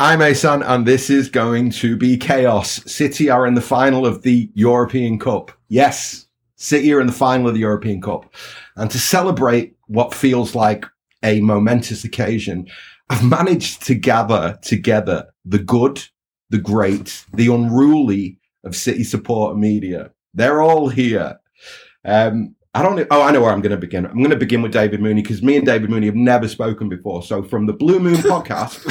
I'm 0.00 0.22
Asan, 0.22 0.62
and 0.62 0.86
this 0.86 1.10
is 1.10 1.28
going 1.28 1.70
to 1.70 1.96
be 1.96 2.16
chaos. 2.16 2.80
City 2.88 3.28
are 3.30 3.48
in 3.48 3.54
the 3.54 3.60
final 3.60 4.06
of 4.06 4.22
the 4.22 4.48
European 4.54 5.18
Cup. 5.18 5.50
Yes, 5.66 6.28
City 6.54 6.92
are 6.92 7.00
in 7.00 7.08
the 7.08 7.12
final 7.12 7.48
of 7.48 7.54
the 7.54 7.60
European 7.60 8.00
Cup. 8.00 8.32
And 8.76 8.88
to 8.92 8.98
celebrate 8.98 9.74
what 9.88 10.14
feels 10.14 10.54
like 10.54 10.86
a 11.24 11.40
momentous 11.40 12.04
occasion, 12.04 12.68
I've 13.10 13.24
managed 13.24 13.82
to 13.86 13.96
gather 13.96 14.56
together 14.62 15.26
the 15.44 15.58
good, 15.58 16.04
the 16.50 16.58
great, 16.58 17.24
the 17.34 17.52
unruly 17.52 18.38
of 18.62 18.76
City 18.76 19.02
support 19.02 19.56
media. 19.56 20.12
They're 20.32 20.62
all 20.62 20.90
here. 20.90 21.40
Um, 22.04 22.54
I 22.78 22.82
don't 22.82 22.94
know. 22.94 23.06
Oh, 23.10 23.22
I 23.22 23.32
know 23.32 23.40
where 23.40 23.50
I'm 23.50 23.60
going 23.60 23.72
to 23.72 23.76
begin. 23.76 24.06
I'm 24.06 24.18
going 24.18 24.30
to 24.30 24.36
begin 24.36 24.62
with 24.62 24.72
David 24.72 25.00
Mooney 25.00 25.20
because 25.20 25.42
me 25.42 25.56
and 25.56 25.66
David 25.66 25.90
Mooney 25.90 26.06
have 26.06 26.14
never 26.14 26.46
spoken 26.46 26.88
before. 26.88 27.24
So 27.24 27.42
from 27.42 27.66
the 27.66 27.72
Blue 27.72 27.98
Moon 27.98 28.14
podcast, 28.18 28.86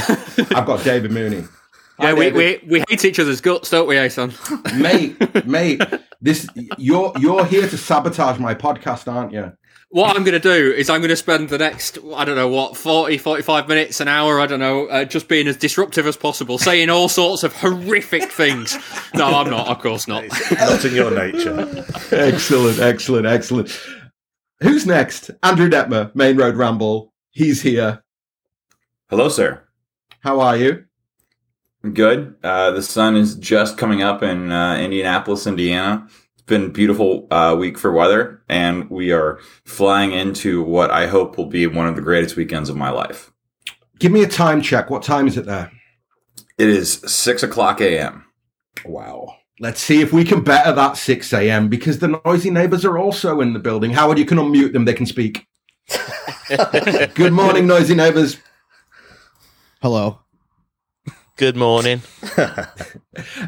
I've 0.54 0.66
got 0.66 0.84
David 0.84 1.12
Mooney. 1.12 1.45
Hi, 1.98 2.09
yeah, 2.09 2.14
we, 2.14 2.31
we, 2.31 2.59
we 2.68 2.84
hate 2.90 3.05
each 3.05 3.18
other's 3.18 3.40
guts, 3.40 3.70
don't 3.70 3.88
we, 3.88 3.98
Ason? 3.98 4.34
mate, 4.76 5.45
mate, 5.48 5.81
this 6.22 6.50
you're 6.78 7.14
you're 7.18 7.45
here 7.45 7.66
to 7.66 7.78
sabotage 7.78 8.38
my 8.40 8.54
podcast, 8.54 9.09
aren't 9.09 9.31
you? 9.31 9.54
What 9.90 10.18
I'm 10.18 10.26
going 10.26 10.34
to 10.34 10.40
do 10.40 10.73
is 10.73 10.90
I'm 10.90 11.00
going 11.00 11.09
to 11.09 11.16
spend 11.16 11.48
the 11.48 11.58
next, 11.58 11.98
I 12.14 12.26
don't 12.26 12.36
know 12.36 12.50
what, 12.50 12.76
40, 12.76 13.18
45 13.18 13.70
minutes, 13.70 14.02
an 14.02 14.09
hour, 14.09 14.38
I 14.41 14.45
don't 14.45 14.59
know, 14.59 14.88
uh, 14.88 15.05
just 15.05 15.30
being 15.30 15.48
as 15.48 15.55
disruptive 15.55 16.05
as 16.05 16.18
possible, 16.18 16.58
saying 16.58 16.90
all 16.90 17.08
sorts 17.08 17.44
of 17.44 17.54
horrific 17.54 18.30
things. 18.30 18.78
No, 19.16 19.28
I'm 19.28 19.50
not, 19.50 19.70
of 19.70 19.80
course 19.80 20.05
not. 20.05 20.26
not 20.52 20.84
in 20.84 20.94
your 20.94 21.12
nature. 21.12 21.86
excellent, 22.12 22.80
excellent, 22.80 23.26
excellent. 23.28 23.81
Who's 24.59 24.86
next? 24.86 25.31
Andrew 25.42 25.70
Detmer, 25.70 26.14
Maine 26.14 26.36
Road 26.36 26.58
Ramble. 26.58 27.14
He's 27.31 27.62
here. 27.62 28.04
Hello, 29.09 29.30
sir. 29.30 29.64
How 30.20 30.42
are 30.42 30.58
you? 30.58 30.84
Good. 31.94 32.36
Uh, 32.44 32.72
the 32.72 32.81
sun 32.81 33.16
is 33.16 33.36
just 33.36 33.78
coming 33.78 34.02
up 34.02 34.22
in 34.22 34.52
uh, 34.52 34.76
Indianapolis, 34.76 35.48
Indiana 35.48 36.09
been 36.48 36.72
beautiful 36.72 37.28
uh, 37.30 37.56
week 37.58 37.78
for 37.78 37.92
weather, 37.92 38.42
and 38.50 38.90
we 38.90 39.12
are 39.12 39.40
flying 39.66 40.12
into 40.12 40.64
what 40.64 40.89
I 40.89 41.08
hope 41.08 41.38
will 41.38 41.45
be 41.45 41.67
one 41.67 41.88
of 41.88 41.95
the 41.95 42.02
greatest 42.02 42.36
weekends 42.36 42.70
of 42.70 42.76
my 42.76 42.89
life. 42.89 43.31
Give 44.00 44.12
me 44.12 44.23
a 44.23 44.28
time 44.28 44.62
check. 44.62 44.89
What 44.89 45.04
time 45.04 45.28
is 45.28 45.38
it 45.38 45.45
there? 45.45 45.72
It 46.58 46.70
is 46.70 46.94
six 47.06 47.44
o'clock 47.44 47.81
a.m. 47.81 48.26
Wow. 48.86 49.36
Let's 49.59 49.81
see 49.81 50.02
if 50.02 50.14
we 50.14 50.23
can 50.23 50.44
better 50.44 50.72
that 50.72 50.98
6 50.98 51.34
a.m. 51.34 51.67
because 51.67 51.98
the 51.98 52.22
noisy 52.23 52.52
neighbors 52.52 52.86
are 52.86 53.00
also 53.00 53.42
in 53.42 53.54
the 53.54 53.59
building. 53.59 53.89
Howard, 53.89 54.20
you 54.20 54.26
can 54.26 54.38
unmute 54.38 54.72
them. 54.72 54.86
They 54.86 54.94
can 54.94 55.08
speak. 55.08 55.48
Good 57.16 57.34
morning, 57.34 57.66
noisy 57.66 57.95
neighbors. 57.95 58.38
Hello. 59.82 60.20
Good 61.38 61.56
morning. 61.56 62.04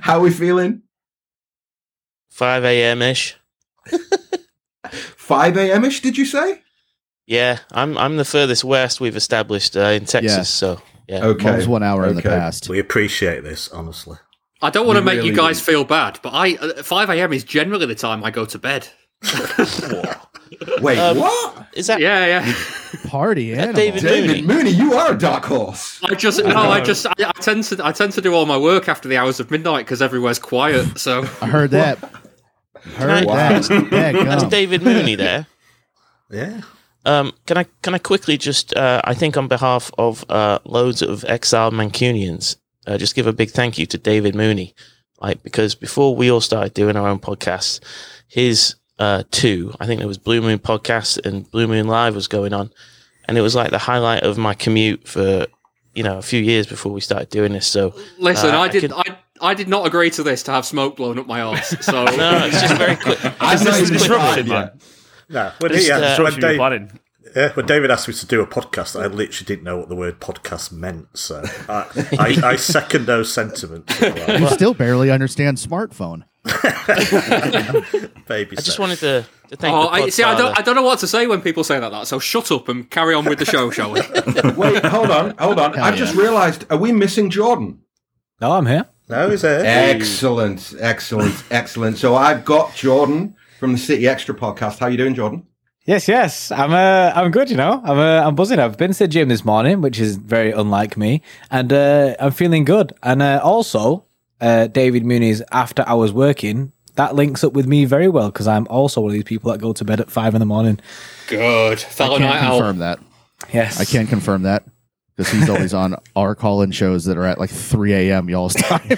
How 0.02 0.17
are 0.17 0.19
we 0.19 0.31
feeling? 0.31 0.81
5 2.30 2.63
a.m. 2.66 3.02
ish. 3.02 3.35
5 4.89 5.58
a.m. 5.58 5.85
ish, 5.85 6.02
did 6.02 6.17
you 6.17 6.25
say? 6.25 6.61
Yeah, 7.27 7.59
I'm 7.72 7.95
I'm 7.97 8.17
the 8.17 8.25
furthest 8.25 8.63
west 8.63 8.99
we've 8.99 9.16
established 9.16 9.77
uh, 9.77 9.81
in 9.81 10.05
Texas, 10.05 10.33
yeah. 10.33 10.44
so 10.44 10.81
yeah. 11.07 11.25
Okay. 11.25 11.55
was 11.55 11.67
one 11.67 11.83
hour 11.83 12.02
okay. 12.02 12.09
in 12.09 12.16
the 12.16 12.23
past. 12.23 12.69
We 12.69 12.80
appreciate 12.80 13.44
this, 13.44 13.69
honestly. 13.69 14.17
I 14.61 14.72
don't 14.72 14.88
want 14.88 14.97
to 14.97 15.03
make 15.03 15.17
really 15.17 15.30
you 15.30 15.35
guys 15.35 15.59
do. 15.59 15.72
feel 15.72 15.83
bad, 15.83 16.19
but 16.23 16.33
I 16.33 16.55
uh, 16.55 16.81
5 16.81 17.09
a.m. 17.11 17.31
is 17.31 17.44
generally 17.44 17.85
the 17.85 17.95
time 17.95 18.23
I 18.23 18.31
go 18.31 18.45
to 18.45 18.57
bed. 18.57 18.88
Wait, 20.81 20.97
um, 20.97 21.17
what? 21.17 21.67
Is 21.73 21.88
that? 21.88 21.99
Yeah, 21.99 22.25
yeah. 22.25 22.53
Party 23.07 23.53
animal. 23.53 23.73
David, 23.73 24.02
David 24.02 24.27
Mooney. 24.27 24.41
Mooney. 24.41 24.69
you 24.71 24.93
are 24.93 25.13
a 25.13 25.17
dark 25.17 25.45
horse. 25.45 25.99
I 26.03 26.16
just 26.16 26.43
no, 26.43 26.55
I 26.55 26.81
just 26.81 27.05
I, 27.05 27.13
I, 27.19 27.31
tend 27.33 27.63
to 27.66 27.85
I 27.85 27.91
tend 27.91 28.13
to 28.13 28.21
do 28.21 28.33
all 28.33 28.45
my 28.45 28.57
work 28.57 28.89
after 28.89 29.07
the 29.07 29.17
hours 29.17 29.39
of 29.39 29.51
midnight 29.51 29.85
because 29.85 30.01
everywhere's 30.01 30.39
quiet. 30.39 30.97
So 30.99 31.21
I 31.41 31.47
heard 31.47 31.71
that. 31.71 31.99
Heard 32.95 33.28
that. 33.28 34.13
That's 34.13 34.45
David 34.45 34.84
Mooney 34.84 35.16
there. 35.16 35.47
Yeah. 36.31 36.61
Um, 37.05 37.31
can 37.47 37.57
I 37.57 37.66
can 37.81 37.95
I 37.95 37.97
quickly 37.97 38.38
just 38.38 38.75
uh, 38.75 39.01
I 39.03 39.16
think 39.16 39.35
on 39.35 39.47
behalf 39.47 39.89
of 39.97 40.23
uh, 40.29 40.59
loads 40.63 41.01
of 41.01 41.25
exiled 41.25 41.73
Mancunians, 41.73 42.57
uh, 42.85 43.00
just 43.00 43.16
give 43.16 43.25
a 43.25 43.34
big 43.34 43.50
thank 43.50 43.79
you 43.79 43.88
to 43.88 43.97
David 43.97 44.35
Mooney, 44.35 44.75
like 45.19 45.41
because 45.41 45.73
before 45.73 46.16
we 46.16 46.29
all 46.29 46.39
started 46.39 46.75
doing 46.75 46.95
our 46.95 47.07
own 47.07 47.17
podcasts, 47.17 47.79
his 48.28 48.75
uh, 48.99 49.23
two 49.31 49.73
I 49.79 49.85
think 49.85 49.99
there 49.99 50.07
was 50.07 50.17
Blue 50.17 50.41
Moon 50.41 50.59
podcast 50.59 51.25
and 51.25 51.49
Blue 51.49 51.67
Moon 51.67 51.87
Live 51.87 52.15
was 52.15 52.27
going 52.27 52.53
on, 52.53 52.71
and 53.27 53.37
it 53.37 53.41
was 53.41 53.55
like 53.55 53.71
the 53.71 53.77
highlight 53.77 54.23
of 54.23 54.37
my 54.37 54.53
commute 54.53 55.07
for 55.07 55.47
you 55.93 56.03
know 56.03 56.17
a 56.17 56.21
few 56.21 56.41
years 56.41 56.67
before 56.67 56.91
we 56.91 57.01
started 57.01 57.29
doing 57.29 57.53
this. 57.53 57.65
So 57.67 57.95
listen, 58.17 58.53
uh, 58.53 58.59
I 58.59 58.67
did 58.67 58.91
I, 58.91 59.03
could, 59.03 59.11
I 59.13 59.17
I 59.41 59.53
did 59.53 59.67
not 59.67 59.87
agree 59.87 60.09
to 60.11 60.23
this 60.23 60.43
to 60.43 60.51
have 60.51 60.65
smoke 60.65 60.97
blown 60.97 61.17
up 61.17 61.27
my 61.27 61.41
arse. 61.41 61.69
So 61.81 62.03
no, 62.05 62.45
it's 62.45 62.61
just 62.61 62.77
very 62.77 62.95
quick. 62.95 63.19
It's 63.41 63.63
just 63.63 63.91
disruption, 63.91 64.47
man. 64.47 64.71
No, 65.29 65.51
when, 65.59 65.73
he, 65.73 65.91
uh, 65.91 66.23
when, 66.23 66.39
Dave, 66.39 66.59
yeah, 67.35 67.53
when 67.53 67.66
David 67.67 67.91
asked 67.91 68.07
me 68.07 68.13
to 68.16 68.25
do 68.25 68.41
a 68.41 68.47
podcast, 68.47 68.99
I 68.99 69.05
literally 69.05 69.45
didn't 69.45 69.63
know 69.63 69.77
what 69.77 69.89
the 69.89 69.95
word 69.95 70.19
podcast 70.19 70.71
meant. 70.71 71.07
So 71.16 71.43
I, 71.67 71.85
I, 72.17 72.49
I 72.51 72.55
second 72.55 73.05
those 73.05 73.31
sentiments. 73.31 73.99
You 74.39 74.47
still 74.49 74.73
barely 74.73 75.11
understand 75.11 75.57
smartphone. 75.57 76.23
Baby. 78.27 78.57
I 78.57 78.61
just 78.61 78.79
wanted 78.79 78.99
to, 78.99 79.25
to 79.49 79.55
thank. 79.55 79.73
Oh, 79.73 79.87
I, 79.87 80.09
see, 80.09 80.23
I 80.23 80.37
don't, 80.37 80.57
I 80.57 80.61
don't 80.61 80.75
know 80.75 80.83
what 80.83 80.99
to 80.99 81.07
say 81.07 81.27
when 81.27 81.41
people 81.41 81.63
say 81.63 81.79
that. 81.79 81.89
that 81.91 82.07
so 82.07 82.19
shut 82.19 82.51
up 82.51 82.69
and 82.69 82.89
carry 82.89 83.13
on 83.13 83.25
with 83.25 83.39
the 83.39 83.45
show, 83.45 83.69
shall 83.69 83.91
we? 83.91 84.01
Wait, 84.57 84.85
hold 84.85 85.11
on, 85.11 85.35
hold 85.37 85.59
on. 85.59 85.77
I've 85.79 85.95
just 85.95 86.15
realised: 86.15 86.65
are 86.69 86.77
we 86.77 86.91
missing 86.91 87.29
Jordan? 87.29 87.81
No, 88.41 88.51
I'm 88.53 88.65
here. 88.65 88.85
No, 89.09 89.29
is 89.29 89.43
it? 89.43 89.65
Excellent, 89.65 90.73
excellent, 90.79 91.43
excellent. 91.49 91.97
So 91.97 92.15
I've 92.15 92.45
got 92.45 92.75
Jordan 92.75 93.35
from 93.59 93.71
the 93.73 93.77
City 93.77 94.07
Extra 94.07 94.35
podcast. 94.35 94.79
How 94.79 94.85
are 94.85 94.91
you 94.91 94.97
doing, 94.97 95.16
Jordan? 95.16 95.47
Yes, 95.85 96.07
yes, 96.07 96.51
I'm 96.51 96.71
uh, 96.71 97.11
I'm 97.16 97.31
good. 97.31 97.49
You 97.49 97.57
know, 97.57 97.81
I'm 97.83 97.97
uh, 97.97 98.27
I'm 98.27 98.35
buzzing. 98.35 98.59
I've 98.59 98.77
been 98.77 98.93
to 98.93 98.99
the 98.99 99.07
gym 99.07 99.29
this 99.29 99.43
morning, 99.43 99.81
which 99.81 99.99
is 99.99 100.17
very 100.17 100.51
unlike 100.51 100.97
me, 100.97 101.23
and 101.49 101.73
uh, 101.73 102.16
I'm 102.19 102.31
feeling 102.31 102.63
good. 102.63 102.93
And 103.01 103.23
uh, 103.23 103.41
also, 103.43 104.05
uh, 104.41 104.67
David 104.67 105.05
Mooney's 105.05 105.41
after 105.51 105.83
hours 105.88 106.11
working 106.11 106.72
that 107.00 107.16
links 107.16 107.45
up 107.45 107.53
with 107.53 107.66
me 107.66 107.85
very 107.85 108.09
well 108.09 108.29
because 108.29 108.45
I'm 108.45 108.67
also 108.67 109.00
one 109.00 109.11
of 109.11 109.13
these 109.13 109.23
people 109.23 109.51
that 109.51 109.61
go 109.61 109.72
to 109.72 109.85
bed 109.85 110.01
at 110.01 110.11
five 110.11 110.35
in 110.35 110.39
the 110.39 110.45
morning. 110.45 110.81
Good, 111.27 111.79
fellow 111.79 112.16
I 112.16 112.19
can't 112.19 112.49
confirm 112.49 112.79
that. 112.79 112.99
Yes, 113.53 113.79
I 113.79 113.85
can 113.85 114.05
confirm 114.05 114.41
that 114.41 114.66
because 115.16 115.31
he's 115.31 115.49
always 115.49 115.73
on 115.73 115.95
our 116.17 116.35
call-in 116.35 116.72
shows 116.72 117.05
that 117.05 117.17
are 117.17 117.23
at 117.23 117.39
like 117.39 117.49
3 117.49 117.94
a.m. 117.94 118.29
y'all's 118.29 118.53
time. 118.55 118.85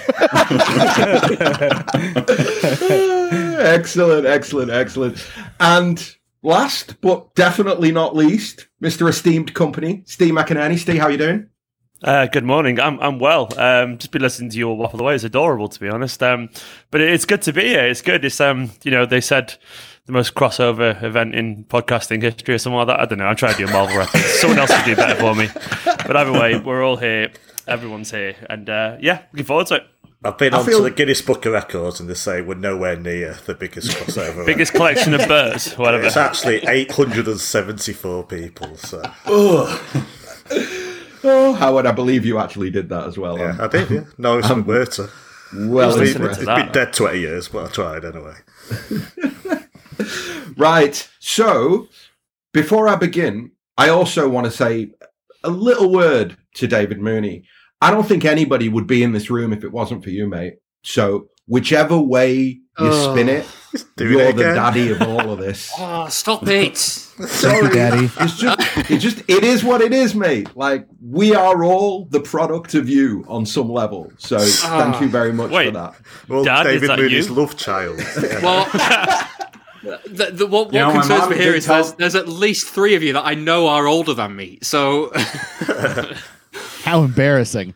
excellent, 3.60 4.26
excellent, 4.26 4.70
excellent. 4.72 5.28
And 5.60 6.16
last 6.42 7.00
but 7.02 7.32
definitely 7.36 7.92
not 7.92 8.16
least, 8.16 8.66
Mr. 8.82 9.08
Esteemed 9.08 9.54
Company, 9.54 10.02
Steve 10.06 10.34
McInerney. 10.34 10.76
Steve, 10.76 11.00
how 11.00 11.06
you 11.06 11.18
doing? 11.18 11.48
Uh, 12.02 12.26
good 12.26 12.42
morning. 12.42 12.80
I'm 12.80 12.98
I'm 12.98 13.20
well. 13.20 13.48
Um, 13.56 13.96
just 13.96 14.10
been 14.10 14.22
listening 14.22 14.50
to 14.50 14.58
you 14.58 14.68
all 14.68 14.76
waffle 14.76 15.00
away. 15.00 15.14
It's 15.14 15.22
adorable, 15.22 15.68
to 15.68 15.78
be 15.78 15.88
honest. 15.88 16.20
Um, 16.20 16.50
but 16.90 17.00
it's 17.00 17.24
good 17.24 17.42
to 17.42 17.52
be 17.52 17.68
here. 17.68 17.86
It's 17.86 18.02
good. 18.02 18.24
It's 18.24 18.40
um, 18.40 18.72
you 18.82 18.90
know, 18.90 19.06
they 19.06 19.20
said 19.20 19.54
the 20.06 20.12
most 20.12 20.34
crossover 20.34 21.00
event 21.00 21.36
in 21.36 21.64
podcasting 21.64 22.20
history 22.20 22.54
or 22.54 22.58
something 22.58 22.78
like 22.78 22.88
that. 22.88 22.98
I 22.98 23.04
don't 23.04 23.18
know. 23.18 23.26
I'm 23.26 23.36
trying 23.36 23.52
to 23.52 23.58
do 23.58 23.68
a 23.68 23.72
Marvel 23.72 23.96
reference. 23.96 24.26
Someone 24.26 24.58
else 24.58 24.74
could 24.74 24.84
do 24.84 24.96
better 24.96 25.14
for 25.14 25.36
me. 25.36 25.48
But 25.84 26.16
either 26.16 26.32
way, 26.32 26.58
we're 26.58 26.82
all 26.82 26.96
here. 26.96 27.30
Everyone's 27.68 28.10
here, 28.10 28.34
and 28.50 28.68
uh, 28.68 28.96
yeah, 29.00 29.22
looking 29.32 29.46
forward 29.46 29.68
to 29.68 29.76
it. 29.76 29.86
I've 30.24 30.38
been 30.38 30.54
on 30.54 30.64
feel... 30.64 30.78
to 30.78 30.84
the 30.84 30.90
Guinness 30.90 31.22
Book 31.22 31.46
of 31.46 31.52
Records 31.52 31.98
and 31.98 32.08
they 32.08 32.14
say 32.14 32.42
we're 32.42 32.54
nowhere 32.54 32.96
near 32.96 33.38
the 33.46 33.54
biggest 33.54 33.90
crossover. 33.90 34.46
biggest 34.46 34.72
collection 34.72 35.14
of 35.14 35.26
birds, 35.26 35.74
whatever. 35.74 36.04
It's 36.04 36.16
actually 36.16 36.64
874 36.64 38.24
people. 38.24 38.76
So. 38.76 39.02
Oh, 41.24 41.52
Howard, 41.54 41.86
I 41.86 41.92
believe 41.92 42.24
you 42.24 42.38
actually 42.38 42.70
did 42.70 42.88
that 42.90 43.06
as 43.06 43.18
well. 43.18 43.38
Yeah, 43.38 43.50
um, 43.50 43.60
I 43.60 43.68
did, 43.68 43.90
yeah. 43.90 44.04
No, 44.18 44.38
it's 44.38 44.50
um, 44.50 44.64
to. 44.64 45.10
Well, 45.54 46.00
it's, 46.00 46.14
been, 46.14 46.24
it's 46.24 46.38
been 46.38 46.72
dead 46.72 46.92
20 46.92 47.18
years, 47.18 47.48
but 47.48 47.66
I 47.66 47.68
tried 47.68 48.04
anyway. 48.04 48.34
right. 50.56 51.08
So, 51.20 51.88
before 52.52 52.88
I 52.88 52.96
begin, 52.96 53.52
I 53.76 53.90
also 53.90 54.28
want 54.28 54.46
to 54.46 54.50
say 54.50 54.92
a 55.44 55.50
little 55.50 55.92
word 55.92 56.36
to 56.54 56.66
David 56.66 57.00
Mooney. 57.00 57.44
I 57.80 57.90
don't 57.90 58.06
think 58.06 58.24
anybody 58.24 58.68
would 58.68 58.86
be 58.86 59.02
in 59.02 59.12
this 59.12 59.28
room 59.28 59.52
if 59.52 59.64
it 59.64 59.72
wasn't 59.72 60.02
for 60.02 60.10
you, 60.10 60.26
mate. 60.26 60.54
So, 60.84 61.28
whichever 61.46 61.98
way 61.98 62.34
you 62.34 62.62
oh, 62.78 63.12
spin 63.12 63.28
it, 63.28 63.46
you're 63.98 64.20
it 64.20 64.36
the 64.36 64.42
daddy 64.42 64.90
of 64.90 65.02
all 65.02 65.30
of 65.30 65.38
this. 65.40 65.72
oh, 65.78 66.08
stop 66.08 66.46
it! 66.46 66.76
Sorry, 66.76 67.68
daddy. 67.70 68.10
It's 68.20 68.36
just, 68.36 68.90
it 68.90 68.98
just, 68.98 69.18
it 69.28 69.44
is 69.44 69.64
what 69.64 69.80
it 69.80 69.92
is, 69.92 70.14
mate. 70.14 70.54
Like 70.56 70.86
we 71.00 71.34
are 71.34 71.64
all 71.64 72.06
the 72.06 72.20
product 72.20 72.74
of 72.74 72.88
you 72.88 73.24
on 73.28 73.46
some 73.46 73.70
level. 73.70 74.12
So, 74.18 74.38
thank 74.38 75.00
you 75.00 75.08
very 75.08 75.32
much 75.32 75.50
Wait, 75.50 75.66
for 75.66 75.72
that. 75.72 75.94
Well, 76.28 76.44
Dad, 76.44 76.64
David 76.64 76.90
Mooney's 76.90 77.28
you? 77.28 77.34
love 77.34 77.56
child. 77.56 77.98
well. 78.42 78.68
The, 79.82 80.30
the, 80.30 80.46
what, 80.46 80.66
what 80.66 80.74
know, 80.74 80.92
concerns 80.92 81.28
me 81.28 81.36
here 81.36 81.54
is 81.54 81.66
there's, 81.66 81.94
there's, 81.94 82.14
at 82.14 82.28
least 82.28 82.68
three 82.68 82.94
of 82.94 83.02
you 83.02 83.14
that 83.14 83.26
I 83.26 83.34
know 83.34 83.66
are 83.66 83.88
older 83.88 84.14
than 84.14 84.36
me. 84.36 84.60
So, 84.62 85.10
how 86.84 87.02
embarrassing! 87.02 87.74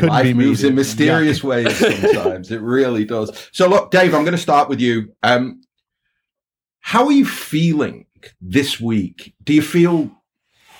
Could 0.00 0.08
Life 0.08 0.34
moves 0.34 0.64
in 0.64 0.74
mysterious 0.74 1.42
ways 1.44 1.76
sometimes. 1.76 2.50
it 2.50 2.60
really 2.60 3.04
does. 3.04 3.48
So 3.52 3.68
look, 3.68 3.90
Dave, 3.90 4.14
I'm 4.14 4.22
going 4.24 4.32
to 4.36 4.38
start 4.38 4.68
with 4.68 4.80
you. 4.80 5.12
Um, 5.22 5.62
how 6.80 7.06
are 7.06 7.12
you 7.12 7.24
feeling 7.26 8.06
this 8.40 8.80
week? 8.80 9.34
Do 9.44 9.52
you 9.52 9.62
feel 9.62 10.10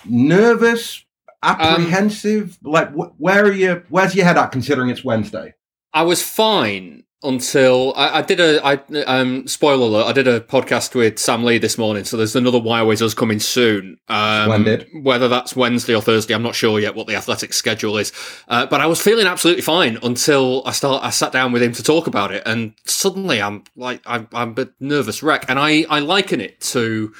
nervous, 0.05 1.05
apprehensive? 1.43 2.57
Um, 2.65 2.71
like, 2.71 2.91
wh- 2.93 3.19
where 3.19 3.45
are 3.45 3.51
you? 3.51 3.83
Where's 3.89 4.15
your 4.15 4.25
head 4.25 4.37
at? 4.37 4.51
Considering 4.51 4.89
it's 4.89 5.03
Wednesday. 5.03 5.53
I 5.93 6.03
was 6.03 6.23
fine 6.23 7.03
until 7.23 7.93
I, 7.95 8.19
I, 8.19 8.21
did 8.21 8.39
a 8.39 8.65
I 8.65 8.73
um 9.05 9.47
spoiler 9.47 9.85
alert 9.85 10.07
I 10.07 10.11
did 10.11 10.27
a 10.27 10.39
podcast 10.39 10.95
with 10.95 11.19
Sam 11.19 11.43
Lee 11.43 11.57
this 11.57 11.77
morning 11.77 12.03
so 12.03 12.17
there's 12.17 12.35
another 12.35 12.59
Why 12.59 12.79
Always 12.79 13.01
Us 13.01 13.13
coming 13.13 13.39
soon 13.39 13.99
um 14.07 14.45
Splendid. 14.45 14.87
whether 15.03 15.27
that's 15.27 15.55
Wednesday 15.55 15.93
or 15.95 16.01
Thursday 16.01 16.33
I'm 16.33 16.43
not 16.43 16.55
sure 16.55 16.79
yet 16.79 16.95
what 16.95 17.07
the 17.07 17.15
athletic 17.15 17.53
schedule 17.53 17.97
is 17.97 18.11
uh, 18.47 18.65
but 18.65 18.81
I 18.81 18.87
was 18.87 19.01
feeling 19.01 19.27
absolutely 19.27 19.61
fine 19.61 19.99
until 20.01 20.63
I 20.65 20.71
start 20.71 21.03
I 21.03 21.11
sat 21.11 21.31
down 21.31 21.51
with 21.51 21.61
him 21.61 21.73
to 21.73 21.83
talk 21.83 22.07
about 22.07 22.31
it 22.31 22.43
and 22.45 22.73
suddenly 22.85 23.41
I'm 23.41 23.63
like 23.75 24.01
I'm, 24.05 24.27
I'm 24.33 24.55
a 24.57 24.69
nervous 24.79 25.21
wreck 25.21 25.45
and 25.47 25.59
I 25.59 25.85
I 25.89 25.99
liken 25.99 26.41
it 26.41 26.59
to 26.61 27.13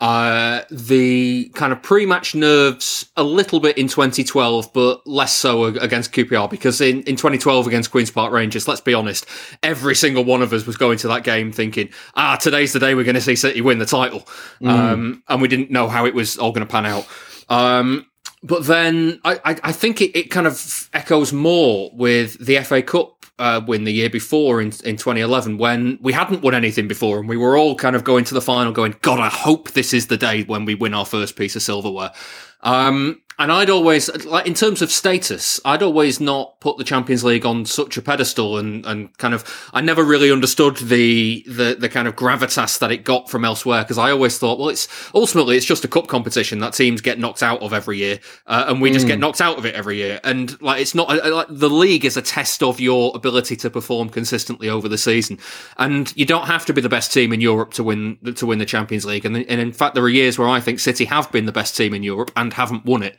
uh, 0.00 0.62
the 0.70 1.50
kind 1.54 1.72
of 1.72 1.82
pre-match 1.82 2.34
nerves 2.34 3.10
a 3.18 3.22
little 3.22 3.60
bit 3.60 3.76
in 3.76 3.86
2012, 3.86 4.72
but 4.72 5.06
less 5.06 5.32
so 5.32 5.64
against 5.64 6.12
QPR 6.12 6.48
because 6.48 6.80
in, 6.80 7.02
in 7.02 7.16
2012 7.16 7.66
against 7.66 7.90
Queen's 7.90 8.10
Park 8.10 8.32
Rangers, 8.32 8.66
let's 8.66 8.80
be 8.80 8.94
honest, 8.94 9.26
every 9.62 9.94
single 9.94 10.24
one 10.24 10.40
of 10.40 10.54
us 10.54 10.66
was 10.66 10.78
going 10.78 10.96
to 10.98 11.08
that 11.08 11.22
game 11.22 11.52
thinking, 11.52 11.90
ah, 12.14 12.36
today's 12.36 12.72
the 12.72 12.78
day 12.78 12.94
we're 12.94 13.04
going 13.04 13.14
to 13.14 13.20
see 13.20 13.36
City 13.36 13.60
win 13.60 13.78
the 13.78 13.86
title. 13.86 14.26
Mm. 14.62 14.68
Um, 14.68 15.22
and 15.28 15.42
we 15.42 15.48
didn't 15.48 15.70
know 15.70 15.88
how 15.88 16.06
it 16.06 16.14
was 16.14 16.38
all 16.38 16.52
going 16.52 16.66
to 16.66 16.72
pan 16.72 16.86
out. 16.86 17.06
Um, 17.50 18.06
but 18.42 18.64
then 18.64 19.20
I, 19.22 19.34
I, 19.44 19.56
I 19.64 19.72
think 19.72 20.00
it, 20.00 20.16
it 20.18 20.30
kind 20.30 20.46
of 20.46 20.88
echoes 20.94 21.30
more 21.30 21.90
with 21.92 22.44
the 22.44 22.58
FA 22.60 22.80
Cup 22.82 23.19
uh, 23.40 23.60
win 23.66 23.84
the 23.84 23.92
year 23.92 24.10
before 24.10 24.60
in, 24.60 24.68
in 24.84 24.96
2011 24.96 25.56
when 25.56 25.98
we 26.02 26.12
hadn't 26.12 26.42
won 26.42 26.54
anything 26.54 26.86
before 26.86 27.18
and 27.18 27.28
we 27.28 27.36
were 27.36 27.56
all 27.56 27.74
kind 27.74 27.96
of 27.96 28.04
going 28.04 28.24
to 28.24 28.34
the 28.34 28.40
final 28.40 28.70
going, 28.70 28.94
God, 29.00 29.18
I 29.18 29.28
hope 29.28 29.70
this 29.70 29.94
is 29.94 30.08
the 30.08 30.16
day 30.16 30.44
when 30.44 30.66
we 30.66 30.74
win 30.74 30.94
our 30.94 31.06
first 31.06 31.36
piece 31.36 31.56
of 31.56 31.62
silverware. 31.62 32.12
Um, 32.60 33.22
and 33.40 33.50
I'd 33.50 33.70
always, 33.70 34.10
like, 34.26 34.46
in 34.46 34.52
terms 34.52 34.82
of 34.82 34.92
status, 34.92 35.58
I'd 35.64 35.82
always 35.82 36.20
not 36.20 36.60
put 36.60 36.76
the 36.76 36.84
Champions 36.84 37.24
League 37.24 37.46
on 37.46 37.64
such 37.64 37.96
a 37.96 38.02
pedestal 38.02 38.58
and, 38.58 38.84
and 38.84 39.16
kind 39.16 39.32
of, 39.32 39.70
I 39.72 39.80
never 39.80 40.04
really 40.04 40.30
understood 40.30 40.76
the, 40.76 41.42
the, 41.48 41.74
the 41.74 41.88
kind 41.88 42.06
of 42.06 42.16
gravitas 42.16 42.78
that 42.80 42.92
it 42.92 43.02
got 43.02 43.30
from 43.30 43.46
elsewhere. 43.46 43.82
Cause 43.82 43.96
I 43.96 44.10
always 44.10 44.36
thought, 44.36 44.58
well, 44.58 44.68
it's 44.68 44.88
ultimately, 45.14 45.56
it's 45.56 45.64
just 45.64 45.86
a 45.86 45.88
cup 45.88 46.06
competition 46.06 46.58
that 46.58 46.74
teams 46.74 47.00
get 47.00 47.18
knocked 47.18 47.42
out 47.42 47.62
of 47.62 47.72
every 47.72 47.96
year. 47.96 48.18
Uh, 48.46 48.66
and 48.68 48.82
we 48.82 48.90
mm. 48.90 48.92
just 48.92 49.06
get 49.06 49.16
mm. 49.16 49.22
knocked 49.22 49.40
out 49.40 49.56
of 49.56 49.64
it 49.64 49.74
every 49.74 49.96
year. 49.96 50.20
And 50.22 50.60
like, 50.60 50.82
it's 50.82 50.94
not, 50.94 51.08
like, 51.08 51.46
the 51.48 51.70
league 51.70 52.04
is 52.04 52.18
a 52.18 52.22
test 52.22 52.62
of 52.62 52.78
your 52.78 53.10
ability 53.14 53.56
to 53.56 53.70
perform 53.70 54.10
consistently 54.10 54.68
over 54.68 54.86
the 54.86 54.98
season. 54.98 55.38
And 55.78 56.14
you 56.14 56.26
don't 56.26 56.46
have 56.46 56.66
to 56.66 56.74
be 56.74 56.82
the 56.82 56.90
best 56.90 57.10
team 57.10 57.32
in 57.32 57.40
Europe 57.40 57.72
to 57.74 57.82
win, 57.82 58.18
to 58.34 58.44
win 58.44 58.58
the 58.58 58.66
Champions 58.66 59.06
League. 59.06 59.24
And, 59.24 59.34
and 59.34 59.60
in 59.62 59.72
fact, 59.72 59.94
there 59.94 60.04
are 60.04 60.10
years 60.10 60.38
where 60.38 60.48
I 60.48 60.60
think 60.60 60.78
City 60.78 61.06
have 61.06 61.32
been 61.32 61.46
the 61.46 61.52
best 61.52 61.74
team 61.74 61.94
in 61.94 62.02
Europe 62.02 62.32
and 62.36 62.52
haven't 62.52 62.84
won 62.84 63.02
it. 63.02 63.18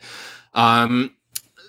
Um, 0.54 1.16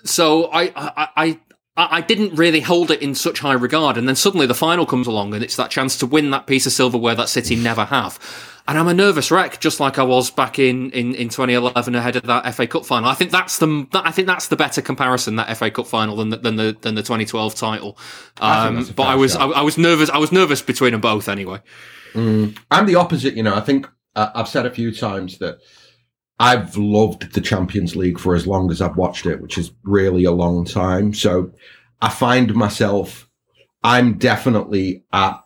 so 0.03 0.49
I, 0.51 0.71
I, 0.75 1.09
I, 1.15 1.39
I 1.75 2.01
didn't 2.01 2.35
really 2.35 2.59
hold 2.59 2.91
it 2.91 3.01
in 3.01 3.15
such 3.15 3.39
high 3.39 3.53
regard. 3.53 3.97
And 3.97 4.07
then 4.07 4.15
suddenly 4.15 4.45
the 4.45 4.53
final 4.53 4.85
comes 4.85 5.07
along 5.07 5.33
and 5.33 5.43
it's 5.43 5.55
that 5.55 5.71
chance 5.71 5.97
to 5.99 6.05
win 6.05 6.31
that 6.31 6.45
piece 6.45 6.65
of 6.65 6.71
silverware 6.71 7.15
that 7.15 7.29
City 7.29 7.55
never 7.55 7.85
have. 7.85 8.19
And 8.65 8.77
I'm 8.77 8.87
a 8.87 8.93
nervous 8.93 9.29
wreck, 9.29 9.59
just 9.59 9.81
like 9.81 9.99
I 9.99 10.03
was 10.03 10.31
back 10.31 10.57
in, 10.57 10.89
in, 10.91 11.15
in 11.15 11.27
2011 11.27 11.95
ahead 11.95 12.15
of 12.15 12.23
that 12.23 12.53
FA 12.53 12.65
Cup 12.65 12.85
final. 12.85 13.09
I 13.09 13.13
think 13.13 13.31
that's 13.31 13.57
the 13.57 13.87
I 13.93 14.11
think 14.11 14.25
that's 14.25 14.47
the 14.47 14.55
better 14.55 14.81
comparison 14.81 15.35
that 15.35 15.57
FA 15.57 15.69
Cup 15.69 15.85
final 15.85 16.15
than 16.15 16.29
the, 16.29 16.37
than 16.37 16.55
the 16.55 16.77
than 16.79 16.95
the 16.95 17.01
2012 17.01 17.55
title. 17.55 17.97
Um, 18.39 18.77
I 18.77 18.83
but 18.95 19.03
I 19.03 19.15
was 19.15 19.35
I, 19.35 19.47
I, 19.47 19.61
was 19.61 19.77
nervous. 19.77 20.09
I 20.09 20.17
was 20.17 20.31
nervous 20.31 20.61
between 20.61 20.93
them 20.93 21.01
both 21.01 21.27
anyway. 21.27 21.59
Mm. 22.13 22.57
I'm 22.71 22.85
the 22.85 22.95
opposite. 22.95 23.33
You 23.33 23.43
know, 23.43 23.53
I 23.53 23.59
think 23.59 23.89
uh, 24.15 24.29
I've 24.33 24.47
said 24.47 24.65
a 24.65 24.71
few 24.71 24.95
times 24.95 25.39
that 25.39 25.57
I've 26.43 26.75
loved 26.75 27.31
the 27.31 27.39
Champions 27.39 27.95
League 27.95 28.19
for 28.19 28.35
as 28.35 28.45
long 28.45 28.69
as 28.69 28.81
I've 28.81 28.97
watched 28.97 29.25
it, 29.25 29.39
which 29.39 29.57
is 29.57 29.71
really 29.83 30.25
a 30.25 30.31
long 30.31 30.65
time. 30.65 31.13
So 31.13 31.49
I 32.01 32.09
find 32.09 32.53
myself, 32.53 33.29
I'm 33.81 34.17
definitely 34.17 35.05
at 35.13 35.39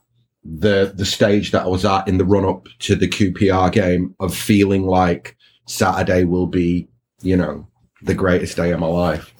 the 0.43 0.91
the 0.95 1.05
stage 1.05 1.51
that 1.51 1.63
I 1.63 1.67
was 1.67 1.85
at 1.85 2.07
in 2.07 2.17
the 2.17 2.25
run 2.25 2.45
up 2.45 2.67
to 2.79 2.95
the 2.95 3.07
QPR 3.07 3.71
game 3.71 4.15
of 4.19 4.33
feeling 4.33 4.87
like 4.87 5.37
Saturday 5.67 6.23
will 6.23 6.47
be, 6.47 6.87
you 7.21 7.37
know, 7.37 7.67
the 8.01 8.15
greatest 8.15 8.57
day 8.57 8.71
of 8.71 8.79
my 8.79 8.87
life. 8.87 9.31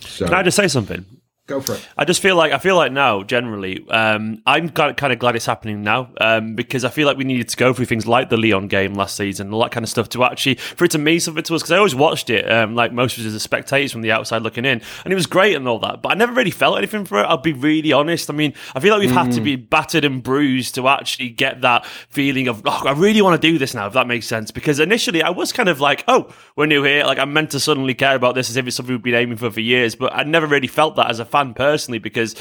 So 0.00 0.24
Can 0.24 0.34
I 0.34 0.42
just 0.42 0.56
say 0.56 0.68
something? 0.68 1.04
Go 1.46 1.60
for 1.60 1.74
it. 1.74 1.86
I 1.98 2.06
just 2.06 2.22
feel 2.22 2.36
like 2.36 2.52
I 2.52 2.58
feel 2.58 2.74
like 2.74 2.90
now 2.90 3.22
generally 3.22 3.86
um, 3.90 4.40
I'm 4.46 4.70
kind 4.70 5.12
of 5.12 5.18
glad 5.18 5.36
it's 5.36 5.44
happening 5.44 5.82
now 5.82 6.08
um, 6.18 6.54
because 6.54 6.86
I 6.86 6.88
feel 6.88 7.06
like 7.06 7.18
we 7.18 7.24
needed 7.24 7.50
to 7.50 7.56
go 7.58 7.74
through 7.74 7.84
things 7.84 8.06
like 8.06 8.30
the 8.30 8.38
Lyon 8.38 8.66
game 8.66 8.94
last 8.94 9.14
season, 9.14 9.48
and 9.48 9.54
all 9.54 9.62
that 9.62 9.70
kind 9.70 9.84
of 9.84 9.90
stuff 9.90 10.08
to 10.10 10.24
actually 10.24 10.54
for 10.54 10.86
it 10.86 10.92
to 10.92 10.98
mean 10.98 11.20
something 11.20 11.42
to 11.44 11.54
us 11.54 11.60
because 11.60 11.72
I 11.72 11.76
always 11.76 11.94
watched 11.94 12.30
it 12.30 12.50
um, 12.50 12.74
like 12.74 12.94
most 12.94 13.18
of 13.18 13.26
us 13.26 13.34
as 13.34 13.42
spectators 13.42 13.92
from 13.92 14.00
the 14.00 14.10
outside 14.10 14.40
looking 14.40 14.64
in, 14.64 14.80
and 15.04 15.12
it 15.12 15.14
was 15.14 15.26
great 15.26 15.54
and 15.54 15.68
all 15.68 15.78
that, 15.80 16.00
but 16.00 16.12
I 16.12 16.14
never 16.14 16.32
really 16.32 16.50
felt 16.50 16.78
anything 16.78 17.04
for 17.04 17.20
it. 17.20 17.24
I'll 17.24 17.36
be 17.36 17.52
really 17.52 17.92
honest. 17.92 18.30
I 18.30 18.32
mean, 18.32 18.54
I 18.74 18.80
feel 18.80 18.94
like 18.94 19.00
we've 19.00 19.10
mm. 19.10 19.24
had 19.24 19.32
to 19.32 19.40
mm. 19.42 19.44
be 19.44 19.56
battered 19.56 20.06
and 20.06 20.22
bruised 20.22 20.76
to 20.76 20.88
actually 20.88 21.28
get 21.28 21.60
that 21.60 21.84
feeling 22.08 22.48
of 22.48 22.62
oh, 22.64 22.84
I 22.86 22.92
really 22.92 23.20
want 23.20 23.38
to 23.38 23.52
do 23.52 23.58
this 23.58 23.74
now, 23.74 23.86
if 23.86 23.92
that 23.92 24.06
makes 24.06 24.26
sense. 24.26 24.50
Because 24.50 24.80
initially 24.80 25.22
I 25.22 25.28
was 25.28 25.52
kind 25.52 25.68
of 25.68 25.78
like, 25.78 26.04
oh, 26.08 26.32
we're 26.56 26.64
new 26.64 26.82
here, 26.84 27.04
like 27.04 27.18
I'm 27.18 27.34
meant 27.34 27.50
to 27.50 27.60
suddenly 27.60 27.92
care 27.92 28.16
about 28.16 28.34
this 28.34 28.48
as 28.48 28.56
if 28.56 28.66
it's 28.66 28.76
something 28.76 28.94
we've 28.94 29.02
been 29.02 29.14
aiming 29.14 29.36
for 29.36 29.50
for 29.50 29.60
years, 29.60 29.94
but 29.94 30.14
I 30.14 30.22
never 30.22 30.46
really 30.46 30.68
felt 30.68 30.96
that 30.96 31.10
as 31.10 31.18
a 31.18 31.33
fan 31.34 31.52
personally 31.52 31.98
because 31.98 32.36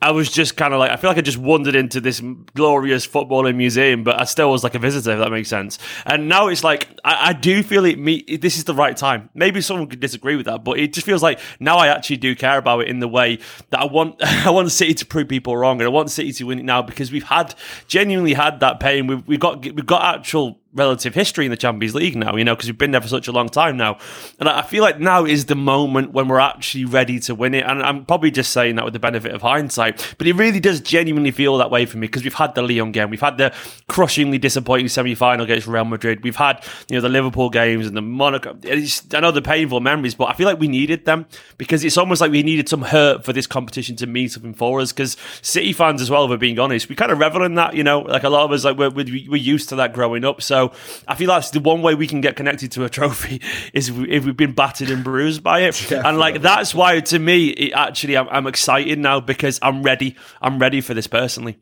I 0.00 0.12
was 0.12 0.30
just 0.30 0.56
kind 0.56 0.72
of 0.72 0.78
like 0.78 0.92
I 0.92 0.96
feel 0.96 1.10
like 1.10 1.18
I 1.18 1.22
just 1.22 1.38
wandered 1.38 1.74
into 1.74 2.00
this 2.00 2.22
glorious 2.54 3.04
footballing 3.04 3.56
museum, 3.56 4.04
but 4.04 4.20
I 4.20 4.24
still 4.24 4.52
was 4.52 4.62
like 4.62 4.76
a 4.76 4.78
visitor, 4.78 5.12
if 5.12 5.18
that 5.18 5.30
makes 5.30 5.48
sense. 5.48 5.80
And 6.04 6.28
now 6.28 6.46
it's 6.46 6.62
like 6.62 6.88
I, 7.04 7.30
I 7.30 7.32
do 7.32 7.64
feel 7.64 7.84
it. 7.84 7.98
Me, 7.98 8.22
this 8.22 8.56
is 8.56 8.64
the 8.64 8.74
right 8.74 8.96
time. 8.96 9.30
Maybe 9.34 9.60
someone 9.60 9.88
could 9.88 9.98
disagree 9.98 10.36
with 10.36 10.46
that, 10.46 10.62
but 10.62 10.78
it 10.78 10.92
just 10.92 11.04
feels 11.04 11.24
like 11.24 11.40
now 11.58 11.76
I 11.78 11.88
actually 11.88 12.18
do 12.18 12.36
care 12.36 12.58
about 12.58 12.82
it 12.82 12.88
in 12.88 13.00
the 13.00 13.08
way 13.08 13.40
that 13.70 13.80
I 13.80 13.86
want. 13.86 14.22
I 14.22 14.50
want 14.50 14.70
City 14.70 14.94
to 14.94 15.06
prove 15.06 15.26
people 15.26 15.56
wrong, 15.56 15.80
and 15.80 15.86
I 15.86 15.90
want 15.90 16.12
City 16.12 16.32
to 16.32 16.44
win 16.44 16.60
it 16.60 16.64
now 16.64 16.82
because 16.82 17.10
we've 17.10 17.24
had 17.24 17.54
genuinely 17.88 18.34
had 18.34 18.60
that 18.60 18.78
pain. 18.78 19.08
We've, 19.08 19.26
we've 19.26 19.40
got 19.40 19.62
we've 19.64 19.86
got 19.86 20.02
actual 20.16 20.60
relative 20.76 21.14
history 21.14 21.46
in 21.46 21.50
the 21.50 21.56
Champions 21.56 21.94
League 21.94 22.16
now, 22.16 22.36
you 22.36 22.44
know, 22.44 22.54
because 22.54 22.68
we've 22.68 22.78
been 22.78 22.90
there 22.90 23.00
for 23.00 23.08
such 23.08 23.28
a 23.28 23.32
long 23.32 23.48
time 23.48 23.76
now. 23.76 23.98
And 24.38 24.48
I 24.48 24.62
feel 24.62 24.82
like 24.82 25.00
now 25.00 25.24
is 25.24 25.46
the 25.46 25.56
moment 25.56 26.12
when 26.12 26.28
we're 26.28 26.38
actually 26.38 26.84
ready 26.84 27.18
to 27.20 27.34
win 27.34 27.54
it. 27.54 27.64
And 27.64 27.82
I'm 27.82 28.04
probably 28.04 28.30
just 28.30 28.52
saying 28.52 28.76
that 28.76 28.84
with 28.84 28.92
the 28.92 29.00
benefit 29.00 29.34
of 29.34 29.42
hindsight, 29.42 30.14
but 30.18 30.26
it 30.26 30.34
really 30.34 30.60
does 30.60 30.80
genuinely 30.80 31.30
feel 31.30 31.56
that 31.58 31.70
way 31.70 31.86
for 31.86 31.98
me 31.98 32.06
because 32.06 32.22
we've 32.22 32.34
had 32.34 32.54
the 32.54 32.62
Lyon 32.62 32.92
game, 32.92 33.10
we've 33.10 33.20
had 33.20 33.38
the 33.38 33.54
crushingly 33.88 34.38
disappointing 34.38 34.88
semi 34.88 35.14
final 35.14 35.44
against 35.44 35.66
Real 35.66 35.84
Madrid, 35.84 36.22
we've 36.22 36.36
had, 36.36 36.64
you 36.88 36.96
know, 36.96 37.00
the 37.00 37.08
Liverpool 37.08 37.50
games 37.50 37.86
and 37.86 37.96
the 37.96 38.02
Monaco. 38.02 38.56
It's, 38.62 39.02
I 39.14 39.20
know 39.20 39.30
the 39.30 39.42
painful 39.42 39.80
memories, 39.80 40.14
but 40.14 40.26
I 40.26 40.34
feel 40.34 40.46
like 40.46 40.60
we 40.60 40.68
needed 40.68 41.04
them 41.04 41.26
because 41.58 41.84
it's 41.84 41.96
almost 41.96 42.20
like 42.20 42.30
we 42.30 42.42
needed 42.42 42.68
some 42.68 42.82
hurt 42.82 43.24
for 43.24 43.32
this 43.32 43.46
competition 43.46 43.96
to 43.96 44.06
mean 44.06 44.28
something 44.28 44.54
for 44.54 44.80
us. 44.80 44.92
Because 44.92 45.16
City 45.42 45.72
fans, 45.72 46.02
as 46.02 46.10
well, 46.10 46.24
if 46.24 46.30
we're 46.30 46.36
being 46.36 46.58
honest, 46.58 46.88
we 46.88 46.96
kind 46.96 47.10
of 47.12 47.18
revel 47.18 47.42
in 47.42 47.54
that, 47.54 47.74
you 47.74 47.82
know, 47.82 48.00
like 48.00 48.24
a 48.24 48.28
lot 48.28 48.44
of 48.44 48.52
us, 48.52 48.64
like 48.64 48.76
we're, 48.76 48.90
we're 48.90 49.36
used 49.36 49.68
to 49.70 49.76
that 49.76 49.92
growing 49.92 50.24
up. 50.24 50.42
So, 50.42 50.65
I 51.06 51.14
feel 51.14 51.28
that's 51.28 51.50
the 51.50 51.60
one 51.60 51.82
way 51.82 51.94
we 51.94 52.06
can 52.06 52.20
get 52.20 52.36
connected 52.36 52.72
to 52.72 52.84
a 52.84 52.88
trophy 52.88 53.40
is 53.72 53.88
if 53.88 54.24
we've 54.24 54.36
been 54.36 54.52
battered 54.52 54.90
and 54.90 55.02
bruised 55.04 55.42
by 55.42 55.60
it. 55.60 55.72
Definitely. 55.72 55.96
And 56.06 56.18
like 56.18 56.42
that's 56.42 56.74
why 56.74 57.00
to 57.00 57.18
me, 57.18 57.48
it 57.48 57.72
actually, 57.72 58.16
I'm, 58.16 58.28
I'm, 58.28 58.46
excited 58.46 58.98
now 58.98 59.20
because 59.20 59.58
I'm 59.60 59.82
ready. 59.82 60.16
I'm 60.40 60.58
ready 60.58 60.80
for 60.80 60.94
this 60.94 61.06
personally. 61.06 61.58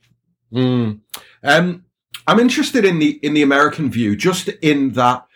Mm. 0.52 1.00
Um, 1.42 1.84
I'm 2.26 2.40
interested 2.40 2.84
in 2.84 2.99
the 2.99 3.18
in 3.23 3.34
the 3.34 3.42
American 3.42 3.90
view, 3.90 4.16
just 4.16 4.49
in 4.49 4.92
that. 4.92 5.26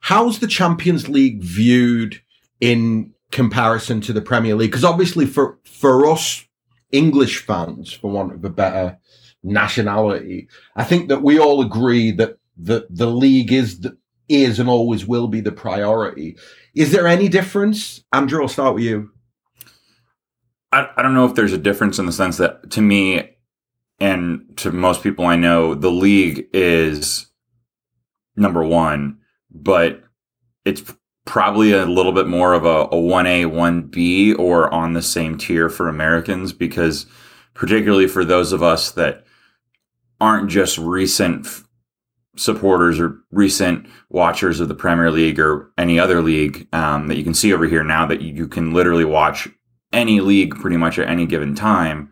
How's 0.00 0.40
the 0.40 0.48
Champions 0.48 1.08
League 1.08 1.42
viewed 1.42 2.20
in 2.60 3.14
comparison 3.30 4.00
to 4.02 4.12
the 4.12 4.20
Premier 4.20 4.54
League? 4.54 4.70
Because 4.70 4.84
obviously, 4.84 5.26
for 5.26 5.58
for 5.64 6.06
us 6.06 6.44
English 6.90 7.44
fans, 7.44 7.92
for 7.92 8.10
want 8.10 8.34
of 8.34 8.44
a 8.44 8.50
better 8.50 8.98
nationality, 9.42 10.48
I 10.76 10.84
think 10.84 11.08
that 11.08 11.22
we 11.22 11.38
all 11.38 11.62
agree 11.62 12.12
that 12.12 12.38
the 12.56 12.86
the 12.90 13.06
league 13.06 13.52
is 13.52 13.80
the, 13.80 13.96
is 14.28 14.58
and 14.58 14.68
always 14.68 15.06
will 15.06 15.28
be 15.28 15.40
the 15.40 15.52
priority. 15.52 16.36
Is 16.74 16.92
there 16.92 17.06
any 17.06 17.28
difference? 17.28 18.02
Andrew, 18.12 18.42
I'll 18.42 18.48
start 18.48 18.74
with 18.74 18.84
you. 18.84 19.10
I, 20.72 20.88
I 20.96 21.02
don't 21.02 21.14
know 21.14 21.26
if 21.26 21.34
there's 21.34 21.52
a 21.52 21.58
difference 21.58 21.98
in 21.98 22.06
the 22.06 22.12
sense 22.12 22.38
that 22.38 22.70
to 22.70 22.80
me 22.80 23.36
and 24.00 24.56
to 24.56 24.72
most 24.72 25.02
people 25.02 25.26
I 25.26 25.36
know, 25.36 25.74
the 25.74 25.90
league 25.90 26.46
is 26.52 27.26
number 28.36 28.64
one, 28.64 29.18
but 29.50 30.02
it's 30.64 30.82
probably 31.24 31.72
a 31.72 31.86
little 31.86 32.12
bit 32.12 32.26
more 32.26 32.54
of 32.54 32.64
a, 32.64 32.84
a 32.84 32.96
1A, 32.96 33.46
1B 33.46 34.38
or 34.38 34.72
on 34.72 34.94
the 34.94 35.02
same 35.02 35.38
tier 35.38 35.68
for 35.68 35.88
Americans 35.88 36.52
because 36.52 37.06
particularly 37.54 38.08
for 38.08 38.24
those 38.24 38.52
of 38.52 38.62
us 38.62 38.90
that 38.92 39.24
aren't 40.20 40.50
just 40.50 40.78
recent 40.78 41.46
supporters 42.36 42.98
or 42.98 43.18
recent 43.30 43.86
watchers 44.08 44.60
of 44.60 44.68
the 44.68 44.74
Premier 44.74 45.10
League 45.10 45.38
or 45.38 45.70
any 45.76 45.98
other 45.98 46.22
league 46.22 46.66
um, 46.72 47.08
that 47.08 47.18
you 47.18 47.24
can 47.24 47.34
see 47.34 47.52
over 47.52 47.66
here 47.66 47.84
now 47.84 48.06
that 48.06 48.22
you, 48.22 48.48
can 48.48 48.72
literally 48.72 49.04
watch 49.04 49.48
any 49.92 50.20
league 50.20 50.54
pretty 50.56 50.76
much 50.76 50.98
at 50.98 51.08
any 51.08 51.26
given 51.26 51.54
time. 51.54 52.10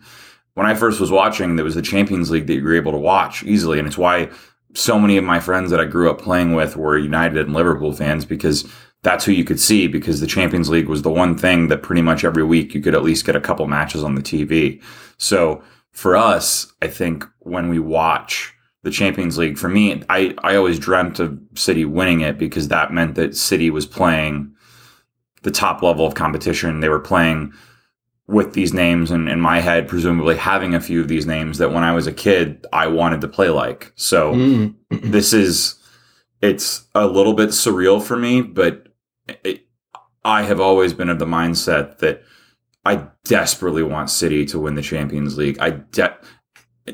When 0.55 0.67
I 0.67 0.75
first 0.75 1.01
was 1.01 1.11
watching, 1.11 1.57
there 1.57 1.65
was 1.65 1.75
the 1.75 1.83
Champions 1.83 2.31
League 2.31 2.47
that 2.49 2.55
you 2.55 2.65
were 2.65 2.75
able 2.75 2.93
to 2.93 2.99
watch 2.99 3.43
easily, 3.45 3.79
and 3.79 3.89
it's 3.89 3.97
why 3.97 4.29
so 4.75 4.99
many 4.99 5.17
of 5.17 5.25
my 5.25 5.41
friends 5.41 5.71
that 5.71 5.81
I 5.81 5.87
grew 5.87 6.11
up 6.11 6.21
playing 6.21 6.55
with 6.55 6.77
were 6.77 6.99
United 6.99 7.47
and 7.47 7.55
Liverpool 7.55 7.93
fans 7.93 8.25
because 8.25 8.71
that's 9.03 9.25
who 9.25 9.33
you 9.33 9.45
could 9.45 9.59
see 9.59 9.87
because 9.87 10.21
the 10.21 10.27
Champions 10.27 10.69
League 10.69 10.89
was 10.89 11.03
the 11.03 11.11
one 11.11 11.37
thing 11.37 11.69
that 11.69 11.83
pretty 11.83 12.03
much 12.03 12.25
every 12.25 12.43
week 12.43 12.75
you 12.75 12.83
could 12.83 12.95
at 12.95 13.03
least 13.03 13.25
get 13.25 13.37
a 13.37 13.41
couple 13.41 13.67
matches 13.67 14.05
on 14.05 14.15
the 14.15 14.23
TV. 14.23 14.83
So 15.17 15.63
for 15.93 16.17
us, 16.17 16.73
I 16.83 16.89
think 16.89 17.25
when 17.39 17.69
we 17.69 17.79
watch 17.79 18.55
the 18.83 18.91
Champions 18.91 19.37
League, 19.37 19.59
for 19.59 19.69
me, 19.69 20.03
I, 20.09 20.35
I 20.43 20.57
always 20.57 20.79
dreamt 20.79 21.21
of 21.21 21.39
City 21.55 21.85
winning 21.85 22.21
it 22.21 22.39
because 22.39 22.69
that 22.69 22.93
meant 22.93 23.15
that 23.17 23.37
City 23.37 23.71
was 23.71 23.87
playing 23.87 24.55
the 25.43 25.51
top 25.51 25.83
level 25.83 26.07
of 26.07 26.15
competition. 26.15 26.81
They 26.81 26.89
were 26.89 27.01
playing 27.01 27.53
with 28.27 28.55
these 28.55 28.73
names 28.73 29.11
and 29.11 29.29
in 29.29 29.41
my 29.41 29.61
head, 29.61 29.89
presumably 29.89 30.37
having 30.37 30.75
a 30.75 30.81
few 30.81 31.01
of 31.01 31.09
these 31.09 31.27
names 31.27 31.59
that 31.59 31.73
when 31.73 31.83
I 31.83 31.93
was 31.93 32.07
a 32.07 32.13
kid, 32.13 32.67
I 32.73 32.87
wanted 32.87 33.21
to 33.23 33.29
play 33.29 33.51
like. 33.51 33.93
So 33.97 34.33
mm. 34.33 34.75
this 34.91 35.33
is, 35.33 35.75
it's 36.41 36.87
a 36.95 37.07
little 37.07 37.35
bit 37.35 37.51
surreal 37.51 38.03
for 38.03 38.17
me, 38.17 38.41
but 38.41 38.89
it, 39.45 39.67
I 40.25 40.43
have 40.43 40.61
always 40.61 40.93
been 40.93 41.09
of 41.09 41.19
the 41.19 41.27
mindset 41.27 41.99
that 41.99 42.23
I 42.85 43.09
desperately 43.25 43.83
want 43.83 44.11
City 44.11 44.47
to 44.47 44.59
win 44.59 44.75
the 44.75 44.83
Champions 44.83 45.37
League. 45.37 45.59
I 45.59 45.71
de- 45.71 46.17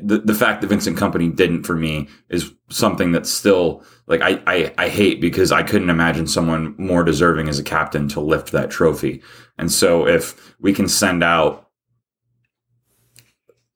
the, 0.03 0.19
the 0.19 0.35
fact 0.35 0.61
that 0.61 0.69
Vincent 0.69 0.99
Kompany 0.99 1.35
didn't 1.35 1.65
for 1.65 1.75
me 1.77 2.09
is 2.29 2.53
something 2.69 3.13
that's 3.13 3.31
still 3.31 3.85
like 4.07 4.21
I, 4.21 4.41
I 4.47 4.75
I 4.79 4.89
hate 4.89 5.21
because 5.21 5.53
I 5.53 5.63
couldn't 5.63 5.91
imagine 5.91 6.27
someone 6.27 6.75
more 6.79 7.05
deserving 7.05 7.49
as 7.49 7.59
a 7.59 7.65
captain 7.65 8.09
to 8.09 8.21
lift 8.21 8.53
that 8.53 8.71
trophy. 8.71 9.23
And 9.59 9.71
so 9.71 10.07
if 10.07 10.55
we 10.61 10.73
can 10.73 10.89
send 10.89 11.23
out 11.25 11.69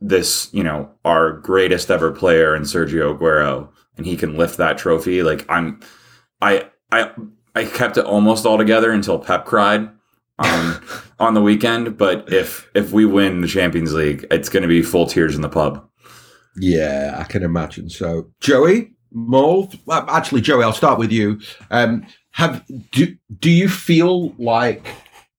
this, 0.01 0.49
you 0.53 0.63
know, 0.63 0.91
our 1.05 1.33
greatest 1.33 1.91
ever 1.91 2.11
player 2.11 2.55
in 2.55 2.63
Sergio 2.63 3.17
Aguero 3.17 3.69
and 3.97 4.07
he 4.07 4.17
can 4.17 4.37
lift 4.37 4.57
that 4.59 4.79
trophy, 4.79 5.23
like 5.23 5.45
I'm 5.49 5.81
I 6.41 6.71
I 6.91 7.11
I 7.55 7.65
kept 7.65 7.97
it 7.97 8.05
almost 8.05 8.47
all 8.47 8.59
together 8.59 8.91
until 8.93 9.19
Pep 9.19 9.45
cried 9.45 9.91
um, 10.39 10.81
on 11.19 11.35
the 11.35 11.43
weekend. 11.43 11.97
But 11.97 12.33
if 12.33 12.69
if 12.75 12.93
we 12.93 13.05
win 13.05 13.41
the 13.41 13.49
Champions 13.49 13.95
League, 13.95 14.27
it's 14.31 14.49
going 14.49 14.63
to 14.63 14.69
be 14.69 14.83
full 14.83 15.07
tears 15.07 15.35
in 15.35 15.43
the 15.43 15.49
pub. 15.49 15.90
Yeah, 16.57 17.17
I 17.19 17.25
can 17.25 17.43
imagine. 17.43 17.89
So, 17.91 18.31
Joey 18.41 18.93
Mold. 19.13 19.79
Well, 19.87 20.05
actually, 20.09 20.41
Joey, 20.41 20.65
I'll 20.65 20.73
start 20.73 20.99
with 20.99 21.13
you. 21.13 21.41
Um, 21.71 22.07
have 22.33 22.65
do 22.93 23.17
do 23.39 23.51
you 23.51 23.69
feel 23.69 24.33
like 24.39 24.87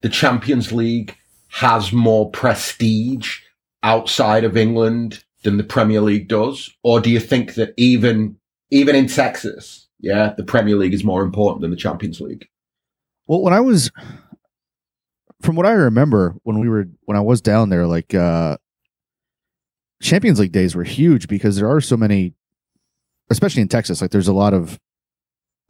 the 0.01 0.10
Champions 0.10 0.72
League 0.72 1.15
has 1.50 1.94
more 1.94 2.30
prestige 2.32 3.39
outside 3.84 4.44
of 4.44 4.58
England 4.58 5.24
than 5.44 5.58
the 5.58 5.63
Premier 5.63 6.01
League 6.01 6.27
does, 6.27 6.70
or 6.84 7.00
do 7.00 7.10
you 7.10 7.20
think 7.20 7.56
that 7.56 7.74
even 7.77 8.38
even 8.72 8.96
in 8.96 9.08
Texas, 9.08 9.88
yeah, 10.00 10.34
the 10.38 10.44
Premier 10.44 10.75
League 10.75 10.94
is 10.94 11.03
more 11.03 11.24
important 11.24 11.62
than 11.62 11.72
the 11.72 11.77
Champions 11.77 12.22
League? 12.22 12.48
Well, 13.27 13.41
when 13.41 13.53
I 13.53 13.60
was, 13.60 13.91
from 15.41 15.56
what 15.56 15.65
I 15.65 15.72
remember, 15.72 16.36
when 16.44 16.60
we 16.60 16.70
were 16.70 16.88
when 17.06 17.18
I 17.18 17.22
was 17.22 17.41
down 17.41 17.70
there, 17.70 17.88
like 17.88 18.13
uh 18.13 18.58
Champions 20.01 20.39
League 20.39 20.51
days 20.51 20.75
were 20.75 20.84
huge 20.84 21.27
because 21.27 21.55
there 21.55 21.70
are 21.70 21.81
so 21.81 21.96
many, 21.96 22.34
especially 23.29 23.62
in 23.62 23.67
Texas. 23.67 24.01
Like 24.01 24.12
there's 24.12 24.27
a 24.27 24.34
lot 24.34 24.53
of 24.53 24.79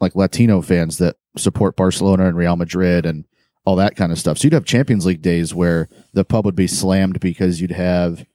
like 0.00 0.16
Latino 0.16 0.60
fans 0.62 0.98
that 0.98 1.16
support 1.36 1.76
Barcelona 1.76 2.26
and 2.26 2.36
Real 2.36 2.56
Madrid 2.56 3.06
and 3.06 3.24
all 3.64 3.76
that 3.76 3.94
kind 3.94 4.10
of 4.10 4.18
stuff. 4.18 4.38
So 4.38 4.46
you'd 4.46 4.54
have 4.54 4.64
Champions 4.64 5.06
League 5.06 5.22
days 5.22 5.54
where 5.54 5.88
the 6.12 6.24
pub 6.24 6.44
would 6.44 6.56
be 6.56 6.66
slammed 6.66 7.20
because 7.20 7.60
you'd 7.60 7.70
have, 7.70 8.26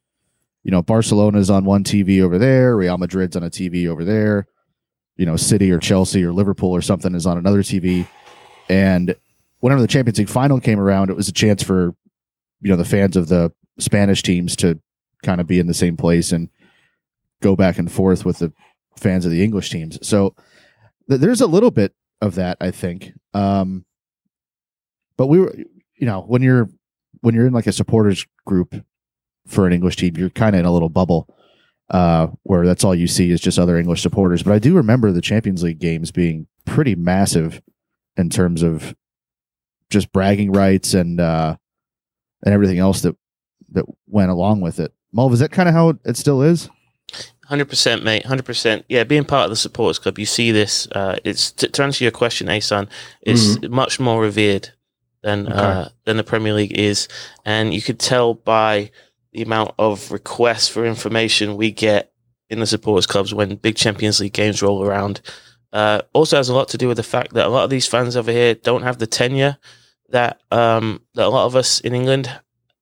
you 0.63 0.71
know, 0.71 0.81
Barcelona's 0.81 1.49
on 1.49 1.65
one 1.65 1.83
TV 1.83 2.21
over 2.21 2.37
there, 2.37 2.77
Real 2.77 2.97
Madrid's 2.97 3.35
on 3.35 3.43
a 3.43 3.49
TV 3.49 3.87
over 3.87 4.05
there, 4.05 4.47
you 5.17 5.25
know, 5.25 5.35
City 5.35 5.71
or 5.71 5.79
Chelsea 5.79 6.23
or 6.23 6.31
Liverpool 6.31 6.71
or 6.71 6.81
something 6.81 7.13
is 7.13 7.25
on 7.25 7.37
another 7.37 7.63
TV. 7.63 8.07
And 8.69 9.15
whenever 9.59 9.81
the 9.81 9.87
Champions 9.87 10.19
League 10.19 10.29
final 10.29 10.61
came 10.61 10.79
around, 10.79 11.09
it 11.09 11.15
was 11.17 11.27
a 11.27 11.33
chance 11.33 11.61
for, 11.63 11.95
you 12.61 12.69
know, 12.69 12.77
the 12.77 12.85
fans 12.85 13.17
of 13.17 13.27
the 13.27 13.51
Spanish 13.79 14.23
teams 14.23 14.55
to 14.57 14.79
kind 15.23 15.41
of 15.41 15.47
be 15.47 15.59
in 15.59 15.67
the 15.67 15.73
same 15.73 15.97
place 15.97 16.31
and 16.31 16.49
go 17.41 17.55
back 17.55 17.77
and 17.77 17.91
forth 17.91 18.25
with 18.25 18.39
the 18.39 18.51
fans 18.97 19.25
of 19.25 19.31
the 19.31 19.43
English 19.43 19.69
teams. 19.69 19.99
So 20.07 20.35
th- 21.09 21.21
there's 21.21 21.41
a 21.41 21.47
little 21.47 21.71
bit 21.71 21.93
of 22.21 22.35
that, 22.35 22.57
I 22.59 22.71
think. 22.71 23.13
Um, 23.33 23.85
but 25.17 25.27
we 25.27 25.39
were, 25.39 25.53
you 25.95 26.05
know, 26.05 26.21
when 26.21 26.41
you're 26.41 26.69
when 27.21 27.33
you're 27.33 27.47
in 27.47 27.53
like 27.53 27.67
a 27.67 27.71
supporters 27.71 28.25
group 28.45 28.75
for 29.47 29.65
an 29.65 29.73
English 29.73 29.95
team, 29.95 30.15
you're 30.17 30.29
kind 30.29 30.55
of 30.55 30.59
in 30.59 30.65
a 30.65 30.71
little 30.71 30.89
bubble 30.89 31.27
uh, 31.89 32.27
where 32.43 32.65
that's 32.65 32.83
all 32.83 32.95
you 32.95 33.07
see 33.07 33.31
is 33.31 33.41
just 33.41 33.59
other 33.59 33.77
English 33.77 34.01
supporters. 34.01 34.43
But 34.43 34.53
I 34.53 34.59
do 34.59 34.75
remember 34.75 35.11
the 35.11 35.21
Champions 35.21 35.63
League 35.63 35.79
games 35.79 36.11
being 36.11 36.47
pretty 36.65 36.95
massive 36.95 37.61
in 38.15 38.29
terms 38.29 38.61
of 38.63 38.95
just 39.89 40.11
bragging 40.11 40.51
rights 40.51 40.93
and 40.93 41.19
uh, 41.19 41.55
and 42.43 42.53
everything 42.53 42.79
else 42.79 43.01
that 43.01 43.15
that 43.71 43.85
went 44.07 44.31
along 44.31 44.61
with 44.61 44.79
it. 44.79 44.93
Mulv, 45.17 45.33
is 45.33 45.39
that 45.39 45.51
kind 45.51 45.67
of 45.67 45.73
how 45.73 45.97
it 46.05 46.15
still 46.15 46.41
is? 46.41 46.69
Hundred 47.45 47.69
percent, 47.69 48.03
mate. 48.03 48.25
Hundred 48.25 48.45
percent. 48.45 48.85
Yeah, 48.89 49.03
being 49.03 49.23
part 49.23 49.45
of 49.45 49.49
the 49.49 49.55
supporters 49.55 49.99
club, 49.99 50.19
you 50.19 50.25
see 50.25 50.51
this. 50.51 50.87
Uh, 50.91 51.17
it's 51.23 51.51
to, 51.53 51.69
to, 51.69 51.83
answer 51.83 52.03
your 52.03 52.11
question, 52.11 52.49
Asan, 52.49 52.89
is 53.21 53.57
mm-hmm. 53.57 53.73
much 53.73 53.99
more 53.99 54.21
revered 54.21 54.69
than 55.23 55.47
okay. 55.47 55.55
uh, 55.55 55.89
than 56.03 56.17
the 56.17 56.23
Premier 56.23 56.53
League 56.53 56.77
is, 56.77 57.07
and 57.45 57.73
you 57.73 57.81
could 57.81 57.99
tell 57.99 58.33
by 58.33 58.91
the 59.31 59.41
amount 59.41 59.73
of 59.79 60.11
requests 60.11 60.67
for 60.67 60.85
information 60.85 61.55
we 61.55 61.71
get 61.71 62.11
in 62.49 62.59
the 62.59 62.65
supporters 62.65 63.07
clubs 63.07 63.33
when 63.33 63.55
big 63.55 63.75
Champions 63.75 64.19
League 64.19 64.33
games 64.33 64.61
roll 64.61 64.83
around. 64.83 65.21
Uh, 65.71 66.01
also 66.13 66.37
has 66.37 66.49
a 66.49 66.55
lot 66.55 66.67
to 66.69 66.77
do 66.77 66.87
with 66.87 66.97
the 66.97 67.03
fact 67.03 67.33
that 67.33 67.45
a 67.45 67.49
lot 67.49 67.63
of 67.63 67.69
these 67.69 67.87
fans 67.87 68.15
over 68.15 68.31
here 68.31 68.55
don't 68.55 68.83
have 68.83 68.97
the 68.97 69.07
tenure 69.07 69.57
that 70.09 70.41
um, 70.51 71.01
that 71.15 71.25
a 71.25 71.29
lot 71.29 71.45
of 71.45 71.55
us 71.55 71.79
in 71.79 71.93
England 71.93 72.29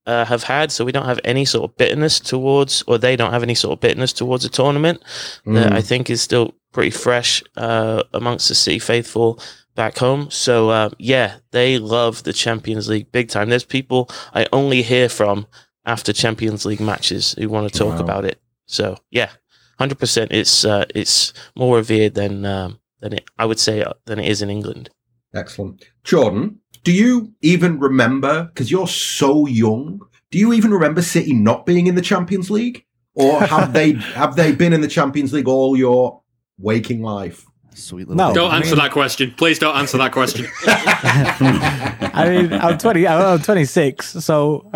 uh, 0.06 0.26
have 0.26 0.44
had. 0.44 0.72
So 0.72 0.86
we 0.86 0.92
don't 0.92 1.06
have 1.06 1.20
any 1.24 1.46
sort 1.46 1.70
of 1.70 1.78
bitterness 1.78 2.20
towards, 2.20 2.84
or 2.88 2.98
they 2.98 3.16
don't 3.16 3.32
have 3.32 3.44
any 3.44 3.56
sort 3.56 3.74
of 3.74 3.80
bitterness 3.80 4.14
towards 4.14 4.46
a 4.46 4.50
tournament 4.50 5.04
mm. 5.46 5.54
that 5.56 5.74
I 5.74 5.82
think 5.82 6.10
is 6.10 6.22
still 6.22 6.54
pretty 6.72 6.92
fresh 6.92 7.44
uh, 7.58 8.04
amongst 8.14 8.50
the 8.50 8.56
City 8.56 8.80
faithful 8.80 9.40
back 9.76 9.98
home. 9.98 10.30
So 10.32 10.70
uh, 10.70 10.90
yeah, 10.98 11.36
they 11.52 11.78
love 11.78 12.24
the 12.24 12.34
Champions 12.34 12.88
League 12.88 13.12
big 13.12 13.30
time. 13.30 13.50
There's 13.50 13.66
people 13.66 14.10
I 14.34 14.48
only 14.52 14.82
hear 14.82 15.10
from 15.10 15.48
after 15.86 16.14
Champions 16.14 16.66
League 16.66 16.82
matches 16.82 17.34
who 17.34 17.50
want 17.50 17.72
to 17.72 17.78
talk 17.78 17.96
wow. 17.96 18.04
about 18.04 18.26
it. 18.26 18.40
So 18.66 18.98
yeah, 19.12 19.30
hundred 19.78 20.00
percent. 20.00 20.32
It's 20.32 20.66
uh, 20.66 20.86
it's 20.94 21.34
more 21.56 21.78
revered 21.78 22.16
than 22.16 22.46
um, 22.46 22.80
than 23.02 23.14
it 23.14 23.26
I 23.38 23.46
would 23.46 23.60
say 23.60 23.82
uh, 23.82 23.94
than 24.06 24.20
it 24.20 24.28
is 24.28 24.42
in 24.42 24.50
England. 24.50 24.90
Excellent, 25.36 25.86
Jordan 26.04 26.60
do 26.86 26.94
you 26.94 27.34
even 27.42 27.80
remember? 27.80 28.46
Because 28.46 28.72
you're 28.72 28.88
so 28.88 29.48
young. 29.48 30.00
Do 30.32 30.38
you 30.38 30.54
even 30.54 30.72
remember 30.72 31.02
City 31.02 31.34
not 31.34 31.66
being 31.66 31.88
in 31.88 31.96
the 31.96 32.02
Champions 32.02 32.50
League, 32.50 32.86
or 33.16 33.42
have 33.42 33.74
they 33.74 33.94
have 34.14 34.38
they 34.38 34.54
been 34.54 34.72
in 34.72 34.80
the 34.80 34.88
Champions 34.88 35.34
League 35.34 35.48
all 35.48 35.76
your 35.76 36.22
waking 36.58 37.02
life? 37.02 37.46
Sweet 37.74 38.08
little. 38.08 38.16
No, 38.16 38.34
don't 38.34 38.52
I 38.52 38.58
answer 38.58 38.76
mean, 38.76 38.84
that 38.84 38.92
question. 38.92 39.34
Please 39.36 39.60
don't 39.60 39.76
answer 39.76 39.98
that 39.98 40.14
question. 40.14 40.48
I 40.66 42.30
mean, 42.30 42.54
I'm 42.54 42.78
20. 42.78 43.06
I'm 43.06 43.42
26, 43.42 44.24
so 44.24 44.70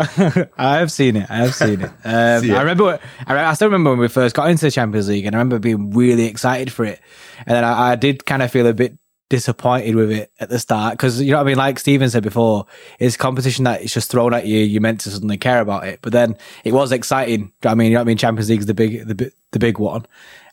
I 0.58 0.76
have 0.76 0.92
seen 0.92 1.16
it. 1.16 1.30
I 1.30 1.36
have 1.36 1.54
seen 1.54 1.80
it. 1.80 1.90
Um, 2.04 2.42
See 2.42 2.50
it. 2.50 2.54
I 2.54 2.60
remember. 2.60 2.98
I, 3.26 3.54
still 3.54 3.68
remember 3.68 3.90
when 3.90 4.00
we 4.00 4.08
first 4.08 4.34
got 4.34 4.50
into 4.50 4.66
the 4.66 4.70
Champions 4.70 5.08
League, 5.08 5.24
and 5.24 5.34
I 5.34 5.38
remember 5.38 5.58
being 5.58 5.92
really 5.92 6.26
excited 6.26 6.70
for 6.70 6.84
it. 6.84 7.00
And 7.46 7.56
then 7.56 7.64
I, 7.64 7.92
I 7.92 7.96
did 7.96 8.26
kind 8.26 8.42
of 8.42 8.50
feel 8.50 8.66
a 8.66 8.74
bit 8.74 8.98
disappointed 9.30 9.94
with 9.94 10.10
it 10.10 10.30
at 10.40 10.50
the 10.50 10.58
start 10.58 10.92
because 10.92 11.22
you 11.22 11.30
know 11.30 11.38
what 11.38 11.44
I 11.44 11.46
mean. 11.46 11.56
Like 11.56 11.78
Steven 11.78 12.10
said 12.10 12.22
before, 12.22 12.66
it's 12.98 13.16
competition 13.16 13.64
that 13.64 13.80
it's 13.80 13.94
just 13.94 14.10
thrown 14.10 14.34
at 14.34 14.46
you. 14.46 14.58
You're 14.58 14.82
meant 14.82 15.00
to 15.02 15.10
suddenly 15.10 15.38
care 15.38 15.60
about 15.60 15.86
it, 15.86 16.00
but 16.02 16.12
then 16.12 16.36
it 16.64 16.74
was 16.74 16.92
exciting. 16.92 17.40
You 17.40 17.52
know 17.64 17.70
I 17.70 17.74
mean, 17.74 17.86
you 17.86 17.94
know 17.94 18.00
what 18.00 18.04
I 18.04 18.08
mean. 18.08 18.18
Champions 18.18 18.50
League's 18.50 18.66
the 18.66 18.74
big, 18.74 19.06
the 19.06 19.32
the 19.52 19.58
big 19.58 19.78
one, 19.78 20.04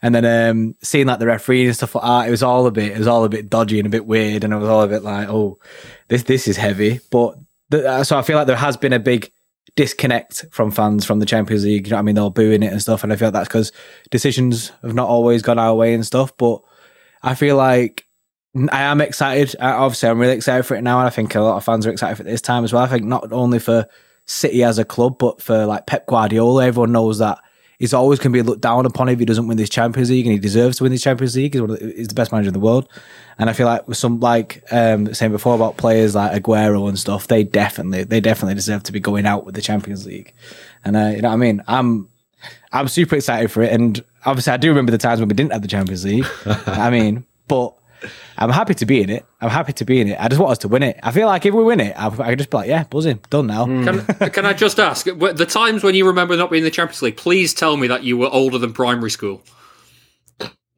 and 0.01 0.15
then 0.15 0.25
um, 0.49 0.75
seeing 0.81 1.07
like 1.07 1.19
the 1.19 1.25
referee 1.25 1.65
and 1.65 1.75
stuff 1.75 1.95
like 1.95 2.03
that, 2.03 2.27
it 2.27 2.31
was 2.31 2.43
all 2.43 2.65
a 2.67 2.71
bit, 2.71 2.93
it 2.93 2.97
was 2.97 3.07
all 3.07 3.25
a 3.25 3.29
bit 3.29 3.49
dodgy 3.49 3.79
and 3.79 3.87
a 3.87 3.91
bit 3.91 4.05
weird, 4.05 4.43
and 4.43 4.53
it 4.53 4.57
was 4.57 4.69
all 4.69 4.83
a 4.83 4.87
bit 4.87 5.03
like, 5.03 5.27
oh, 5.27 5.59
this 6.07 6.23
this 6.23 6.47
is 6.47 6.55
heavy. 6.55 6.99
But 7.11 7.37
the, 7.69 7.89
uh, 7.89 8.03
so 8.03 8.17
I 8.17 8.21
feel 8.21 8.37
like 8.37 8.47
there 8.47 8.55
has 8.55 8.77
been 8.77 8.93
a 8.93 8.99
big 8.99 9.31
disconnect 9.75 10.45
from 10.51 10.71
fans 10.71 11.03
from 11.03 11.19
the 11.19 11.25
Champions 11.25 11.65
League. 11.65 11.87
You 11.87 11.91
know 11.91 11.97
what 11.97 12.01
I 12.01 12.03
mean? 12.03 12.15
They're 12.15 12.29
booing 12.29 12.63
it 12.63 12.71
and 12.71 12.81
stuff, 12.81 13.03
and 13.03 13.11
I 13.11 13.15
feel 13.15 13.27
like 13.27 13.33
that's 13.33 13.49
because 13.49 13.71
decisions 14.11 14.71
have 14.83 14.93
not 14.93 15.09
always 15.09 15.41
gone 15.41 15.57
our 15.57 15.73
way 15.73 15.95
and 15.95 16.05
stuff. 16.05 16.37
But 16.37 16.61
I 17.23 17.33
feel 17.33 17.57
like 17.57 18.06
I 18.71 18.83
am 18.83 19.01
excited. 19.01 19.55
Obviously, 19.59 20.09
I'm 20.09 20.19
really 20.19 20.33
excited 20.33 20.63
for 20.63 20.75
it 20.75 20.81
now, 20.81 20.99
and 20.99 21.07
I 21.07 21.11
think 21.11 21.35
a 21.35 21.41
lot 21.41 21.57
of 21.57 21.63
fans 21.63 21.85
are 21.85 21.91
excited 21.91 22.15
for 22.15 22.23
this 22.23 22.41
time 22.41 22.63
as 22.63 22.73
well. 22.73 22.83
I 22.83 22.87
think 22.87 23.03
not 23.03 23.31
only 23.31 23.59
for 23.59 23.87
City 24.25 24.63
as 24.63 24.77
a 24.77 24.85
club, 24.85 25.17
but 25.17 25.41
for 25.41 25.65
like 25.65 25.85
Pep 25.85 26.05
Guardiola. 26.05 26.65
Everyone 26.65 26.91
knows 26.91 27.19
that 27.19 27.39
he's 27.79 27.93
always 27.93 28.19
going 28.19 28.33
to 28.33 28.37
be 28.37 28.41
looked 28.41 28.61
down 28.61 28.85
upon 28.85 29.09
if 29.09 29.19
he 29.19 29.25
doesn't 29.25 29.47
win 29.47 29.57
this 29.57 29.69
Champions 29.69 30.09
League, 30.09 30.25
and 30.25 30.33
he 30.33 30.39
deserves 30.39 30.77
to 30.77 30.83
win 30.83 30.91
this 30.91 31.01
Champions 31.01 31.35
League. 31.35 31.53
He's, 31.53 31.61
the, 31.61 31.93
he's 31.95 32.07
the 32.07 32.15
best 32.15 32.31
manager 32.31 32.49
in 32.49 32.53
the 32.53 32.59
world, 32.59 32.89
and 33.37 33.49
I 33.49 33.53
feel 33.53 33.67
like 33.67 33.87
with 33.87 33.97
some 33.97 34.19
like 34.19 34.63
um, 34.71 35.13
saying 35.13 35.31
before 35.31 35.55
about 35.55 35.77
players 35.77 36.15
like 36.15 36.41
Aguero 36.41 36.89
and 36.89 36.99
stuff, 36.99 37.27
they 37.27 37.43
definitely 37.43 38.03
they 38.03 38.19
definitely 38.19 38.55
deserve 38.55 38.83
to 38.83 38.91
be 38.91 38.99
going 38.99 39.25
out 39.25 39.45
with 39.45 39.55
the 39.55 39.61
Champions 39.61 40.05
League, 40.05 40.33
and 40.83 40.97
uh, 40.97 41.11
you 41.15 41.21
know 41.21 41.29
what 41.29 41.35
I 41.35 41.37
mean. 41.37 41.63
I'm 41.67 42.09
I'm 42.71 42.87
super 42.87 43.15
excited 43.15 43.51
for 43.51 43.63
it, 43.63 43.71
and 43.71 44.03
obviously 44.25 44.53
I 44.53 44.57
do 44.57 44.69
remember 44.69 44.91
the 44.91 44.97
times 44.97 45.19
when 45.19 45.29
we 45.29 45.35
didn't 45.35 45.53
have 45.53 45.61
the 45.61 45.67
Champions 45.67 46.03
League. 46.03 46.25
I 46.65 46.89
mean, 46.89 47.25
but 47.47 47.73
I'm 48.37 48.49
happy 48.49 48.73
to 48.75 48.85
be 48.85 49.01
in 49.01 49.09
it. 49.09 49.25
I'm 49.41 49.49
happy 49.49 49.73
to 49.73 49.85
be 49.85 49.99
in 49.99 50.07
it. 50.07 50.17
I 50.19 50.27
just 50.27 50.39
want 50.39 50.51
us 50.51 50.57
to 50.59 50.67
win 50.67 50.83
it. 50.83 50.99
I 51.03 51.11
feel 51.11 51.27
like 51.27 51.45
if 51.45 51.53
we 51.53 51.63
win 51.63 51.79
it, 51.79 51.93
I, 51.97 52.07
I 52.07 52.29
could 52.29 52.39
just 52.39 52.49
be 52.49 52.57
like, 52.57 52.69
yeah, 52.69 52.83
buzzing, 52.83 53.19
done 53.29 53.47
now. 53.47 53.65
Mm. 53.65 54.17
Can, 54.17 54.29
can 54.29 54.45
I 54.45 54.53
just 54.53 54.79
ask, 54.79 55.05
the 55.05 55.47
times 55.49 55.83
when 55.83 55.95
you 55.95 56.05
remember 56.07 56.37
not 56.37 56.51
being 56.51 56.61
in 56.61 56.65
the 56.65 56.71
Champions 56.71 57.01
League, 57.01 57.17
please 57.17 57.53
tell 57.53 57.77
me 57.77 57.87
that 57.87 58.03
you 58.03 58.17
were 58.17 58.29
older 58.31 58.57
than 58.57 58.73
primary 58.73 59.11
school. 59.11 59.41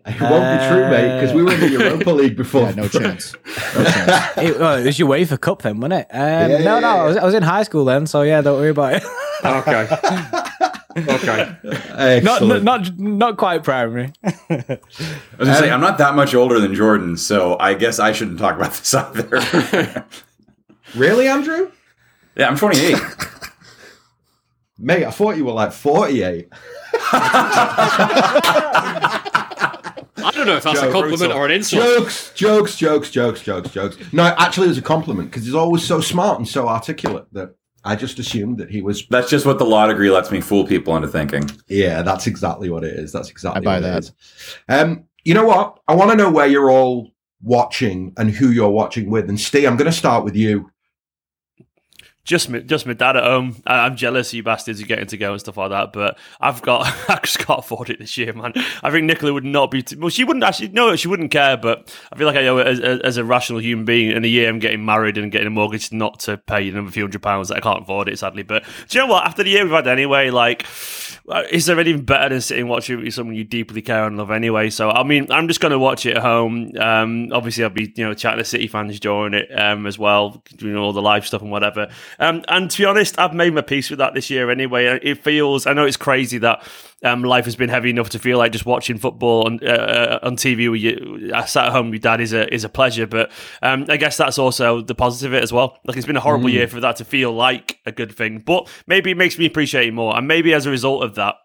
It 0.05 0.21
won't 0.21 0.59
be 0.59 0.67
true, 0.67 0.89
mate, 0.89 1.19
because 1.19 1.35
we 1.35 1.43
were 1.43 1.53
in 1.53 1.59
the 1.59 1.69
Europa 1.69 2.09
League 2.11 2.35
before. 2.35 2.63
Yeah, 2.63 2.71
no 2.71 2.87
chance. 2.87 3.35
No 3.75 3.83
chance. 3.83 4.37
it, 4.37 4.59
well, 4.59 4.77
it 4.77 4.85
was 4.85 4.97
your 4.97 5.09
UEFA 5.09 5.39
Cup 5.39 5.61
then, 5.61 5.79
wasn't 5.79 6.01
it? 6.01 6.07
Um, 6.11 6.19
yeah, 6.19 6.47
no, 6.47 6.57
yeah, 6.57 6.79
no, 6.79 6.79
yeah. 6.79 6.95
I, 6.95 7.05
was, 7.05 7.17
I 7.17 7.25
was 7.25 7.33
in 7.35 7.43
high 7.43 7.63
school 7.63 7.85
then, 7.85 8.07
so 8.07 8.23
yeah, 8.23 8.41
don't 8.41 8.57
worry 8.57 8.69
about 8.69 8.93
it. 8.93 9.03
okay. 9.45 9.87
okay. 10.97 11.55
Not, 12.23 12.41
not, 12.41 12.63
not 12.63 12.99
not 12.99 13.37
quite 13.37 13.63
primary. 13.63 14.11
I 14.23 14.79
was 15.37 15.47
gonna 15.47 15.55
say 15.55 15.69
I'm 15.69 15.81
not 15.81 15.99
that 15.99 16.15
much 16.15 16.33
older 16.33 16.59
than 16.59 16.73
Jordan, 16.73 17.15
so 17.15 17.57
I 17.59 17.75
guess 17.75 17.99
I 17.99 18.11
shouldn't 18.11 18.39
talk 18.39 18.55
about 18.55 18.71
this 18.71 18.93
either. 18.93 20.05
really, 20.95 21.27
Andrew? 21.27 21.71
Yeah, 22.35 22.47
I'm 22.47 22.57
28. 22.57 22.97
Mate, 24.79 25.05
I 25.05 25.11
thought 25.11 25.37
you 25.37 25.45
were 25.45 25.51
like 25.51 25.73
48. 25.73 26.47
I 30.21 30.31
don't 30.33 30.47
know 30.47 30.55
if 30.57 30.63
that's 30.63 30.79
Joke, 30.79 30.89
a 30.89 30.91
compliment 30.91 31.33
or 31.33 31.45
an 31.45 31.51
insult. 31.51 31.83
Jokes, 31.83 32.33
jokes, 32.33 32.77
jokes, 32.77 33.11
jokes, 33.11 33.41
jokes, 33.41 33.69
jokes. 33.71 33.97
No, 34.13 34.23
actually, 34.23 34.65
it 34.65 34.69
was 34.69 34.77
a 34.77 34.81
compliment 34.81 35.29
because 35.29 35.45
he's 35.45 35.53
always 35.53 35.83
so 35.83 36.01
smart 36.01 36.39
and 36.39 36.47
so 36.47 36.67
articulate 36.67 37.25
that 37.33 37.55
I 37.83 37.95
just 37.95 38.19
assumed 38.19 38.57
that 38.57 38.69
he 38.69 38.81
was. 38.81 39.05
That's 39.07 39.29
just 39.29 39.45
what 39.45 39.57
the 39.57 39.65
law 39.65 39.87
degree 39.87 40.11
lets 40.11 40.31
me 40.31 40.41
fool 40.41 40.65
people 40.65 40.95
into 40.95 41.07
thinking. 41.07 41.49
Yeah, 41.67 42.01
that's 42.01 42.27
exactly 42.27 42.69
what 42.69 42.83
it 42.83 42.97
is. 42.97 43.11
That's 43.11 43.29
exactly 43.29 43.61
I 43.61 43.63
buy 43.63 43.79
that. 43.79 44.11
Um, 44.67 45.05
you 45.23 45.33
know 45.33 45.45
what? 45.45 45.79
I 45.87 45.95
want 45.95 46.11
to 46.11 46.17
know 46.17 46.29
where 46.29 46.47
you're 46.47 46.71
all 46.71 47.11
watching 47.41 48.13
and 48.17 48.29
who 48.29 48.49
you're 48.49 48.69
watching 48.69 49.09
with. 49.09 49.29
And 49.29 49.39
Steve, 49.39 49.67
I'm 49.67 49.77
going 49.77 49.91
to 49.91 49.97
start 49.97 50.23
with 50.23 50.35
you 50.35 50.71
just 52.25 52.49
my, 52.49 52.59
just 52.59 52.85
my 52.85 52.93
dad 52.93 53.17
at 53.17 53.23
home. 53.23 53.55
I'm 53.65 53.95
jealous 53.95 54.33
you 54.33 54.43
bastards 54.43 54.81
are 54.81 54.85
getting 54.85 55.07
to 55.07 55.17
go 55.17 55.31
and 55.31 55.39
stuff 55.39 55.57
like 55.57 55.71
that. 55.71 55.93
But 55.93 56.17
I've 56.39 56.61
got, 56.61 56.85
I 57.09 57.19
just 57.23 57.39
can't 57.39 57.59
afford 57.59 57.89
it 57.89 57.99
this 57.99 58.17
year, 58.17 58.33
man. 58.33 58.53
I 58.83 58.91
think 58.91 59.05
Nicola 59.05 59.33
would 59.33 59.45
not 59.45 59.71
be. 59.71 59.81
Too, 59.81 59.99
well, 59.99 60.09
she 60.09 60.23
wouldn't 60.23 60.43
actually. 60.43 60.69
No, 60.69 60.95
she 60.95 61.07
wouldn't 61.07 61.31
care. 61.31 61.57
But 61.57 61.95
I 62.11 62.17
feel 62.17 62.27
like 62.27 62.35
I 62.35 62.47
owe 62.47 62.57
as, 62.57 62.79
as, 62.79 63.17
a 63.17 63.23
rational 63.23 63.59
human 63.59 63.85
being 63.85 64.11
in 64.11 64.23
a 64.23 64.27
year 64.27 64.49
I'm 64.49 64.59
getting 64.59 64.85
married 64.85 65.17
and 65.17 65.31
getting 65.31 65.47
a 65.47 65.51
mortgage 65.51 65.91
not 65.91 66.19
to 66.21 66.37
pay 66.37 66.69
another 66.69 66.91
few 66.91 67.03
hundred 67.03 67.21
pounds 67.21 67.47
that 67.47 67.57
I 67.57 67.61
can't 67.61 67.81
afford 67.83 68.07
it 68.09 68.19
sadly. 68.19 68.43
But 68.43 68.63
do 68.87 68.97
you 68.97 69.05
know 69.05 69.11
what? 69.11 69.25
After 69.25 69.43
the 69.43 69.49
year 69.49 69.63
we've 69.63 69.73
had 69.73 69.87
anyway, 69.87 70.29
like, 70.29 70.65
uh, 71.27 71.43
is 71.49 71.65
there 71.65 71.79
anything 71.79 72.03
better 72.05 72.29
than 72.29 72.41
sitting 72.41 72.67
watching 72.67 73.03
with 73.03 73.13
someone 73.13 73.35
you 73.35 73.43
deeply 73.43 73.81
care 73.81 74.05
and 74.05 74.17
love 74.17 74.31
anyway? 74.31 74.69
So 74.69 74.89
I 74.89 75.03
mean, 75.03 75.27
I'm 75.31 75.47
just 75.47 75.61
going 75.61 75.71
to 75.71 75.79
watch 75.79 76.05
it 76.05 76.17
at 76.17 76.23
home. 76.23 76.71
Um, 76.79 77.29
obviously, 77.31 77.63
I'll 77.63 77.69
be 77.69 77.91
you 77.95 78.05
know 78.05 78.13
chatting 78.13 78.39
to 78.39 78.45
City 78.45 78.67
fans 78.67 78.99
during 78.99 79.33
it 79.33 79.49
um, 79.57 79.87
as 79.87 79.97
well, 79.97 80.43
doing 80.57 80.75
all 80.75 80.93
the 80.93 81.01
live 81.01 81.25
stuff 81.25 81.41
and 81.41 81.51
whatever. 81.51 81.89
Um, 82.17 82.43
and 82.47 82.71
to 82.71 82.77
be 82.77 82.85
honest 82.85 83.19
I've 83.19 83.33
made 83.33 83.53
my 83.53 83.61
peace 83.61 83.89
with 83.89 83.99
that 83.99 84.13
this 84.13 84.29
year 84.29 84.49
anyway. 84.49 84.99
It 85.01 85.23
feels, 85.23 85.67
I 85.67 85.73
know 85.73 85.85
it's 85.85 85.97
crazy 85.97 86.37
that 86.39 86.63
um, 87.03 87.23
life 87.23 87.45
has 87.45 87.55
been 87.55 87.69
heavy 87.69 87.89
enough 87.89 88.09
to 88.09 88.19
feel 88.19 88.37
like 88.37 88.51
just 88.51 88.65
watching 88.65 88.97
football 88.97 89.45
on 89.45 89.59
uh, 89.63 89.71
uh 89.71 90.19
on 90.23 90.35
TV 90.35 90.69
with 90.69 90.81
you, 90.81 91.31
I 91.33 91.45
sat 91.45 91.67
at 91.67 91.71
home 91.71 91.91
with 91.91 92.01
dad 92.01 92.19
is 92.19 92.33
a 92.33 92.53
is 92.53 92.63
a 92.63 92.69
pleasure. 92.69 93.07
But 93.07 93.31
um, 93.61 93.85
I 93.87 93.97
guess 93.97 94.17
that's 94.17 94.37
also 94.37 94.81
the 94.81 94.95
positive 94.95 95.33
of 95.33 95.37
it 95.37 95.43
as 95.43 95.53
well. 95.53 95.77
Like 95.85 95.97
it's 95.97 96.05
been 96.05 96.17
a 96.17 96.21
horrible 96.21 96.49
mm. 96.49 96.53
year 96.53 96.67
for 96.67 96.79
that 96.81 96.97
to 96.97 97.05
feel 97.05 97.31
like 97.31 97.79
a 97.85 97.91
good 97.91 98.13
thing, 98.13 98.39
but 98.39 98.67
maybe 98.87 99.11
it 99.11 99.17
makes 99.17 99.37
me 99.37 99.45
appreciate 99.45 99.87
it 99.87 99.93
more. 99.93 100.17
And 100.17 100.27
maybe 100.27 100.53
as 100.53 100.65
a 100.65 100.69
result 100.69 101.03
of 101.03 101.15
that, 101.15 101.35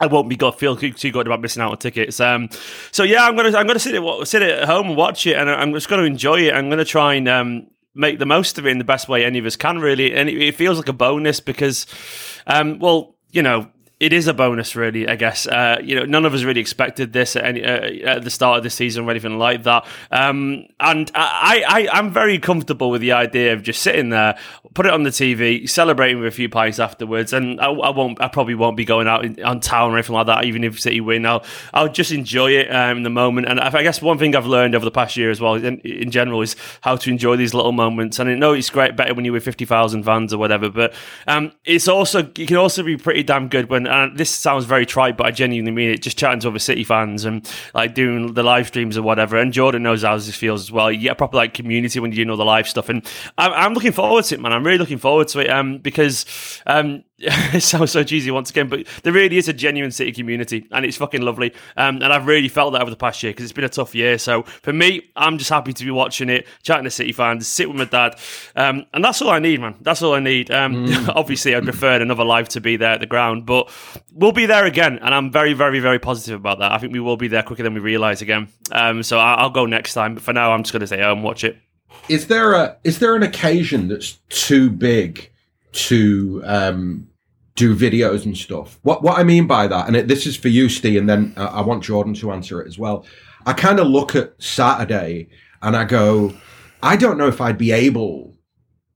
I 0.00 0.06
won't 0.06 0.28
be 0.28 0.36
feel 0.52 0.76
too 0.76 1.10
good 1.10 1.26
about 1.26 1.40
missing 1.40 1.62
out 1.62 1.72
on 1.72 1.78
tickets. 1.78 2.20
Um, 2.20 2.48
so 2.92 3.02
yeah, 3.02 3.24
I'm 3.24 3.36
gonna 3.36 3.56
I'm 3.56 3.66
gonna 3.66 3.78
sit 3.78 3.94
it 3.94 4.26
sit 4.26 4.42
it 4.42 4.60
at 4.60 4.68
home 4.68 4.88
and 4.88 4.96
watch 4.96 5.26
it, 5.26 5.36
and 5.36 5.50
I'm 5.50 5.72
just 5.72 5.88
gonna 5.88 6.04
enjoy 6.04 6.40
it. 6.40 6.54
I'm 6.54 6.70
gonna 6.70 6.84
try 6.84 7.14
and 7.14 7.28
um, 7.28 7.66
make 7.94 8.18
the 8.18 8.26
most 8.26 8.58
of 8.58 8.66
it 8.66 8.70
in 8.70 8.78
the 8.78 8.84
best 8.84 9.08
way 9.08 9.24
any 9.24 9.38
of 9.38 9.46
us 9.46 9.56
can, 9.56 9.78
really. 9.78 10.14
And 10.14 10.28
it, 10.28 10.40
it 10.40 10.54
feels 10.54 10.78
like 10.78 10.88
a 10.88 10.92
bonus 10.92 11.40
because, 11.40 11.86
um, 12.46 12.78
well, 12.78 13.16
you 13.30 13.42
know, 13.42 13.70
it 14.00 14.12
is 14.12 14.28
a 14.28 14.34
bonus, 14.34 14.76
really. 14.76 15.08
I 15.08 15.16
guess 15.16 15.46
uh, 15.46 15.78
you 15.82 15.96
know 15.96 16.04
none 16.04 16.24
of 16.24 16.32
us 16.32 16.44
really 16.44 16.60
expected 16.60 17.12
this 17.12 17.34
at, 17.34 17.44
any, 17.44 17.64
uh, 17.64 18.14
at 18.16 18.24
the 18.24 18.30
start 18.30 18.58
of 18.58 18.62
the 18.62 18.70
season 18.70 19.04
or 19.04 19.10
anything 19.10 19.38
like 19.38 19.64
that. 19.64 19.86
Um, 20.12 20.66
and 20.78 21.10
I, 21.14 21.64
I, 21.66 21.98
I'm 21.98 22.12
very 22.12 22.38
comfortable 22.38 22.90
with 22.90 23.00
the 23.00 23.12
idea 23.12 23.52
of 23.52 23.62
just 23.64 23.82
sitting 23.82 24.10
there, 24.10 24.38
put 24.74 24.86
it 24.86 24.92
on 24.92 25.02
the 25.02 25.10
TV, 25.10 25.68
celebrating 25.68 26.18
with 26.18 26.28
a 26.28 26.36
few 26.36 26.48
pints 26.48 26.78
afterwards, 26.78 27.32
and 27.32 27.60
I, 27.60 27.70
I 27.70 27.90
won't, 27.90 28.20
I 28.20 28.28
probably 28.28 28.54
won't 28.54 28.76
be 28.76 28.84
going 28.84 29.08
out 29.08 29.24
in, 29.24 29.42
on 29.42 29.58
town 29.58 29.90
or 29.90 29.94
anything 29.94 30.14
like 30.14 30.26
that. 30.26 30.44
Even 30.44 30.62
if 30.62 30.80
City 30.80 31.00
win, 31.00 31.26
I'll, 31.26 31.44
I'll 31.74 31.88
just 31.88 32.12
enjoy 32.12 32.52
it 32.52 32.72
um, 32.72 32.98
in 32.98 33.02
the 33.02 33.10
moment. 33.10 33.48
And 33.48 33.58
I 33.58 33.82
guess 33.82 34.00
one 34.00 34.18
thing 34.18 34.36
I've 34.36 34.46
learned 34.46 34.76
over 34.76 34.84
the 34.84 34.92
past 34.92 35.16
year 35.16 35.30
as 35.30 35.40
well, 35.40 35.54
in, 35.54 35.78
in 35.80 36.12
general, 36.12 36.40
is 36.40 36.54
how 36.82 36.94
to 36.94 37.10
enjoy 37.10 37.34
these 37.34 37.52
little 37.52 37.72
moments. 37.72 38.20
And 38.20 38.30
I 38.30 38.34
know 38.34 38.52
it's 38.52 38.70
great, 38.70 38.96
better 38.96 39.12
when 39.12 39.24
you're 39.24 39.34
with 39.34 39.44
fifty 39.44 39.64
thousand 39.64 40.04
fans 40.04 40.32
or 40.32 40.38
whatever, 40.38 40.70
but 40.70 40.94
um, 41.26 41.50
it's 41.64 41.88
also 41.88 42.20
it 42.20 42.46
can 42.46 42.56
also 42.56 42.84
be 42.84 42.96
pretty 42.96 43.24
damn 43.24 43.48
good 43.48 43.68
when 43.68 43.87
and 43.88 44.16
this 44.16 44.30
sounds 44.30 44.64
very 44.64 44.86
trite, 44.86 45.16
but 45.16 45.26
I 45.26 45.30
genuinely 45.30 45.72
mean 45.72 45.90
it. 45.90 46.02
Just 46.02 46.18
chatting 46.18 46.40
to 46.40 46.48
other 46.48 46.58
City 46.58 46.84
fans 46.84 47.24
and 47.24 47.48
like 47.74 47.94
doing 47.94 48.34
the 48.34 48.42
live 48.42 48.68
streams 48.68 48.96
or 48.96 49.02
whatever. 49.02 49.36
And 49.36 49.52
Jordan 49.52 49.82
knows 49.82 50.02
how 50.02 50.16
this 50.16 50.34
feels 50.36 50.62
as 50.62 50.72
well. 50.72 50.92
You 50.92 51.00
get 51.00 51.12
a 51.12 51.16
proper 51.16 51.36
like 51.36 51.54
community 51.54 52.00
when 52.00 52.12
you 52.12 52.24
do 52.24 52.30
all 52.30 52.36
the 52.36 52.44
live 52.44 52.68
stuff, 52.68 52.88
and 52.88 53.04
I'm, 53.36 53.52
I'm 53.52 53.74
looking 53.74 53.92
forward 53.92 54.24
to 54.26 54.34
it, 54.34 54.40
man. 54.40 54.52
I'm 54.52 54.64
really 54.64 54.78
looking 54.78 54.98
forward 54.98 55.28
to 55.28 55.40
it 55.40 55.50
um, 55.50 55.78
because 55.78 56.26
um, 56.66 57.04
it 57.52 57.64
sounds 57.64 57.90
so 57.90 58.04
cheesy 58.04 58.30
once 58.30 58.50
again, 58.50 58.68
but 58.68 58.86
there 59.02 59.12
really 59.12 59.38
is 59.38 59.48
a 59.48 59.52
genuine 59.52 59.90
City 59.90 60.12
community, 60.12 60.68
and 60.70 60.84
it's 60.86 60.96
fucking 60.96 61.20
lovely. 61.20 61.52
Um, 61.76 61.96
and 61.96 62.12
I've 62.12 62.28
really 62.28 62.46
felt 62.46 62.74
that 62.74 62.82
over 62.82 62.92
the 62.92 62.96
past 62.96 63.20
year 63.24 63.32
because 63.32 63.42
it's 63.42 63.52
been 63.52 63.64
a 63.64 63.68
tough 63.68 63.92
year. 63.92 64.18
So 64.18 64.44
for 64.44 64.72
me, 64.72 65.10
I'm 65.16 65.36
just 65.36 65.50
happy 65.50 65.72
to 65.72 65.84
be 65.84 65.90
watching 65.90 66.28
it, 66.28 66.46
chatting 66.62 66.84
to 66.84 66.90
City 66.90 67.10
fans, 67.10 67.48
sit 67.48 67.68
with 67.68 67.76
my 67.76 67.86
dad, 67.86 68.20
um, 68.54 68.86
and 68.94 69.04
that's 69.04 69.20
all 69.20 69.30
I 69.30 69.40
need, 69.40 69.60
man. 69.60 69.74
That's 69.80 70.00
all 70.00 70.14
I 70.14 70.20
need. 70.20 70.52
Um, 70.52 70.86
mm. 70.86 71.08
obviously, 71.16 71.56
I'd 71.56 71.64
prefer 71.64 72.00
another 72.00 72.24
life 72.24 72.50
to 72.50 72.60
be 72.60 72.76
there 72.76 72.92
at 72.92 73.00
the 73.00 73.06
ground, 73.06 73.46
but 73.46 73.68
we'll 74.12 74.30
be 74.30 74.46
there 74.46 74.64
again, 74.64 75.00
and 75.02 75.12
I'm 75.12 75.32
very, 75.32 75.54
very, 75.54 75.80
very 75.80 75.98
positive 75.98 76.38
about 76.38 76.60
that. 76.60 76.70
I 76.70 76.78
think 76.78 76.92
we 76.92 77.00
will 77.00 77.16
be 77.16 77.26
there 77.26 77.42
quicker 77.42 77.64
than 77.64 77.74
we 77.74 77.80
realise 77.80 78.22
again. 78.22 78.46
Um, 78.70 79.02
so 79.02 79.18
I'll 79.18 79.50
go 79.50 79.66
next 79.66 79.92
time, 79.92 80.14
but 80.14 80.22
for 80.22 80.32
now, 80.32 80.52
I'm 80.52 80.62
just 80.62 80.72
going 80.72 80.82
to 80.82 80.86
stay 80.86 81.02
home 81.02 81.18
and 81.18 81.24
watch 81.24 81.42
it. 81.42 81.58
Is 82.08 82.28
there 82.28 82.52
a 82.52 82.76
is 82.84 83.00
there 83.00 83.16
an 83.16 83.24
occasion 83.24 83.88
that's 83.88 84.18
too 84.28 84.70
big? 84.70 85.30
To 85.72 86.42
um, 86.44 87.08
do 87.54 87.74
videos 87.74 88.24
and 88.24 88.36
stuff. 88.36 88.78
What 88.82 89.02
what 89.02 89.18
I 89.18 89.24
mean 89.24 89.46
by 89.46 89.66
that, 89.66 89.86
and 89.86 89.96
it, 89.96 90.08
this 90.08 90.26
is 90.26 90.36
for 90.36 90.48
you, 90.48 90.68
Steve, 90.68 91.00
and 91.00 91.08
then 91.08 91.34
uh, 91.36 91.46
I 91.46 91.60
want 91.60 91.82
Jordan 91.82 92.14
to 92.14 92.32
answer 92.32 92.60
it 92.62 92.68
as 92.68 92.78
well. 92.78 93.04
I 93.46 93.52
kind 93.52 93.80
of 93.80 93.86
look 93.86 94.14
at 94.14 94.34
Saturday 94.42 95.28
and 95.62 95.76
I 95.76 95.84
go, 95.84 96.32
I 96.82 96.96
don't 96.96 97.18
know 97.18 97.28
if 97.28 97.40
I'd 97.40 97.58
be 97.58 97.72
able 97.72 98.36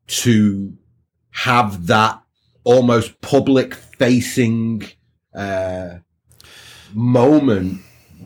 to 0.08 0.76
have 1.30 1.86
that 1.86 2.20
almost 2.64 3.20
public 3.20 3.74
facing 3.74 4.82
uh, 5.34 5.96
moment 6.92 7.80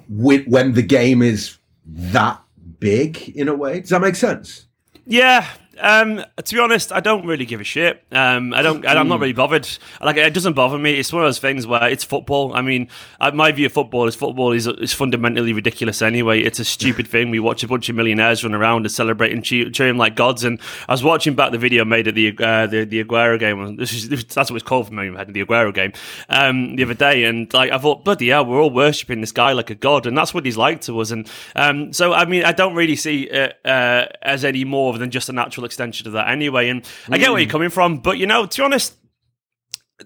with, 0.09 0.46
when 0.46 0.72
the 0.72 0.82
game 0.82 1.22
is 1.22 1.59
that 1.87 2.42
big 2.78 3.28
in 3.37 3.48
a 3.48 3.54
way. 3.54 3.80
Does 3.80 3.90
that 3.90 4.00
make 4.00 4.16
sense? 4.16 4.66
Yeah, 5.06 5.46
um, 5.80 6.24
to 6.42 6.54
be 6.54 6.60
honest, 6.60 6.92
I 6.92 7.00
don't 7.00 7.26
really 7.26 7.44
give 7.44 7.60
a 7.60 7.64
shit. 7.64 8.02
Um, 8.12 8.54
I 8.54 8.62
don't. 8.62 8.86
I'm 8.86 9.08
not 9.08 9.20
really 9.20 9.32
bothered. 9.32 9.68
Like 10.00 10.16
it 10.16 10.34
doesn't 10.34 10.54
bother 10.54 10.78
me. 10.78 10.94
It's 10.94 11.12
one 11.12 11.22
of 11.22 11.26
those 11.28 11.38
things 11.38 11.66
where 11.66 11.88
it's 11.88 12.04
football. 12.04 12.54
I 12.54 12.62
mean, 12.62 12.88
uh, 13.20 13.30
my 13.32 13.52
view 13.52 13.66
of 13.66 13.72
football 13.72 14.06
is 14.06 14.14
football 14.14 14.52
is 14.52 14.66
is 14.66 14.92
fundamentally 14.92 15.52
ridiculous 15.52 16.02
anyway. 16.02 16.40
It's 16.40 16.58
a 16.58 16.64
stupid 16.64 17.08
thing. 17.08 17.30
We 17.30 17.40
watch 17.40 17.62
a 17.62 17.68
bunch 17.68 17.88
of 17.88 17.96
millionaires 17.96 18.42
run 18.44 18.54
around 18.54 18.86
and 18.86 18.92
celebrate 18.92 19.32
and 19.32 19.44
cheer, 19.44 19.70
cheering 19.70 19.96
like 19.96 20.16
gods. 20.16 20.44
And 20.44 20.60
I 20.88 20.92
was 20.92 21.04
watching 21.04 21.34
back 21.34 21.52
the 21.52 21.58
video 21.58 21.84
made 21.84 22.08
at 22.08 22.14
the 22.14 22.28
uh, 22.38 22.66
the, 22.66 22.84
the 22.84 23.04
Aguero 23.04 23.38
game. 23.38 23.76
This 23.76 23.92
is 23.92 24.08
that's 24.08 24.50
what 24.50 24.56
it's 24.56 24.66
called 24.66 24.88
for 24.88 24.94
me. 24.94 25.14
Had 25.14 25.32
the 25.32 25.44
Aguero 25.44 25.74
game 25.74 25.92
um, 26.28 26.76
the 26.76 26.84
other 26.84 26.94
day, 26.94 27.24
and 27.24 27.52
like 27.52 27.70
I 27.70 27.78
thought, 27.78 28.04
bloody 28.04 28.28
hell, 28.28 28.46
we're 28.46 28.60
all 28.60 28.70
worshiping 28.70 29.20
this 29.20 29.32
guy 29.32 29.52
like 29.52 29.70
a 29.70 29.74
god, 29.74 30.06
and 30.06 30.16
that's 30.16 30.32
what 30.32 30.44
he's 30.44 30.56
like 30.56 30.80
to 30.82 30.98
us. 31.00 31.10
And 31.10 31.30
um, 31.54 31.92
so 31.92 32.12
I 32.12 32.24
mean, 32.24 32.44
I 32.44 32.52
don't 32.52 32.74
really 32.74 32.96
see 32.96 33.24
it 33.24 33.58
uh, 33.64 34.06
as 34.22 34.44
any 34.44 34.64
more 34.64 34.96
than 34.98 35.10
just 35.10 35.28
a 35.28 35.32
natural 35.32 35.65
extension 35.66 36.07
of 36.07 36.14
that 36.14 36.29
anyway. 36.29 36.68
And 36.68 36.88
I 37.11 37.18
get 37.18 37.31
where 37.31 37.40
you're 37.40 37.48
mm. 37.48 37.52
coming 37.52 37.70
from, 37.70 37.98
but 37.98 38.18
you 38.18 38.26
know, 38.26 38.46
to 38.46 38.57
be 38.59 38.64
honest, 38.64 38.96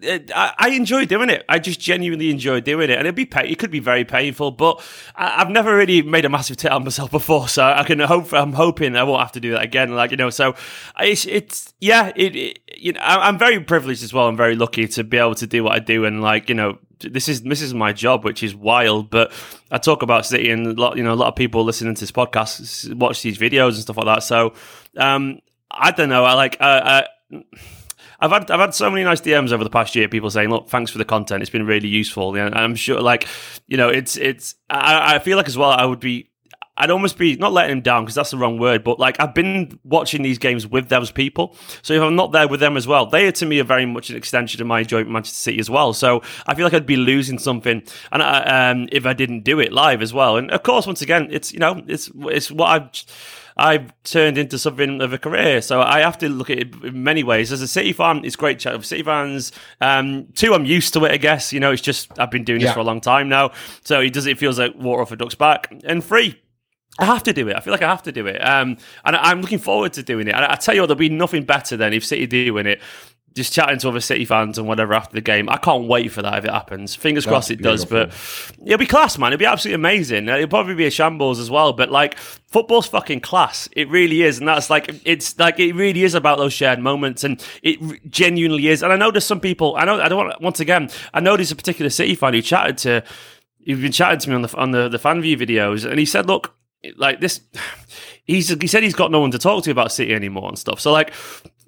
I, 0.02 0.54
I 0.56 0.68
enjoy 0.70 1.04
doing 1.04 1.30
it. 1.30 1.44
I 1.48 1.58
just 1.58 1.80
genuinely 1.80 2.30
enjoy 2.30 2.60
doing 2.60 2.90
it, 2.90 2.98
and 2.98 3.06
it'd 3.06 3.16
be 3.16 3.26
pay- 3.26 3.48
it 3.48 3.58
could 3.58 3.72
be 3.72 3.80
very 3.80 4.04
painful. 4.04 4.52
But 4.52 4.80
I, 5.16 5.38
have 5.38 5.50
never 5.50 5.76
really 5.76 6.02
made 6.02 6.24
a 6.24 6.28
massive 6.28 6.56
tit 6.56 6.70
on 6.70 6.84
myself 6.84 7.10
before, 7.20 7.48
so 7.48 7.64
I 7.64 7.82
can 7.82 7.98
hope. 7.98 8.32
I'm 8.32 8.52
hoping 8.52 8.94
I 8.94 9.02
won't 9.02 9.20
have 9.20 9.32
to 9.32 9.40
do 9.40 9.52
that 9.52 9.62
again. 9.62 9.94
Like 9.94 10.12
you 10.12 10.16
know, 10.16 10.30
so 10.30 10.54
it's 11.00 11.26
it's 11.26 11.74
yeah. 11.80 12.12
It, 12.14 12.36
it 12.36 12.60
you 12.76 12.92
know, 12.92 13.00
I'm 13.02 13.36
very 13.36 13.58
privileged 13.60 14.04
as 14.04 14.12
well. 14.12 14.28
I'm 14.28 14.36
very 14.36 14.54
lucky 14.54 14.86
to 14.86 15.02
be 15.02 15.18
able 15.18 15.34
to 15.34 15.46
do 15.46 15.64
what 15.64 15.72
I 15.72 15.80
do, 15.80 16.04
and 16.04 16.22
like 16.22 16.48
you 16.48 16.54
know, 16.54 16.78
this 17.00 17.28
is 17.28 17.42
this 17.42 17.60
is 17.60 17.74
my 17.74 17.92
job, 17.92 18.24
which 18.24 18.44
is 18.44 18.54
wild. 18.54 19.10
But 19.10 19.32
I 19.72 19.78
talk 19.78 20.02
about 20.02 20.24
City, 20.24 20.50
and 20.50 20.68
a 20.68 20.72
lot, 20.80 20.98
you 20.98 21.02
know, 21.02 21.12
a 21.12 21.14
lot 21.14 21.28
of 21.28 21.34
people 21.34 21.64
listening 21.64 21.96
to 21.96 22.00
this 22.00 22.12
podcast 22.12 22.94
watch 22.94 23.22
these 23.22 23.38
videos 23.38 23.70
and 23.70 23.78
stuff 23.78 23.96
like 23.96 24.06
that. 24.06 24.22
So 24.22 24.54
um, 24.96 25.40
I 25.70 25.90
don't 25.90 26.08
know. 26.08 26.24
I 26.24 26.34
like. 26.34 26.56
Uh, 26.60 27.04
uh, 27.32 27.40
I've 28.22 28.30
had 28.30 28.50
I've 28.50 28.60
had 28.60 28.74
so 28.74 28.90
many 28.90 29.04
nice 29.04 29.20
DMs 29.20 29.52
over 29.52 29.64
the 29.64 29.70
past 29.70 29.94
year. 29.94 30.08
People 30.08 30.30
saying, 30.30 30.50
"Look, 30.50 30.68
thanks 30.68 30.90
for 30.90 30.98
the 30.98 31.04
content. 31.04 31.42
It's 31.42 31.50
been 31.50 31.66
really 31.66 31.88
useful." 31.88 32.34
And 32.36 32.54
I'm 32.54 32.74
sure, 32.74 33.00
like, 33.00 33.26
you 33.66 33.76
know, 33.76 33.88
it's 33.88 34.16
it's. 34.16 34.56
I, 34.68 35.16
I 35.16 35.18
feel 35.18 35.36
like 35.36 35.48
as 35.48 35.56
well. 35.56 35.70
I 35.70 35.84
would 35.84 36.00
be 36.00 36.30
I'd 36.80 36.90
almost 36.90 37.18
be 37.18 37.36
not 37.36 37.52
letting 37.52 37.72
him 37.72 37.82
down 37.82 38.04
because 38.04 38.14
that's 38.14 38.30
the 38.30 38.38
wrong 38.38 38.58
word, 38.58 38.82
but 38.82 38.98
like 38.98 39.20
I've 39.20 39.34
been 39.34 39.78
watching 39.84 40.22
these 40.22 40.38
games 40.38 40.66
with 40.66 40.88
those 40.88 41.10
people. 41.10 41.54
So 41.82 41.92
if 41.92 42.00
I'm 42.00 42.16
not 42.16 42.32
there 42.32 42.48
with 42.48 42.60
them 42.60 42.78
as 42.78 42.86
well, 42.86 43.04
they 43.04 43.26
are 43.26 43.32
to 43.32 43.44
me 43.44 43.60
are 43.60 43.64
very 43.64 43.84
much 43.84 44.08
an 44.08 44.16
extension 44.16 44.62
of 44.62 44.66
my 44.66 44.80
enjoyment 44.80 45.10
Manchester 45.10 45.36
City 45.36 45.58
as 45.58 45.68
well. 45.68 45.92
So 45.92 46.22
I 46.46 46.54
feel 46.54 46.64
like 46.64 46.72
I'd 46.72 46.86
be 46.86 46.96
losing 46.96 47.38
something, 47.38 47.82
and 48.12 48.22
I, 48.22 48.70
um, 48.70 48.88
if 48.92 49.04
I 49.04 49.12
didn't 49.12 49.42
do 49.42 49.60
it 49.60 49.74
live 49.74 50.00
as 50.00 50.14
well. 50.14 50.38
And 50.38 50.50
of 50.50 50.62
course, 50.62 50.86
once 50.86 51.02
again, 51.02 51.28
it's 51.30 51.52
you 51.52 51.58
know 51.58 51.82
it's 51.86 52.10
it's 52.14 52.50
what 52.50 52.68
I've. 52.68 53.04
I've 53.56 53.92
turned 54.04 54.38
into 54.38 54.58
something 54.58 55.00
of 55.00 55.12
a 55.12 55.18
career. 55.18 55.60
So 55.62 55.80
I 55.80 56.00
have 56.00 56.18
to 56.18 56.28
look 56.28 56.50
at 56.50 56.58
it 56.58 56.74
in 56.84 57.02
many 57.02 57.22
ways. 57.22 57.52
As 57.52 57.62
a 57.62 57.68
City 57.68 57.92
fan, 57.92 58.24
it's 58.24 58.36
great 58.36 58.58
chat 58.58 58.76
with 58.76 58.86
City 58.86 59.02
fans. 59.02 59.52
Um, 59.80 60.26
two, 60.34 60.54
I'm 60.54 60.64
used 60.64 60.92
to 60.94 61.04
it, 61.04 61.12
I 61.12 61.16
guess. 61.16 61.52
You 61.52 61.60
know, 61.60 61.72
it's 61.72 61.82
just, 61.82 62.18
I've 62.18 62.30
been 62.30 62.44
doing 62.44 62.60
this 62.60 62.72
for 62.72 62.80
a 62.80 62.84
long 62.84 63.00
time 63.00 63.28
now. 63.28 63.52
So 63.84 64.00
it 64.00 64.12
does, 64.12 64.26
it 64.26 64.38
feels 64.38 64.58
like 64.58 64.74
water 64.76 65.02
off 65.02 65.12
a 65.12 65.16
duck's 65.16 65.34
back. 65.34 65.72
And 65.84 66.02
three, 66.02 66.40
I 66.98 67.04
have 67.04 67.22
to 67.24 67.32
do 67.32 67.48
it. 67.48 67.56
I 67.56 67.60
feel 67.60 67.72
like 67.72 67.82
I 67.82 67.88
have 67.88 68.02
to 68.04 68.12
do 68.12 68.26
it. 68.26 68.38
Um, 68.38 68.76
and 69.04 69.16
I'm 69.16 69.40
looking 69.40 69.58
forward 69.58 69.92
to 69.94 70.02
doing 70.02 70.28
it. 70.28 70.34
And 70.34 70.44
I, 70.44 70.54
tell 70.56 70.74
you 70.74 70.82
what, 70.82 70.88
there'll 70.88 70.98
be 70.98 71.08
nothing 71.08 71.44
better 71.44 71.76
than 71.76 71.92
if 71.92 72.04
City 72.04 72.26
do 72.26 72.54
win 72.54 72.66
it. 72.66 72.80
Just 73.34 73.52
chatting 73.52 73.78
to 73.78 73.88
other 73.88 74.00
City 74.00 74.24
fans 74.24 74.58
and 74.58 74.66
whatever 74.66 74.92
after 74.92 75.14
the 75.14 75.20
game. 75.20 75.48
I 75.48 75.56
can't 75.56 75.86
wait 75.86 76.10
for 76.10 76.20
that 76.22 76.38
if 76.38 76.44
it 76.44 76.50
happens. 76.50 76.96
Fingers 76.96 77.24
That's 77.24 77.30
crossed 77.30 77.50
it 77.50 77.58
beautiful. 77.62 78.06
does. 78.06 78.10
But 78.58 78.66
it'll 78.66 78.78
be 78.78 78.86
class, 78.86 79.18
man. 79.18 79.32
It'll 79.32 79.38
be 79.38 79.46
absolutely 79.46 79.76
amazing. 79.76 80.28
It'll 80.28 80.48
probably 80.48 80.74
be 80.74 80.86
a 80.86 80.90
shambles 80.90 81.38
as 81.38 81.48
well. 81.48 81.72
But 81.72 81.90
like 81.90 82.18
football's 82.18 82.86
fucking 82.86 83.20
class. 83.20 83.68
It 83.72 83.88
really 83.88 84.22
is. 84.22 84.38
And 84.38 84.48
that's 84.48 84.68
like 84.68 84.90
it's 85.04 85.38
like 85.38 85.60
it 85.60 85.74
really 85.74 86.02
is 86.02 86.14
about 86.14 86.38
those 86.38 86.52
shared 86.52 86.80
moments. 86.80 87.22
And 87.22 87.40
it 87.62 88.10
genuinely 88.10 88.66
is. 88.66 88.82
And 88.82 88.92
I 88.92 88.96
know 88.96 89.10
there's 89.10 89.24
some 89.24 89.40
people. 89.40 89.76
I 89.76 89.84
know. 89.84 90.00
I 90.00 90.08
don't 90.08 90.26
want. 90.26 90.40
Once 90.40 90.58
again, 90.58 90.90
I 91.14 91.20
know 91.20 91.36
there's 91.36 91.52
a 91.52 91.56
particular 91.56 91.90
City 91.90 92.14
fan 92.16 92.34
who 92.34 92.42
chatted 92.42 92.78
to. 92.78 93.04
You've 93.60 93.82
been 93.82 93.92
chatting 93.92 94.18
to 94.20 94.28
me 94.30 94.34
on 94.34 94.42
the 94.42 94.56
on 94.56 94.70
the, 94.72 94.88
the 94.88 94.98
fan 94.98 95.20
view 95.20 95.36
videos, 95.36 95.88
and 95.88 95.98
he 95.98 96.06
said, 96.06 96.26
"Look, 96.26 96.54
like 96.96 97.20
this 97.20 97.40
he's 98.24 98.48
he 98.48 98.66
said 98.66 98.82
he's 98.82 98.94
got 98.94 99.10
no 99.10 99.20
one 99.20 99.30
to 99.30 99.38
talk 99.38 99.64
to 99.64 99.70
about 99.70 99.92
city 99.92 100.14
anymore 100.14 100.48
and 100.48 100.58
stuff 100.58 100.80
so 100.80 100.92
like 100.92 101.12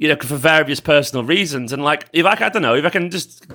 you 0.03 0.09
know 0.09 0.17
for 0.21 0.35
various 0.37 0.81
personal 0.81 1.25
reasons 1.25 1.73
and 1.73 1.85
like 1.85 2.09
if 2.13 2.27
i, 2.27 2.33
I 2.33 2.49
don't 2.49 2.63
know 2.63 2.75
if 2.75 2.85
i 2.85 2.91
can 2.91 3.09
just 3.09 3.47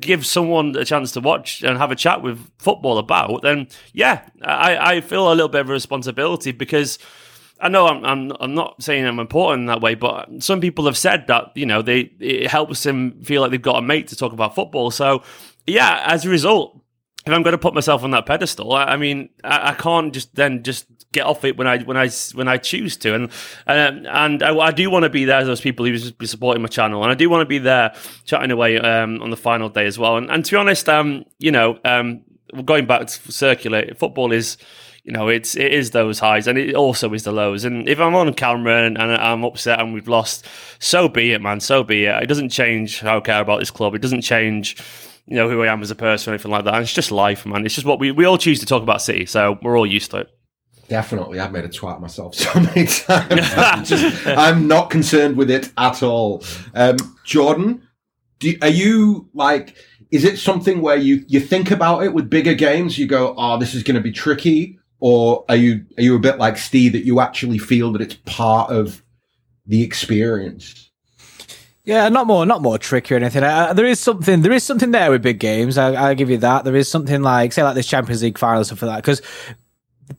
give 0.00 0.26
someone 0.26 0.74
a 0.74 0.84
chance 0.84 1.12
to 1.12 1.20
watch 1.20 1.62
and 1.62 1.78
have 1.78 1.92
a 1.92 1.96
chat 1.96 2.22
with 2.22 2.50
football 2.58 2.98
about 2.98 3.42
then 3.42 3.68
yeah 3.92 4.28
i 4.42 4.96
i 4.96 5.00
feel 5.00 5.28
a 5.28 5.34
little 5.34 5.48
bit 5.48 5.60
of 5.60 5.70
a 5.70 5.72
responsibility 5.72 6.50
because 6.52 6.98
I 7.64 7.68
know 7.68 7.86
I'm, 7.86 8.04
I'm 8.04 8.32
I'm 8.40 8.54
not 8.54 8.82
saying 8.82 9.06
I'm 9.06 9.20
important 9.20 9.60
in 9.60 9.66
that 9.66 9.80
way, 9.80 9.94
but 9.94 10.42
some 10.42 10.60
people 10.60 10.86
have 10.86 10.98
said 10.98 11.28
that 11.28 11.52
you 11.54 11.64
know 11.64 11.80
they 11.80 12.10
it 12.18 12.48
helps 12.50 12.82
them 12.82 13.22
feel 13.22 13.40
like 13.40 13.52
they've 13.52 13.62
got 13.62 13.78
a 13.78 13.82
mate 13.82 14.08
to 14.08 14.16
talk 14.16 14.32
about 14.32 14.56
football. 14.56 14.90
So 14.90 15.22
yeah, 15.64 16.02
as 16.04 16.24
a 16.24 16.28
result, 16.28 16.82
if 17.24 17.32
I'm 17.32 17.44
going 17.44 17.52
to 17.52 17.58
put 17.58 17.72
myself 17.72 18.02
on 18.02 18.10
that 18.10 18.26
pedestal, 18.26 18.72
I, 18.72 18.84
I 18.84 18.96
mean, 18.96 19.28
I, 19.44 19.70
I, 19.70 19.74
can't 19.74 20.12
just 20.12 20.34
then 20.34 20.64
just 20.64 20.91
get 21.12 21.26
off 21.26 21.44
it 21.44 21.56
when 21.56 21.66
I 21.66 21.78
when 21.82 21.96
I 21.96 22.08
when 22.34 22.48
I 22.48 22.56
choose 22.56 22.96
to, 22.98 23.14
and 23.14 23.24
um, 23.66 24.06
and 24.06 24.42
I, 24.42 24.56
I, 24.56 24.70
do 24.72 24.90
want 24.90 25.04
to 25.04 25.10
be 25.10 25.24
there 25.24 25.44
those 25.44 25.60
people 25.60 25.86
who 25.86 26.10
be 26.12 26.26
supporting 26.26 26.62
my 26.62 26.68
channel, 26.68 27.02
and 27.02 27.12
I 27.12 27.14
do 27.14 27.28
want 27.30 27.42
to 27.42 27.46
be 27.46 27.58
there 27.58 27.94
chatting 28.24 28.50
away 28.50 28.78
um, 28.78 29.22
on 29.22 29.30
the 29.30 29.36
final 29.36 29.68
day 29.68 29.86
as 29.86 29.98
well. 29.98 30.16
And, 30.16 30.30
and 30.30 30.44
to 30.44 30.50
be 30.50 30.56
honest, 30.56 30.88
um, 30.88 31.24
you 31.38 31.50
know, 31.50 31.78
um, 31.84 32.22
going 32.64 32.86
back 32.86 33.06
to 33.06 33.32
circulate, 33.32 33.98
football 33.98 34.32
is 34.32 34.56
you 35.04 35.12
know, 35.12 35.26
it's 35.28 35.56
it 35.56 35.72
is 35.72 35.90
those 35.90 36.20
highs 36.20 36.46
and 36.46 36.56
it 36.56 36.76
also 36.76 37.12
is 37.12 37.24
the 37.24 37.32
lows. 37.32 37.64
And 37.64 37.88
if 37.88 37.98
I'm 37.98 38.14
on 38.14 38.32
camera 38.34 38.86
and, 38.86 38.96
and, 38.96 39.12
I'm 39.12 39.42
upset 39.42 39.80
and 39.80 39.92
we've 39.92 40.06
lost, 40.06 40.46
so 40.78 41.08
be 41.08 41.32
it, 41.32 41.40
man. 41.40 41.58
So 41.58 41.82
be 41.82 42.04
it. 42.04 42.22
It 42.22 42.26
doesn't 42.26 42.50
change 42.50 43.00
how 43.00 43.16
I 43.16 43.20
care 43.20 43.40
about 43.40 43.58
this 43.58 43.70
club. 43.72 43.96
It 43.96 44.02
doesn't 44.02 44.22
change 44.22 44.76
you 45.26 45.36
know, 45.36 45.48
who 45.48 45.62
I 45.62 45.72
am 45.72 45.82
as 45.82 45.90
a 45.90 45.94
person 45.94 46.30
or 46.30 46.34
anything 46.34 46.50
like 46.50 46.64
that. 46.64 46.74
And 46.74 46.82
it's 46.82 46.92
just 46.92 47.10
life, 47.10 47.46
man. 47.46 47.64
It's 47.64 47.74
just 47.74 47.86
what 47.86 47.98
we, 47.98 48.10
we 48.10 48.24
all 48.24 48.38
choose 48.38 48.60
to 48.60 48.66
talk 48.66 48.82
about 48.82 49.02
City, 49.02 49.26
so 49.26 49.58
we're 49.62 49.78
all 49.78 49.86
used 49.86 50.10
to 50.12 50.18
it. 50.18 50.30
Definitely. 50.88 51.40
I've 51.40 51.52
made 51.52 51.64
a 51.64 51.68
twat 51.68 52.00
myself 52.00 52.34
so 52.36 52.52
many 52.60 52.86
times. 52.86 53.52
I'm, 53.56 53.84
just, 53.84 54.26
I'm 54.26 54.68
not 54.68 54.90
concerned 54.90 55.36
with 55.36 55.50
it 55.50 55.70
at 55.78 56.02
all. 56.02 56.44
Um, 56.74 56.96
Jordan, 57.24 57.86
do, 58.38 58.56
are 58.62 58.68
you 58.68 59.28
like, 59.34 59.76
is 60.10 60.24
it 60.24 60.38
something 60.38 60.82
where 60.82 60.96
you, 60.96 61.24
you 61.28 61.40
think 61.40 61.70
about 61.70 62.02
it 62.02 62.12
with 62.12 62.28
bigger 62.28 62.54
games? 62.54 62.98
You 62.98 63.06
go, 63.06 63.34
oh, 63.36 63.58
this 63.58 63.74
is 63.74 63.82
going 63.82 63.94
to 63.94 64.00
be 64.02 64.12
tricky. 64.12 64.78
Or 65.00 65.44
are 65.48 65.56
you, 65.56 65.84
are 65.98 66.02
you 66.02 66.14
a 66.14 66.20
bit 66.20 66.38
like 66.38 66.56
Steve 66.56 66.92
that 66.92 67.04
you 67.04 67.20
actually 67.20 67.58
feel 67.58 67.90
that 67.92 68.02
it's 68.02 68.14
part 68.24 68.70
of 68.70 69.02
the 69.66 69.82
experience? 69.82 70.90
Yeah, 71.84 72.08
not 72.10 72.28
more, 72.28 72.46
not 72.46 72.62
more 72.62 72.78
tricky 72.78 73.14
or 73.14 73.16
anything. 73.16 73.42
Uh, 73.42 73.72
there 73.72 73.86
is 73.86 73.98
something, 73.98 74.42
there 74.42 74.52
is 74.52 74.62
something 74.62 74.92
there 74.92 75.10
with 75.10 75.22
big 75.22 75.40
games. 75.40 75.76
I, 75.76 76.08
will 76.08 76.14
give 76.14 76.30
you 76.30 76.38
that. 76.38 76.64
There 76.64 76.76
is 76.76 76.88
something 76.88 77.22
like, 77.22 77.52
say, 77.52 77.64
like 77.64 77.74
this 77.74 77.88
Champions 77.88 78.22
League 78.22 78.38
final 78.38 78.62
stuff 78.62 78.82
like 78.82 78.90
that. 78.90 79.02
Because 79.02 79.22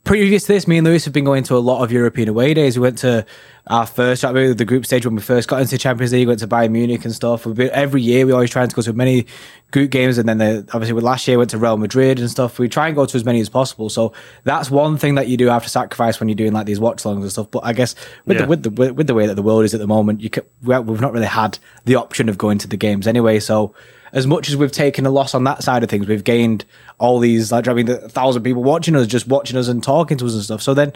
previous 0.03 0.43
to 0.43 0.53
this, 0.53 0.67
me 0.67 0.77
and 0.77 0.85
Lewis 0.85 1.05
have 1.05 1.13
been 1.13 1.23
going 1.23 1.43
to 1.43 1.55
a 1.55 1.59
lot 1.59 1.83
of 1.83 1.91
European 1.91 2.29
away 2.29 2.53
days. 2.53 2.77
We 2.77 2.81
went 2.83 2.97
to 2.99 3.25
our 3.67 3.85
first, 3.85 4.25
I 4.25 4.31
the 4.31 4.65
group 4.65 4.85
stage 4.85 5.05
when 5.05 5.15
we 5.15 5.21
first 5.21 5.47
got 5.47 5.61
into 5.61 5.77
Champions 5.77 6.11
League, 6.11 6.27
went 6.27 6.39
to 6.39 6.47
Bayern 6.47 6.71
Munich 6.71 7.05
and 7.05 7.13
stuff. 7.13 7.45
We've 7.45 7.55
been, 7.55 7.69
every 7.71 8.01
year, 8.01 8.25
we 8.25 8.31
always 8.31 8.49
try 8.49 8.65
to 8.65 8.75
go 8.75 8.81
to 8.81 8.89
as 8.89 8.95
many 8.95 9.25
group 9.71 9.89
games. 9.89 10.17
And 10.17 10.27
then 10.27 10.37
the, 10.37 10.67
obviously, 10.73 10.93
with 10.93 11.03
last 11.03 11.27
year, 11.27 11.37
went 11.37 11.49
to 11.51 11.57
Real 11.57 11.77
Madrid 11.77 12.19
and 12.19 12.29
stuff. 12.29 12.59
We 12.59 12.67
try 12.67 12.87
and 12.87 12.95
go 12.95 13.05
to 13.05 13.15
as 13.15 13.23
many 13.23 13.39
as 13.39 13.49
possible. 13.49 13.89
So 13.89 14.13
that's 14.43 14.69
one 14.69 14.97
thing 14.97 15.15
that 15.15 15.27
you 15.27 15.37
do 15.37 15.47
have 15.47 15.63
to 15.63 15.69
sacrifice 15.69 16.19
when 16.19 16.29
you're 16.29 16.35
doing 16.35 16.53
like 16.53 16.65
these 16.65 16.79
watch 16.79 17.05
longs 17.05 17.23
and 17.23 17.31
stuff. 17.31 17.49
But 17.51 17.63
I 17.63 17.73
guess 17.73 17.95
with 18.25 18.37
yeah. 18.37 18.43
the 18.43 18.47
with 18.47 18.63
the 18.63 18.93
with 18.93 19.07
the 19.07 19.13
way 19.13 19.27
that 19.27 19.35
the 19.35 19.41
world 19.41 19.63
is 19.63 19.73
at 19.73 19.79
the 19.79 19.87
moment, 19.87 20.21
you 20.21 20.29
can, 20.29 20.43
we've 20.61 21.01
not 21.01 21.13
really 21.13 21.25
had 21.25 21.57
the 21.85 21.95
option 21.95 22.29
of 22.29 22.37
going 22.37 22.57
to 22.59 22.67
the 22.67 22.77
games 22.77 23.07
anyway. 23.07 23.39
So 23.39 23.73
as 24.13 24.27
much 24.27 24.47
as 24.47 24.55
we've 24.55 24.71
taken 24.71 25.05
a 25.05 25.09
loss 25.09 25.33
on 25.33 25.43
that 25.43 25.63
side 25.63 25.83
of 25.83 25.89
things, 25.89 26.07
we've 26.07 26.23
gained 26.23 26.63
all 26.99 27.19
these 27.19 27.51
like 27.51 27.67
I 27.67 27.73
mean, 27.73 27.89
a 27.89 28.07
thousand 28.07 28.43
people 28.43 28.63
watching 28.63 28.95
us, 28.95 29.07
just 29.07 29.27
watching 29.27 29.57
us 29.57 29.67
and 29.67 29.83
talking 29.83 30.17
to 30.19 30.25
us 30.25 30.33
and 30.35 30.43
stuff. 30.43 30.61
So 30.61 30.73
then 30.73 30.93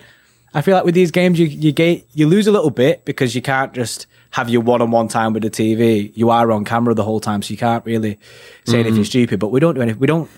I 0.53 0.61
feel 0.61 0.75
like 0.75 0.85
with 0.85 0.95
these 0.95 1.11
games, 1.11 1.39
you 1.39 1.47
you 1.47 1.71
get 1.71 2.07
you 2.13 2.27
lose 2.27 2.47
a 2.47 2.51
little 2.51 2.69
bit 2.69 3.03
because 3.03 3.35
you 3.35 3.41
can't 3.41 3.73
just 3.73 4.05
have 4.31 4.49
your 4.49 4.61
one 4.61 4.81
on 4.81 4.91
one 4.91 5.07
time 5.07 5.33
with 5.33 5.43
the 5.43 5.49
TV. 5.49 6.11
You 6.15 6.29
are 6.29 6.51
on 6.51 6.63
camera 6.63 6.93
the 6.93 7.03
whole 7.03 7.19
time, 7.19 7.41
so 7.41 7.51
you 7.51 7.57
can't 7.57 7.83
really 7.85 8.19
say 8.65 8.73
mm-hmm. 8.73 8.87
anything 8.87 9.03
stupid. 9.03 9.39
But 9.39 9.49
we 9.49 9.59
don't 9.59 9.75
do 9.75 9.81
anything. 9.81 9.99
We 9.99 10.07
don't 10.07 10.29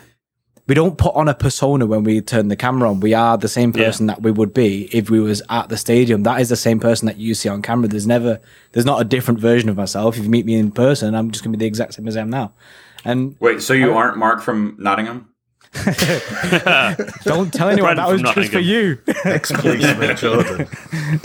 we 0.69 0.75
don't 0.75 0.99
put 0.99 1.15
on 1.15 1.27
a 1.27 1.33
persona 1.33 1.87
when 1.87 2.03
we 2.03 2.21
turn 2.21 2.47
the 2.47 2.55
camera 2.55 2.87
on. 2.87 2.99
We 2.99 3.15
are 3.15 3.39
the 3.39 3.47
same 3.47 3.73
person 3.73 4.07
yeah. 4.07 4.13
that 4.13 4.21
we 4.21 4.29
would 4.29 4.53
be 4.53 4.87
if 4.95 5.09
we 5.09 5.19
was 5.19 5.41
at 5.49 5.67
the 5.67 5.77
stadium. 5.77 6.21
That 6.23 6.39
is 6.39 6.49
the 6.49 6.55
same 6.55 6.79
person 6.79 7.07
that 7.07 7.17
you 7.17 7.33
see 7.33 7.49
on 7.49 7.63
camera. 7.63 7.87
There's 7.87 8.05
never 8.05 8.39
there's 8.71 8.85
not 8.85 9.01
a 9.01 9.03
different 9.03 9.39
version 9.39 9.67
of 9.69 9.75
myself. 9.77 10.15
If 10.15 10.23
you 10.23 10.29
meet 10.29 10.45
me 10.45 10.53
in 10.53 10.71
person, 10.71 11.15
I'm 11.15 11.31
just 11.31 11.43
gonna 11.43 11.57
be 11.57 11.63
the 11.63 11.67
exact 11.67 11.95
same 11.95 12.07
as 12.07 12.15
I 12.15 12.21
am 12.21 12.29
now. 12.29 12.53
And 13.03 13.35
wait, 13.39 13.63
so 13.63 13.73
you 13.73 13.91
I, 13.93 13.95
aren't 13.95 14.17
Mark 14.17 14.41
from 14.41 14.75
Nottingham? 14.77 15.33
Don't 17.23 17.51
tell 17.51 17.69
anyone 17.69 17.95
that 17.95 18.07
was 18.07 18.21
just 18.21 18.51
for 18.51 18.59
you. 18.59 18.99
Ex-policeman 19.25 20.17
Jordan. 20.17 20.67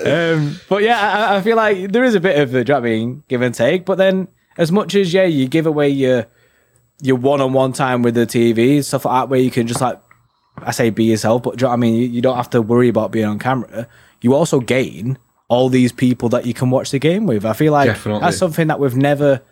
Um, 0.05 0.59
but 0.71 0.83
yeah, 0.83 1.01
I, 1.01 1.37
I, 1.37 1.41
feel 1.43 1.57
like 1.57 1.93
there 1.93 2.05
is 2.05 2.15
a 2.15 2.21
bit 2.21 2.39
of 2.39 2.55
a 2.55 2.75
I 2.75 2.81
mean, 2.81 3.25
give 3.29 3.43
and 3.43 3.55
take. 3.55 3.85
But 3.85 3.97
then, 3.97 4.29
as 4.57 4.73
much 4.73 4.95
as 4.95 5.13
yeah, 5.13 5.25
you 5.25 5.49
give 5.49 5.67
away 5.67 5.89
your 5.89 6.27
your 7.01 7.17
one-on-one 7.17 7.73
time 7.73 8.03
with 8.03 8.15
the 8.15 8.27
TV 8.27 8.83
stuff 8.83 9.05
like 9.05 9.23
that, 9.23 9.29
where 9.29 9.41
you 9.41 9.51
can 9.51 9.67
just 9.67 9.81
like 9.81 10.01
I 10.59 10.71
say 10.71 10.91
be 10.91 11.05
yourself. 11.05 11.43
But 11.43 11.61
you 11.61 11.67
know 11.67 11.73
I 11.73 11.77
mean, 11.77 11.95
you, 11.95 12.07
you 12.09 12.23
don't 12.23 12.37
have 12.37 12.51
to 12.51 12.63
worry 12.63 12.89
about 12.89 13.11
being 13.11 13.27
on 13.27 13.39
camera. 13.39 13.89
You 14.21 14.35
also 14.35 14.61
gain 14.61 15.19
all 15.49 15.69
these 15.69 15.93
people 15.93 16.29
that 16.31 16.47
you 16.47 16.55
can 16.55 16.71
watch 16.71 16.91
the 16.91 16.99
game 16.99 17.27
with. 17.27 17.45
I 17.45 17.53
feel 17.53 17.73
like 17.73 17.87
Definitely. 17.87 18.23
that's 18.23 18.39
something 18.39 18.69
that 18.69 18.81
we've 18.81 18.97
never 18.97 19.43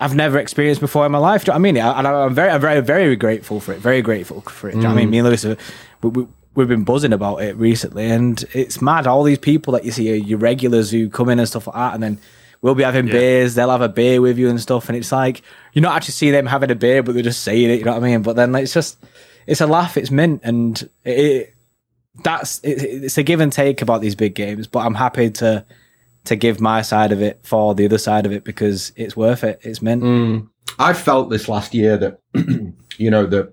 I've 0.00 0.14
never 0.14 0.38
experienced 0.38 0.80
before 0.80 1.04
in 1.04 1.12
my 1.12 1.18
life. 1.18 1.44
Do 1.44 1.50
you 1.50 1.52
know 1.52 1.60
what 1.60 1.68
I 1.68 1.72
mean? 1.72 1.76
And 1.76 2.08
I'm 2.08 2.34
very, 2.34 2.50
I'm 2.50 2.60
very, 2.60 2.80
very 2.80 3.16
grateful 3.16 3.60
for 3.60 3.72
it. 3.74 3.80
Very 3.80 4.00
grateful 4.00 4.40
for 4.40 4.68
it. 4.68 4.72
Do 4.72 4.78
you 4.78 4.82
know 4.84 4.88
what 4.88 4.94
I 4.94 5.04
mean? 5.04 5.08
Mm. 5.08 5.10
Me 5.10 5.18
and 5.18 5.28
Lewis, 5.28 5.44
we, 6.00 6.08
we, 6.08 6.26
we've 6.54 6.68
been 6.68 6.84
buzzing 6.84 7.12
about 7.12 7.42
it 7.42 7.54
recently, 7.56 8.06
and 8.10 8.42
it's 8.54 8.80
mad. 8.80 9.06
All 9.06 9.22
these 9.22 9.38
people 9.38 9.74
that 9.74 9.84
you 9.84 9.90
see, 9.90 10.16
your 10.16 10.38
regulars 10.38 10.90
who 10.90 11.10
come 11.10 11.28
in 11.28 11.38
and 11.38 11.46
stuff 11.46 11.66
like 11.66 11.76
that, 11.76 11.94
and 11.94 12.02
then 12.02 12.18
we'll 12.62 12.74
be 12.74 12.82
having 12.82 13.06
yeah. 13.06 13.12
beers. 13.12 13.54
They'll 13.54 13.70
have 13.70 13.80
a 13.82 13.88
beer 13.88 14.20
with 14.20 14.38
you 14.38 14.48
and 14.48 14.60
stuff, 14.60 14.88
and 14.88 14.96
it's 14.96 15.12
like 15.12 15.42
you're 15.72 15.82
not 15.82 15.96
actually 15.96 16.12
seeing 16.12 16.32
them 16.32 16.46
having 16.46 16.70
a 16.70 16.74
beer, 16.74 17.02
but 17.02 17.14
they're 17.14 17.22
just 17.22 17.42
saying 17.42 17.70
it. 17.70 17.78
You 17.78 17.84
know 17.84 17.92
what 17.92 18.04
I 18.04 18.06
mean? 18.06 18.22
But 18.22 18.36
then 18.36 18.52
like, 18.52 18.64
it's 18.64 18.74
just, 18.74 18.98
it's 19.46 19.60
a 19.60 19.66
laugh. 19.66 19.96
It's 19.96 20.10
mint, 20.10 20.40
and 20.44 20.80
it, 21.04 21.18
it 21.18 21.54
that's 22.22 22.60
it, 22.60 22.82
it's 22.82 23.18
a 23.18 23.22
give 23.22 23.40
and 23.40 23.52
take 23.52 23.82
about 23.82 24.00
these 24.00 24.14
big 24.14 24.34
games. 24.34 24.66
But 24.66 24.80
I'm 24.80 24.94
happy 24.94 25.30
to 25.30 25.64
to 26.24 26.36
give 26.36 26.60
my 26.60 26.82
side 26.82 27.12
of 27.12 27.22
it 27.22 27.40
for 27.42 27.74
the 27.74 27.86
other 27.86 27.98
side 27.98 28.26
of 28.26 28.32
it 28.32 28.44
because 28.44 28.92
it's 28.96 29.16
worth 29.16 29.44
it. 29.44 29.60
It's 29.62 29.82
meant. 29.82 30.02
Mm. 30.02 30.48
I 30.78 30.92
felt 30.92 31.30
this 31.30 31.48
last 31.48 31.74
year 31.74 31.96
that 31.96 32.20
you 32.98 33.10
know 33.10 33.26
the 33.26 33.52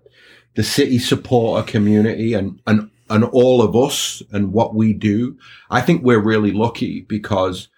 the 0.56 0.63
city 0.63 1.00
supporter 1.00 1.65
community 1.65 2.34
and 2.34 2.60
and 2.67 2.89
and 3.10 3.24
all 3.26 3.62
of 3.62 3.76
us 3.76 4.22
and 4.32 4.52
what 4.52 4.76
we 4.76 4.93
do. 4.93 5.38
I 5.70 5.82
think 5.82 6.04
we're 6.04 6.20
really 6.20 6.52
lucky 6.52 7.02
because 7.02 7.70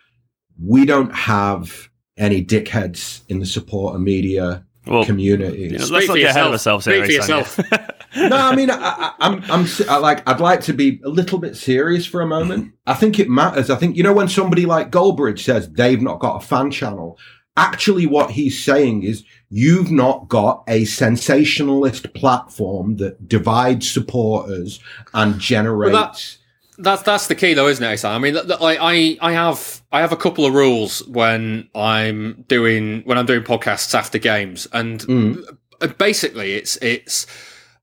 we 0.64 0.86
don't 0.86 1.14
have 1.14 1.90
any 2.18 2.44
dickheads 2.44 3.22
in 3.30 3.40
the 3.40 3.46
supporter 3.46 4.00
media 4.00 4.66
well, 4.86 5.06
community. 5.06 5.64
You 5.64 5.78
know, 5.78 5.86
let's 5.86 6.08
not 6.08 6.16
get 6.16 6.32
ahead 6.32 6.48
of 6.48 6.52
ourselves 6.54 6.86
here. 6.86 7.06
For 7.06 7.12
yourself. 7.12 7.58
no, 8.16 8.36
I 8.36 8.56
mean, 8.56 8.70
I, 8.72 9.14
am 9.20 9.44
I'm, 9.50 9.52
I'm 9.52 9.68
I 9.90 9.98
like, 9.98 10.28
I'd 10.28 10.40
like 10.40 10.62
to 10.62 10.74
be 10.74 11.00
a 11.04 11.10
little 11.10 11.40
bit 11.40 11.56
serious 11.56 12.06
for 12.06 12.22
a 12.22 12.28
moment. 12.28 12.74
I 12.88 12.94
think 12.94 13.20
it 13.20 13.30
matters. 13.30 13.70
I 13.70 13.76
think 13.76 13.96
you 13.96 14.04
know 14.04 14.14
when 14.14 14.28
somebody 14.28 14.66
like 14.66 14.92
Goldbridge 14.92 15.40
says 15.40 15.70
they've 15.70 16.02
not 16.02 16.20
got 16.20 16.44
a 16.44 16.46
fan 16.46 16.72
channel. 16.72 17.18
Actually, 17.58 18.06
what 18.06 18.32
he's 18.32 18.64
saying 18.64 19.04
is 19.04 19.26
you've 19.50 19.92
not 19.92 20.30
got 20.30 20.64
a 20.68 20.86
sensationalist 20.86 22.14
platform 22.14 22.96
that 22.98 23.28
divides 23.28 23.90
supporters 23.90 24.80
and 25.14 25.40
generates. 25.40 26.39
That's 26.82 27.02
that's 27.02 27.28
the 27.28 27.36
key, 27.36 27.54
though, 27.54 27.68
isn't 27.68 27.84
it? 27.84 28.06
I 28.06 28.18
mean, 28.20 28.38
I, 28.38 28.78
I 28.80 29.18
I 29.22 29.32
have 29.34 29.82
I 29.92 30.00
have 30.00 30.14
a 30.14 30.18
couple 30.18 30.46
of 30.46 30.54
rules 30.54 31.06
when 31.08 31.70
I'm 31.76 32.46
doing 32.48 33.02
when 33.04 33.18
I'm 33.18 33.26
doing 33.26 33.44
podcasts 33.44 33.94
after 33.94 34.18
games, 34.18 34.68
and 34.72 35.02
mm. 35.02 35.98
basically, 35.98 36.54
it's 36.54 36.78
it's 36.78 37.28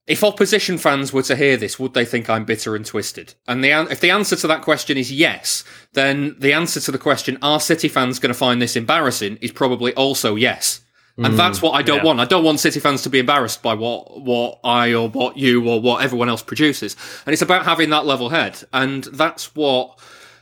if 0.06 0.22
opposition 0.22 0.78
fans 0.78 1.12
were 1.12 1.22
to 1.24 1.36
hear 1.36 1.56
this, 1.56 1.78
would 1.78 1.94
they 1.94 2.04
think 2.04 2.30
I'm 2.30 2.44
bitter 2.44 2.76
and 2.76 2.86
twisted? 2.86 3.34
And 3.46 3.62
the 3.62 3.70
if 3.90 4.00
the 4.00 4.10
answer 4.10 4.36
to 4.36 4.46
that 4.46 4.62
question 4.62 4.96
is 4.96 5.12
yes, 5.12 5.64
then 5.92 6.36
the 6.38 6.52
answer 6.52 6.80
to 6.80 6.92
the 6.92 6.98
question, 6.98 7.38
are 7.42 7.60
City 7.60 7.88
fans 7.88 8.18
going 8.18 8.32
to 8.32 8.38
find 8.38 8.62
this 8.62 8.76
embarrassing, 8.76 9.38
is 9.40 9.52
probably 9.52 9.92
also 9.94 10.36
yes. 10.36 10.80
And 11.18 11.32
mm, 11.32 11.36
that's 11.36 11.62
what 11.62 11.72
I 11.72 11.82
don't 11.82 11.98
yeah. 11.98 12.04
want. 12.04 12.20
I 12.20 12.26
don't 12.26 12.44
want 12.44 12.60
City 12.60 12.78
fans 12.78 13.02
to 13.02 13.10
be 13.10 13.18
embarrassed 13.18 13.62
by 13.62 13.72
what 13.72 14.20
what 14.20 14.58
I 14.62 14.92
or 14.92 15.08
what 15.08 15.38
you 15.38 15.66
or 15.66 15.80
what 15.80 16.02
everyone 16.02 16.28
else 16.28 16.42
produces. 16.42 16.94
And 17.24 17.32
it's 17.32 17.42
about 17.42 17.64
having 17.64 17.90
that 17.90 18.04
level 18.04 18.28
head. 18.28 18.62
And 18.72 19.04
that's 19.04 19.54
what 19.54 19.98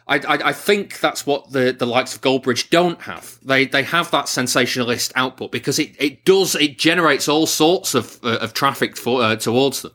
I, 0.07 0.17
I, 0.17 0.49
I, 0.49 0.53
think 0.53 1.01
that's 1.01 1.27
what 1.27 1.53
the, 1.53 1.73
the 1.73 1.87
likes 1.87 2.15
of 2.15 2.21
Goldbridge 2.21 2.69
don't 2.69 3.01
have. 3.03 3.39
They 3.43 3.65
they 3.65 3.83
have 3.85 4.11
that 4.11 4.29
sensationalist 4.29 5.13
output 5.17 5.51
because 5.51 5.79
it, 5.79 5.97
it 5.99 6.27
does 6.27 6.55
it 6.55 6.79
generates 6.79 7.27
all 7.27 7.47
sorts 7.47 7.95
of 7.95 8.23
uh, 8.23 8.39
of 8.43 8.53
traffic 8.53 8.99
for 8.99 9.23
uh, 9.23 9.37
towards 9.37 9.81
them, 9.81 9.93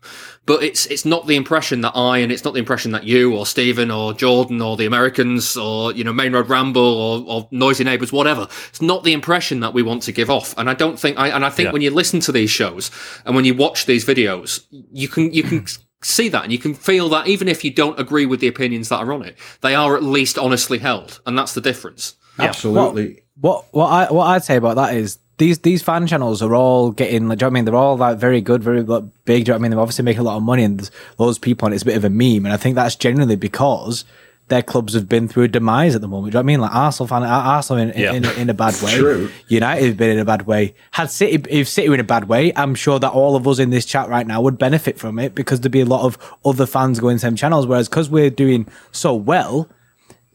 but 0.47 0.63
it's 0.63 0.87
it's 0.87 1.05
not 1.05 1.27
the 1.27 1.35
impression 1.35 1.81
that 1.81 1.91
I 1.95 2.17
and 2.17 2.31
it's 2.31 2.43
not 2.43 2.55
the 2.55 2.59
impression 2.59 2.91
that 2.93 3.03
you 3.03 3.37
or 3.37 3.45
Stephen 3.45 3.91
or 3.91 4.13
Jordan 4.13 4.61
or 4.61 4.75
the 4.75 4.87
Americans 4.87 5.55
or 5.55 5.93
you 5.93 6.03
know 6.03 6.11
Maine 6.11 6.33
Road 6.33 6.49
Ramble 6.49 6.81
or, 6.81 7.23
or 7.27 7.47
Noisy 7.51 7.83
Neighbours 7.83 8.11
whatever. 8.11 8.47
It's 8.69 8.81
not 8.81 9.03
the 9.03 9.13
impression 9.13 9.59
that 9.59 9.75
we 9.75 9.83
want 9.83 10.01
to 10.03 10.11
give 10.11 10.31
off. 10.31 10.57
And 10.57 10.71
I 10.71 10.73
don't 10.73 10.99
think 10.99 11.19
I 11.19 11.27
and 11.27 11.45
I 11.45 11.51
think 11.51 11.67
yeah. 11.67 11.73
when 11.73 11.83
you 11.83 11.91
listen 11.91 12.19
to 12.21 12.31
these 12.31 12.49
shows 12.49 12.89
and 13.25 13.35
when 13.35 13.45
you 13.45 13.53
watch 13.53 13.85
these 13.85 14.05
videos, 14.05 14.65
you 14.71 15.07
can 15.07 15.31
you 15.31 15.43
can 15.43 15.67
see 16.01 16.29
that 16.29 16.43
and 16.43 16.51
you 16.51 16.59
can 16.59 16.73
feel 16.73 17.09
that 17.09 17.27
even 17.27 17.47
if 17.47 17.63
you 17.63 17.71
don't 17.71 17.99
agree 17.99 18.25
with 18.25 18.39
the 18.39 18.47
opinions 18.47 18.89
that 18.89 18.97
are 18.97 19.13
on 19.13 19.23
it, 19.23 19.37
they 19.61 19.75
are 19.75 19.95
at 19.95 20.03
least 20.03 20.37
honestly 20.37 20.77
held, 20.77 21.21
and 21.25 21.37
that's 21.37 21.53
the 21.53 21.61
difference. 21.61 22.15
Absolutely. 22.37 23.23
What 23.39 23.65
what, 23.71 23.73
what 23.73 23.87
I 23.87 24.11
what 24.11 24.25
I'd 24.27 24.43
say 24.43 24.57
about 24.57 24.75
that 24.75 24.95
is 24.95 25.19
these 25.37 25.59
these 25.59 25.81
fan 25.81 26.05
channels 26.05 26.41
are 26.41 26.53
all 26.53 26.91
getting 26.91 27.27
like, 27.27 27.39
do 27.39 27.45
you 27.45 27.49
know 27.49 27.53
I 27.53 27.55
mean? 27.55 27.65
They're 27.65 27.75
all 27.75 27.97
like 27.97 28.17
very 28.17 28.41
good, 28.41 28.61
very 28.61 28.83
like, 28.83 29.03
big. 29.25 29.45
Do 29.45 29.49
you 29.49 29.53
know 29.53 29.55
I 29.55 29.61
mean? 29.61 29.71
They're 29.71 29.79
obviously 29.79 30.05
making 30.05 30.21
a 30.21 30.25
lot 30.25 30.37
of 30.37 30.43
money, 30.43 30.63
and 30.63 30.79
there's 30.79 30.91
those 31.17 31.39
people, 31.39 31.65
and 31.65 31.73
it's 31.73 31.83
a 31.83 31.85
bit 31.87 31.97
of 31.97 32.05
a 32.05 32.09
meme. 32.09 32.45
And 32.45 32.53
I 32.53 32.57
think 32.57 32.75
that's 32.75 32.95
generally 32.95 33.35
because 33.35 34.05
their 34.49 34.61
clubs 34.61 34.93
have 34.93 35.07
been 35.07 35.27
through 35.27 35.43
a 35.43 35.47
demise 35.47 35.95
at 35.95 36.01
the 36.01 36.07
moment. 36.07 36.31
Do 36.31 36.37
you 36.37 36.43
know 36.43 36.45
what 36.45 36.51
I 36.51 36.53
mean? 36.53 36.61
Like 36.61 36.75
Arsenal 36.75 37.07
fan, 37.07 37.23
Arsenal 37.23 37.83
in, 37.83 37.93
yeah. 37.99 38.11
in, 38.11 38.25
in, 38.25 38.37
in, 38.37 38.49
a 38.49 38.53
bad 38.53 38.79
way. 38.81 38.95
True. 38.95 39.31
United 39.47 39.85
have 39.85 39.97
been 39.97 40.11
in 40.11 40.19
a 40.19 40.25
bad 40.25 40.45
way. 40.45 40.75
Had 40.91 41.09
City, 41.09 41.43
if 41.49 41.67
City 41.67 41.87
were 41.87 41.95
in 41.95 42.01
a 42.01 42.03
bad 42.03 42.27
way, 42.27 42.51
I'm 42.55 42.75
sure 42.75 42.99
that 42.99 43.09
all 43.11 43.35
of 43.35 43.47
us 43.47 43.59
in 43.59 43.69
this 43.69 43.85
chat 43.85 44.09
right 44.09 44.27
now 44.27 44.41
would 44.41 44.57
benefit 44.57 44.99
from 44.99 45.19
it 45.19 45.35
because 45.35 45.61
there'd 45.61 45.71
be 45.71 45.81
a 45.81 45.85
lot 45.85 46.05
of 46.05 46.17
other 46.43 46.65
fans 46.65 46.99
going 46.99 47.15
to 47.17 47.19
same 47.19 47.35
channels. 47.35 47.65
Whereas 47.65 47.87
because 47.87 48.09
we're 48.09 48.29
doing 48.29 48.67
so 48.91 49.15
well, 49.15 49.69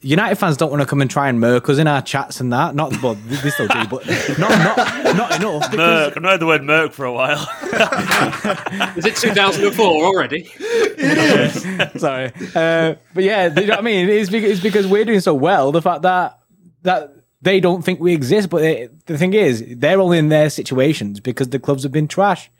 United 0.04 0.36
fans 0.36 0.58
don't 0.58 0.70
want 0.70 0.82
to 0.82 0.86
come 0.86 1.00
and 1.00 1.10
try 1.10 1.28
and 1.28 1.40
murk 1.40 1.68
us 1.70 1.78
in 1.78 1.86
our 1.86 2.02
chats 2.02 2.38
and 2.38 2.52
that. 2.52 2.74
Not 2.74 3.02
well, 3.02 3.14
they 3.14 3.50
still 3.50 3.68
do, 3.68 3.86
but 3.88 4.06
not 4.38 4.50
not 4.50 5.16
not 5.16 5.36
enough. 5.36 5.70
Because... 5.70 5.76
Merc. 5.76 6.16
I've 6.18 6.22
heard 6.22 6.40
the 6.40 6.46
word 6.46 6.62
merc 6.62 6.92
for 6.92 7.06
a 7.06 7.12
while. 7.12 7.48
Is 8.96 9.06
it 9.06 9.16
2004 9.16 9.86
already? 10.04 10.50
It 10.58 11.56
is. 11.56 11.62
Sorry, 12.00 12.32
uh, 12.54 12.96
but 13.14 13.24
yeah, 13.24 13.46
you 13.46 13.66
know 13.66 13.68
what 13.68 13.78
I 13.78 13.82
mean. 13.82 14.08
It's 14.10 14.28
because, 14.28 14.50
it's 14.50 14.60
because 14.60 14.86
we're 14.86 15.06
doing 15.06 15.20
so 15.20 15.32
well. 15.32 15.72
The 15.72 15.80
fact 15.80 16.02
that 16.02 16.38
that 16.82 17.10
they 17.40 17.60
don't 17.60 17.82
think 17.82 17.98
we 17.98 18.12
exist, 18.12 18.50
but 18.50 18.58
they, 18.58 18.90
the 19.06 19.16
thing 19.16 19.32
is, 19.32 19.64
they're 19.76 20.00
all 20.00 20.12
in 20.12 20.28
their 20.28 20.50
situations 20.50 21.18
because 21.18 21.48
the 21.48 21.58
clubs 21.58 21.82
have 21.82 21.92
been 21.92 22.08
trash. 22.08 22.50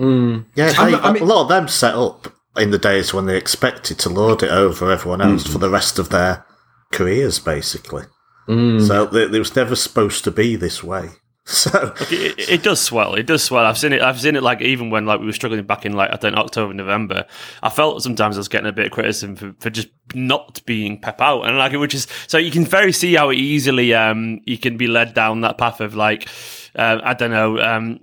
Mm. 0.00 0.46
Yeah, 0.56 0.72
they, 0.72 0.96
I 0.96 1.12
mean, 1.12 1.22
a 1.22 1.26
lot 1.26 1.42
of 1.42 1.48
them 1.48 1.68
set 1.68 1.94
up 1.94 2.32
in 2.56 2.72
the 2.72 2.78
days 2.78 3.14
when 3.14 3.26
they 3.26 3.36
expected 3.36 3.98
to 3.98 4.10
lord 4.10 4.42
it 4.42 4.50
over 4.50 4.90
everyone 4.92 5.22
else 5.22 5.44
mm. 5.44 5.52
for 5.52 5.58
the 5.58 5.70
rest 5.70 5.98
of 5.98 6.10
their 6.10 6.44
careers, 6.92 7.38
basically. 7.38 8.04
Mm. 8.48 8.86
So 8.86 9.14
it, 9.14 9.30
was 9.30 9.56
never 9.56 9.76
supposed 9.76 10.24
to 10.24 10.30
be 10.30 10.56
this 10.56 10.82
way. 10.82 11.10
So 11.44 11.92
it, 12.02 12.38
it, 12.48 12.62
does 12.62 12.80
swell. 12.80 13.16
It 13.16 13.26
does 13.26 13.42
swell. 13.42 13.66
I've 13.66 13.76
seen 13.76 13.92
it. 13.92 14.00
I've 14.00 14.20
seen 14.20 14.36
it 14.36 14.44
like 14.44 14.62
even 14.62 14.90
when 14.90 15.06
like 15.06 15.18
we 15.18 15.26
were 15.26 15.32
struggling 15.32 15.64
back 15.64 15.84
in 15.84 15.92
like 15.92 16.12
I 16.12 16.16
think 16.16 16.36
October, 16.36 16.72
November. 16.72 17.26
I 17.64 17.68
felt 17.68 18.00
sometimes 18.00 18.36
I 18.36 18.38
was 18.38 18.46
getting 18.46 18.68
a 18.68 18.72
bit 18.72 18.86
of 18.86 18.92
criticism 18.92 19.34
for, 19.34 19.52
for 19.58 19.68
just 19.68 19.88
not 20.14 20.64
being 20.66 21.00
pep 21.00 21.20
out 21.20 21.42
and 21.42 21.58
like 21.58 21.72
it 21.72 21.78
which 21.78 21.94
is 21.94 22.06
so 22.28 22.38
you 22.38 22.52
can 22.52 22.64
very 22.64 22.92
see 22.92 23.14
how 23.14 23.32
easily 23.32 23.92
um 23.92 24.40
you 24.44 24.56
can 24.56 24.76
be 24.76 24.86
led 24.86 25.14
down 25.14 25.40
that 25.40 25.58
path 25.58 25.80
of 25.80 25.96
like 25.96 26.28
uh, 26.76 27.00
I 27.02 27.14
don't 27.14 27.32
know 27.32 27.58
um 27.58 27.98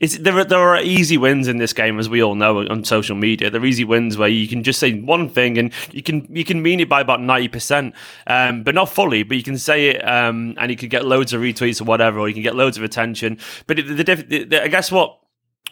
it's 0.00 0.18
there 0.18 0.38
are, 0.38 0.44
there 0.44 0.58
are 0.58 0.80
easy 0.80 1.16
wins 1.16 1.48
in 1.48 1.58
this 1.58 1.72
game 1.72 1.98
as 1.98 2.08
we 2.08 2.22
all 2.22 2.34
know 2.34 2.66
on 2.66 2.84
social 2.84 3.16
media 3.16 3.50
there 3.50 3.60
are 3.60 3.66
easy 3.66 3.84
wins 3.84 4.16
where 4.16 4.28
you 4.28 4.48
can 4.48 4.62
just 4.62 4.78
say 4.78 4.92
one 5.00 5.28
thing 5.28 5.58
and 5.58 5.72
you 5.92 6.02
can 6.02 6.26
you 6.30 6.44
can 6.44 6.62
mean 6.62 6.80
it 6.80 6.88
by 6.88 7.00
about 7.00 7.20
90% 7.20 7.92
um, 8.26 8.62
but 8.62 8.74
not 8.74 8.88
fully 8.88 9.22
but 9.22 9.36
you 9.36 9.42
can 9.42 9.58
say 9.58 9.90
it 9.90 10.06
um, 10.06 10.54
and 10.58 10.70
you 10.70 10.76
can 10.76 10.88
get 10.88 11.04
loads 11.04 11.32
of 11.32 11.40
retweets 11.40 11.80
or 11.80 11.84
whatever 11.84 12.18
or 12.18 12.28
you 12.28 12.34
can 12.34 12.42
get 12.42 12.54
loads 12.54 12.76
of 12.76 12.84
attention 12.84 13.38
but 13.66 13.76
the, 13.76 13.82
the, 13.82 14.04
the, 14.04 14.44
the 14.44 14.62
I 14.64 14.68
guess 14.68 14.90
what 14.90 15.18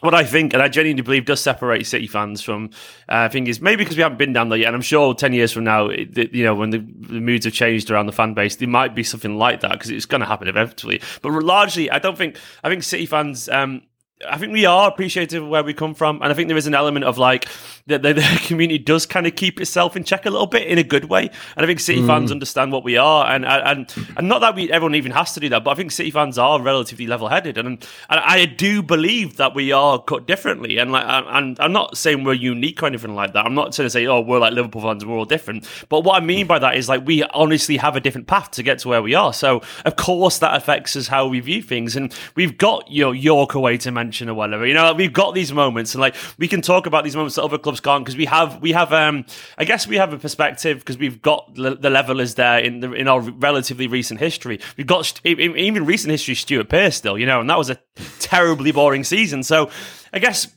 what 0.01 0.15
I 0.15 0.23
think, 0.23 0.53
and 0.53 0.61
I 0.61 0.67
genuinely 0.67 1.03
believe, 1.03 1.25
does 1.25 1.39
separate 1.39 1.85
City 1.85 2.07
fans 2.07 2.41
from 2.41 2.71
uh, 3.07 3.29
thing 3.29 3.47
is 3.47 3.61
maybe 3.61 3.83
because 3.83 3.95
we 3.95 4.03
haven't 4.03 4.17
been 4.17 4.33
down 4.33 4.49
there 4.49 4.57
yet, 4.57 4.67
and 4.67 4.75
I'm 4.75 4.81
sure 4.81 5.13
ten 5.13 5.31
years 5.31 5.51
from 5.51 5.63
now, 5.63 5.87
it, 5.87 6.33
you 6.33 6.43
know, 6.43 6.55
when 6.55 6.71
the, 6.71 6.79
the, 6.79 7.21
moods 7.21 7.45
have 7.45 7.53
changed 7.53 7.91
around 7.91 8.07
the 8.07 8.11
fan 8.11 8.33
base, 8.33 8.55
there 8.55 8.67
might 8.67 8.95
be 8.95 9.03
something 9.03 9.37
like 9.37 9.61
that 9.61 9.73
because 9.73 9.91
it's 9.91 10.05
going 10.05 10.21
to 10.21 10.27
happen 10.27 10.47
eventually. 10.47 11.01
But 11.21 11.31
largely, 11.31 11.89
I 11.89 11.99
don't 11.99 12.17
think. 12.17 12.37
I 12.63 12.69
think 12.69 12.83
City 12.83 13.05
fans. 13.05 13.47
Um, 13.47 13.83
I 14.29 14.37
think 14.37 14.53
we 14.53 14.65
are 14.65 14.87
appreciative 14.87 15.43
of 15.43 15.49
where 15.49 15.63
we 15.63 15.73
come 15.73 15.93
from, 15.93 16.21
and 16.21 16.31
I 16.31 16.33
think 16.33 16.47
there 16.47 16.57
is 16.57 16.67
an 16.67 16.75
element 16.75 17.05
of 17.05 17.17
like 17.17 17.47
that 17.87 18.01
the, 18.01 18.13
the, 18.13 18.41
community 18.45 18.77
does 18.77 19.05
kind 19.05 19.27
of 19.27 19.35
keep 19.35 19.59
itself 19.59 19.95
in 19.95 20.03
check 20.03 20.25
a 20.25 20.29
little 20.29 20.47
bit 20.47 20.67
in 20.67 20.77
a 20.77 20.83
good 20.83 21.05
way. 21.05 21.29
And 21.55 21.63
I 21.63 21.65
think 21.65 21.79
City 21.79 22.01
mm. 22.01 22.07
fans 22.07 22.31
understand 22.31 22.71
what 22.71 22.83
we 22.83 22.97
are, 22.97 23.27
and 23.27 23.45
and 23.45 23.93
and 24.17 24.27
not 24.27 24.39
that 24.39 24.55
we 24.55 24.71
everyone 24.71 24.95
even 24.95 25.11
has 25.11 25.33
to 25.33 25.39
do 25.39 25.49
that, 25.49 25.63
but 25.63 25.71
I 25.71 25.75
think 25.75 25.91
City 25.91 26.11
fans 26.11 26.37
are 26.37 26.61
relatively 26.61 27.07
level 27.07 27.27
headed, 27.27 27.57
and 27.57 27.67
and 27.67 28.19
I 28.19 28.45
do 28.45 28.81
believe 28.81 29.37
that 29.37 29.55
we 29.55 29.71
are 29.71 30.01
cut 30.01 30.25
differently. 30.25 30.77
And 30.77 30.91
like, 30.91 31.05
and 31.07 31.59
I'm 31.59 31.71
not 31.71 31.97
saying 31.97 32.23
we're 32.23 32.33
unique 32.33 32.81
or 32.83 32.87
anything 32.87 33.15
like 33.15 33.33
that. 33.33 33.45
I'm 33.45 33.55
not 33.55 33.73
trying 33.73 33.85
to 33.85 33.89
say 33.89 34.05
oh 34.05 34.21
we're 34.21 34.39
like 34.39 34.53
Liverpool 34.53 34.81
fans, 34.81 35.05
we're 35.05 35.17
all 35.17 35.25
different. 35.25 35.67
But 35.89 36.01
what 36.01 36.21
I 36.21 36.25
mean 36.25 36.47
by 36.47 36.59
that 36.59 36.75
is 36.75 36.89
like 36.89 37.05
we 37.05 37.23
honestly 37.23 37.77
have 37.77 37.95
a 37.95 37.99
different 37.99 38.27
path 38.27 38.51
to 38.51 38.63
get 38.63 38.79
to 38.79 38.89
where 38.89 39.01
we 39.01 39.15
are. 39.15 39.33
So 39.33 39.61
of 39.85 39.95
course 39.95 40.39
that 40.39 40.55
affects 40.55 40.95
us 40.95 41.07
how 41.07 41.27
we 41.27 41.39
view 41.39 41.61
things, 41.61 41.95
and 41.95 42.13
we've 42.35 42.57
got 42.57 42.89
you 42.89 43.03
know 43.03 43.11
York 43.11 43.53
away 43.53 43.77
to 43.77 43.91
mention 43.91 44.29
or 44.29 44.33
whatever. 44.33 44.65
You 44.65 44.73
know, 44.73 44.93
we've 44.93 45.13
got 45.13 45.33
these 45.33 45.53
moments, 45.53 45.93
and 45.93 46.01
like 46.01 46.15
we 46.37 46.47
can 46.47 46.61
talk 46.61 46.85
about 46.85 47.03
these 47.03 47.15
moments 47.15 47.35
that 47.35 47.43
other 47.43 47.57
clubs 47.57 47.70
can't 47.79 48.03
because 48.03 48.17
we 48.17 48.25
have 48.25 48.61
we 48.61 48.71
have 48.71 48.91
um 48.91 49.25
I 49.57 49.65
guess 49.65 49.87
we 49.87 49.97
have 49.97 50.13
a 50.13 50.17
perspective 50.17 50.79
because 50.79 50.97
we've 50.97 51.21
got 51.21 51.53
the, 51.55 51.75
the 51.75 51.89
level 51.89 52.19
is 52.19 52.35
there 52.35 52.59
in 52.59 52.79
the 52.79 52.91
in 52.93 53.07
our 53.07 53.21
relatively 53.21 53.87
recent 53.87 54.19
history. 54.19 54.59
We've 54.77 54.87
got 54.87 55.21
even 55.23 55.85
recent 55.85 56.11
history 56.11 56.35
Stuart 56.35 56.69
Pearce 56.69 56.95
still, 56.95 57.17
you 57.17 57.25
know, 57.25 57.39
and 57.39 57.49
that 57.49 57.57
was 57.57 57.69
a 57.69 57.77
terribly 58.19 58.71
boring 58.71 59.03
season. 59.03 59.43
So 59.43 59.69
I 60.11 60.19
guess 60.19 60.47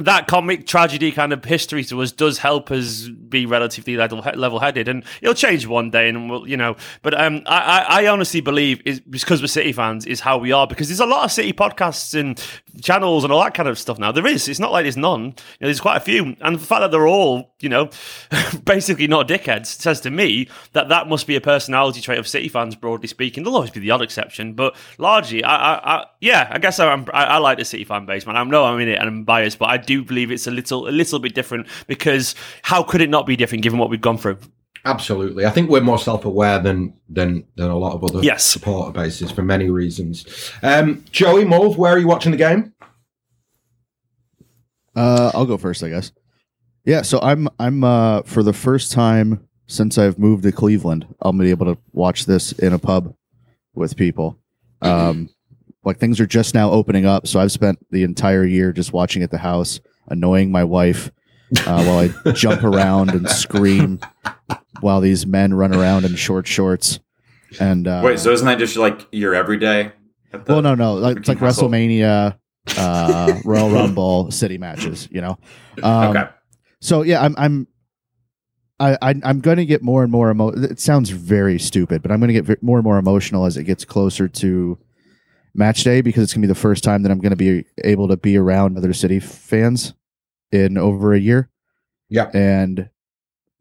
that 0.00 0.26
comic 0.26 0.66
tragedy 0.66 1.12
kind 1.12 1.32
of 1.32 1.44
history 1.44 1.84
to 1.84 2.02
us 2.02 2.12
does 2.12 2.38
help 2.38 2.70
us 2.70 3.08
be 3.08 3.46
relatively 3.46 3.96
level 3.96 4.58
headed, 4.60 4.88
and 4.88 5.04
it'll 5.20 5.34
change 5.34 5.66
one 5.66 5.90
day, 5.90 6.08
and 6.08 6.30
we'll, 6.30 6.48
you 6.48 6.56
know. 6.56 6.76
But 7.02 7.18
um, 7.18 7.42
I, 7.46 7.84
I 7.88 8.06
honestly 8.06 8.40
believe 8.40 8.80
is 8.84 9.00
because 9.00 9.40
we're 9.40 9.48
City 9.48 9.72
fans 9.72 10.06
is 10.06 10.20
how 10.20 10.38
we 10.38 10.52
are 10.52 10.66
because 10.66 10.88
there's 10.88 11.00
a 11.00 11.06
lot 11.06 11.24
of 11.24 11.32
City 11.32 11.52
podcasts 11.52 12.18
and 12.18 12.42
channels 12.82 13.24
and 13.24 13.32
all 13.32 13.42
that 13.42 13.54
kind 13.54 13.68
of 13.68 13.78
stuff 13.78 13.98
now. 13.98 14.12
There 14.12 14.26
is. 14.26 14.48
It's 14.48 14.60
not 14.60 14.72
like 14.72 14.84
there's 14.84 14.96
none. 14.96 15.22
You 15.22 15.28
know, 15.28 15.34
there's 15.60 15.80
quite 15.80 15.96
a 15.96 16.00
few, 16.00 16.36
and 16.40 16.56
the 16.56 16.64
fact 16.64 16.80
that 16.80 16.90
they're 16.90 17.08
all, 17.08 17.54
you 17.60 17.68
know, 17.68 17.90
basically 18.64 19.06
not 19.06 19.28
dickheads 19.28 19.66
says 19.66 20.00
to 20.02 20.10
me 20.10 20.48
that 20.72 20.88
that 20.88 21.08
must 21.08 21.26
be 21.26 21.36
a 21.36 21.40
personality 21.40 22.00
trait 22.00 22.18
of 22.18 22.28
City 22.28 22.48
fans, 22.48 22.74
broadly 22.74 23.08
speaking. 23.08 23.42
There'll 23.42 23.56
always 23.56 23.70
be 23.70 23.80
the 23.80 23.90
odd 23.90 24.02
exception, 24.02 24.54
but 24.54 24.76
largely, 24.98 25.42
I, 25.44 25.74
I, 25.74 25.96
I 25.96 26.06
yeah, 26.20 26.48
I 26.50 26.58
guess 26.58 26.78
I'm, 26.78 27.06
I, 27.12 27.24
I, 27.24 27.38
like 27.38 27.58
the 27.58 27.64
City 27.64 27.84
fan 27.84 28.06
base, 28.06 28.26
man. 28.26 28.36
I 28.36 28.44
know 28.44 28.64
I'm 28.64 28.80
in 28.80 28.88
it 28.88 28.98
and 28.98 29.08
I'm 29.08 29.24
biased, 29.24 29.58
but 29.58 29.70
I 29.70 29.76
do 29.88 30.04
believe 30.04 30.30
it's 30.30 30.46
a 30.46 30.50
little, 30.50 30.88
a 30.88 30.90
little 30.90 31.18
bit 31.18 31.34
different 31.34 31.66
because 31.86 32.34
how 32.62 32.82
could 32.82 33.00
it 33.00 33.10
not 33.10 33.26
be 33.26 33.34
different 33.34 33.62
given 33.62 33.78
what 33.78 33.90
we've 33.90 34.00
gone 34.00 34.18
through? 34.18 34.38
Absolutely, 34.84 35.44
I 35.44 35.50
think 35.50 35.70
we're 35.70 35.80
more 35.80 35.98
self-aware 35.98 36.60
than 36.60 36.94
than 37.08 37.44
than 37.56 37.68
a 37.68 37.76
lot 37.76 37.94
of 37.94 38.04
other 38.04 38.20
yes. 38.22 38.44
supporter 38.44 38.92
bases 38.92 39.30
for 39.30 39.42
many 39.42 39.68
reasons. 39.68 40.52
Um, 40.62 41.04
Joey 41.10 41.44
Mulv, 41.44 41.76
where 41.76 41.92
are 41.92 41.98
you 41.98 42.06
watching 42.06 42.30
the 42.30 42.38
game? 42.38 42.72
Uh, 44.94 45.32
I'll 45.34 45.46
go 45.46 45.56
first, 45.56 45.82
I 45.82 45.88
guess. 45.88 46.12
Yeah, 46.84 47.02
so 47.02 47.18
I'm 47.20 47.48
I'm 47.58 47.82
uh, 47.82 48.22
for 48.22 48.42
the 48.42 48.52
first 48.52 48.92
time 48.92 49.48
since 49.66 49.98
I've 49.98 50.18
moved 50.18 50.44
to 50.44 50.52
Cleveland, 50.52 51.06
I'll 51.20 51.32
be 51.32 51.50
able 51.50 51.66
to 51.66 51.78
watch 51.92 52.26
this 52.26 52.52
in 52.52 52.72
a 52.72 52.78
pub 52.78 53.14
with 53.74 53.96
people. 53.96 54.38
Um, 54.80 55.28
like 55.84 55.98
things 55.98 56.20
are 56.20 56.26
just 56.26 56.54
now 56.54 56.70
opening 56.70 57.06
up. 57.06 57.26
So 57.26 57.40
I've 57.40 57.52
spent 57.52 57.78
the 57.90 58.02
entire 58.02 58.44
year 58.44 58.72
just 58.72 58.92
watching 58.92 59.22
at 59.22 59.30
the 59.30 59.38
house, 59.38 59.80
annoying 60.08 60.50
my 60.50 60.64
wife 60.64 61.10
uh, 61.66 61.84
while 61.84 61.98
I 61.98 62.32
jump 62.32 62.62
around 62.62 63.10
and 63.10 63.28
scream 63.28 64.00
while 64.80 65.00
these 65.00 65.26
men 65.26 65.54
run 65.54 65.74
around 65.74 66.04
in 66.04 66.14
short 66.16 66.46
shorts. 66.46 67.00
And 67.60 67.88
uh, 67.88 68.02
wait, 68.04 68.18
so 68.18 68.30
isn't 68.30 68.46
that 68.46 68.58
just 68.58 68.76
like 68.76 69.06
your 69.12 69.34
everyday? 69.34 69.92
Well, 70.46 70.60
no, 70.60 70.74
no, 70.74 70.94
like, 70.94 71.16
it's 71.16 71.28
like 71.28 71.38
hustle? 71.38 71.70
WrestleMania, 71.70 72.38
uh, 72.76 73.40
Royal 73.44 73.70
Rumble, 73.70 74.30
city 74.30 74.58
matches. 74.58 75.08
You 75.10 75.22
know. 75.22 75.38
Um, 75.82 76.16
okay. 76.16 76.28
So 76.80 77.02
yeah, 77.02 77.22
I'm 77.22 77.34
I'm 77.38 77.66
I, 78.80 78.96
I 79.02 79.14
am 79.24 79.40
going 79.40 79.56
to 79.56 79.66
get 79.66 79.82
more 79.82 80.02
and 80.02 80.12
more 80.12 80.30
emo. 80.30 80.48
It 80.50 80.78
sounds 80.78 81.10
very 81.10 81.58
stupid, 81.58 82.02
but 82.02 82.12
I'm 82.12 82.20
going 82.20 82.32
to 82.32 82.40
get 82.40 82.62
more 82.62 82.78
and 82.78 82.84
more 82.84 82.98
emotional 82.98 83.44
as 83.44 83.56
it 83.56 83.64
gets 83.64 83.84
closer 83.84 84.28
to 84.28 84.78
match 85.54 85.84
day 85.84 86.00
because 86.00 86.22
it's 86.22 86.32
going 86.32 86.42
to 86.42 86.48
be 86.48 86.52
the 86.52 86.58
first 86.58 86.84
time 86.84 87.02
that 87.02 87.12
I'm 87.12 87.20
going 87.20 87.30
to 87.30 87.36
be 87.36 87.64
able 87.84 88.08
to 88.08 88.16
be 88.16 88.36
around 88.36 88.76
other 88.76 88.92
city 88.92 89.20
fans 89.20 89.94
in 90.52 90.78
over 90.78 91.12
a 91.12 91.18
year. 91.18 91.50
Yeah, 92.08 92.30
and 92.32 92.88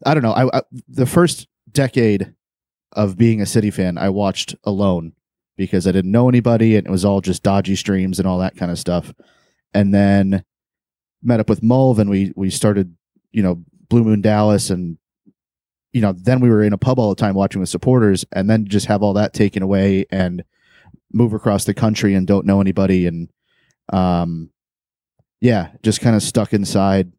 I 0.05 0.13
don't 0.13 0.23
know. 0.23 0.33
I, 0.33 0.57
I 0.57 0.61
the 0.87 1.05
first 1.05 1.47
decade 1.71 2.33
of 2.93 3.17
being 3.17 3.41
a 3.41 3.45
city 3.45 3.71
fan, 3.71 3.97
I 3.97 4.09
watched 4.09 4.55
alone 4.63 5.13
because 5.57 5.87
I 5.87 5.91
didn't 5.91 6.11
know 6.11 6.29
anybody 6.29 6.75
and 6.75 6.87
it 6.87 6.91
was 6.91 7.03
all 7.03 7.21
just 7.21 7.43
dodgy 7.43 7.75
streams 7.75 8.19
and 8.19 8.27
all 8.27 8.39
that 8.39 8.55
kind 8.55 8.71
of 8.71 8.79
stuff. 8.79 9.13
And 9.73 9.93
then 9.93 10.43
met 11.21 11.39
up 11.39 11.49
with 11.49 11.61
Mulv 11.61 11.99
and 11.99 12.09
we 12.09 12.31
we 12.35 12.49
started, 12.49 12.95
you 13.31 13.43
know, 13.43 13.63
Blue 13.89 14.03
Moon 14.03 14.21
Dallas 14.21 14.69
and 14.69 14.97
you 15.93 16.01
know, 16.01 16.13
then 16.13 16.39
we 16.39 16.49
were 16.49 16.61
in 16.61 16.73
a 16.73 16.77
pub 16.77 16.99
all 16.99 17.09
the 17.09 17.15
time 17.15 17.33
watching 17.33 17.59
with 17.59 17.69
supporters, 17.69 18.23
and 18.31 18.47
then 18.49 18.67
just 18.67 18.85
have 18.85 19.01
all 19.01 19.13
that 19.13 19.33
taken 19.33 19.63
away 19.63 20.05
and 20.11 20.43
move 21.11 21.33
across 21.33 21.65
the 21.65 21.73
country 21.73 22.13
and 22.13 22.27
don't 22.27 22.45
know 22.45 22.61
anybody, 22.61 23.07
and 23.07 23.29
um, 23.91 24.49
yeah, 25.41 25.69
just 25.83 26.01
kind 26.01 26.15
of 26.15 26.23
stuck 26.23 26.53
inside 26.53 27.11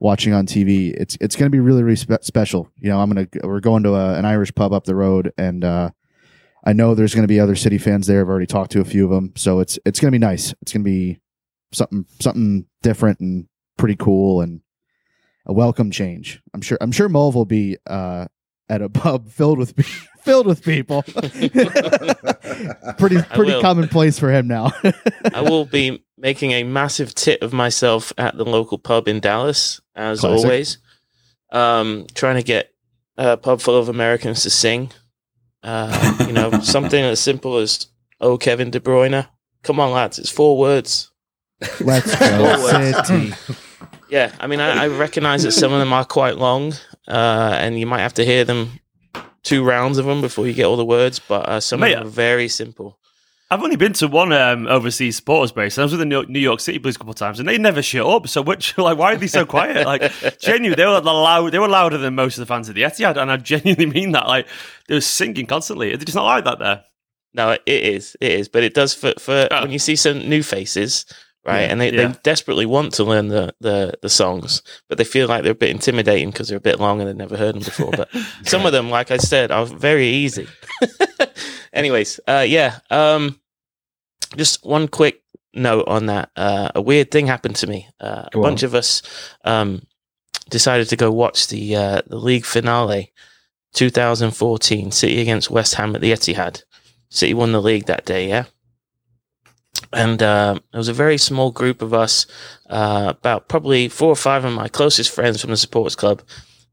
watching 0.00 0.32
on 0.32 0.46
TV. 0.46 0.92
It's 0.92 1.16
it's 1.20 1.36
going 1.36 1.50
to 1.50 1.54
be 1.54 1.60
really 1.60 1.82
really 1.82 1.96
spe- 1.96 2.22
special. 2.22 2.70
You 2.76 2.90
know, 2.90 3.00
I'm 3.00 3.10
gonna 3.10 3.28
we're 3.42 3.60
going 3.60 3.82
to 3.84 3.94
a, 3.94 4.14
an 4.14 4.24
Irish 4.24 4.54
pub 4.54 4.72
up 4.72 4.84
the 4.84 4.94
road, 4.94 5.32
and 5.38 5.64
uh, 5.64 5.90
I 6.64 6.72
know 6.72 6.94
there's 6.94 7.14
going 7.14 7.24
to 7.24 7.28
be 7.28 7.40
other 7.40 7.56
city 7.56 7.78
fans 7.78 8.06
there. 8.06 8.20
I've 8.20 8.28
already 8.28 8.46
talked 8.46 8.72
to 8.72 8.80
a 8.80 8.84
few 8.84 9.04
of 9.04 9.10
them, 9.10 9.32
so 9.36 9.60
it's 9.60 9.78
it's 9.84 10.00
going 10.00 10.12
to 10.12 10.18
be 10.18 10.20
nice. 10.20 10.54
It's 10.62 10.72
going 10.72 10.84
to 10.84 10.90
be 10.90 11.20
something 11.72 12.06
something 12.20 12.66
different 12.82 13.20
and 13.20 13.46
pretty 13.76 13.96
cool 13.96 14.40
and 14.40 14.60
a 15.46 15.52
welcome 15.52 15.90
change. 15.90 16.42
I'm 16.52 16.60
sure. 16.60 16.78
I'm 16.80 16.92
sure 16.92 17.08
Mulv 17.08 17.34
will 17.34 17.44
be 17.44 17.78
uh, 17.86 18.26
at 18.68 18.82
a 18.82 18.88
pub 18.88 19.30
filled 19.30 19.58
with 19.58 19.74
filled 20.28 20.46
with 20.46 20.62
people. 20.62 21.02
pretty 22.98 23.22
pretty 23.34 23.60
commonplace 23.62 24.18
for 24.18 24.30
him 24.30 24.46
now. 24.46 24.70
I 25.32 25.40
will 25.40 25.64
be 25.64 26.04
making 26.18 26.50
a 26.52 26.64
massive 26.64 27.14
tit 27.14 27.42
of 27.42 27.54
myself 27.54 28.12
at 28.18 28.36
the 28.36 28.44
local 28.44 28.76
pub 28.76 29.08
in 29.08 29.20
Dallas, 29.20 29.80
as 29.94 30.20
Classic. 30.20 30.44
always. 30.44 30.78
Um, 31.50 32.06
trying 32.14 32.36
to 32.36 32.42
get 32.42 32.74
a 33.16 33.38
pub 33.38 33.62
full 33.62 33.76
of 33.76 33.88
Americans 33.88 34.42
to 34.42 34.50
sing. 34.50 34.90
Uh, 35.62 36.16
you 36.26 36.32
know, 36.32 36.50
something 36.62 37.02
as 37.02 37.20
simple 37.20 37.56
as 37.56 37.86
"Oh, 38.20 38.36
Kevin 38.36 38.70
De 38.70 38.80
Bruyne." 38.80 39.26
Come 39.62 39.80
on, 39.80 39.92
lads! 39.92 40.18
It's 40.18 40.30
four 40.30 40.58
words. 40.58 41.10
Let's 41.80 42.14
go, 42.20 43.02
City. 43.02 43.32
Yeah, 44.10 44.32
I 44.38 44.46
mean, 44.46 44.60
I, 44.60 44.84
I 44.84 44.88
recognize 44.88 45.42
that 45.42 45.52
some 45.52 45.72
of 45.72 45.80
them 45.80 45.92
are 45.92 46.04
quite 46.04 46.36
long, 46.36 46.74
uh, 47.08 47.56
and 47.58 47.78
you 47.78 47.86
might 47.86 48.00
have 48.00 48.14
to 48.14 48.24
hear 48.24 48.44
them 48.44 48.78
two 49.42 49.64
rounds 49.64 49.98
of 49.98 50.06
them 50.06 50.20
before 50.20 50.46
you 50.46 50.52
get 50.52 50.66
all 50.66 50.76
the 50.76 50.84
words. 50.84 51.18
But 51.18 51.48
uh, 51.48 51.60
some 51.60 51.80
Mate, 51.80 51.92
of 51.92 51.98
them 51.98 52.08
are 52.08 52.10
very 52.10 52.48
simple. 52.48 52.98
I've 53.50 53.62
only 53.62 53.76
been 53.76 53.94
to 53.94 54.08
one 54.08 54.30
um, 54.32 54.66
overseas 54.66 55.16
supporters 55.16 55.52
base. 55.52 55.78
I 55.78 55.82
was 55.82 55.92
with 55.92 56.00
the 56.00 56.24
New 56.28 56.38
York 56.38 56.60
City 56.60 56.76
Blues 56.76 56.96
a 56.96 56.98
couple 56.98 57.12
of 57.12 57.16
times, 57.16 57.38
and 57.38 57.48
they 57.48 57.56
never 57.56 57.80
shut 57.80 58.06
up. 58.06 58.28
So, 58.28 58.42
which 58.42 58.76
like, 58.78 58.98
why 58.98 59.14
are 59.14 59.16
they 59.16 59.26
so 59.26 59.46
quiet? 59.46 59.86
Like, 59.86 60.12
genuinely, 60.40 60.74
they 60.74 60.86
were 60.86 61.00
loud. 61.00 61.50
They 61.50 61.58
were 61.58 61.68
louder 61.68 61.96
than 61.96 62.14
most 62.14 62.36
of 62.36 62.42
the 62.42 62.46
fans 62.46 62.68
of 62.68 62.74
the 62.74 62.82
Etihad, 62.82 63.16
and 63.16 63.32
I 63.32 63.38
genuinely 63.38 63.86
mean 64.00 64.12
that. 64.12 64.26
Like, 64.26 64.46
they 64.86 64.94
were 64.94 65.00
singing 65.00 65.46
constantly. 65.46 65.92
It's 65.92 66.04
just 66.04 66.16
not 66.16 66.24
like 66.24 66.44
that 66.44 66.58
there. 66.58 66.84
No, 67.32 67.52
it 67.52 67.62
is. 67.66 68.16
It 68.20 68.32
is, 68.32 68.48
but 68.48 68.64
it 68.64 68.74
does 68.74 68.92
for 68.92 69.14
for 69.18 69.48
oh. 69.50 69.62
when 69.62 69.70
you 69.70 69.78
see 69.78 69.96
some 69.96 70.28
new 70.28 70.42
faces 70.42 71.06
right? 71.48 71.62
Yeah, 71.62 71.72
and 71.72 71.80
they, 71.80 71.92
yeah. 71.92 72.08
they 72.08 72.18
desperately 72.22 72.66
want 72.66 72.92
to 72.94 73.04
learn 73.04 73.28
the, 73.28 73.54
the, 73.60 73.94
the 74.02 74.08
songs, 74.10 74.62
but 74.88 74.98
they 74.98 75.04
feel 75.04 75.28
like 75.28 75.42
they're 75.42 75.52
a 75.52 75.56
bit 75.56 75.70
intimidating 75.70 76.30
because 76.30 76.48
they're 76.48 76.58
a 76.58 76.60
bit 76.60 76.78
long 76.78 77.00
and 77.00 77.08
they've 77.08 77.16
never 77.16 77.36
heard 77.36 77.54
them 77.54 77.62
before. 77.62 77.90
But 77.90 78.10
some 78.44 78.66
of 78.66 78.72
them, 78.72 78.90
like 78.90 79.10
I 79.10 79.16
said, 79.16 79.50
are 79.50 79.64
very 79.64 80.08
easy. 80.08 80.46
Anyways, 81.72 82.20
uh, 82.28 82.44
yeah. 82.46 82.80
Um, 82.90 83.40
just 84.36 84.64
one 84.64 84.88
quick 84.88 85.22
note 85.54 85.88
on 85.88 86.06
that. 86.06 86.30
Uh, 86.36 86.70
a 86.74 86.82
weird 86.82 87.10
thing 87.10 87.26
happened 87.26 87.56
to 87.56 87.66
me. 87.66 87.88
Uh, 87.98 88.26
a 88.32 88.38
bunch 88.38 88.62
on. 88.62 88.66
of 88.66 88.74
us 88.74 89.02
um, 89.44 89.82
decided 90.50 90.88
to 90.90 90.96
go 90.96 91.10
watch 91.10 91.48
the 91.48 91.74
uh, 91.74 92.02
the 92.06 92.18
league 92.18 92.44
finale, 92.44 93.12
2014, 93.72 94.90
City 94.92 95.20
against 95.22 95.50
West 95.50 95.76
Ham 95.76 95.94
at 95.94 96.02
the 96.02 96.12
Etihad. 96.12 96.62
City 97.08 97.32
won 97.32 97.52
the 97.52 97.62
league 97.62 97.86
that 97.86 98.04
day, 98.04 98.28
yeah 98.28 98.44
and 99.92 100.22
uh, 100.22 100.58
it 100.72 100.76
was 100.76 100.88
a 100.88 100.92
very 100.92 101.18
small 101.18 101.50
group 101.50 101.82
of 101.82 101.94
us, 101.94 102.26
uh, 102.68 103.14
about 103.18 103.48
probably 103.48 103.88
four 103.88 104.10
or 104.10 104.16
five 104.16 104.44
of 104.44 104.52
my 104.52 104.68
closest 104.68 105.10
friends 105.10 105.40
from 105.40 105.50
the 105.50 105.56
supporters 105.56 105.96
club. 105.96 106.22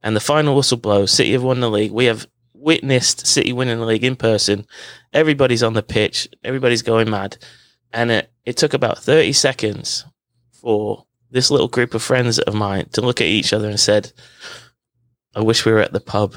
And 0.03 0.15
the 0.15 0.21
final 0.21 0.55
whistle 0.55 0.77
blows. 0.77 1.11
City 1.11 1.31
have 1.31 1.43
won 1.43 1.61
the 1.61 1.69
league. 1.69 1.91
We 1.91 2.05
have 2.05 2.27
witnessed 2.53 3.25
City 3.25 3.53
winning 3.53 3.79
the 3.79 3.85
league 3.85 4.03
in 4.03 4.15
person. 4.15 4.67
Everybody's 5.13 5.63
on 5.63 5.73
the 5.73 5.83
pitch. 5.83 6.27
Everybody's 6.43 6.83
going 6.83 7.09
mad. 7.09 7.37
And 7.91 8.11
it, 8.11 8.31
it 8.45 8.57
took 8.57 8.73
about 8.73 8.99
30 8.99 9.33
seconds 9.33 10.05
for 10.51 11.05
this 11.31 11.49
little 11.49 11.67
group 11.67 11.93
of 11.93 12.03
friends 12.03 12.39
of 12.39 12.53
mine 12.53 12.87
to 12.93 13.01
look 13.01 13.21
at 13.21 13.27
each 13.27 13.53
other 13.53 13.69
and 13.69 13.79
said, 13.79 14.11
I 15.35 15.41
wish 15.41 15.65
we 15.65 15.71
were 15.71 15.79
at 15.79 15.93
the 15.93 15.99
pub. 15.99 16.35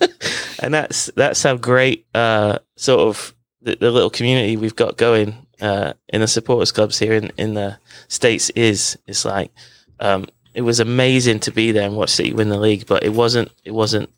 and 0.60 0.74
that's 0.74 1.06
that's 1.14 1.42
how 1.42 1.56
great 1.56 2.06
uh, 2.14 2.58
sort 2.76 3.00
of 3.00 3.34
the, 3.62 3.76
the 3.76 3.90
little 3.90 4.10
community 4.10 4.56
we've 4.56 4.76
got 4.76 4.96
going 4.96 5.46
uh, 5.60 5.92
in 6.08 6.20
the 6.20 6.28
supporters 6.28 6.72
clubs 6.72 6.98
here 6.98 7.14
in, 7.14 7.32
in 7.36 7.54
the 7.54 7.78
states 8.08 8.50
is 8.50 8.98
it's 9.06 9.24
like 9.24 9.52
um, 10.00 10.26
it 10.54 10.62
was 10.62 10.80
amazing 10.80 11.40
to 11.40 11.52
be 11.52 11.72
there 11.72 11.86
and 11.86 11.96
watch 11.96 12.10
City 12.10 12.32
win 12.32 12.48
the 12.48 12.58
league, 12.58 12.86
but 12.86 13.04
it 13.04 13.12
wasn't 13.12 13.50
it 13.64 13.72
wasn't 13.72 14.10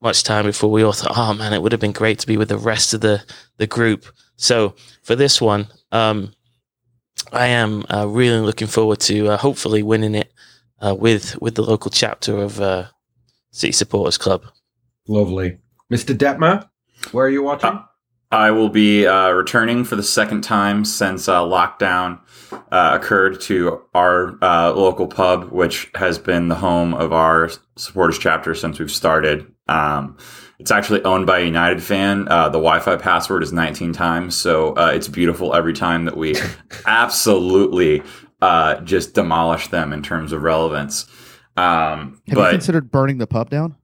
much 0.00 0.22
time 0.22 0.44
before 0.44 0.70
we 0.70 0.82
all 0.82 0.92
thought, 0.92 1.16
oh 1.16 1.34
man, 1.34 1.52
it 1.52 1.62
would 1.62 1.72
have 1.72 1.80
been 1.80 1.92
great 1.92 2.18
to 2.20 2.26
be 2.26 2.36
with 2.36 2.48
the 2.48 2.58
rest 2.58 2.94
of 2.94 3.00
the 3.00 3.22
the 3.58 3.66
group. 3.66 4.04
So 4.36 4.74
for 5.02 5.16
this 5.16 5.40
one, 5.40 5.68
um, 5.92 6.32
I 7.32 7.48
am 7.48 7.84
uh, 7.92 8.06
really 8.08 8.40
looking 8.40 8.68
forward 8.68 9.00
to 9.00 9.28
uh, 9.28 9.36
hopefully 9.36 9.82
winning 9.82 10.14
it 10.14 10.32
uh, 10.80 10.94
with 10.94 11.40
with 11.40 11.54
the 11.54 11.62
local 11.62 11.90
chapter 11.90 12.36
of 12.38 12.60
uh, 12.60 12.86
City 13.50 13.72
Supporters 13.72 14.18
Club. 14.18 14.44
Lovely, 15.06 15.58
Mr. 15.92 16.16
Detmer. 16.16 16.68
Where 17.12 17.26
are 17.26 17.30
you 17.30 17.42
watching? 17.42 17.78
I 18.30 18.50
will 18.50 18.68
be 18.68 19.06
uh, 19.06 19.30
returning 19.30 19.84
for 19.84 19.96
the 19.96 20.02
second 20.02 20.42
time 20.42 20.84
since 20.84 21.28
uh, 21.28 21.40
lockdown 21.40 22.20
uh, 22.70 22.98
occurred 23.00 23.40
to 23.42 23.80
our 23.94 24.38
uh, 24.42 24.72
local 24.74 25.06
pub, 25.06 25.50
which 25.50 25.90
has 25.94 26.18
been 26.18 26.48
the 26.48 26.54
home 26.54 26.92
of 26.92 27.12
our 27.14 27.50
supporters 27.76 28.18
chapter 28.18 28.54
since 28.54 28.78
we've 28.78 28.90
started. 28.90 29.50
Um, 29.66 30.18
it's 30.58 30.70
actually 30.70 31.02
owned 31.04 31.26
by 31.26 31.38
a 31.38 31.44
United 31.44 31.82
fan. 31.82 32.28
Uh, 32.28 32.50
the 32.50 32.58
Wi-Fi 32.58 32.96
password 32.96 33.42
is 33.42 33.52
19 33.52 33.94
times, 33.94 34.36
so 34.36 34.74
uh, 34.76 34.90
it's 34.94 35.08
beautiful 35.08 35.54
every 35.54 35.72
time 35.72 36.04
that 36.04 36.16
we 36.16 36.34
absolutely 36.86 38.02
just 38.84 39.14
demolish 39.14 39.68
them 39.68 39.92
in 39.94 40.02
terms 40.02 40.32
of 40.32 40.42
relevance. 40.42 41.06
Um, 41.56 42.20
Have 42.28 42.36
but, 42.36 42.44
you 42.44 42.58
considered 42.58 42.90
burning 42.90 43.18
the 43.18 43.26
pub 43.26 43.48
down? 43.48 43.76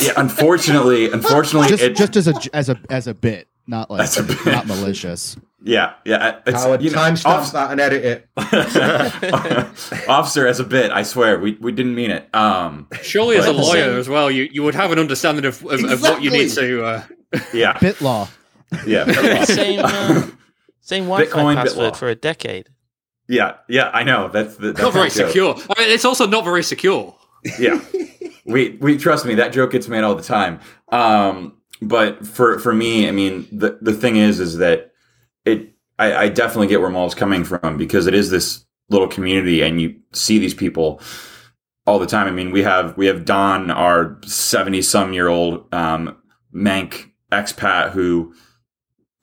Yeah, 0.00 0.12
unfortunately, 0.16 1.10
unfortunately, 1.10 1.68
just, 1.68 1.82
it, 1.82 1.96
just 1.96 2.16
as 2.16 2.26
a 2.26 2.34
as 2.54 2.68
a 2.68 2.80
as 2.88 3.06
a 3.06 3.14
bit 3.14 3.49
not 3.70 3.90
like 3.90 4.10
not 4.46 4.66
malicious. 4.66 5.36
Yeah, 5.62 5.94
yeah. 6.04 6.40
It's, 6.46 6.62
Howard, 6.62 6.82
you 6.82 6.90
know, 6.90 6.98
timestamp 6.98 7.52
that 7.52 7.70
and 7.70 7.80
edit 7.80 8.04
it. 8.04 8.28
officer, 10.08 10.46
as 10.46 10.58
a 10.58 10.64
bit, 10.64 10.90
I 10.90 11.02
swear, 11.02 11.38
we, 11.38 11.52
we 11.60 11.70
didn't 11.70 11.94
mean 11.94 12.10
it. 12.10 12.34
Um, 12.34 12.88
Surely, 13.02 13.36
as 13.36 13.46
a 13.46 13.52
lawyer 13.52 13.98
as 13.98 14.08
well, 14.08 14.30
you, 14.30 14.48
you 14.50 14.62
would 14.62 14.74
have 14.74 14.90
an 14.90 14.98
understanding 14.98 15.44
of, 15.44 15.62
of, 15.64 15.72
exactly. 15.72 15.92
of 15.92 16.02
what 16.02 16.22
you 16.22 16.30
need 16.30 16.50
to. 16.50 16.84
Uh... 16.84 17.02
Yeah, 17.54 17.78
bit 17.78 18.00
law. 18.00 18.28
Yeah, 18.84 19.04
bit 19.04 19.16
law. 19.22 19.44
same 19.44 19.80
uh, 19.84 20.26
same 20.80 21.04
Wi-Fi 21.04 21.30
Bitcoin, 21.30 21.54
password 21.54 21.96
for 21.96 22.08
a 22.08 22.16
decade. 22.16 22.68
Yeah, 23.28 23.58
yeah, 23.68 23.88
I 23.94 24.02
know. 24.02 24.28
That's, 24.28 24.56
the, 24.56 24.72
that's 24.72 24.80
not 24.80 24.92
very 24.92 25.10
secure. 25.10 25.54
I 25.54 25.80
mean, 25.80 25.90
it's 25.90 26.04
also 26.04 26.26
not 26.26 26.42
very 26.42 26.64
secure. 26.64 27.14
Yeah, 27.56 27.80
we 28.44 28.78
we 28.80 28.98
trust 28.98 29.24
me. 29.26 29.36
That 29.36 29.52
joke 29.52 29.70
gets 29.70 29.86
made 29.86 30.02
all 30.02 30.16
the 30.16 30.24
time. 30.24 30.58
Um, 30.88 31.59
but 31.82 32.26
for 32.26 32.58
for 32.58 32.72
me, 32.72 33.08
I 33.08 33.12
mean, 33.12 33.46
the 33.52 33.78
the 33.80 33.92
thing 33.92 34.16
is, 34.16 34.40
is 34.40 34.58
that 34.58 34.92
it. 35.44 35.74
I, 35.98 36.14
I 36.24 36.28
definitely 36.28 36.68
get 36.68 36.80
where 36.80 36.88
Mulv's 36.88 37.14
coming 37.14 37.44
from 37.44 37.76
because 37.76 38.06
it 38.06 38.14
is 38.14 38.30
this 38.30 38.64
little 38.88 39.08
community, 39.08 39.62
and 39.62 39.80
you 39.80 39.96
see 40.12 40.38
these 40.38 40.54
people 40.54 41.00
all 41.86 41.98
the 41.98 42.06
time. 42.06 42.26
I 42.26 42.30
mean, 42.30 42.50
we 42.52 42.62
have 42.62 42.96
we 42.96 43.06
have 43.06 43.24
Don, 43.24 43.70
our 43.70 44.18
seventy 44.24 44.82
some 44.82 45.12
year 45.12 45.28
old 45.28 45.72
um, 45.74 46.16
Manc 46.52 47.10
expat, 47.32 47.90
who 47.90 48.34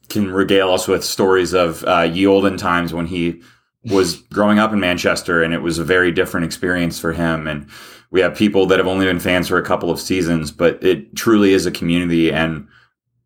can 0.10 0.32
regale 0.32 0.72
us 0.72 0.88
with 0.88 1.03
stories 1.03 1.53
of 1.53 1.84
uh, 1.86 2.01
ye 2.01 2.26
olden 2.26 2.58
times 2.58 2.93
when 2.93 3.08
he 3.08 3.41
was 3.86 4.18
growing 4.34 4.60
up 4.60 4.74
in 4.74 4.80
Manchester, 4.80 5.41
and 5.43 5.53
it 5.53 5.62
was 5.62 5.80
a 5.80 5.84
very 5.84 6.12
different 6.12 6.45
experience 6.45 6.99
for 6.99 7.14
him. 7.14 7.47
And 7.47 7.70
we 8.10 8.22
have 8.22 8.36
people 8.36 8.66
that 8.68 8.80
have 8.80 8.88
only 8.88 9.05
been 9.05 9.20
fans 9.20 9.47
for 9.47 9.58
a 9.58 9.66
couple 9.66 9.91
of 9.91 9.99
seasons, 9.99 10.51
but 10.51 10.84
it 10.84 11.16
truly 11.16 11.53
is 11.53 11.66
a 11.66 11.72
community, 11.72 12.32
and 12.32 12.68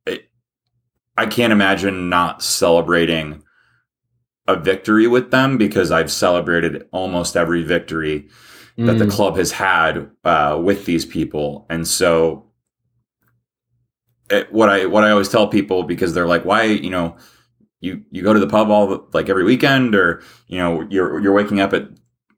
it, 0.05 0.29
I 1.17 1.25
can't 1.27 1.53
imagine 1.53 2.09
not 2.09 2.41
celebrating 2.41 3.43
a 4.47 4.55
victory 4.55 5.07
with 5.07 5.31
them 5.31 5.57
because 5.57 5.91
I've 5.91 6.11
celebrated 6.11 6.87
almost 6.91 7.37
every 7.37 7.63
victory 7.63 8.27
mm. 8.77 8.87
that 8.87 8.97
the 8.97 9.05
mm. 9.05 9.11
club 9.11 9.37
has 9.37 9.51
had 9.51 10.09
uh, 10.23 10.59
with 10.61 10.85
these 10.85 11.05
people, 11.05 11.67
and 11.69 11.87
so 11.87 12.51
it, 14.31 14.51
what 14.51 14.69
I 14.69 14.85
what 14.85 15.03
I 15.03 15.11
always 15.11 15.29
tell 15.29 15.47
people 15.47 15.83
because 15.83 16.13
they're 16.13 16.27
like, 16.27 16.43
why 16.43 16.63
you 16.63 16.89
know 16.89 17.17
you 17.81 18.03
you 18.09 18.23
go 18.23 18.33
to 18.33 18.39
the 18.39 18.47
pub 18.47 18.69
all 18.69 19.07
like 19.13 19.29
every 19.29 19.43
weekend, 19.43 19.93
or 19.93 20.23
you 20.47 20.57
know 20.57 20.87
you're 20.89 21.19
you're 21.19 21.33
waking 21.33 21.59
up 21.59 21.73
at 21.73 21.83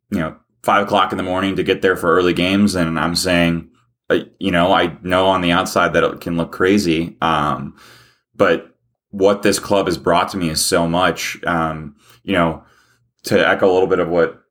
you 0.09 0.19
know 0.19 0.35
five 0.63 0.85
o'clock 0.85 1.11
in 1.11 1.17
the 1.17 1.23
morning 1.23 1.55
to 1.55 1.63
get 1.63 1.81
there 1.81 1.95
for 1.95 2.15
early 2.15 2.33
games, 2.33 2.75
and 2.75 2.99
I'm 2.99 3.15
saying, 3.15 3.69
uh, 4.09 4.19
you 4.39 4.51
know, 4.51 4.73
I 4.73 4.97
know 5.03 5.27
on 5.27 5.41
the 5.41 5.51
outside 5.51 5.93
that 5.93 6.03
it 6.03 6.21
can 6.21 6.37
look 6.37 6.51
crazy, 6.51 7.17
um, 7.21 7.75
but 8.35 8.75
what 9.11 9.43
this 9.43 9.59
club 9.59 9.85
has 9.85 9.97
brought 9.97 10.29
to 10.29 10.37
me 10.37 10.49
is 10.49 10.63
so 10.63 10.87
much. 10.87 11.37
Um, 11.45 11.95
you 12.23 12.33
know, 12.33 12.63
to 13.23 13.47
echo 13.47 13.69
a 13.69 13.73
little 13.73 13.87
bit 13.87 13.99
of 13.99 14.09
what 14.09 14.41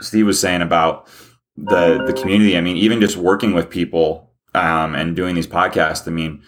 Steve 0.00 0.26
was 0.26 0.40
saying 0.40 0.62
about 0.62 1.08
the 1.56 2.02
the 2.04 2.12
community. 2.12 2.56
I 2.56 2.60
mean, 2.60 2.76
even 2.76 3.00
just 3.00 3.16
working 3.16 3.52
with 3.52 3.68
people 3.68 4.32
um, 4.54 4.94
and 4.94 5.16
doing 5.16 5.34
these 5.34 5.46
podcasts. 5.46 6.06
I 6.06 6.10
mean, 6.10 6.42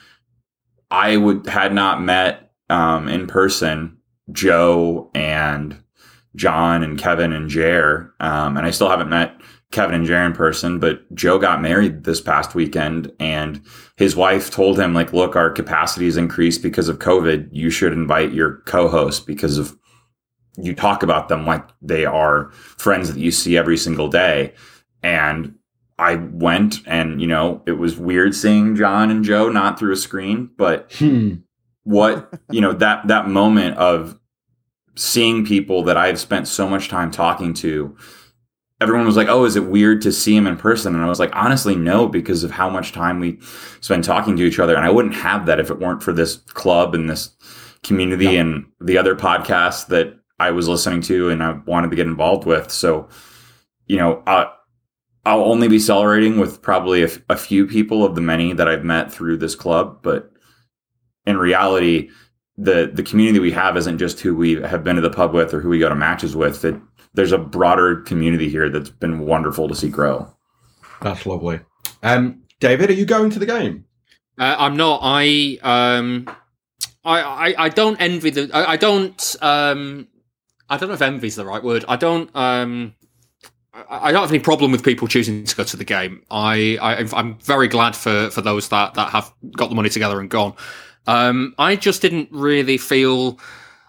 I 0.90 1.16
would 1.16 1.46
had 1.46 1.72
not 1.72 2.02
met 2.02 2.52
um, 2.68 3.08
in 3.08 3.26
person 3.26 3.98
Joe 4.32 5.10
and 5.14 5.82
John 6.36 6.82
and 6.82 6.98
Kevin 6.98 7.32
and 7.32 7.48
Jer, 7.48 8.14
um, 8.20 8.56
and 8.56 8.66
I 8.66 8.70
still 8.70 8.88
haven't 8.88 9.08
met 9.08 9.40
Kevin 9.72 9.94
and 9.94 10.06
Jer 10.06 10.24
in 10.24 10.32
person. 10.32 10.78
But 10.78 11.12
Joe 11.14 11.38
got 11.38 11.62
married 11.62 12.04
this 12.04 12.20
past 12.20 12.54
weekend, 12.54 13.12
and 13.18 13.60
his 13.96 14.16
wife 14.16 14.50
told 14.50 14.78
him 14.78 14.94
like, 14.94 15.12
"Look, 15.12 15.36
our 15.36 15.50
capacity 15.50 16.06
has 16.06 16.16
increased 16.16 16.62
because 16.62 16.88
of 16.88 16.98
COVID. 16.98 17.48
You 17.52 17.70
should 17.70 17.92
invite 17.92 18.32
your 18.32 18.62
co-host 18.66 19.26
because 19.26 19.58
of 19.58 19.76
you 20.56 20.74
talk 20.74 21.02
about 21.02 21.28
them 21.28 21.46
like 21.46 21.66
they 21.80 22.04
are 22.04 22.50
friends 22.52 23.12
that 23.12 23.20
you 23.20 23.30
see 23.30 23.56
every 23.56 23.76
single 23.76 24.08
day." 24.08 24.54
And 25.02 25.54
I 26.00 26.14
went 26.14 26.78
and, 26.86 27.20
you 27.20 27.26
know, 27.26 27.62
it 27.66 27.72
was 27.72 27.98
weird 27.98 28.34
seeing 28.34 28.74
John 28.74 29.10
and 29.10 29.22
Joe 29.22 29.50
not 29.50 29.78
through 29.78 29.92
a 29.92 29.96
screen, 29.96 30.48
but 30.56 30.90
hmm. 30.94 31.34
what, 31.82 32.32
you 32.50 32.62
know, 32.62 32.72
that 32.72 33.06
that 33.08 33.28
moment 33.28 33.76
of 33.76 34.18
seeing 35.00 35.46
people 35.46 35.82
that 35.84 35.96
I've 35.96 36.20
spent 36.20 36.46
so 36.46 36.68
much 36.68 36.88
time 36.88 37.10
talking 37.10 37.54
to, 37.54 37.96
everyone 38.82 39.06
was 39.06 39.16
like, 39.16 39.28
"Oh, 39.28 39.44
is 39.44 39.56
it 39.56 39.64
weird 39.64 40.02
to 40.02 40.12
see 40.12 40.36
him 40.36 40.46
in 40.46 40.56
person?" 40.56 40.94
And 40.94 41.02
I 41.02 41.08
was 41.08 41.18
like, 41.18 41.34
"Honestly, 41.34 41.74
no, 41.74 42.06
because 42.06 42.44
of 42.44 42.50
how 42.50 42.68
much 42.68 42.92
time 42.92 43.18
we 43.18 43.38
spend 43.80 44.04
talking 44.04 44.36
to 44.36 44.44
each 44.44 44.58
other, 44.58 44.76
and 44.76 44.84
I 44.84 44.90
wouldn't 44.90 45.14
have 45.14 45.46
that 45.46 45.58
if 45.58 45.70
it 45.70 45.78
weren't 45.78 46.02
for 46.02 46.12
this 46.12 46.36
club 46.36 46.94
and 46.94 47.08
this 47.08 47.30
community 47.82 48.26
yeah. 48.26 48.40
and 48.40 48.66
the 48.80 48.98
other 48.98 49.16
podcasts 49.16 49.86
that 49.86 50.14
I 50.38 50.50
was 50.50 50.68
listening 50.68 51.00
to 51.02 51.30
and 51.30 51.42
I 51.42 51.52
wanted 51.64 51.90
to 51.90 51.96
get 51.96 52.06
involved 52.06 52.44
with." 52.44 52.70
So, 52.70 53.08
you 53.86 53.96
know, 53.96 54.22
uh, 54.26 54.50
I'll 55.24 55.44
only 55.44 55.68
be 55.68 55.78
celebrating 55.78 56.38
with 56.38 56.60
probably 56.60 57.04
a, 57.04 57.08
a 57.30 57.36
few 57.36 57.66
people 57.66 58.04
of 58.04 58.14
the 58.14 58.20
many 58.20 58.52
that 58.52 58.68
I've 58.68 58.84
met 58.84 59.10
through 59.10 59.38
this 59.38 59.54
club, 59.54 60.00
but 60.02 60.30
in 61.26 61.38
reality, 61.38 62.10
the 62.60 62.90
the 62.92 63.02
community 63.02 63.38
we 63.38 63.52
have 63.52 63.76
isn't 63.76 63.98
just 63.98 64.20
who 64.20 64.36
we 64.36 64.60
have 64.60 64.84
been 64.84 64.96
to 64.96 65.02
the 65.02 65.10
pub 65.10 65.32
with 65.32 65.54
or 65.54 65.60
who 65.60 65.70
we 65.70 65.78
go 65.78 65.88
to 65.88 65.94
matches 65.94 66.36
with. 66.36 66.64
It, 66.64 66.76
there's 67.14 67.32
a 67.32 67.38
broader 67.38 68.02
community 68.02 68.48
here 68.48 68.68
that's 68.68 68.90
been 68.90 69.20
wonderful 69.20 69.66
to 69.68 69.74
see 69.74 69.88
grow. 69.88 70.32
That's 71.00 71.24
lovely. 71.26 71.60
Um, 72.02 72.42
David, 72.60 72.90
are 72.90 72.94
you 72.94 73.06
going 73.06 73.30
to 73.30 73.38
the 73.38 73.46
game? 73.46 73.86
Uh, 74.38 74.56
I'm 74.58 74.76
not. 74.76 75.00
I 75.02 75.58
um, 75.62 76.28
I, 77.04 77.20
I, 77.22 77.54
I 77.64 77.68
don't 77.70 78.00
envy 78.00 78.30
the. 78.30 78.50
I, 78.52 78.72
I 78.72 78.76
don't. 78.76 79.36
Um, 79.40 80.08
I 80.68 80.76
don't 80.76 80.88
know 80.88 80.94
if 80.94 81.02
envy 81.02 81.28
is 81.28 81.36
the 81.36 81.46
right 81.46 81.62
word. 81.62 81.84
I 81.88 81.96
don't. 81.96 82.34
Um, 82.36 82.94
I 83.72 84.12
don't 84.12 84.20
have 84.20 84.30
any 84.30 84.40
problem 84.40 84.72
with 84.72 84.84
people 84.84 85.08
choosing 85.08 85.44
to 85.44 85.56
go 85.56 85.64
to 85.64 85.76
the 85.76 85.84
game. 85.84 86.22
I, 86.30 86.76
I 86.82 87.20
am 87.20 87.38
very 87.38 87.68
glad 87.68 87.96
for 87.96 88.28
for 88.30 88.42
those 88.42 88.68
that 88.68 88.94
that 88.94 89.10
have 89.10 89.32
got 89.56 89.68
the 89.68 89.74
money 89.74 89.88
together 89.88 90.20
and 90.20 90.28
gone. 90.28 90.54
Um, 91.10 91.54
I 91.58 91.76
just 91.76 92.02
didn't 92.02 92.28
really 92.30 92.78
feel. 92.78 93.38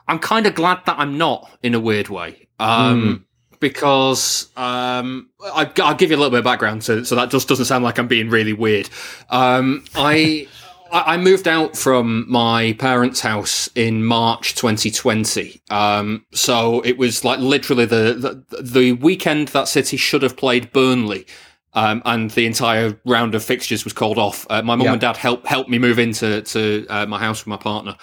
I'm 0.08 0.20
kind 0.20 0.48
of 0.48 0.56
glad 0.56 0.80
that 0.86 0.98
I'm 1.00 1.18
not 1.18 1.50
in 1.64 1.74
a 1.74 1.80
weird 1.80 2.10
way. 2.10 2.48
Um, 2.60 3.02
mm. 3.02 3.24
Because 3.60 4.50
um, 4.58 5.30
I, 5.54 5.72
will 5.78 5.94
give 5.94 6.10
you 6.10 6.16
a 6.16 6.18
little 6.18 6.32
bit 6.32 6.40
of 6.40 6.46
background, 6.46 6.84
so, 6.84 7.04
so 7.04 7.16
that 7.16 7.30
just 7.30 7.48
doesn't 7.48 7.66
sound 7.66 7.84
like 7.84 8.00
I'm 8.00 8.08
being 8.08 8.30
really 8.30 8.54
weird. 8.54 8.90
Um, 9.30 9.86
I 9.94 10.48
I 10.92 11.16
moved 11.18 11.48
out 11.48 11.78
from 11.78 12.26
my 12.30 12.74
parents' 12.74 13.22
house 13.22 13.70
in 13.76 14.04
March 14.04 14.56
2020. 14.56 15.62
Um, 15.70 16.26
so 16.34 16.82
it 16.82 16.98
was 16.98 17.24
like 17.24 17.40
literally 17.40 17.86
the, 17.86 18.44
the, 18.50 18.62
the 18.62 18.92
weekend 18.94 19.50
that 19.50 19.70
City 19.70 19.96
should 19.96 20.22
have 20.22 20.36
played 20.36 20.74
Burnley. 20.74 21.26
Um, 21.74 22.02
and 22.04 22.30
the 22.32 22.46
entire 22.46 23.00
round 23.06 23.34
of 23.34 23.44
fixtures 23.44 23.86
was 23.86 23.94
called 23.94 24.18
off. 24.18 24.46
Uh, 24.50 24.62
my 24.62 24.76
mum 24.76 24.86
yeah. 24.86 24.92
and 24.92 25.02
dad 25.02 25.16
helped 25.16 25.48
helped 25.48 25.70
me 25.70 25.80
move 25.80 26.00
into 26.00 26.42
to 26.42 26.86
uh, 26.90 27.06
my 27.06 27.18
house 27.18 27.42
with 27.42 27.48
my 27.48 27.58
partner, 27.58 27.96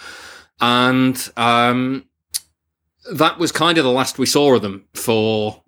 and 0.59 1.29
um, 1.37 2.05
that 3.13 3.37
was 3.37 3.51
kind 3.51 3.77
of 3.77 3.83
the 3.83 3.91
last 3.91 4.17
we 4.17 4.25
saw 4.25 4.55
of 4.55 4.63
them 4.63 4.85
for 4.95 5.63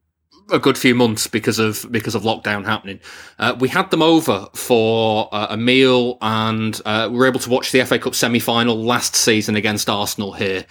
a 0.52 0.60
good 0.60 0.78
few 0.78 0.94
months 0.94 1.28
because 1.28 1.60
of 1.60 1.86
because 1.92 2.16
of 2.16 2.24
lockdown 2.24 2.66
happening. 2.66 3.00
Uh, 3.40 3.56
we 3.60 3.70
had 3.70 3.90
them 3.92 4.02
over 4.02 4.48
for 4.54 5.30
uh, 5.32 5.48
a 5.50 5.58
meal, 5.58 6.18
and 6.22 6.82
uh, 6.86 7.08
we 7.12 7.18
were 7.18 7.28
able 7.28 7.40
to 7.40 7.50
watch 7.50 7.72
the 7.72 7.84
FA 7.86 7.98
Cup 8.00 8.16
semi 8.16 8.40
final 8.40 8.84
last 8.84 9.16
season 9.16 9.56
against 9.56 9.90
Arsenal 9.90 10.34
here. 10.34 10.66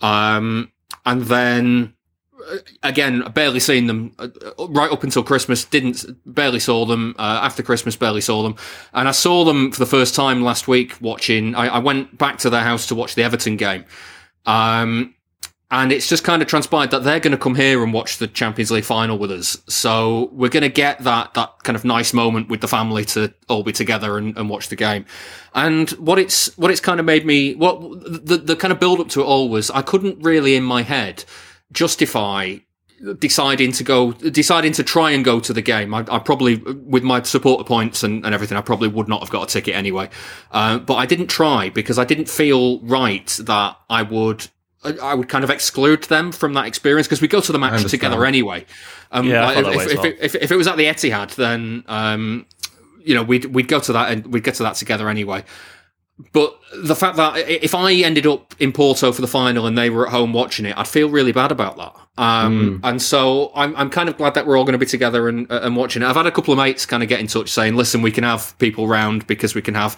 Um, 0.00 0.72
and 1.06 1.22
then 1.22 1.94
again, 2.82 3.22
barely 3.34 3.60
seen 3.60 3.86
them 3.86 4.12
uh, 4.18 4.28
right 4.68 4.90
up 4.90 5.02
until 5.02 5.22
Christmas. 5.22 5.64
Didn't 5.64 6.04
barely 6.26 6.60
saw 6.60 6.84
them 6.84 7.14
uh, 7.18 7.40
after 7.42 7.62
Christmas. 7.62 7.96
Barely 7.96 8.20
saw 8.20 8.42
them, 8.42 8.56
and 8.92 9.08
I 9.08 9.12
saw 9.12 9.44
them 9.44 9.72
for 9.72 9.78
the 9.78 9.86
first 9.86 10.14
time 10.14 10.42
last 10.42 10.68
week. 10.68 10.96
Watching, 11.00 11.54
I, 11.54 11.66
I 11.68 11.78
went 11.78 12.18
back 12.18 12.38
to 12.38 12.50
their 12.50 12.62
house 12.62 12.86
to 12.86 12.94
watch 12.94 13.14
the 13.14 13.22
Everton 13.22 13.56
game. 13.56 13.84
Um, 14.46 15.14
and 15.72 15.92
it's 15.92 16.08
just 16.08 16.24
kind 16.24 16.42
of 16.42 16.48
transpired 16.48 16.90
that 16.90 17.04
they're 17.04 17.20
going 17.20 17.30
to 17.30 17.38
come 17.38 17.54
here 17.54 17.82
and 17.84 17.92
watch 17.92 18.18
the 18.18 18.26
Champions 18.26 18.72
League 18.72 18.84
final 18.84 19.16
with 19.18 19.30
us. 19.30 19.56
So 19.68 20.28
we're 20.32 20.50
going 20.50 20.64
to 20.64 20.68
get 20.68 20.98
that 21.04 21.34
that 21.34 21.62
kind 21.62 21.76
of 21.76 21.84
nice 21.84 22.12
moment 22.12 22.48
with 22.48 22.60
the 22.60 22.68
family 22.68 23.04
to 23.06 23.32
all 23.48 23.62
be 23.62 23.70
together 23.70 24.18
and, 24.18 24.36
and 24.36 24.50
watch 24.50 24.68
the 24.68 24.76
game. 24.76 25.06
And 25.54 25.88
what 25.90 26.18
it's 26.18 26.56
what 26.58 26.72
it's 26.72 26.80
kind 26.80 26.98
of 26.98 27.06
made 27.06 27.24
me 27.24 27.54
what 27.54 27.80
the 27.80 28.36
the 28.36 28.56
kind 28.56 28.72
of 28.72 28.80
build 28.80 28.98
up 28.98 29.08
to 29.10 29.20
it 29.20 29.24
all 29.24 29.48
was 29.48 29.70
I 29.70 29.82
couldn't 29.82 30.18
really 30.20 30.56
in 30.56 30.64
my 30.64 30.82
head 30.82 31.24
justify 31.72 32.56
deciding 33.18 33.72
to 33.72 33.82
go 33.82 34.12
deciding 34.12 34.72
to 34.72 34.82
try 34.82 35.10
and 35.10 35.24
go 35.24 35.40
to 35.40 35.54
the 35.54 35.62
game 35.62 35.94
I, 35.94 36.04
I 36.10 36.18
probably 36.18 36.56
with 36.56 37.02
my 37.02 37.22
supporter 37.22 37.64
points 37.64 38.02
and, 38.02 38.26
and, 38.26 38.34
everything 38.34 38.58
i 38.58 38.60
probably 38.60 38.88
would 38.88 39.08
not 39.08 39.20
have 39.20 39.30
got 39.30 39.48
a 39.48 39.50
ticket 39.50 39.74
anyway 39.74 40.10
uh, 40.52 40.78
but 40.78 40.96
i 40.96 41.06
didn't 41.06 41.28
try 41.28 41.70
because 41.70 41.98
i 41.98 42.04
didn't 42.04 42.28
feel 42.28 42.78
right 42.80 43.26
that 43.42 43.78
i 43.88 44.02
would 44.02 44.48
I 44.82 45.12
would 45.12 45.28
kind 45.28 45.44
of 45.44 45.50
exclude 45.50 46.04
them 46.04 46.32
from 46.32 46.54
that 46.54 46.66
experience 46.66 47.06
because 47.06 47.20
we 47.20 47.28
go 47.28 47.42
to 47.42 47.52
the 47.52 47.58
match 47.58 47.84
together 47.90 48.24
anyway. 48.24 48.64
Um, 49.12 49.26
yeah, 49.26 49.44
like, 49.44 49.76
if, 49.76 49.92
if, 49.92 50.04
if, 50.04 50.34
if, 50.36 50.50
it 50.50 50.56
was 50.56 50.66
at 50.66 50.78
the 50.78 50.84
Etihad, 50.84 51.34
then 51.34 51.84
um, 51.86 52.46
you 53.04 53.14
know 53.14 53.22
we'd 53.22 53.44
we'd 53.44 53.68
go 53.68 53.78
to 53.78 53.92
that 53.92 54.10
and 54.10 54.26
we'd 54.32 54.42
get 54.42 54.54
to 54.54 54.62
that 54.62 54.76
together 54.76 55.10
anyway. 55.10 55.44
But 56.32 56.58
the 56.74 56.96
fact 56.96 57.16
that 57.16 57.36
if 57.48 57.74
I 57.74 57.92
ended 57.92 58.26
up 58.26 58.54
in 58.58 58.72
Porto 58.72 59.12
for 59.12 59.20
the 59.20 59.28
final 59.28 59.66
and 59.66 59.76
they 59.76 59.90
were 59.90 60.06
at 60.06 60.12
home 60.12 60.32
watching 60.32 60.66
it, 60.66 60.76
I'd 60.76 60.88
feel 60.88 61.08
really 61.08 61.32
bad 61.32 61.52
about 61.52 61.76
that. 61.76 61.96
Um, 62.18 62.80
mm. 62.80 62.88
And 62.88 63.00
so 63.00 63.50
I'm, 63.54 63.74
I'm 63.76 63.90
kind 63.90 64.08
of 64.08 64.16
glad 64.16 64.34
that 64.34 64.46
we're 64.46 64.58
all 64.58 64.64
going 64.64 64.74
to 64.74 64.78
be 64.78 64.86
together 64.86 65.28
and, 65.28 65.50
and 65.50 65.76
watching 65.76 66.02
it. 66.02 66.06
I've 66.06 66.16
had 66.16 66.26
a 66.26 66.30
couple 66.30 66.52
of 66.52 66.58
mates 66.58 66.84
kind 66.84 67.02
of 67.02 67.08
get 67.08 67.20
in 67.20 67.26
touch 67.26 67.48
saying, 67.48 67.76
listen, 67.76 68.02
we 68.02 68.10
can 68.10 68.24
have 68.24 68.56
people 68.58 68.86
round 68.86 69.26
because 69.26 69.54
we 69.54 69.62
can 69.62 69.74
have, 69.74 69.96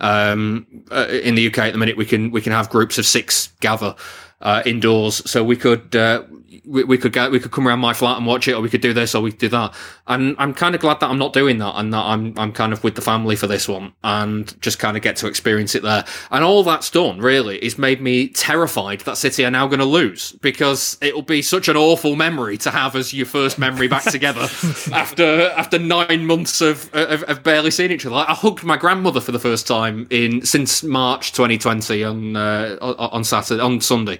um, 0.00 0.66
uh, 0.90 1.08
in 1.08 1.34
the 1.34 1.46
UK 1.48 1.58
at 1.58 1.72
the 1.72 1.78
minute, 1.78 1.96
we 1.96 2.06
can, 2.06 2.30
we 2.30 2.40
can 2.40 2.52
have 2.52 2.70
groups 2.70 2.98
of 2.98 3.06
six 3.06 3.52
gather 3.60 3.96
uh, 4.40 4.62
indoors. 4.64 5.28
So 5.28 5.42
we 5.42 5.56
could, 5.56 5.96
uh, 5.96 6.22
we, 6.64 6.84
we, 6.84 6.98
could 6.98 7.12
get 7.12 7.30
we 7.30 7.40
could 7.40 7.50
come 7.50 7.66
around 7.66 7.80
my 7.80 7.92
flat 7.92 8.16
and 8.16 8.26
watch 8.26 8.48
it, 8.48 8.52
or 8.52 8.60
we 8.60 8.68
could 8.68 8.80
do 8.80 8.92
this, 8.92 9.14
or 9.14 9.22
we 9.22 9.30
could 9.30 9.40
do 9.40 9.48
that. 9.48 9.74
And 10.06 10.36
I'm 10.38 10.54
kind 10.54 10.74
of 10.74 10.80
glad 10.80 11.00
that 11.00 11.10
I'm 11.10 11.18
not 11.18 11.32
doing 11.32 11.58
that, 11.58 11.74
and 11.76 11.92
that 11.92 12.04
I'm 12.04 12.38
I'm 12.38 12.52
kind 12.52 12.72
of 12.72 12.84
with 12.84 12.94
the 12.94 13.02
family 13.02 13.36
for 13.36 13.46
this 13.46 13.68
one, 13.68 13.92
and 14.02 14.60
just 14.60 14.78
kind 14.78 14.96
of 14.96 15.02
get 15.02 15.16
to 15.16 15.26
experience 15.26 15.74
it 15.74 15.82
there. 15.82 16.04
And 16.30 16.44
all 16.44 16.62
that's 16.62 16.90
done 16.90 17.18
really 17.18 17.58
is 17.64 17.78
made 17.78 18.00
me 18.00 18.28
terrified 18.28 19.00
that 19.00 19.16
City 19.16 19.44
are 19.44 19.50
now 19.50 19.66
going 19.66 19.80
to 19.80 19.84
lose 19.84 20.32
because 20.32 20.98
it'll 21.00 21.22
be 21.22 21.42
such 21.42 21.68
an 21.68 21.76
awful 21.76 22.16
memory 22.16 22.58
to 22.58 22.70
have 22.70 22.96
as 22.96 23.12
your 23.12 23.26
first 23.26 23.58
memory 23.58 23.88
back 23.88 24.04
together 24.04 24.42
after 24.92 25.50
after 25.56 25.78
nine 25.78 26.26
months 26.26 26.60
of, 26.60 26.92
of, 26.94 27.22
of 27.24 27.42
barely 27.42 27.70
seeing 27.70 27.90
each 27.90 28.06
other. 28.06 28.14
Like, 28.14 28.28
I 28.28 28.34
hugged 28.34 28.64
my 28.64 28.76
grandmother 28.76 29.20
for 29.20 29.32
the 29.32 29.38
first 29.38 29.66
time 29.66 30.06
in 30.10 30.44
since 30.44 30.82
March 30.82 31.32
2020 31.32 32.04
on 32.04 32.36
uh, 32.36 32.76
on 32.80 33.24
Saturday 33.24 33.62
on 33.62 33.80
Sunday 33.80 34.18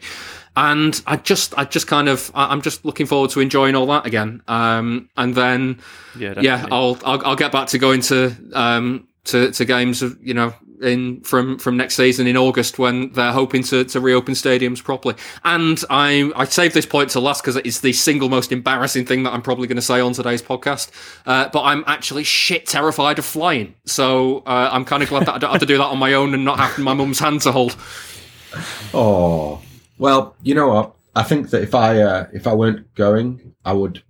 and 0.56 1.00
I 1.06 1.16
just, 1.16 1.56
I 1.58 1.64
just 1.64 1.86
kind 1.86 2.08
of, 2.08 2.30
I'm 2.34 2.62
just 2.62 2.84
looking 2.84 3.06
forward 3.06 3.30
to 3.30 3.40
enjoying 3.40 3.74
all 3.74 3.86
that 3.86 4.06
again. 4.06 4.42
Um, 4.48 5.08
and 5.16 5.34
then, 5.34 5.80
yeah, 6.18 6.40
yeah, 6.40 6.66
I'll, 6.70 6.98
I'll, 7.04 7.24
I'll 7.26 7.36
get 7.36 7.52
back 7.52 7.68
to 7.68 7.78
going 7.78 8.00
to, 8.02 8.34
um, 8.52 9.08
to, 9.24 9.50
to 9.50 9.64
games 9.64 10.02
of, 10.02 10.16
you 10.22 10.34
know, 10.34 10.54
in 10.82 11.20
from 11.22 11.58
from 11.58 11.76
next 11.76 11.94
season 11.94 12.26
in 12.26 12.36
August 12.36 12.78
when 12.78 13.10
they're 13.12 13.32
hoping 13.32 13.62
to, 13.64 13.84
to 13.84 14.00
reopen 14.00 14.34
stadiums 14.34 14.82
properly. 14.82 15.14
And 15.44 15.82
I 15.90 16.30
I 16.36 16.44
saved 16.44 16.74
this 16.74 16.86
point 16.86 17.10
to 17.10 17.20
last 17.20 17.42
because 17.42 17.56
it's 17.56 17.80
the 17.80 17.92
single 17.92 18.28
most 18.28 18.52
embarrassing 18.52 19.06
thing 19.06 19.22
that 19.22 19.32
I'm 19.32 19.42
probably 19.42 19.66
going 19.66 19.76
to 19.76 19.82
say 19.82 20.00
on 20.00 20.12
today's 20.12 20.42
podcast. 20.42 20.90
Uh, 21.26 21.48
but 21.48 21.62
I'm 21.62 21.84
actually 21.86 22.24
shit 22.24 22.66
terrified 22.66 23.18
of 23.18 23.24
flying, 23.24 23.74
so 23.86 24.38
uh, 24.38 24.68
I'm 24.70 24.84
kind 24.84 25.02
of 25.02 25.08
glad 25.08 25.26
that 25.26 25.34
I 25.34 25.38
don't 25.38 25.50
have 25.52 25.60
to 25.60 25.66
do 25.66 25.78
that 25.78 25.84
on 25.84 25.98
my 25.98 26.14
own 26.14 26.34
and 26.34 26.44
not 26.44 26.58
have 26.58 26.78
my 26.78 26.94
mum's 26.94 27.18
hand 27.18 27.42
to 27.42 27.52
hold. 27.52 27.76
Oh, 28.94 29.60
well, 30.04 30.36
you 30.42 30.54
know 30.54 30.68
what? 30.68 30.94
I 31.16 31.22
think 31.22 31.48
that 31.48 31.62
if 31.62 31.74
I 31.74 32.02
uh, 32.02 32.26
if 32.30 32.46
I 32.46 32.52
weren't 32.52 32.94
going, 32.94 33.54
I 33.64 33.72
would. 33.72 34.02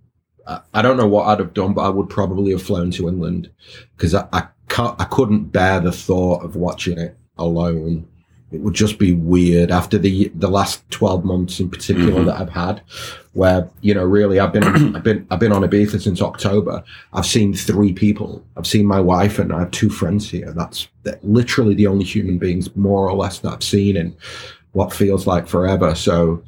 I 0.75 0.83
don't 0.83 0.97
know 0.97 1.07
what 1.07 1.29
I'd 1.29 1.39
have 1.39 1.55
done, 1.55 1.73
but 1.73 1.83
I 1.83 1.89
would 1.89 2.11
probably 2.11 2.51
have 2.51 2.63
flown 2.63 2.91
to 2.91 3.09
England 3.09 3.49
because 3.97 4.13
I 4.13 4.27
I, 4.33 4.49
can't, 4.69 5.01
I 5.01 5.05
couldn't 5.05 5.53
bear 5.53 5.79
the 5.79 5.93
thought 5.93 6.45
of 6.45 6.57
watching 6.57 6.99
it 6.99 7.17
alone. 7.39 8.09
It 8.51 8.61
would 8.61 8.75
just 8.75 8.99
be 8.99 9.13
weird 9.13 9.71
after 9.71 9.97
the 9.97 10.33
the 10.35 10.51
last 10.51 10.83
twelve 10.91 11.25
months 11.25 11.61
in 11.61 11.71
particular 11.71 12.11
mm-hmm. 12.11 12.27
that 12.27 12.41
I've 12.41 12.51
had, 12.51 12.83
where 13.35 13.71
you 13.81 13.95
know 13.95 14.05
really 14.05 14.41
I've 14.41 14.53
been 14.53 14.65
I've 14.97 15.05
been 15.05 15.25
I've 15.31 15.39
been 15.39 15.53
on 15.53 15.63
Ibiza 15.63 16.03
since 16.03 16.21
October. 16.21 16.83
I've 17.13 17.25
seen 17.25 17.55
three 17.55 17.93
people. 17.93 18.45
I've 18.57 18.67
seen 18.67 18.85
my 18.85 19.01
wife 19.01 19.39
and 19.39 19.53
I 19.53 19.61
have 19.61 19.71
two 19.71 19.91
friends 19.91 20.29
here. 20.29 20.53
That's 20.53 20.89
literally 21.23 21.77
the 21.77 21.87
only 21.87 22.05
human 22.05 22.39
beings 22.39 22.75
more 22.75 23.09
or 23.09 23.15
less 23.17 23.39
that 23.39 23.53
I've 23.53 23.63
seen 23.63 23.97
in 23.97 24.17
what 24.75 24.93
feels 24.93 25.27
like 25.27 25.49
forever. 25.49 25.95
So 25.95 26.43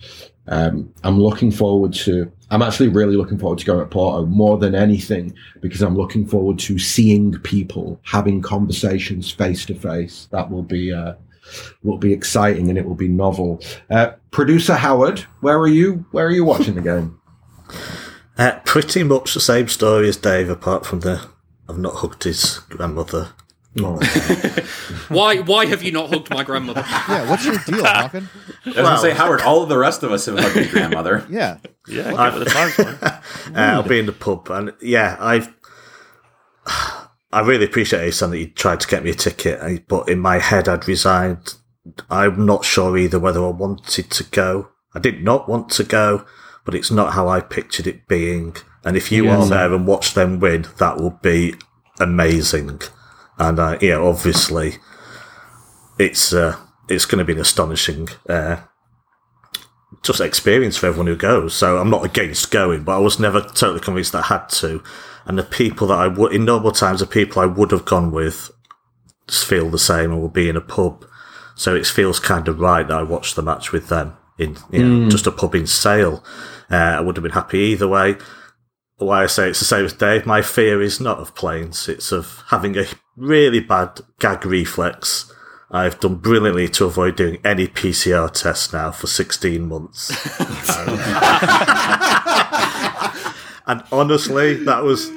um, 0.49 0.93
I'm 1.03 1.21
looking 1.21 1.51
forward 1.51 1.93
to. 1.95 2.31
I'm 2.51 2.63
actually 2.63 2.89
really 2.89 3.17
looking 3.17 3.39
forward 3.39 3.59
to 3.59 3.65
going 3.65 3.81
to 3.81 3.87
Porto 3.87 4.27
more 4.27 4.57
than 4.57 4.75
anything 4.75 5.35
because 5.61 5.83
I'm 5.83 5.97
looking 5.97 6.27
forward 6.27 6.61
to 6.61 6.79
seeing 6.79 7.33
people 7.41 7.99
having 8.05 8.41
conversations 8.43 9.31
face 9.31 9.65
to 9.67 9.75
face. 9.75 10.29
That 10.31 10.51
will 10.51 10.63
be 10.63 10.93
uh, 10.93 11.15
will 11.83 11.99
be 11.99 12.13
exciting 12.13 12.69
and 12.69 12.79
it 12.79 12.85
will 12.85 12.95
be 12.95 13.09
novel. 13.09 13.61
Uh, 13.91 14.13
Producer 14.31 14.75
Howard, 14.75 15.21
where 15.41 15.59
are 15.59 15.69
you? 15.69 16.07
Where 16.13 16.27
are 16.27 16.33
you 16.33 16.45
watching 16.45 16.75
the 16.75 16.83
game? 16.83 17.19
Uh, 18.39 18.61
pretty 18.67 19.03
much 19.03 19.33
the 19.33 19.41
same 19.41 19.67
story 19.67 20.11
as 20.11 20.19
Dave, 20.19 20.51
apart 20.51 20.85
from 20.85 21.01
the 21.01 21.27
I've 21.71 21.79
not 21.79 21.95
hugged 21.95 22.25
his 22.25 22.59
grandmother 22.69 23.31
Oh. 23.79 23.97
why? 25.09 25.39
Why 25.39 25.67
have 25.67 25.83
you 25.83 25.93
not 25.93 26.09
hugged 26.09 26.31
my 26.31 26.45
grandmother? 26.45 26.85
Yeah, 26.87 27.29
what's 27.29 27.45
your 27.45 27.57
deal, 27.59 27.83
Hawken? 27.85 28.29
I 28.65 28.69
was 28.69 28.77
gonna 28.77 28.99
say, 28.99 29.13
Howard. 29.13 29.43
All 29.43 29.63
of 29.63 29.69
the 29.69 29.79
rest 29.79 30.03
of 30.03 30.13
us 30.13 30.27
have 30.27 30.39
hugged 30.39 30.57
your 30.57 30.69
grandmother. 30.69 31.27
yeah, 31.31 31.59
yeah. 31.87 32.15
I, 32.15 32.31
the 32.31 32.45
time, 32.45 32.73
uh, 33.03 33.21
I'll 33.55 33.83
be 33.83 33.99
in 33.99 34.07
the 34.07 34.13
pub, 34.13 34.51
and 34.51 34.73
yeah, 34.81 35.17
I've. 35.21 35.53
I 37.33 37.41
really 37.41 37.67
appreciate 37.67 38.07
Asan 38.07 38.31
that 38.31 38.39
you 38.39 38.47
tried 38.47 38.81
to 38.81 38.89
get 38.89 39.05
me 39.05 39.11
a 39.11 39.15
ticket, 39.15 39.87
but 39.89 40.09
in 40.09 40.21
my 40.21 40.39
head, 40.39 40.69
I'd 40.69 40.89
resigned. 40.89 41.55
I'm 42.09 42.47
not 42.47 42.65
sure 42.65 42.97
either 42.97 43.19
whether 43.19 43.45
I 43.45 43.51
wanted 43.51 44.11
to 44.11 44.25
go. 44.25 44.71
I 44.95 45.01
did 45.01 45.23
not 45.23 45.49
want 45.49 45.69
to 45.71 45.85
go, 45.85 46.25
but 46.65 46.75
it's 46.75 46.91
not 46.91 47.13
how 47.13 47.29
I 47.29 47.41
pictured 47.41 47.87
it 47.87 48.09
being. 48.09 48.57
And 48.85 48.97
if 48.97 49.13
you 49.13 49.29
are 49.29 49.45
there 49.45 49.75
and 49.75 49.87
watch 49.87 50.15
them 50.15 50.41
win, 50.41 50.67
that 50.79 50.97
will 50.97 51.19
be 51.23 51.57
amazing. 52.01 52.81
And 53.39 53.59
uh, 53.59 53.79
yeah, 53.81 53.97
obviously, 53.97 54.77
it's 55.99 56.33
uh, 56.33 56.57
it's 56.89 57.05
going 57.05 57.19
to 57.19 57.25
be 57.25 57.35
an 57.35 57.41
astonishing 57.41 58.09
uh, 58.29 58.63
just 60.03 60.21
experience 60.21 60.77
for 60.77 60.87
everyone 60.87 61.07
who 61.07 61.17
goes. 61.17 61.55
So 61.55 61.79
I'm 61.79 61.91
not 61.91 62.05
against 62.05 62.51
going, 62.51 62.85
but 62.85 62.97
I 62.97 63.01
was 63.01 63.19
never 63.19 63.41
totally 63.41 63.81
convinced 63.81 64.13
that 64.13 64.25
I 64.25 64.35
had 64.39 64.49
to. 64.49 64.83
And 65.25 65.39
the 65.39 65.43
people 65.43 65.89
that 65.89 65.99
I 65.99 66.07
would, 66.07 66.33
in 66.33 66.45
normal 66.45 66.73
times, 66.73 67.01
the 67.01 67.07
people 67.07 67.43
I 67.43 67.47
would 67.47 67.73
have 67.73 67.85
gone 67.85 68.11
with 68.11 68.51
just 69.27 69.45
feel 69.45 69.69
the 69.71 69.79
same 69.79 70.13
and 70.13 70.21
will 70.21 70.29
be 70.29 70.49
in 70.49 70.57
a 70.57 70.61
pub. 70.61 71.05
So 71.57 71.75
it 71.75 71.87
feels 71.87 72.21
kind 72.21 72.47
of 72.49 72.61
right 72.61 72.87
that 72.87 72.97
I 72.97 73.03
watched 73.03 73.35
the 73.35 73.43
match 73.43 73.73
with 73.73 73.89
them 73.89 74.17
in 74.39 74.57
you 74.71 74.85
know, 74.85 75.07
mm. 75.07 75.11
just 75.11 75.27
a 75.27 75.33
pub 75.33 75.55
in 75.55 75.67
Sale. 75.67 76.23
Uh, 76.71 76.77
I 76.77 77.01
would 77.01 77.17
have 77.17 77.23
been 77.23 77.33
happy 77.33 77.59
either 77.59 77.89
way 77.89 78.17
why 78.99 79.25
I 79.25 79.27
say 79.27 79.51
it's 79.51 79.59
the 79.59 79.65
same 79.65 79.85
as 79.85 79.93
Dave, 79.93 80.27
my 80.27 80.43
fear 80.43 80.81
is 80.81 81.01
not 81.01 81.19
of 81.19 81.35
planes, 81.35 81.89
it's 81.89 82.13
of 82.13 82.43
having 82.49 82.77
a 82.79 82.87
really 83.17 83.61
bad 83.61 84.01
gag 84.19 84.47
reflex. 84.47 85.33
I've 85.71 86.01
done 86.01 86.17
brilliantly 86.17 86.69
to 86.69 86.85
avoid 86.85 87.17
doing 87.17 87.39
any 87.45 87.67
PCR 87.67 88.31
tests 88.31 88.73
now 88.73 88.93
for 88.93 89.07
16 89.09 89.67
months. 89.67 90.11
and 93.67 93.83
honestly, 93.91 94.55
that 94.65 94.83
was 94.85 95.11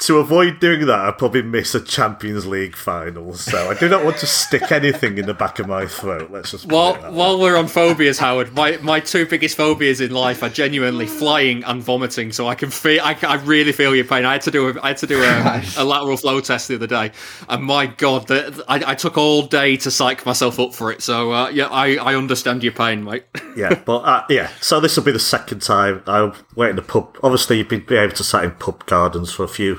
to 0.00 0.18
avoid 0.18 0.60
doing 0.60 0.86
that, 0.86 0.98
I 0.98 1.10
probably 1.12 1.42
miss 1.42 1.74
a 1.74 1.80
Champions 1.80 2.46
League 2.46 2.74
final. 2.74 3.34
So 3.34 3.70
I 3.70 3.74
do 3.74 3.88
not 3.88 4.04
want 4.04 4.16
to 4.18 4.26
stick 4.26 4.72
anything 4.72 5.18
in 5.18 5.26
the 5.26 5.34
back 5.34 5.58
of 5.58 5.66
my 5.66 5.86
throat. 5.86 6.30
Let's 6.30 6.52
just 6.52 6.66
while 6.66 6.94
while 7.12 7.38
we're 7.38 7.56
on 7.56 7.68
phobias, 7.68 8.18
Howard. 8.18 8.54
My 8.54 8.78
my 8.78 9.00
two 9.00 9.26
biggest 9.26 9.56
phobias 9.56 10.00
in 10.00 10.12
life 10.12 10.42
are 10.42 10.48
genuinely 10.48 11.06
flying 11.06 11.62
and 11.64 11.82
vomiting. 11.82 12.32
So 12.32 12.48
I 12.48 12.54
can 12.54 12.70
feel, 12.70 13.02
I, 13.02 13.16
I 13.22 13.34
really 13.36 13.72
feel 13.72 13.94
your 13.94 14.06
pain. 14.06 14.24
I 14.24 14.32
had 14.32 14.42
to 14.42 14.50
do 14.50 14.68
a, 14.68 14.82
I 14.82 14.88
had 14.88 14.96
to 14.98 15.06
do 15.06 15.22
a, 15.22 15.62
a 15.76 15.84
lateral 15.84 16.16
flow 16.16 16.40
test 16.40 16.68
the 16.68 16.76
other 16.76 16.86
day, 16.86 17.12
and 17.48 17.62
my 17.62 17.86
God, 17.86 18.26
the, 18.28 18.64
I, 18.68 18.92
I 18.92 18.94
took 18.94 19.18
all 19.18 19.42
day 19.42 19.76
to 19.78 19.90
psych 19.90 20.24
myself 20.24 20.58
up 20.58 20.74
for 20.74 20.90
it. 20.90 21.02
So 21.02 21.32
uh, 21.32 21.48
yeah, 21.50 21.66
I, 21.66 21.96
I 21.96 22.14
understand 22.14 22.62
your 22.62 22.72
pain, 22.72 23.04
mate. 23.04 23.24
yeah, 23.56 23.74
but 23.84 23.98
uh, 23.98 24.24
yeah. 24.30 24.50
So 24.62 24.80
this 24.80 24.96
will 24.96 25.04
be 25.04 25.12
the 25.12 25.18
second 25.18 25.60
time 25.60 26.02
I 26.06 26.32
went 26.56 26.70
in 26.70 26.76
the 26.76 26.82
pub. 26.82 27.18
Obviously, 27.22 27.58
you've 27.58 27.68
been 27.68 27.84
able 27.90 28.14
to 28.14 28.24
sit 28.24 28.44
in 28.44 28.52
pub 28.52 28.86
gardens 28.86 29.30
for 29.30 29.44
a 29.44 29.48
few 29.48 29.78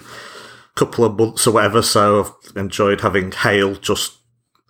couple 0.85 1.05
of 1.05 1.17
months 1.17 1.45
or 1.45 1.51
whatever. 1.51 1.81
So 1.81 2.21
I've 2.23 2.57
enjoyed 2.57 3.01
having 3.01 3.31
hail 3.31 3.75
just 3.75 4.17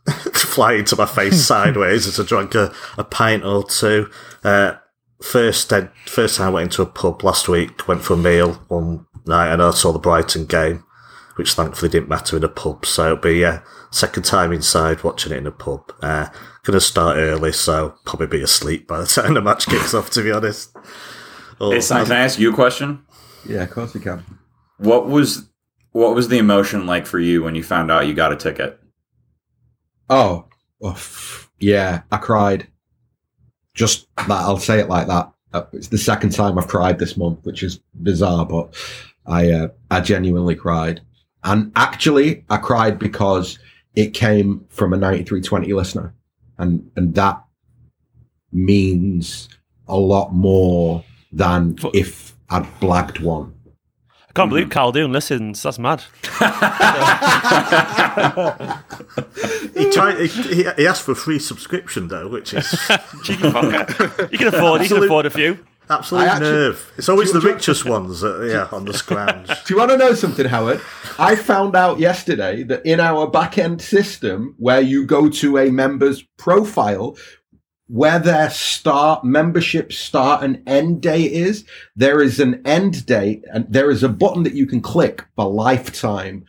fly 0.33 0.73
into 0.73 0.95
my 0.95 1.05
face 1.05 1.41
sideways 1.45 2.07
as 2.07 2.19
I 2.19 2.23
drank 2.23 2.53
a, 2.55 2.73
a 2.97 3.03
pint 3.03 3.45
or 3.45 3.63
two. 3.63 4.09
Uh, 4.43 4.73
first, 5.21 5.71
uh, 5.71 5.87
first 6.05 6.37
time 6.37 6.47
I 6.47 6.51
went 6.51 6.71
into 6.71 6.81
a 6.81 6.85
pub 6.85 7.23
last 7.23 7.47
week, 7.47 7.87
went 7.87 8.03
for 8.03 8.15
a 8.15 8.17
meal 8.17 8.53
one 8.67 9.05
night, 9.25 9.53
and 9.53 9.61
I 9.61 9.71
saw 9.71 9.93
the 9.93 9.99
Brighton 9.99 10.45
game, 10.45 10.83
which 11.35 11.53
thankfully 11.53 11.89
didn't 11.89 12.09
matter 12.09 12.35
in 12.35 12.43
a 12.43 12.49
pub. 12.49 12.85
So 12.85 13.05
it'll 13.05 13.17
be 13.17 13.39
yeah, 13.39 13.61
second 13.91 14.23
time 14.23 14.51
inside 14.51 15.03
watching 15.03 15.31
it 15.31 15.37
in 15.37 15.47
a 15.47 15.51
pub. 15.51 15.93
Uh, 16.01 16.27
gonna 16.63 16.81
start 16.81 17.17
early, 17.17 17.53
so 17.53 17.95
probably 18.05 18.27
be 18.27 18.43
asleep 18.43 18.87
by 18.87 18.99
the 18.99 19.07
time 19.07 19.33
the 19.33 19.41
match 19.41 19.67
kicks 19.67 19.93
off. 19.93 20.09
To 20.11 20.23
be 20.23 20.31
honest. 20.31 20.75
Oh, 21.61 21.79
can 21.79 22.11
I 22.11 22.19
ask 22.21 22.39
you 22.39 22.51
a 22.51 22.55
question? 22.55 23.05
Yeah, 23.47 23.63
of 23.63 23.69
course 23.69 23.93
you 23.93 24.01
can. 24.01 24.25
What 24.77 25.07
was 25.07 25.50
what 25.91 26.15
was 26.15 26.27
the 26.27 26.37
emotion 26.37 26.85
like 26.85 27.05
for 27.05 27.19
you 27.19 27.43
when 27.43 27.55
you 27.55 27.63
found 27.63 27.91
out 27.91 28.07
you 28.07 28.13
got 28.13 28.31
a 28.31 28.35
ticket? 28.35 28.79
Oh, 30.09 30.45
yeah, 31.59 32.01
I 32.11 32.17
cried. 32.17 32.67
Just 33.73 34.07
that, 34.17 34.29
I'll 34.29 34.57
say 34.57 34.79
it 34.79 34.89
like 34.89 35.07
that. 35.07 35.31
Uh, 35.53 35.63
it's 35.73 35.87
the 35.87 35.97
second 35.97 36.31
time 36.31 36.57
I've 36.57 36.67
cried 36.67 36.99
this 36.99 37.17
month, 37.17 37.39
which 37.43 37.63
is 37.63 37.79
bizarre, 37.95 38.45
but 38.45 38.73
I 39.25 39.51
uh, 39.51 39.67
I 39.89 40.01
genuinely 40.01 40.55
cried. 40.55 41.01
And 41.43 41.71
actually, 41.75 42.43
I 42.49 42.57
cried 42.57 42.99
because 42.99 43.57
it 43.95 44.13
came 44.13 44.65
from 44.69 44.93
a 44.93 44.97
9320 44.97 45.73
listener. 45.73 46.13
And, 46.57 46.89
and 46.95 47.15
that 47.15 47.43
means 48.51 49.49
a 49.87 49.97
lot 49.97 50.33
more 50.33 51.03
than 51.31 51.75
if 51.93 52.35
I'd 52.49 52.63
blagged 52.79 53.21
one. 53.21 53.53
Mhm. 54.31 54.35
I 54.35 54.39
can't 54.39 54.49
believe 54.49 54.69
Carl 54.69 54.91
Doon 54.91 55.11
listens. 55.11 55.61
That's 55.63 55.77
mad. 55.79 56.03
he 59.75 59.91
tried. 59.91 60.17
He, 60.27 60.63
he, 60.77 60.87
asked 60.87 61.03
for 61.03 61.11
a 61.11 61.15
free 61.15 61.39
subscription 61.39 62.07
though, 62.07 62.27
which 62.27 62.53
is 62.53 62.71
you 63.27 63.37
can 63.37 63.47
afford. 63.47 64.31
You 64.31 64.37
can 64.87 65.03
afford 65.03 65.25
a 65.25 65.29
few. 65.29 65.59
Absolute 65.89 66.23
actually, 66.23 66.51
nerve. 66.51 66.93
It's 66.97 67.09
always 67.09 67.33
the 67.33 67.41
richest 67.41 67.83
ones, 67.83 68.21
that, 68.21 68.47
yeah, 68.49 68.73
on 68.73 68.85
the 68.85 68.93
scrounge. 68.93 69.47
Do 69.65 69.73
you 69.73 69.77
want 69.77 69.91
to 69.91 69.97
know 69.97 70.13
something, 70.13 70.45
Howard? 70.45 70.79
I 71.19 71.35
found 71.35 71.75
out 71.75 71.99
yesterday 71.99 72.63
that 72.63 72.85
in 72.85 73.01
our 73.01 73.27
back 73.29 73.57
end 73.57 73.81
system, 73.81 74.55
where 74.57 74.79
you 74.79 75.05
go 75.05 75.27
to 75.29 75.57
a 75.57 75.69
member's 75.69 76.23
profile, 76.37 77.17
where 77.91 78.19
their 78.19 78.49
start 78.49 79.25
membership 79.25 79.91
start 79.91 80.41
and 80.43 80.63
end 80.65 81.01
date 81.01 81.31
is, 81.33 81.65
there 81.95 82.21
is 82.21 82.39
an 82.39 82.61
end 82.65 83.05
date 83.05 83.43
and 83.53 83.65
there 83.69 83.91
is 83.91 84.01
a 84.01 84.07
button 84.07 84.43
that 84.43 84.53
you 84.53 84.65
can 84.65 84.79
click 84.81 85.25
for 85.35 85.45
lifetime. 85.51 86.45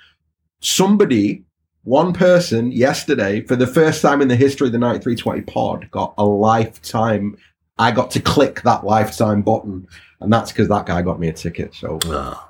Somebody, 0.61 1.43
one 1.83 2.13
person 2.13 2.71
yesterday, 2.71 3.41
for 3.41 3.57
the 3.57 3.67
first 3.67 4.01
time 4.03 4.23
in 4.23 4.29
the 4.29 4.37
history 4.37 4.69
of 4.69 4.73
the 4.73 4.79
9320 4.79 5.41
pod, 5.43 5.91
got 5.91 6.15
a 6.17 6.25
lifetime. 6.25 7.37
I 7.77 7.91
got 7.91 8.13
to 8.13 8.21
click 8.21 8.63
that 8.63 8.85
lifetime 8.85 9.43
button, 9.43 9.89
and 10.21 10.33
that's 10.33 10.53
because 10.53 10.69
that 10.69 10.87
guy 10.87 11.03
got 11.03 11.19
me 11.19 11.27
a 11.27 11.33
ticket. 11.33 11.75
So, 11.75 11.99
Oh. 12.05 12.49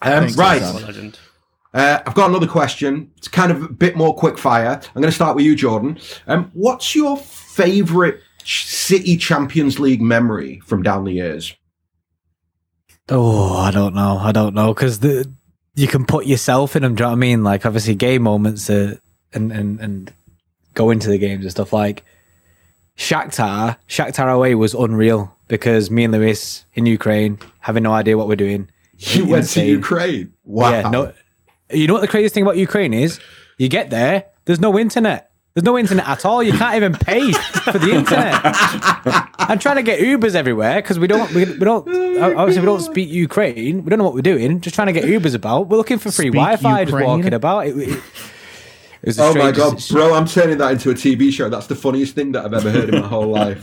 um, 0.00 0.28
right. 0.28 0.62
Uh, 1.74 2.00
I've 2.06 2.14
got 2.14 2.30
another 2.30 2.46
question. 2.46 3.10
It's 3.18 3.28
kind 3.28 3.52
of 3.52 3.62
a 3.62 3.68
bit 3.68 3.94
more 3.94 4.14
quick 4.14 4.38
fire. 4.38 4.80
I'm 4.94 5.02
going 5.02 5.10
to 5.10 5.12
start 5.12 5.36
with 5.36 5.44
you, 5.44 5.54
Jordan. 5.54 5.98
Um, 6.26 6.50
what's 6.54 6.94
your 6.94 7.18
favourite 7.58 8.20
City 8.44 9.16
Champions 9.16 9.78
League 9.78 10.00
memory 10.00 10.60
from 10.60 10.82
down 10.82 11.04
the 11.04 11.12
years? 11.12 11.54
Oh, 13.08 13.56
I 13.56 13.70
don't 13.70 13.94
know. 13.94 14.18
I 14.18 14.32
don't 14.32 14.54
know 14.54 14.72
because 14.72 15.00
the 15.00 15.30
you 15.74 15.88
can 15.88 16.04
put 16.04 16.26
yourself 16.26 16.76
in 16.76 16.82
them. 16.82 16.94
Do 16.94 17.02
you 17.02 17.04
know 17.06 17.10
what 17.10 17.16
I 17.16 17.20
mean? 17.20 17.44
Like 17.44 17.66
obviously 17.66 17.94
game 17.94 18.22
moments 18.22 18.70
uh, 18.70 18.96
and 19.32 19.50
and 19.52 19.80
and 19.80 20.12
go 20.74 20.90
into 20.90 21.08
the 21.08 21.18
games 21.18 21.44
and 21.44 21.50
stuff 21.50 21.72
like 21.72 22.04
Shakhtar. 22.96 23.76
Shakhtar 23.88 24.32
away 24.32 24.54
was 24.54 24.74
unreal 24.74 25.34
because 25.48 25.90
me 25.90 26.04
and 26.04 26.12
Lewis 26.12 26.64
in 26.74 26.86
Ukraine 26.86 27.38
having 27.60 27.82
no 27.82 27.92
idea 27.92 28.16
what 28.16 28.28
we're 28.28 28.36
doing. 28.36 28.68
You 28.98 29.26
went 29.26 29.48
to 29.50 29.64
Ukraine. 29.64 30.32
Wow. 30.44 30.70
Yeah, 30.70 30.90
no. 30.90 31.12
You 31.70 31.86
know 31.86 31.94
what 31.94 32.00
the 32.00 32.08
craziest 32.08 32.34
thing 32.34 32.42
about 32.42 32.56
Ukraine 32.56 32.92
is? 32.92 33.20
You 33.56 33.68
get 33.68 33.90
there, 33.90 34.24
there's 34.44 34.58
no 34.58 34.76
internet. 34.76 35.27
There's 35.54 35.64
no 35.64 35.76
internet 35.78 36.06
at 36.06 36.24
all. 36.24 36.42
You 36.42 36.52
can't 36.52 36.76
even 36.76 36.92
pay 36.94 37.32
for 37.32 37.78
the 37.78 37.90
internet. 37.92 38.40
I'm 39.38 39.58
trying 39.58 39.76
to 39.76 39.82
get 39.82 39.98
Ubers 40.00 40.34
everywhere 40.36 40.76
because 40.80 40.98
we 41.00 41.08
don't, 41.08 41.32
we, 41.34 41.44
we 41.46 41.58
don't, 41.58 41.88
obviously 42.36 42.60
we 42.60 42.66
don't 42.66 42.80
speak 42.80 43.08
Ukraine. 43.08 43.82
We 43.84 43.90
don't 43.90 43.98
know 43.98 44.04
what 44.04 44.14
we're 44.14 44.20
doing. 44.22 44.60
Just 44.60 44.74
trying 44.76 44.86
to 44.86 44.92
get 44.92 45.04
Ubers 45.04 45.34
about. 45.34 45.68
We're 45.68 45.78
looking 45.78 45.98
for 45.98 46.12
free 46.12 46.26
Speak 46.26 46.34
Wi-Fi, 46.34 46.84
just 46.84 47.02
walking 47.04 47.34
about. 47.34 47.66
It, 47.66 47.76
it, 47.76 48.02
it 49.02 49.16
Oh 49.18 49.34
my 49.34 49.50
god, 49.52 49.82
bro! 49.90 50.14
I'm 50.14 50.26
turning 50.26 50.58
that 50.58 50.72
into 50.72 50.90
a 50.90 50.94
TV 50.94 51.32
show. 51.32 51.48
That's 51.48 51.68
the 51.68 51.76
funniest 51.76 52.14
thing 52.16 52.32
that 52.32 52.44
I've 52.44 52.52
ever 52.52 52.70
heard 52.70 52.92
in 52.92 53.00
my 53.00 53.06
whole 53.06 53.28
life. 53.28 53.62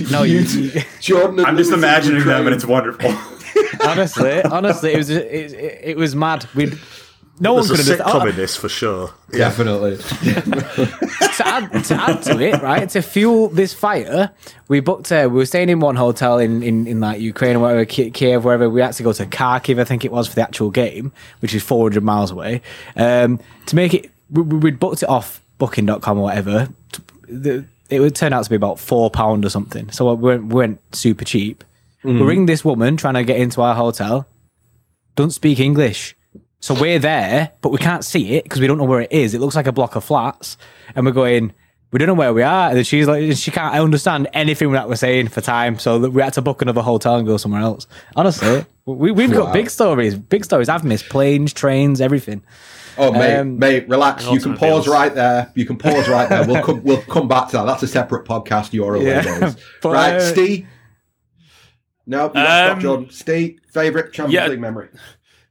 No, 0.12 0.22
you, 0.22 0.40
you- 0.40 0.80
Jordan. 1.00 1.44
I'm 1.44 1.56
just 1.56 1.70
Lewis 1.70 1.82
in 1.82 1.88
imagining 1.88 2.18
them, 2.20 2.28
Ukraine. 2.28 2.46
and 2.46 2.54
it's 2.54 2.64
wonderful. 2.64 3.10
honestly, 3.84 4.42
honestly, 4.42 4.92
it 4.92 4.96
was, 4.96 5.10
it, 5.10 5.26
it, 5.26 5.80
it 5.82 5.96
was 5.96 6.14
mad. 6.14 6.46
We, 6.54 6.72
no 7.40 7.54
one 7.54 7.66
There's 7.66 7.70
a 7.88 7.96
could 7.96 8.00
understand. 8.00 8.22
sitcom 8.22 8.30
in 8.30 8.36
this 8.36 8.56
for 8.56 8.68
sure. 8.68 9.12
definitely. 9.30 9.96
to 10.36 11.42
add 11.46 11.84
to 11.84 11.94
add 11.94 12.22
to 12.24 12.40
it, 12.40 12.62
right? 12.62 12.88
To 12.90 13.02
fuel 13.02 13.48
this 13.48 13.72
fire, 13.72 14.30
we 14.68 14.80
booked. 14.80 15.10
Uh, 15.12 15.28
we 15.30 15.36
were 15.38 15.46
staying 15.46 15.68
in 15.68 15.80
one 15.80 15.96
hotel 15.96 16.38
in 16.38 16.62
in, 16.62 16.86
in 16.86 17.00
like 17.00 17.20
Ukraine 17.20 17.56
or 17.56 17.60
whatever, 17.60 17.84
Ki- 17.84 18.10
Kiev, 18.10 18.44
wherever. 18.44 18.68
We 18.68 18.80
had 18.80 18.92
to 18.94 19.02
go 19.02 19.12
to 19.12 19.26
Kharkiv, 19.26 19.78
I 19.80 19.84
think 19.84 20.04
it 20.04 20.12
was, 20.12 20.28
for 20.28 20.34
the 20.34 20.42
actual 20.42 20.70
game, 20.70 21.12
which 21.40 21.54
is 21.54 21.62
400 21.62 22.02
miles 22.02 22.30
away. 22.30 22.62
Um, 22.96 23.40
to 23.66 23.76
make 23.76 23.94
it, 23.94 24.10
we, 24.30 24.42
we- 24.42 24.58
we'd 24.58 24.78
booked 24.80 25.02
it 25.02 25.08
off 25.08 25.40
Booking.com 25.58 26.18
or 26.18 26.22
whatever. 26.24 26.68
The, 27.28 27.64
it 27.90 28.00
would 28.00 28.14
turn 28.14 28.32
out 28.32 28.44
to 28.44 28.50
be 28.50 28.56
about 28.56 28.78
four 28.78 29.10
pound 29.10 29.44
or 29.44 29.50
something. 29.50 29.90
So 29.90 30.12
we 30.14 30.22
weren't, 30.22 30.44
we 30.46 30.54
weren't 30.54 30.80
super 30.94 31.24
cheap. 31.24 31.64
We 32.04 32.12
ring 32.22 32.46
this 32.46 32.64
woman 32.64 32.96
trying 32.96 33.14
to 33.14 33.24
get 33.24 33.38
into 33.38 33.60
our 33.60 33.74
hotel. 33.74 34.26
Don't 35.16 35.32
speak 35.32 35.58
English. 35.58 36.14
So 36.60 36.74
we're 36.74 36.98
there, 36.98 37.52
but 37.60 37.70
we 37.70 37.78
can't 37.78 38.04
see 38.04 38.34
it 38.34 38.44
because 38.44 38.60
we 38.60 38.66
don't 38.66 38.78
know 38.78 38.84
where 38.84 39.00
it 39.02 39.12
is. 39.12 39.32
It 39.34 39.40
looks 39.40 39.54
like 39.56 39.66
a 39.68 39.72
block 39.72 39.94
of 39.96 40.04
flats, 40.04 40.56
and 40.94 41.06
we're 41.06 41.12
going. 41.12 41.52
We 41.90 41.98
don't 41.98 42.08
know 42.08 42.12
where 42.14 42.34
we 42.34 42.42
are, 42.42 42.68
and 42.70 42.86
she's 42.86 43.08
like, 43.08 43.34
she 43.34 43.50
can't 43.50 43.74
understand 43.74 44.28
anything 44.34 44.70
that 44.72 44.90
we're 44.90 44.96
saying 44.96 45.28
for 45.28 45.40
time. 45.40 45.78
So 45.78 45.98
we 46.10 46.20
had 46.20 46.34
to 46.34 46.42
book 46.42 46.60
another 46.60 46.82
hotel 46.82 47.16
and 47.16 47.26
go 47.26 47.38
somewhere 47.38 47.62
else. 47.62 47.86
Honestly, 48.14 48.66
we, 48.84 49.10
we've 49.10 49.30
Wow. 49.30 49.44
got 49.44 49.52
big 49.54 49.70
stories, 49.70 50.14
big 50.14 50.44
stories. 50.44 50.68
I've 50.68 50.84
missed 50.84 51.08
planes, 51.08 51.54
trains, 51.54 52.02
everything. 52.02 52.42
Oh, 52.98 53.10
mate, 53.12 53.36
Um, 53.38 53.58
mate, 53.58 53.88
relax. 53.88 54.26
You 54.30 54.38
can 54.38 54.52
pause 54.58 54.84
feels. 54.84 54.88
right 54.88 55.14
there. 55.14 55.50
You 55.54 55.64
can 55.64 55.78
pause 55.78 56.08
right 56.10 56.28
there. 56.28 56.46
We'll 56.46 56.62
come. 56.62 56.82
We'll 56.82 57.00
come 57.02 57.26
back 57.26 57.46
to 57.50 57.56
that. 57.58 57.64
That's 57.64 57.82
a 57.84 57.88
separate 57.88 58.26
podcast. 58.26 58.74
Your 58.74 58.96
away 58.96 59.06
Yeah, 59.06 59.22
days. 59.22 59.56
but, 59.82 59.90
right, 59.90 60.14
uh, 60.16 60.20
Steve. 60.20 60.66
No, 62.06 62.26
you 62.26 62.32
got 62.34 62.72
Um, 62.72 62.80
Jordan. 62.80 63.10
Steve, 63.10 63.60
favorite 63.72 64.12
Champions 64.12 64.34
yeah. 64.34 64.48
League 64.48 64.60
memory. 64.60 64.88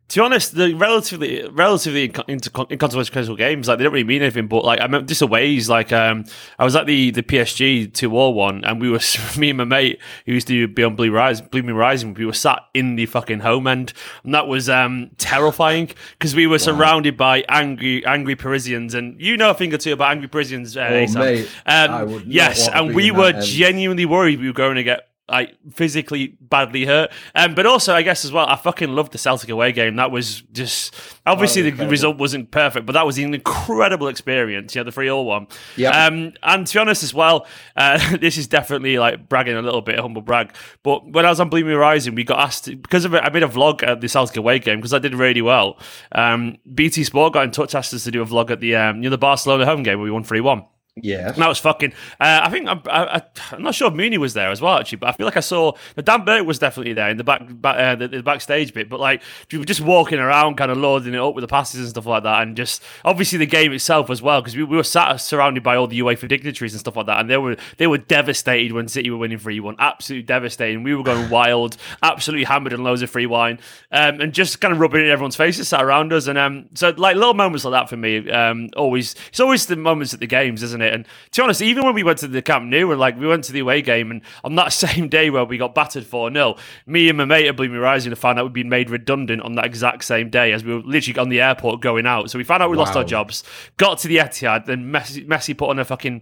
To 0.10 0.20
be 0.22 0.24
honest, 0.26 0.56
the 0.56 0.74
relatively 0.74 1.46
relatively 1.50 2.08
inco- 2.08 2.26
inco- 2.28 2.72
inconsequential 2.72 3.36
games 3.36 3.68
like 3.68 3.78
they 3.78 3.84
don't 3.84 3.92
really 3.92 4.06
mean 4.06 4.22
anything. 4.22 4.48
But 4.48 4.64
like 4.64 4.80
I 4.80 4.84
remember 4.84 5.06
just 5.06 5.22
aways 5.22 5.68
like 5.68 5.92
um 5.92 6.24
I 6.58 6.64
was 6.64 6.78
at 6.78 6.86
the 6.86 7.12
the 7.12 7.24
PSG 7.24 7.94
two 7.94 8.16
all 8.16 8.34
one 8.34 8.64
and 8.64 8.80
we 8.80 8.90
were 8.90 9.00
me 9.38 9.50
and 9.50 9.58
my 9.58 9.66
mate 9.66 10.00
who 10.26 10.32
used 10.32 10.48
to 10.48 10.66
be 10.70 10.82
on 10.84 10.96
Blue 10.96 11.12
Rise 11.12 11.42
Blue 11.42 11.62
Moon 11.62 11.76
Rising 11.76 12.14
we 12.14 12.26
were 12.26 12.32
sat 12.32 12.62
in 12.74 12.96
the 12.96 13.06
fucking 13.06 13.42
home 13.42 13.68
end 13.68 13.92
and 14.24 14.34
that 14.34 14.48
was 14.48 14.70
um 14.70 15.12
terrifying 15.18 15.90
because 16.18 16.34
we 16.34 16.48
were 16.48 16.60
surrounded 16.60 17.18
by 17.18 17.44
angry 17.50 18.06
angry 18.06 18.38
Parisians 18.38 18.94
and 18.94 19.20
you 19.20 19.36
know 19.36 19.50
a 19.50 19.54
thing 19.54 19.74
or 19.74 19.78
two 19.78 19.92
about 19.92 20.12
angry 20.12 20.30
Parisians. 20.30 20.78
Uh, 20.78 20.88
Oh, 20.90 21.20
mate, 21.20 21.50
um, 21.66 21.92
I 21.92 22.04
would 22.04 22.26
not 22.26 22.34
yes, 22.34 22.70
and 22.70 22.96
we 22.96 23.12
were 23.12 23.34
end. 23.34 23.44
genuinely 23.44 24.06
worried 24.06 24.40
we 24.40 24.48
were 24.48 24.54
going 24.54 24.76
to 24.76 24.84
get 24.84 25.07
like 25.30 25.56
physically 25.74 26.38
badly 26.40 26.86
hurt. 26.86 27.12
Um, 27.36 27.54
but 27.54 27.66
also, 27.66 27.94
I 27.94 28.02
guess 28.02 28.24
as 28.24 28.32
well, 28.32 28.48
I 28.48 28.56
fucking 28.56 28.90
loved 28.90 29.12
the 29.12 29.18
Celtic 29.18 29.50
away 29.50 29.72
game. 29.72 29.98
That 29.98 30.12
was 30.12 30.42
just 30.54 30.96
obviously 31.26 31.64
the 31.64 31.70
incredible. 31.70 31.92
result 31.92 32.18
wasn't 32.18 32.52
perfect, 32.52 32.86
but 32.86 32.94
that 32.94 33.06
was 33.06 33.18
an 33.18 33.34
incredible 33.34 34.08
experience. 34.08 34.74
You 34.74 34.80
know, 34.80 34.86
the 34.86 34.92
three 34.92 35.10
all 35.10 35.26
one. 35.26 35.48
Yeah. 35.76 36.06
Um, 36.06 36.34
and 36.44 36.66
to 36.66 36.74
be 36.74 36.80
honest 36.80 37.04
as 37.04 37.14
well, 37.14 37.46
uh, 37.76 38.18
this 38.18 38.38
is 38.38 38.48
definitely 38.48 38.98
like 38.98 39.28
bragging 39.28 39.56
a 39.56 39.62
little 39.62 39.82
bit, 39.82 40.00
humble 40.00 40.22
brag. 40.22 40.54
But 40.84 41.12
when 41.12 41.26
I 41.26 41.30
was 41.30 41.40
on 41.40 41.50
Blue 41.50 41.64
Moon 41.64 41.78
Rising, 41.78 42.16
we 42.16 42.24
got 42.24 42.40
asked 42.40 42.66
because 42.66 43.06
of 43.06 43.14
it. 43.14 43.24
I 43.24 43.30
made 43.30 43.44
a 43.44 43.48
vlog 43.48 43.84
at 43.84 44.02
the 44.02 44.08
Celtic 44.08 44.38
away 44.38 44.60
game 44.60 44.80
because 44.80 44.94
I 44.94 45.00
did 45.00 45.14
really 45.14 45.42
well. 45.42 45.78
Um, 46.14 46.58
BT 46.74 47.04
Sport 47.04 47.34
got 47.34 47.44
in 47.44 47.52
touch, 47.52 47.76
asked 47.76 47.94
us 47.94 48.06
to 48.06 48.12
do 48.12 48.22
a 48.22 48.26
vlog 48.26 48.50
at 48.50 48.60
the 48.60 48.76
um, 48.76 48.98
you 48.98 49.04
know 49.04 49.10
the 49.10 49.18
Barcelona 49.18 49.66
home 49.66 49.84
game 49.84 50.00
where 50.00 50.06
we 50.06 50.12
won 50.12 50.24
three 50.24 50.42
one. 50.42 50.64
Yeah. 51.02 51.30
And 51.30 51.38
that 51.38 51.48
was 51.48 51.60
fucking. 51.60 51.94
Uh, 52.20 52.42
I 52.44 52.50
think 52.50 52.68
I'm, 52.68 52.82
I, 52.86 53.22
I'm 53.52 53.64
not 53.64 53.76
sure 53.76 53.88
if 53.88 53.94
Mooney 53.94 54.18
was 54.18 54.34
there 54.34 54.50
as 54.50 54.62
well, 54.62 54.78
actually, 54.78 55.00
but 55.00 55.10
I 55.10 55.12
feel 55.14 55.26
like 55.26 55.38
I 55.38 55.42
saw 55.42 55.74
Dan 56.02 56.26
Burke 56.26 56.46
was 56.46 56.60
definitely 56.60 56.94
there 56.94 57.10
in 57.10 57.18
the 57.18 57.24
back, 57.24 57.42
back 57.62 57.78
uh, 57.78 57.96
the, 57.96 58.08
the 58.08 58.24
backstage 58.24 58.74
bit. 58.74 58.90
But 58.90 59.00
like 59.00 59.22
we 59.52 59.60
were 59.60 59.66
just 59.66 59.82
walking 59.82 60.20
around, 60.20 60.56
kind 60.56 60.72
of 60.72 60.78
loading 60.78 61.14
it 61.14 61.20
up 61.20 61.36
with 61.36 61.44
the 61.44 61.48
passes 61.48 61.80
and 61.82 61.90
stuff 61.90 62.06
like 62.06 62.24
that, 62.24 62.42
and 62.42 62.56
just 62.56 62.84
obviously 63.06 63.38
the 63.38 63.46
game 63.46 63.74
itself 63.74 64.10
as 64.10 64.22
well, 64.22 64.42
because 64.42 64.56
we, 64.56 64.64
we 64.64 64.76
were 64.76 64.84
sat 64.84 65.18
surrounded 65.18 65.64
by 65.64 65.76
all 65.76 65.88
the 65.88 66.00
UEFA 66.00 66.28
dignitaries 66.28 66.74
and 66.74 66.80
stuff 66.80 66.96
like 66.96 67.06
that, 67.06 67.20
and 67.20 67.30
they 67.30 67.38
were 67.38 67.58
they 67.78 67.88
were 67.88 67.98
devastated 67.98 68.72
when 68.74 68.88
City 68.88 69.10
were 69.10 69.18
winning 69.18 69.38
three 69.38 69.60
one, 69.60 69.76
absolutely 69.80 70.24
devastated. 70.24 70.84
We 70.84 70.96
were 70.96 71.04
going 71.04 71.30
wild, 71.38 71.78
absolutely 72.02 72.46
hammered 72.46 72.74
and 72.74 72.84
loads 72.84 73.02
of 73.02 73.10
free 73.10 73.26
wine, 73.26 73.60
um, 73.92 74.22
and 74.22 74.34
just 74.34 74.62
kind 74.62 74.74
of 74.74 74.80
rubbing 74.80 75.02
it 75.02 75.06
in 75.06 75.12
everyone's 75.12 75.36
faces 75.36 75.68
sat 75.68 75.84
around 75.84 76.14
us, 76.14 76.28
and 76.28 76.38
um, 76.38 76.70
so 76.74 76.90
like 76.98 77.16
little 77.16 77.34
moments 77.34 77.66
like 77.66 77.74
that 77.74 77.90
for 77.90 77.98
me, 77.98 78.30
um, 78.32 78.70
always 78.76 79.16
it's 79.30 79.40
always 79.40 79.66
the 79.66 79.76
moments 79.76 80.14
at 80.14 80.20
the 80.20 80.28
games, 80.28 80.64
isn't 80.64 80.82
it? 80.82 80.87
And 80.94 81.06
to 81.32 81.42
be 81.42 81.44
honest, 81.44 81.62
even 81.62 81.86
when 81.86 81.94
we 81.94 82.04
went 82.04 82.20
to 82.20 82.28
the 82.28 82.42
Camp 82.42 82.66
Nou 82.66 82.92
and 82.92 83.00
like 83.00 83.18
we 83.20 83.28
went 83.28 83.44
to 83.46 83.54
the 83.54 83.60
away 83.60 83.82
game, 83.82 84.12
and 84.12 84.22
on 84.44 84.56
that 84.56 84.74
same 84.74 85.10
day 85.10 85.30
where 85.30 85.46
we 85.46 85.58
got 85.58 85.76
battered 85.76 86.06
4 86.06 86.32
0, 86.32 86.56
me 86.86 87.10
and 87.10 87.18
my 87.18 87.26
mate 87.26 87.48
at 87.48 87.56
Blue 87.56 87.70
Moon 87.70 87.80
Rising 87.80 88.14
found 88.16 88.40
out 88.40 88.46
we'd 88.46 88.54
been 88.54 88.70
made 88.70 88.90
redundant 88.90 89.42
on 89.42 89.54
that 89.54 89.66
exact 89.66 90.04
same 90.04 90.30
day 90.30 90.52
as 90.54 90.64
we 90.64 90.74
were 90.74 90.82
literally 90.82 91.20
on 91.20 91.30
the 91.30 91.42
airport 91.42 91.82
going 91.82 92.06
out. 92.06 92.30
So 92.30 92.38
we 92.38 92.44
found 92.44 92.64
out 92.64 92.70
we 92.70 92.78
lost 92.78 92.96
our 92.96 93.04
jobs, 93.04 93.44
got 93.78 93.98
to 94.00 94.08
the 94.08 94.18
Etihad, 94.18 94.66
then 94.66 94.92
Messi, 94.92 95.26
Messi 95.28 95.58
put 95.58 95.70
on 95.70 95.80
a 95.80 95.86
fucking 95.86 96.22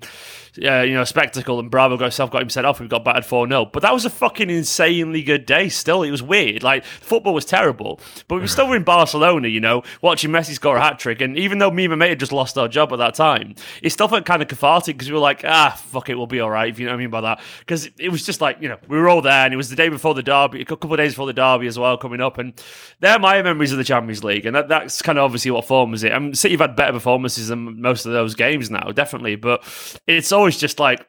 uh, 0.63 0.81
you 0.81 0.93
know 0.93 1.03
spectacle, 1.03 1.59
and 1.59 1.69
Bravo 1.69 1.97
got 1.97 2.05
himself 2.05 2.31
got 2.31 2.41
him 2.41 2.49
sent 2.49 2.65
off. 2.65 2.79
and 2.79 2.89
We 2.89 2.91
got 2.91 3.03
battered 3.03 3.25
4 3.25 3.47
0. 3.47 3.65
But 3.65 3.81
that 3.81 3.93
was 3.93 4.05
a 4.05 4.09
fucking 4.09 4.49
insanely 4.49 5.23
good 5.23 5.45
day 5.45 5.69
still. 5.69 6.03
It 6.03 6.11
was 6.11 6.23
weird. 6.23 6.63
Like, 6.63 6.85
football 6.85 7.33
was 7.33 7.45
terrible, 7.45 7.99
but 8.27 8.35
we 8.35 8.41
were 8.41 8.47
still 8.47 8.71
in 8.73 8.83
Barcelona, 8.83 9.47
you 9.47 9.59
know, 9.59 9.83
watching 10.01 10.31
Messi 10.31 10.53
score 10.53 10.77
a 10.77 10.81
hat 10.81 10.99
trick. 10.99 11.21
And 11.21 11.37
even 11.37 11.59
though 11.59 11.71
me 11.71 11.85
and 11.85 11.91
my 11.91 11.95
mate 11.95 12.09
had 12.09 12.19
just 12.19 12.31
lost 12.31 12.57
our 12.57 12.67
job 12.67 12.91
at 12.93 12.97
that 12.97 13.15
time, 13.15 13.55
it 13.81 13.91
still 13.91 14.07
felt 14.07 14.25
kind 14.25 14.41
of 14.41 14.47
cathartic 14.47 14.97
because 14.97 15.09
we 15.09 15.13
were 15.13 15.19
like, 15.19 15.43
ah, 15.45 15.79
fuck 15.87 16.09
it, 16.09 16.15
we'll 16.15 16.27
be 16.27 16.39
all 16.39 16.49
right, 16.49 16.69
if 16.69 16.79
you 16.79 16.85
know 16.85 16.91
what 16.91 16.97
I 16.97 16.99
mean 16.99 17.09
by 17.09 17.21
that. 17.21 17.41
Because 17.59 17.89
it 17.97 18.09
was 18.09 18.25
just 18.25 18.41
like, 18.41 18.61
you 18.61 18.69
know, 18.69 18.77
we 18.87 18.97
were 18.97 19.09
all 19.09 19.21
there, 19.21 19.45
and 19.45 19.53
it 19.53 19.57
was 19.57 19.69
the 19.69 19.75
day 19.75 19.89
before 19.89 20.13
the 20.13 20.23
derby, 20.23 20.61
a 20.61 20.65
couple 20.65 20.91
of 20.91 20.97
days 20.97 21.13
before 21.13 21.27
the 21.27 21.33
derby 21.33 21.67
as 21.67 21.79
well, 21.79 21.97
coming 21.97 22.21
up. 22.21 22.37
And 22.37 22.53
they're 22.99 23.19
my 23.19 23.41
memories 23.41 23.71
of 23.71 23.77
the 23.77 23.83
Champions 23.83 24.23
League. 24.23 24.45
And 24.45 24.55
that, 24.55 24.67
that's 24.67 25.01
kind 25.01 25.17
of 25.17 25.23
obviously 25.23 25.51
what 25.51 25.65
forms 25.65 26.03
it. 26.03 26.11
I 26.11 26.19
mean, 26.19 26.35
City 26.35 26.53
have 26.53 26.61
had 26.61 26.75
better 26.75 26.93
performances 26.93 27.47
than 27.47 27.81
most 27.81 28.05
of 28.05 28.11
those 28.11 28.35
games 28.35 28.69
now, 28.69 28.91
definitely. 28.91 29.35
But 29.35 29.63
it's 30.05 30.31
always 30.31 30.44
just 30.49 30.79
like, 30.79 31.05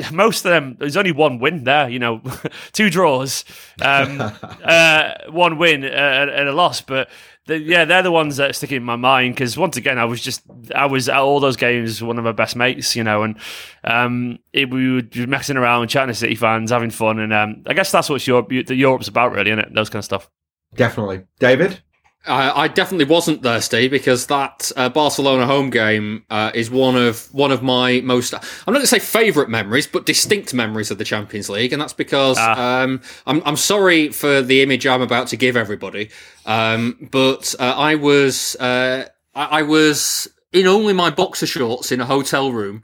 most 0.12 0.44
of 0.44 0.50
them, 0.50 0.76
there's 0.78 0.96
only 0.96 1.12
one 1.12 1.38
win 1.38 1.64
there, 1.64 1.88
you 1.88 1.98
know, 1.98 2.22
two 2.72 2.90
draws, 2.90 3.44
um, 3.82 4.20
uh, 4.64 5.12
one 5.28 5.58
win 5.58 5.84
uh, 5.84 5.86
and 6.32 6.48
a 6.48 6.52
loss. 6.52 6.80
But 6.80 7.08
the, 7.46 7.58
yeah, 7.58 7.84
they're 7.84 8.02
the 8.02 8.12
ones 8.12 8.36
that 8.36 8.54
stick 8.54 8.72
in 8.72 8.84
my 8.84 8.96
mind 8.96 9.34
because 9.34 9.56
once 9.56 9.76
again, 9.76 9.98
I 9.98 10.04
was 10.04 10.20
just, 10.20 10.42
I 10.74 10.86
was 10.86 11.08
at 11.08 11.18
all 11.18 11.40
those 11.40 11.56
games, 11.56 12.02
one 12.02 12.18
of 12.18 12.24
my 12.24 12.32
best 12.32 12.56
mates, 12.56 12.94
you 12.94 13.04
know, 13.04 13.22
and 13.22 13.36
um, 13.84 14.38
it, 14.52 14.70
we 14.70 14.92
would 14.92 15.10
be 15.10 15.26
messing 15.26 15.56
around, 15.56 15.88
chatting 15.88 16.12
to 16.12 16.14
City 16.14 16.34
fans, 16.34 16.70
having 16.70 16.90
fun. 16.90 17.18
And 17.18 17.32
um, 17.32 17.62
I 17.66 17.74
guess 17.74 17.90
that's 17.90 18.08
what 18.08 18.26
Europe, 18.26 18.48
the 18.48 18.74
Europe's 18.74 19.08
about, 19.08 19.32
really, 19.32 19.50
isn't 19.50 19.64
it? 19.64 19.74
Those 19.74 19.90
kind 19.90 20.00
of 20.00 20.04
stuff. 20.04 20.30
Definitely. 20.74 21.24
David? 21.40 21.82
I, 22.26 22.64
I 22.64 22.68
definitely 22.68 23.06
wasn't 23.06 23.42
thirsty 23.42 23.88
because 23.88 24.26
that 24.26 24.70
uh, 24.76 24.90
Barcelona 24.90 25.46
home 25.46 25.70
game 25.70 26.24
uh, 26.28 26.50
is 26.54 26.70
one 26.70 26.94
of 26.94 27.32
one 27.32 27.50
of 27.50 27.62
my 27.62 28.02
most 28.02 28.34
I'm 28.34 28.40
not 28.66 28.72
going 28.74 28.82
to 28.82 28.86
say 28.86 28.98
favourite 28.98 29.48
memories, 29.48 29.86
but 29.86 30.04
distinct 30.04 30.52
memories 30.52 30.90
of 30.90 30.98
the 30.98 31.04
Champions 31.04 31.48
League, 31.48 31.72
and 31.72 31.80
that's 31.80 31.94
because 31.94 32.36
ah. 32.38 32.82
um, 32.82 33.00
I'm 33.26 33.42
I'm 33.46 33.56
sorry 33.56 34.10
for 34.10 34.42
the 34.42 34.60
image 34.60 34.86
I'm 34.86 35.00
about 35.00 35.28
to 35.28 35.36
give 35.36 35.56
everybody, 35.56 36.10
um, 36.44 37.08
but 37.10 37.54
uh, 37.58 37.74
I 37.76 37.94
was 37.94 38.54
uh, 38.56 39.06
I, 39.34 39.44
I, 39.44 39.62
was 39.62 40.28
in 40.52 40.66
only 40.66 40.92
my 40.92 41.08
boxer 41.08 41.46
shorts 41.46 41.90
in 41.90 42.00
a 42.00 42.06
hotel 42.06 42.52
room. 42.52 42.82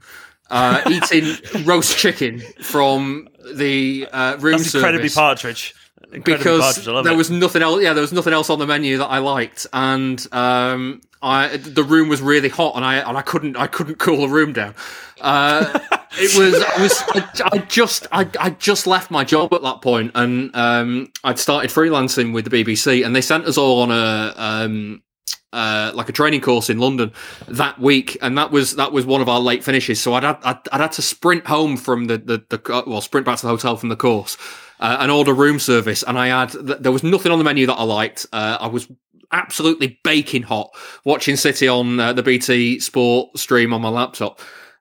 Uh, 0.49 0.81
eating 0.89 1.65
roast 1.65 1.97
chicken 1.97 2.39
from 2.61 3.27
the 3.53 4.07
uh, 4.13 4.37
room 4.39 4.57
That's 4.57 4.73
incredibly 4.73 5.09
partridge 5.09 5.75
because 6.11 6.85
there 6.85 7.15
was 7.15 7.29
nothing 7.29 7.61
else. 7.61 7.81
Yeah, 7.81 7.93
there 7.93 8.01
was 8.01 8.13
nothing 8.13 8.33
else 8.33 8.49
on 8.49 8.59
the 8.59 8.67
menu 8.67 8.97
that 8.97 9.07
I 9.07 9.19
liked, 9.19 9.67
and 9.73 10.25
um, 10.31 11.01
I 11.21 11.57
the 11.57 11.83
room 11.83 12.09
was 12.09 12.21
really 12.21 12.49
hot, 12.49 12.75
and 12.75 12.85
I 12.85 12.95
and 12.95 13.17
I 13.17 13.21
couldn't 13.21 13.57
I 13.57 13.67
couldn't 13.67 13.99
cool 13.99 14.21
the 14.21 14.29
room 14.29 14.53
down. 14.53 14.75
Uh, 15.19 15.79
it 16.13 16.37
was 16.37 16.63
I 16.63 16.81
was 16.81 17.03
I, 17.09 17.49
I, 17.53 17.57
just 17.59 18.07
I 18.11 18.29
I 18.39 18.49
just 18.51 18.87
left 18.87 19.11
my 19.11 19.23
job 19.23 19.53
at 19.53 19.61
that 19.63 19.81
point, 19.81 20.11
and 20.15 20.55
um, 20.55 21.11
I'd 21.23 21.39
started 21.39 21.71
freelancing 21.71 22.33
with 22.33 22.49
the 22.49 22.63
BBC, 22.63 23.05
and 23.05 23.15
they 23.15 23.21
sent 23.21 23.45
us 23.45 23.57
all 23.57 23.81
on 23.81 23.91
a 23.91 24.33
um, 24.37 25.03
uh, 25.51 25.91
like 25.93 26.07
a 26.07 26.13
training 26.13 26.41
course 26.41 26.69
in 26.69 26.77
London 26.77 27.11
that 27.47 27.79
week, 27.79 28.17
and 28.21 28.37
that 28.37 28.51
was 28.51 28.75
that 28.75 28.91
was 28.91 29.05
one 29.05 29.21
of 29.21 29.27
our 29.27 29.39
late 29.39 29.63
finishes. 29.63 29.99
So 29.99 30.13
I'd 30.13 30.23
had, 30.23 30.37
I'd, 30.43 30.59
I'd 30.71 30.81
had 30.81 30.91
to 30.93 31.01
sprint 31.01 31.47
home 31.47 31.77
from 31.77 32.05
the, 32.05 32.17
the 32.17 32.43
the 32.49 32.83
well 32.87 33.01
sprint 33.01 33.25
back 33.25 33.37
to 33.39 33.41
the 33.43 33.49
hotel 33.49 33.75
from 33.75 33.89
the 33.89 33.95
course 33.95 34.37
uh, 34.79 34.97
and 34.99 35.11
order 35.11 35.33
room 35.33 35.59
service, 35.59 36.03
and 36.03 36.17
I 36.17 36.27
had 36.27 36.51
there 36.51 36.91
was 36.91 37.03
nothing 37.03 37.31
on 37.31 37.37
the 37.37 37.43
menu 37.43 37.65
that 37.67 37.75
I 37.75 37.83
liked. 37.83 38.25
Uh, 38.31 38.57
I 38.59 38.67
was 38.67 38.87
absolutely 39.31 39.99
baking 40.03 40.43
hot 40.43 40.73
watching 41.03 41.35
City 41.35 41.67
on 41.67 41.99
uh, 41.99 42.13
the 42.13 42.23
BT 42.23 42.79
Sport 42.79 43.37
stream 43.37 43.73
on 43.73 43.81
my 43.81 43.89
laptop 43.89 44.39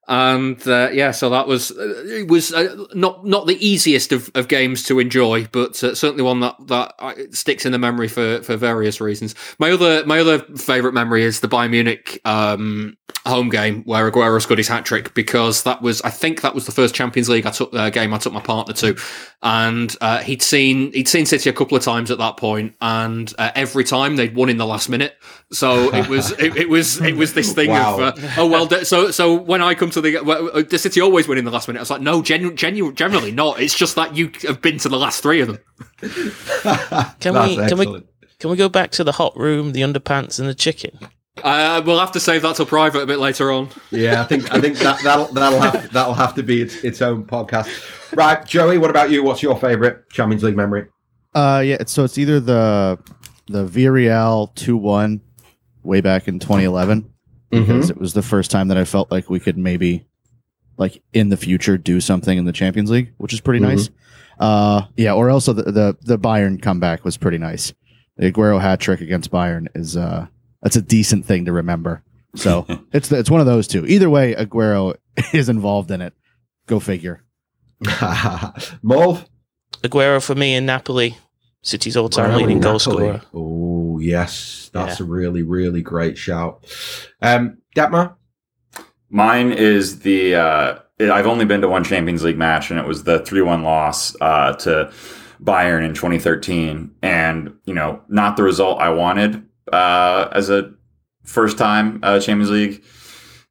and 0.08 0.66
uh, 0.68 0.90
yeah, 0.92 1.10
so 1.10 1.30
that 1.30 1.48
was 1.48 1.72
uh, 1.72 2.04
it 2.06 2.28
was 2.28 2.52
uh, 2.52 2.84
not 2.94 3.26
not 3.26 3.46
the 3.48 3.66
easiest 3.66 4.12
of, 4.12 4.30
of 4.36 4.46
games 4.46 4.84
to 4.84 5.00
enjoy, 5.00 5.46
but 5.50 5.74
certainly 5.74 6.22
one 6.22 6.40
that 6.40 6.54
that 6.66 7.34
sticks 7.34 7.66
in 7.66 7.72
the 7.72 7.78
memory 7.78 8.06
for, 8.06 8.40
for 8.42 8.56
various 8.56 9.00
reasons. 9.00 9.34
My 9.58 9.72
other 9.72 10.06
my 10.06 10.20
other 10.20 10.38
favorite 10.56 10.92
memory 10.92 11.24
is 11.24 11.40
the 11.40 11.48
Bayern 11.48 11.70
Munich 11.70 12.20
um, 12.24 12.96
home 13.28 13.48
game 13.48 13.82
where 13.84 14.10
Aguero 14.10 14.40
scored 14.40 14.58
his 14.58 14.68
hat 14.68 14.84
trick 14.84 15.14
because 15.14 15.62
that 15.64 15.82
was 15.82 16.00
I 16.02 16.10
think 16.10 16.42
that 16.42 16.54
was 16.54 16.66
the 16.66 16.72
first 16.72 16.94
Champions 16.94 17.28
League 17.28 17.46
I 17.46 17.50
took 17.50 17.74
uh, 17.74 17.90
game 17.90 18.14
I 18.14 18.18
took 18.18 18.32
my 18.32 18.40
partner 18.40 18.74
to, 18.74 18.96
and 19.42 19.94
uh, 20.00 20.18
he'd 20.18 20.42
seen 20.42 20.92
he'd 20.92 21.08
seen 21.08 21.26
City 21.26 21.50
a 21.50 21.52
couple 21.52 21.76
of 21.76 21.82
times 21.82 22.10
at 22.10 22.18
that 22.18 22.36
point, 22.36 22.74
and 22.80 23.32
uh, 23.38 23.50
every 23.54 23.84
time 23.84 24.16
they'd 24.16 24.34
won 24.34 24.48
in 24.48 24.56
the 24.56 24.66
last 24.66 24.88
minute. 24.88 25.16
So 25.52 25.94
it 25.94 26.08
was 26.08 26.32
it, 26.32 26.56
it 26.56 26.68
was 26.68 27.00
it 27.00 27.16
was 27.16 27.34
this 27.34 27.52
thing 27.52 27.70
wow. 27.70 28.00
of 28.00 28.38
oh 28.38 28.46
well. 28.46 28.68
So 28.84 29.10
so 29.10 29.34
when 29.34 29.62
I 29.62 29.74
come 29.74 29.90
to 29.90 30.00
the 30.00 30.20
well, 30.20 30.62
the 30.62 30.78
City 30.78 31.00
always 31.00 31.28
win 31.28 31.38
in 31.38 31.44
the 31.44 31.50
last 31.50 31.68
minute. 31.68 31.80
I 31.80 31.82
was 31.82 31.90
like, 31.90 32.00
no, 32.00 32.22
genu- 32.22 32.54
genu- 32.54 32.92
generally 32.92 33.32
not. 33.32 33.60
It's 33.60 33.76
just 33.76 33.96
that 33.96 34.16
you 34.16 34.30
have 34.42 34.60
been 34.60 34.78
to 34.78 34.88
the 34.88 34.98
last 34.98 35.22
three 35.22 35.40
of 35.40 35.48
them. 35.48 35.58
can 37.20 37.34
we 37.34 37.56
can 37.56 37.78
we 37.78 38.02
can 38.38 38.50
we 38.50 38.56
go 38.56 38.68
back 38.68 38.90
to 38.92 39.04
the 39.04 39.12
hot 39.12 39.36
room, 39.36 39.72
the 39.72 39.80
underpants, 39.80 40.38
and 40.38 40.48
the 40.48 40.54
chicken? 40.54 40.98
Uh, 41.42 41.82
we'll 41.84 41.98
have 41.98 42.12
to 42.12 42.20
save 42.20 42.42
that 42.42 42.56
till 42.56 42.66
private 42.66 43.00
a 43.00 43.06
bit 43.06 43.18
later 43.18 43.52
on. 43.52 43.68
Yeah, 43.90 44.22
I 44.22 44.24
think 44.24 44.52
I 44.52 44.60
think 44.60 44.78
that 44.78 45.02
that'll 45.02 45.26
that'll 45.26 45.60
have 45.60 45.92
that'll 45.92 46.14
have 46.14 46.34
to 46.36 46.42
be 46.42 46.62
its, 46.62 46.82
its 46.82 47.02
own 47.02 47.24
podcast. 47.24 48.16
Right, 48.16 48.44
Joey, 48.46 48.78
what 48.78 48.90
about 48.90 49.10
you? 49.10 49.22
What's 49.22 49.42
your 49.42 49.56
favorite 49.58 50.08
Champions 50.10 50.42
League 50.42 50.56
memory? 50.56 50.86
Uh, 51.34 51.62
yeah, 51.64 51.76
so 51.86 52.04
it's 52.04 52.16
either 52.16 52.40
the 52.40 52.98
the 53.48 53.66
Villarreal 53.66 54.54
two 54.54 54.76
one 54.76 55.20
way 55.82 56.00
back 56.00 56.26
in 56.26 56.38
2011 56.38 57.12
because 57.50 57.68
mm-hmm. 57.68 57.90
it 57.90 57.98
was 57.98 58.14
the 58.14 58.22
first 58.22 58.50
time 58.50 58.68
that 58.68 58.78
I 58.78 58.84
felt 58.84 59.10
like 59.10 59.30
we 59.30 59.38
could 59.38 59.56
maybe, 59.56 60.06
like 60.78 61.02
in 61.12 61.28
the 61.28 61.36
future, 61.36 61.78
do 61.78 62.00
something 62.00 62.36
in 62.36 62.44
the 62.44 62.52
Champions 62.52 62.90
League, 62.90 63.12
which 63.18 63.32
is 63.32 63.40
pretty 63.40 63.60
mm-hmm. 63.60 63.76
nice. 63.76 63.90
Uh, 64.38 64.86
yeah, 64.96 65.12
or 65.12 65.30
also 65.30 65.52
the, 65.52 65.70
the 65.70 65.96
the 66.00 66.18
Bayern 66.18 66.60
comeback 66.60 67.04
was 67.04 67.16
pretty 67.16 67.38
nice. 67.38 67.72
The 68.16 68.32
Aguero 68.32 68.60
hat 68.60 68.80
trick 68.80 69.00
against 69.00 69.30
Bayern 69.30 69.68
is 69.74 69.96
uh 69.96 70.26
that's 70.62 70.76
a 70.76 70.82
decent 70.82 71.24
thing 71.24 71.44
to 71.44 71.52
remember. 71.52 72.02
So 72.34 72.66
it's 72.92 73.10
it's 73.10 73.30
one 73.30 73.40
of 73.40 73.46
those 73.46 73.66
two. 73.66 73.86
Either 73.86 74.10
way, 74.10 74.34
Aguero 74.34 74.96
is 75.32 75.48
involved 75.48 75.90
in 75.90 76.00
it. 76.00 76.14
Go 76.66 76.80
figure. 76.80 77.22
Mulv? 77.82 79.26
Aguero 79.82 80.24
for 80.24 80.34
me 80.34 80.54
in 80.54 80.66
Napoli, 80.66 81.18
City's 81.62 81.96
all-time 81.96 82.36
leading 82.36 82.60
goal 82.60 82.78
scorer. 82.78 83.20
Oh 83.34 83.98
yes, 83.98 84.70
that's 84.72 85.00
yeah. 85.00 85.06
a 85.06 85.08
really 85.08 85.42
really 85.42 85.82
great 85.82 86.16
shout. 86.16 86.64
Um, 87.20 87.58
Detmar? 87.74 88.14
Mine 89.08 89.52
is 89.52 90.00
the. 90.00 90.34
Uh, 90.34 90.78
I've 90.98 91.26
only 91.26 91.44
been 91.44 91.60
to 91.60 91.68
one 91.68 91.84
Champions 91.84 92.24
League 92.24 92.38
match, 92.38 92.70
and 92.70 92.80
it 92.80 92.86
was 92.86 93.04
the 93.04 93.18
three-one 93.20 93.62
loss 93.62 94.16
uh, 94.20 94.54
to 94.54 94.90
Bayern 95.42 95.84
in 95.84 95.94
2013, 95.94 96.94
and 97.02 97.52
you 97.66 97.74
know, 97.74 98.02
not 98.08 98.36
the 98.36 98.42
result 98.42 98.80
I 98.80 98.88
wanted 98.88 99.46
uh, 99.72 100.28
as 100.32 100.50
a 100.50 100.72
first-time 101.24 102.00
uh, 102.02 102.20
Champions 102.20 102.50
League, 102.50 102.84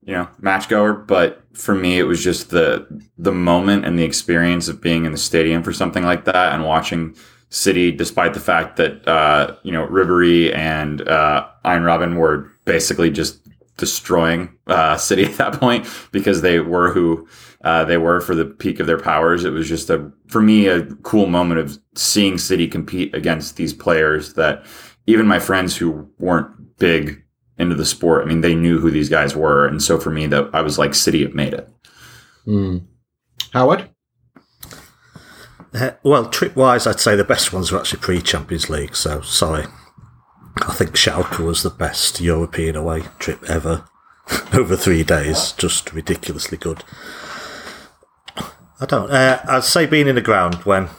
you 0.02 0.14
know, 0.14 0.28
match 0.40 0.70
goer. 0.70 0.94
But 0.94 1.44
for 1.54 1.76
me, 1.76 2.00
it 2.00 2.04
was 2.04 2.24
just 2.24 2.50
the 2.50 2.88
the 3.18 3.32
moment 3.32 3.86
and 3.86 3.98
the 3.98 4.04
experience 4.04 4.68
of 4.68 4.82
being 4.82 5.06
in 5.06 5.12
the 5.12 5.18
stadium 5.18 5.64
for 5.64 5.74
something 5.74 6.04
like 6.04 6.26
that 6.26 6.54
and 6.54 6.64
watching 6.64 7.16
City, 7.50 7.92
despite 7.92 8.34
the 8.34 8.40
fact 8.40 8.78
that 8.78 9.08
uh, 9.08 9.56
you 9.64 9.72
know 9.72 9.88
Ribery 9.88 10.54
and 10.56 11.08
uh, 11.08 11.48
Arjen 11.64 11.84
Robben 11.84 12.18
were 12.18 12.52
basically 12.66 13.10
just 13.10 13.40
destroying 13.78 14.58
uh, 14.68 14.98
City 15.10 15.26
at 15.26 15.38
that 15.38 15.60
point 15.60 15.88
because 16.12 16.42
they 16.42 16.60
were 16.60 16.92
who 16.92 17.28
uh, 17.64 17.86
they 17.86 17.98
were 17.98 18.22
for 18.22 18.36
the 18.36 18.46
peak 18.46 18.80
of 18.80 18.88
their 18.88 19.00
powers. 19.00 19.44
It 19.44 19.52
was 19.52 19.70
just 19.70 19.90
a 19.90 20.12
for 20.28 20.42
me 20.42 20.68
a 20.68 20.86
cool 21.04 21.28
moment 21.28 21.60
of 21.60 21.80
seeing 21.96 22.38
City 22.38 22.68
compete 22.68 23.14
against 23.16 23.56
these 23.56 23.74
players 23.74 24.34
that 24.34 24.66
even 25.06 25.28
my 25.28 25.40
friends 25.40 25.78
who 25.78 26.10
weren't 26.18 26.78
big 26.78 27.24
into 27.58 27.76
the 27.76 27.86
sport, 27.86 28.24
I 28.24 28.26
mean, 28.26 28.42
they 28.42 28.56
knew 28.56 28.80
who 28.80 28.92
these 28.92 29.10
guys 29.10 29.36
were, 29.36 29.68
and 29.68 29.82
so 29.82 30.00
for 30.00 30.10
me, 30.10 30.28
that 30.28 30.50
I 30.54 30.62
was 30.62 30.78
like, 30.78 30.94
City 30.94 31.22
have 31.24 31.34
made 31.34 31.54
it. 31.54 31.70
Mm. 32.46 32.86
Howard. 33.54 33.90
Uh, 35.74 35.92
well, 36.04 36.30
trip 36.30 36.56
wise, 36.56 36.88
I'd 36.88 37.00
say 37.00 37.16
the 37.16 37.24
best 37.24 37.52
ones 37.52 37.72
were 37.72 37.80
actually 37.80 38.00
pre 38.00 38.22
Champions 38.22 38.70
League. 38.70 38.96
So 38.96 39.22
sorry, 39.22 39.66
I 40.62 40.74
think 40.74 40.92
Schalke 40.92 41.40
was 41.40 41.64
the 41.64 41.70
best 41.70 42.22
European 42.22 42.76
away 42.76 43.04
trip 43.20 43.44
ever. 43.50 43.86
Over 44.54 44.76
three 44.76 45.04
days, 45.04 45.52
just 45.52 45.94
ridiculously 45.94 46.58
good. 46.58 46.84
I 48.80 48.86
don't. 48.88 49.12
Uh, 49.12 49.42
I'd 49.48 49.64
say 49.64 49.86
being 49.86 50.08
in 50.08 50.16
the 50.16 50.22
ground 50.22 50.56
when 50.64 50.90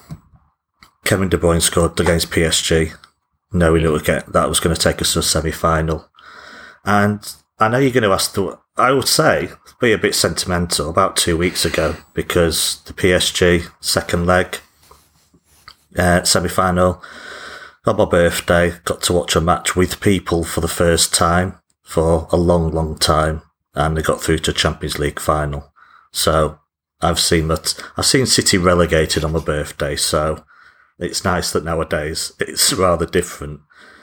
Kevin 1.04 1.28
De 1.28 1.36
Bruyne 1.36 1.62
scored 1.62 1.98
against 1.98 2.30
PSG, 2.30 2.94
knowing 3.52 3.84
it 3.84 3.90
would 3.90 4.04
get 4.04 4.32
that 4.32 4.48
was 4.48 4.60
going 4.60 4.74
to 4.74 4.80
take 4.80 5.00
us 5.00 5.12
to 5.12 5.20
a 5.20 5.22
semi 5.22 5.50
final, 5.50 6.08
and 6.84 7.20
I 7.58 7.68
know 7.68 7.78
you're 7.78 7.90
going 7.90 8.02
to 8.04 8.12
ask 8.12 8.34
the. 8.34 8.58
I 8.76 8.92
would 8.92 9.08
say 9.08 9.50
be 9.80 9.92
a 9.92 9.98
bit 9.98 10.14
sentimental 10.14 10.90
about 10.90 11.16
two 11.16 11.36
weeks 11.36 11.64
ago 11.64 11.96
because 12.12 12.82
the 12.84 12.92
PSG 12.92 13.70
second 13.80 14.26
leg 14.26 14.58
uh, 15.96 16.22
semi 16.24 16.48
final. 16.48 17.02
On 17.86 17.96
my 17.96 18.04
birthday, 18.04 18.72
got 18.84 19.00
to 19.02 19.12
watch 19.12 19.36
a 19.36 19.40
match 19.40 19.76
with 19.76 20.00
people 20.00 20.42
for 20.42 20.60
the 20.60 20.66
first 20.66 21.14
time 21.14 21.60
for 21.82 22.26
a 22.32 22.36
long, 22.36 22.72
long 22.72 22.98
time, 22.98 23.42
and 23.74 23.96
they 23.96 24.02
got 24.02 24.20
through 24.20 24.38
to 24.38 24.52
Champions 24.52 24.98
League 24.98 25.20
final. 25.20 25.72
So 26.10 26.58
I've 27.00 27.20
seen 27.20 27.46
that. 27.48 27.80
I've 27.96 28.06
seen 28.06 28.26
City 28.26 28.58
relegated 28.58 29.22
on 29.22 29.32
my 29.32 29.40
birthday, 29.40 29.94
so 29.94 30.44
it's 30.98 31.24
nice 31.24 31.52
that 31.52 31.64
nowadays 31.64 32.32
it's 32.38 32.72
rather 32.72 33.06
different. 33.06 33.60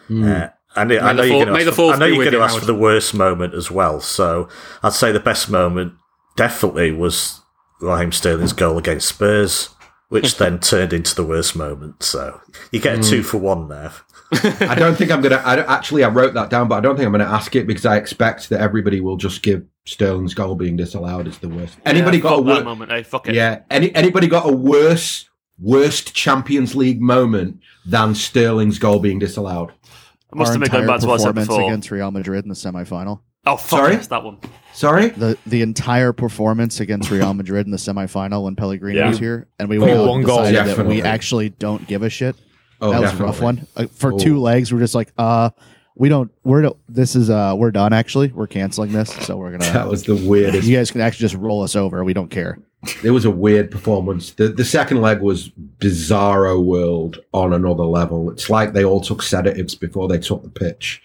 Mm. 0.10 0.28
Uh, 0.28 0.50
and 0.76 0.92
it, 0.92 1.02
I 1.02 1.14
know 1.14 1.24
you're 1.24 1.46
going 1.46 1.66
to 1.66 1.84
I 1.92 1.98
know 1.98 2.06
you're 2.06 2.24
going 2.24 2.32
to 2.32 2.42
ask 2.42 2.60
for 2.60 2.66
the 2.66 2.76
worst 2.76 3.14
moment 3.14 3.54
as 3.54 3.70
well. 3.70 4.02
So 4.02 4.50
I'd 4.82 4.94
say 4.94 5.12
the 5.12 5.20
best 5.20 5.50
moment 5.50 5.94
definitely 6.36 6.92
was 6.92 7.42
Raheem 7.80 8.12
Sterling's 8.12 8.54
goal 8.54 8.78
against 8.78 9.08
Spurs 9.08 9.70
which 10.14 10.38
then 10.38 10.60
turned 10.60 10.94
into 10.94 11.16
the 11.16 11.26
worst 11.26 11.56
moment. 11.56 12.04
So 12.04 12.40
you 12.72 12.80
get 12.80 12.96
a 12.96 13.00
mm. 13.00 13.10
two 13.10 13.24
for 13.24 13.40
one 13.40 13.68
there. 13.68 13.92
I 14.70 14.76
don't 14.76 14.96
think 14.96 15.10
I'm 15.10 15.22
gonna. 15.22 15.42
Actually 15.44 16.04
I 16.04 16.10
wrote 16.10 16.36
that 16.36 16.52
down, 16.52 16.68
but 16.68 16.76
I 16.76 16.82
don't 16.82 16.96
think 16.96 17.08
I'm 17.08 17.12
gonna 17.12 17.24
ask 17.24 17.56
it 17.56 17.66
because 17.66 17.86
I 17.86 17.98
expect 17.98 18.50
that 18.50 18.62
everybody 18.62 19.02
will 19.02 19.18
just 19.18 19.42
give 19.42 19.66
Sterling's 19.86 20.36
goal 20.36 20.54
being 20.54 20.78
disallowed 20.78 21.28
as 21.28 21.40
the 21.40 21.50
worst. 21.50 21.78
Anybody 21.84 22.18
yeah, 22.18 22.24
got 22.24 22.40
a 22.40 22.42
wor- 22.44 22.64
moment? 22.64 22.92
Hey, 22.92 23.02
fuck 23.02 23.28
it. 23.28 23.34
Yeah. 23.34 23.62
Any 23.72 23.94
anybody 23.96 24.28
got 24.28 24.48
a 24.48 24.54
worse 24.54 25.28
worst 25.60 26.14
Champions 26.14 26.76
League 26.76 27.02
moment 27.02 27.60
than 27.86 28.16
Sterling's 28.16 28.80
goal 28.80 29.00
being 29.00 29.20
disallowed? 29.20 29.72
I 30.32 30.38
must 30.38 30.50
Our 30.50 30.54
have 30.54 30.62
been 30.62 30.72
going 30.72 30.88
back 30.88 31.00
to 31.02 31.08
what 31.08 31.20
I 31.20 31.24
said 31.24 31.36
before. 31.36 31.62
against 31.62 31.92
Real 31.92 32.12
Madrid 32.12 32.44
in 32.44 32.50
the 32.50 32.56
semifinal. 32.56 33.22
Oh, 33.46 33.58
fuck 33.58 33.80
Sorry? 33.80 33.94
Yes, 33.94 34.08
that 34.08 34.24
one. 34.24 34.40
Sorry? 34.74 35.10
The 35.10 35.38
the 35.46 35.62
entire 35.62 36.14
performance 36.14 36.80
against 36.80 37.12
Real 37.12 37.34
Madrid 37.34 37.66
in 37.66 37.72
the 37.72 37.78
semifinal 37.78 38.46
when 38.46 38.56
Pellegrini 38.56 38.98
yeah. 38.98 39.10
was 39.10 39.20
here, 39.20 39.48
and 39.60 39.68
we 39.70 39.78
oh, 39.78 40.08
one 40.08 40.24
goal. 40.24 40.44
decided 40.44 40.78
that 40.78 40.86
we 40.86 41.02
actually 41.02 41.50
don't 41.50 41.86
give 41.88 42.04
a 42.04 42.10
shit. 42.10 42.36
Oh, 42.80 42.92
that 42.92 43.02
was 43.02 43.12
definitely. 43.12 43.26
a 43.26 43.32
rough 43.32 43.42
one. 43.42 43.68
Uh, 43.76 43.88
for 43.88 44.14
oh. 44.14 44.18
two 44.18 44.40
legs, 44.40 44.74
we're 44.74 44.80
just 44.80 44.96
like, 44.96 45.12
uh, 45.18 45.50
we 45.96 46.10
don't. 46.10 46.32
We're 46.44 46.72
this 46.90 47.16
is 47.16 47.30
uh 47.30 47.54
we're 47.56 47.72
done. 47.72 47.94
Actually, 47.94 48.30
we're 48.30 48.48
canceling 48.48 48.94
this, 48.94 49.12
so 49.12 49.38
we're 49.38 49.52
gonna. 49.52 49.72
That 49.72 49.88
was 49.88 50.04
the 50.04 50.16
weirdest. 50.16 50.68
You 50.68 50.78
guys 50.78 50.90
can 50.90 51.02
actually 51.02 51.26
just 51.26 51.36
roll 51.36 51.64
us 51.64 51.76
over. 51.76 52.04
We 52.04 52.14
don't 52.14 52.32
care. 52.32 52.58
It 53.04 53.12
was 53.12 53.26
a 53.26 53.32
weird 53.32 53.72
performance. 53.72 54.32
The 54.32 54.50
the 54.50 54.66
second 54.66 55.02
leg 55.02 55.22
was 55.22 55.50
bizarro 55.80 56.64
world 56.64 57.20
on 57.34 57.54
another 57.54 57.84
level. 57.84 58.30
It's 58.32 58.50
like 58.50 58.74
they 58.74 58.84
all 58.84 59.02
took 59.02 59.22
sedatives 59.22 59.76
before 59.76 60.08
they 60.08 60.20
took 60.20 60.44
the 60.44 60.50
pitch. 60.50 61.02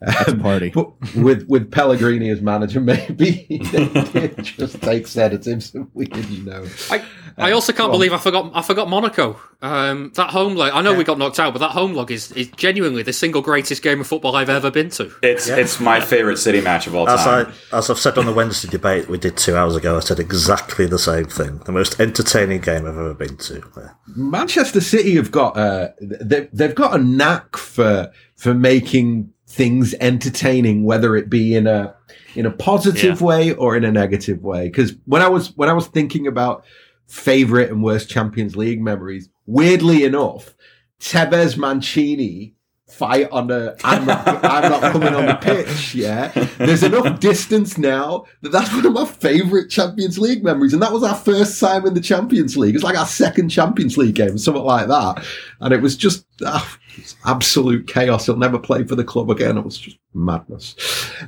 That's 0.00 0.28
um, 0.28 0.40
party. 0.40 0.70
But 0.70 0.92
with 1.14 1.46
with 1.48 1.70
Pellegrini 1.70 2.30
as 2.30 2.40
manager, 2.40 2.80
maybe 2.82 3.46
they 3.72 3.86
did 3.88 4.44
just 4.44 4.80
take 4.82 5.06
sedatives 5.06 5.74
and 5.74 5.90
we 5.94 6.06
didn't 6.06 6.44
know. 6.44 6.66
I, 6.90 7.04
I 7.38 7.52
also 7.52 7.72
can't 7.72 7.90
believe 7.90 8.12
I 8.12 8.18
forgot 8.18 8.50
I 8.54 8.62
forgot 8.62 8.88
Monaco. 8.88 9.40
Um, 9.62 10.12
that 10.16 10.30
home 10.30 10.54
leg. 10.54 10.72
I 10.74 10.82
know 10.82 10.92
yeah. 10.92 10.98
we 10.98 11.04
got 11.04 11.18
knocked 11.18 11.40
out, 11.40 11.54
but 11.54 11.60
that 11.60 11.70
home 11.70 11.94
leg 11.94 12.10
is, 12.10 12.30
is 12.32 12.48
genuinely 12.48 13.02
the 13.02 13.14
single 13.14 13.40
greatest 13.40 13.82
game 13.82 14.00
of 14.00 14.06
football 14.06 14.36
I've 14.36 14.50
ever 14.50 14.70
been 14.70 14.90
to. 14.90 15.10
It's 15.22 15.48
yeah. 15.48 15.56
it's 15.56 15.80
my 15.80 16.00
favorite 16.00 16.36
City 16.36 16.60
match 16.60 16.86
of 16.86 16.94
all 16.94 17.08
as 17.08 17.24
time. 17.24 17.52
I, 17.72 17.78
as 17.78 17.88
I've 17.88 17.98
said 17.98 18.18
on 18.18 18.26
the 18.26 18.34
Wednesday 18.34 18.68
debate 18.68 19.08
we 19.08 19.16
did 19.16 19.38
two 19.38 19.56
hours 19.56 19.76
ago, 19.76 19.96
I 19.96 20.00
said 20.00 20.20
exactly 20.20 20.84
the 20.84 20.98
same 20.98 21.15
thing. 21.24 21.58
The 21.58 21.72
most 21.72 22.00
entertaining 22.00 22.60
game 22.60 22.86
I've 22.86 22.96
ever 22.96 23.14
been 23.14 23.36
to. 23.36 23.62
Yeah. 23.76 23.90
Manchester 24.14 24.80
City 24.80 25.16
have 25.16 25.30
got 25.30 25.56
uh, 25.56 25.88
they, 26.00 26.48
they've 26.52 26.74
got 26.74 26.98
a 26.98 27.02
knack 27.02 27.56
for 27.56 28.12
for 28.36 28.54
making 28.54 29.32
things 29.46 29.94
entertaining, 30.00 30.84
whether 30.84 31.16
it 31.16 31.30
be 31.30 31.54
in 31.54 31.66
a 31.66 31.94
in 32.34 32.46
a 32.46 32.50
positive 32.50 33.20
yeah. 33.20 33.26
way 33.26 33.52
or 33.52 33.76
in 33.76 33.84
a 33.84 33.92
negative 33.92 34.42
way. 34.42 34.68
Because 34.68 34.94
when 35.04 35.22
I 35.22 35.28
was 35.28 35.56
when 35.56 35.68
I 35.68 35.72
was 35.72 35.86
thinking 35.86 36.26
about 36.26 36.64
favorite 37.06 37.70
and 37.70 37.82
worst 37.82 38.10
Champions 38.10 38.56
League 38.56 38.82
memories, 38.82 39.28
weirdly 39.46 40.04
enough, 40.04 40.54
Tevez 41.00 41.56
Mancini 41.56 42.55
fight 42.88 43.28
on 43.30 43.48
the 43.48 43.76
I'm 43.82 44.06
not, 44.06 44.26
I'm 44.26 44.70
not 44.70 44.92
coming 44.92 45.14
on 45.14 45.26
the 45.26 45.34
pitch. 45.34 45.94
Yeah, 45.94 46.28
there's 46.58 46.82
enough 46.82 47.20
distance 47.20 47.76
now 47.76 48.26
that 48.42 48.50
that's 48.50 48.72
one 48.72 48.86
of 48.86 48.92
my 48.92 49.04
favourite 49.04 49.68
Champions 49.68 50.18
League 50.18 50.44
memories, 50.44 50.72
and 50.72 50.82
that 50.82 50.92
was 50.92 51.02
our 51.02 51.14
first 51.14 51.58
time 51.60 51.86
in 51.86 51.94
the 51.94 52.00
Champions 52.00 52.56
League. 52.56 52.74
It's 52.74 52.84
like 52.84 52.96
our 52.96 53.06
second 53.06 53.48
Champions 53.48 53.96
League 53.96 54.14
game, 54.14 54.38
something 54.38 54.62
like 54.62 54.88
that, 54.88 55.24
and 55.60 55.74
it 55.74 55.82
was 55.82 55.96
just 55.96 56.26
ah, 56.44 56.78
absolute 57.24 57.86
chaos. 57.86 58.26
He'll 58.26 58.36
never 58.36 58.58
play 58.58 58.84
for 58.84 58.94
the 58.94 59.04
club 59.04 59.30
again. 59.30 59.58
It 59.58 59.64
was 59.64 59.78
just 59.78 59.98
madness. 60.14 60.76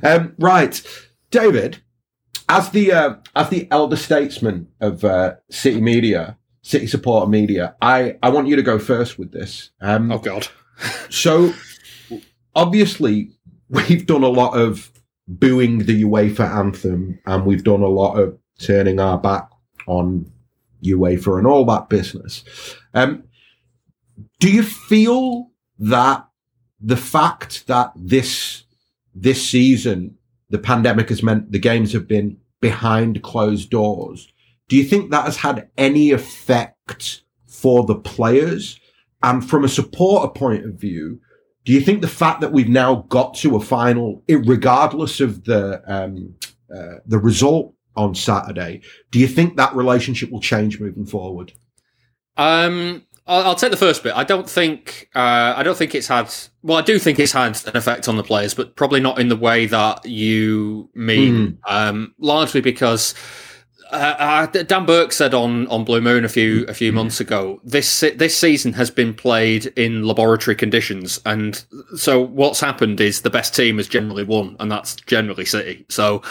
Um, 0.01 0.35
right, 0.39 0.81
David, 1.31 1.81
as 2.47 2.69
the 2.69 2.91
uh, 2.91 3.15
as 3.35 3.49
the 3.49 3.67
elder 3.69 3.97
statesman 3.97 4.67
of 4.79 5.03
uh, 5.03 5.35
City 5.49 5.81
Media. 5.81 6.37
City 6.61 6.87
supporter 6.87 7.25
media. 7.25 7.73
I, 7.81 8.17
I 8.21 8.29
want 8.29 8.47
you 8.47 8.57
to 8.57 8.61
go 8.61 8.77
first 8.77 9.17
with 9.17 9.31
this. 9.31 9.71
Um, 9.79 10.11
oh 10.11 10.19
God! 10.19 10.49
So 11.09 11.53
obviously 12.55 13.31
we've 13.69 14.05
done 14.05 14.23
a 14.23 14.29
lot 14.29 14.57
of 14.57 14.91
booing 15.27 15.79
the 15.79 16.03
UEFA 16.03 16.49
anthem 16.57 17.19
and 17.25 17.45
we've 17.45 17.63
done 17.63 17.81
a 17.81 17.87
lot 17.87 18.15
of 18.15 18.37
turning 18.59 18.99
our 18.99 19.17
back 19.17 19.49
on 19.87 20.31
UEFA 20.83 21.37
and 21.37 21.47
all 21.47 21.65
that 21.65 21.89
business. 21.89 22.43
Um, 22.93 23.23
do 24.39 24.51
you 24.51 24.63
feel 24.63 25.51
that 25.77 26.27
the 26.81 26.97
fact 26.97 27.67
that 27.67 27.91
this 27.95 28.63
this 29.13 29.47
season 29.47 30.17
the 30.49 30.57
pandemic 30.59 31.09
has 31.09 31.21
meant 31.21 31.51
the 31.51 31.59
games 31.59 31.93
have 31.93 32.07
been 32.07 32.37
behind 32.61 33.21
closed 33.21 33.69
doors, 33.69 34.31
do 34.67 34.75
you 34.75 34.83
think 34.83 35.11
that 35.11 35.25
has 35.25 35.37
had 35.37 35.69
any 35.77 36.11
effect 36.11 37.21
for 37.47 37.85
the 37.85 37.95
players? 37.95 38.79
And 39.21 39.47
from 39.47 39.63
a 39.63 39.69
supporter 39.69 40.29
point 40.29 40.65
of 40.65 40.75
view, 40.75 41.19
do 41.65 41.73
you 41.73 41.81
think 41.81 42.01
the 42.01 42.07
fact 42.07 42.41
that 42.41 42.51
we've 42.51 42.69
now 42.69 43.05
got 43.09 43.33
to 43.35 43.55
a 43.55 43.61
final, 43.61 44.23
regardless 44.27 45.19
of 45.19 45.43
the 45.43 45.81
um, 45.87 46.35
uh, 46.73 46.99
the 47.05 47.19
result 47.19 47.73
on 47.95 48.15
Saturday, 48.15 48.81
do 49.11 49.19
you 49.19 49.27
think 49.27 49.57
that 49.57 49.75
relationship 49.75 50.31
will 50.31 50.39
change 50.39 50.79
moving 50.79 51.05
forward? 51.05 51.51
Um, 52.37 53.05
I'll, 53.27 53.43
I'll 53.43 53.55
take 53.55 53.71
the 53.71 53.77
first 53.77 54.01
bit. 54.01 54.13
I 54.15 54.23
don't 54.23 54.49
think 54.49 55.09
uh, 55.13 55.53
I 55.55 55.63
don't 55.63 55.77
think 55.77 55.93
it's 55.93 56.07
had. 56.07 56.33
Well, 56.63 56.77
I 56.77 56.81
do 56.81 56.97
think 56.97 57.19
it's 57.19 57.33
had 57.33 57.61
an 57.67 57.77
effect 57.77 58.07
on 58.07 58.17
the 58.17 58.23
players, 58.23 58.53
but 58.53 58.75
probably 58.75 58.99
not 59.01 59.19
in 59.19 59.27
the 59.27 59.35
way 59.35 59.65
that 59.67 60.05
you 60.05 60.89
mean. 60.95 61.59
Mm. 61.67 61.71
Um, 61.71 62.15
largely 62.17 62.61
because 62.61 63.13
uh, 63.91 64.47
uh, 64.53 64.63
Dan 64.63 64.85
Burke 64.85 65.11
said 65.11 65.33
on, 65.33 65.67
on 65.67 65.83
Blue 65.83 66.01
Moon 66.01 66.23
a 66.23 66.29
few 66.29 66.65
a 66.67 66.73
few 66.73 66.91
months 66.91 67.19
ago. 67.19 67.59
This 67.63 68.01
this 68.01 68.37
season 68.37 68.73
has 68.73 68.91
been 68.91 69.13
played 69.13 69.67
in 69.75 70.03
laboratory 70.03 70.55
conditions, 70.55 71.19
and 71.25 71.63
so 71.95 72.19
what's 72.21 72.59
happened 72.59 73.01
is 73.01 73.21
the 73.21 73.29
best 73.29 73.55
team 73.55 73.77
has 73.77 73.87
generally 73.87 74.23
won, 74.23 74.55
and 74.59 74.71
that's 74.71 74.95
generally 74.95 75.45
City. 75.45 75.85
So 75.89 76.21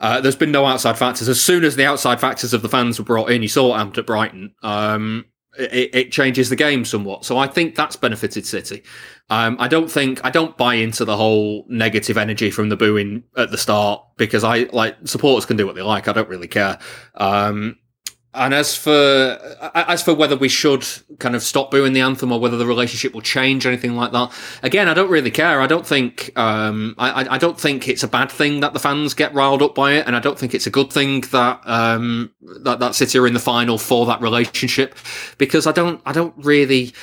uh, 0.00 0.20
there's 0.20 0.36
been 0.36 0.52
no 0.52 0.66
outside 0.66 0.98
factors. 0.98 1.28
As 1.28 1.40
soon 1.40 1.64
as 1.64 1.76
the 1.76 1.86
outside 1.86 2.20
factors 2.20 2.52
of 2.52 2.62
the 2.62 2.68
fans 2.68 2.98
were 2.98 3.04
brought 3.04 3.30
in, 3.30 3.42
you 3.42 3.48
saw 3.48 3.70
what 3.70 3.78
happened 3.78 3.98
at 3.98 4.06
Brighton. 4.06 4.54
Um, 4.62 5.24
it, 5.58 5.94
it, 5.94 6.12
changes 6.12 6.50
the 6.50 6.56
game 6.56 6.84
somewhat. 6.84 7.24
So 7.24 7.36
I 7.38 7.46
think 7.46 7.74
that's 7.74 7.96
benefited 7.96 8.46
City. 8.46 8.82
Um, 9.30 9.56
I 9.58 9.68
don't 9.68 9.90
think 9.90 10.24
I 10.24 10.30
don't 10.30 10.56
buy 10.56 10.74
into 10.74 11.04
the 11.04 11.16
whole 11.16 11.64
negative 11.68 12.16
energy 12.16 12.50
from 12.50 12.68
the 12.68 12.76
booing 12.76 13.24
at 13.36 13.50
the 13.50 13.58
start 13.58 14.02
because 14.16 14.44
I 14.44 14.68
like 14.72 14.96
supporters 15.04 15.44
can 15.44 15.56
do 15.56 15.66
what 15.66 15.74
they 15.74 15.82
like. 15.82 16.08
I 16.08 16.12
don't 16.12 16.28
really 16.28 16.48
care. 16.48 16.78
Um, 17.16 17.76
and 18.38 18.54
as 18.54 18.76
for 18.76 18.92
as 19.74 20.02
for 20.02 20.14
whether 20.14 20.36
we 20.36 20.48
should 20.48 20.86
kind 21.18 21.34
of 21.34 21.42
stop 21.42 21.70
booing 21.70 21.92
the 21.92 22.00
anthem 22.00 22.32
or 22.32 22.38
whether 22.38 22.56
the 22.56 22.66
relationship 22.66 23.12
will 23.12 23.20
change 23.20 23.66
or 23.66 23.70
anything 23.70 23.96
like 23.96 24.12
that, 24.12 24.32
again, 24.62 24.88
I 24.88 24.94
don't 24.94 25.10
really 25.10 25.30
care. 25.30 25.60
I 25.60 25.66
don't 25.66 25.86
think 25.86 26.32
um, 26.38 26.94
I, 26.98 27.34
I 27.34 27.38
don't 27.38 27.58
think 27.58 27.88
it's 27.88 28.02
a 28.02 28.08
bad 28.08 28.30
thing 28.30 28.60
that 28.60 28.72
the 28.72 28.78
fans 28.78 29.14
get 29.14 29.34
riled 29.34 29.62
up 29.62 29.74
by 29.74 29.94
it, 29.94 30.06
and 30.06 30.14
I 30.14 30.20
don't 30.20 30.38
think 30.38 30.54
it's 30.54 30.66
a 30.66 30.70
good 30.70 30.92
thing 30.92 31.22
that 31.32 31.60
um, 31.64 32.32
that 32.62 32.78
that 32.78 32.94
City 32.94 33.18
are 33.18 33.26
in 33.26 33.34
the 33.34 33.40
final 33.40 33.78
for 33.78 34.06
that 34.06 34.20
relationship 34.20 34.94
because 35.36 35.66
I 35.66 35.72
don't 35.72 36.00
I 36.06 36.12
don't 36.12 36.34
really 36.38 36.94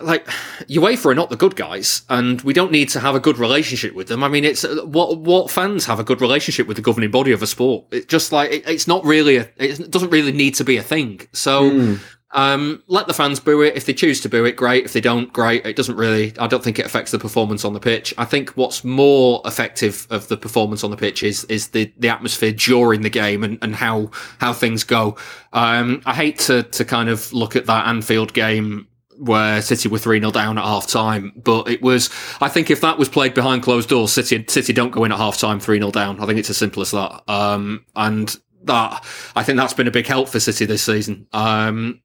like 0.00 0.26
UEFA 0.68 1.06
are 1.06 1.14
not 1.14 1.30
the 1.30 1.36
good 1.36 1.56
guys, 1.56 2.02
and 2.08 2.40
we 2.42 2.52
don't 2.52 2.72
need 2.72 2.88
to 2.90 3.00
have 3.00 3.14
a 3.14 3.20
good 3.20 3.38
relationship 3.38 3.94
with 3.94 4.08
them. 4.08 4.22
I 4.22 4.28
mean, 4.28 4.44
it's 4.44 4.64
what 4.84 5.18
what 5.18 5.50
fans 5.50 5.86
have 5.86 6.00
a 6.00 6.04
good 6.04 6.20
relationship 6.20 6.66
with 6.66 6.76
the 6.76 6.82
governing 6.82 7.10
body 7.10 7.32
of 7.32 7.42
a 7.42 7.46
sport. 7.46 7.86
It's 7.90 8.06
just 8.06 8.32
like 8.32 8.50
it, 8.50 8.68
it's 8.68 8.86
not 8.86 9.04
really 9.04 9.36
a, 9.36 9.48
it 9.56 9.90
doesn't 9.90 10.10
really 10.10 10.32
need 10.32 10.54
to 10.56 10.64
be 10.64 10.76
a 10.76 10.82
thing. 10.82 11.22
So. 11.32 11.70
Mm. 11.70 12.00
Um, 12.30 12.82
let 12.88 13.06
the 13.06 13.14
fans 13.14 13.40
boo 13.40 13.62
it. 13.62 13.74
If 13.74 13.86
they 13.86 13.94
choose 13.94 14.20
to 14.20 14.28
boo 14.28 14.44
it, 14.44 14.54
great. 14.54 14.84
If 14.84 14.92
they 14.92 15.00
don't, 15.00 15.32
great. 15.32 15.64
It 15.64 15.76
doesn't 15.76 15.96
really, 15.96 16.34
I 16.38 16.46
don't 16.46 16.62
think 16.62 16.78
it 16.78 16.84
affects 16.84 17.10
the 17.10 17.18
performance 17.18 17.64
on 17.64 17.72
the 17.72 17.80
pitch. 17.80 18.12
I 18.18 18.26
think 18.26 18.50
what's 18.50 18.84
more 18.84 19.40
effective 19.46 20.06
of 20.10 20.28
the 20.28 20.36
performance 20.36 20.84
on 20.84 20.90
the 20.90 20.98
pitch 20.98 21.22
is, 21.22 21.44
is 21.44 21.68
the, 21.68 21.90
the 21.96 22.10
atmosphere 22.10 22.52
during 22.52 23.00
the 23.00 23.08
game 23.08 23.44
and, 23.44 23.58
and 23.62 23.74
how, 23.74 24.10
how 24.40 24.52
things 24.52 24.84
go. 24.84 25.16
Um, 25.54 26.02
I 26.04 26.14
hate 26.14 26.38
to, 26.40 26.64
to 26.64 26.84
kind 26.84 27.08
of 27.08 27.32
look 27.32 27.56
at 27.56 27.64
that 27.64 27.86
Anfield 27.86 28.34
game 28.34 28.87
where 29.18 29.60
City 29.62 29.88
were 29.88 29.98
3 29.98 30.20
0 30.20 30.30
down 30.30 30.58
at 30.58 30.64
half 30.64 30.86
time. 30.86 31.32
But 31.36 31.68
it 31.68 31.82
was, 31.82 32.10
I 32.40 32.48
think 32.48 32.70
if 32.70 32.80
that 32.80 32.98
was 32.98 33.08
played 33.08 33.34
behind 33.34 33.62
closed 33.62 33.88
doors, 33.88 34.12
City, 34.12 34.44
City 34.48 34.72
don't 34.72 34.90
go 34.90 35.04
in 35.04 35.12
at 35.12 35.18
half 35.18 35.38
time 35.38 35.60
3 35.60 35.78
0 35.78 35.90
down. 35.90 36.20
I 36.20 36.26
think 36.26 36.38
it's 36.38 36.50
as 36.50 36.56
simple 36.56 36.82
as 36.82 36.92
that. 36.92 37.22
Um, 37.28 37.84
and 37.96 38.34
that, 38.64 39.04
I 39.36 39.42
think 39.42 39.58
that's 39.58 39.74
been 39.74 39.88
a 39.88 39.92
big 39.92 40.06
help 40.06 40.28
for 40.28 40.40
City 40.40 40.64
this 40.66 40.82
season. 40.82 41.26
Um, 41.32 42.00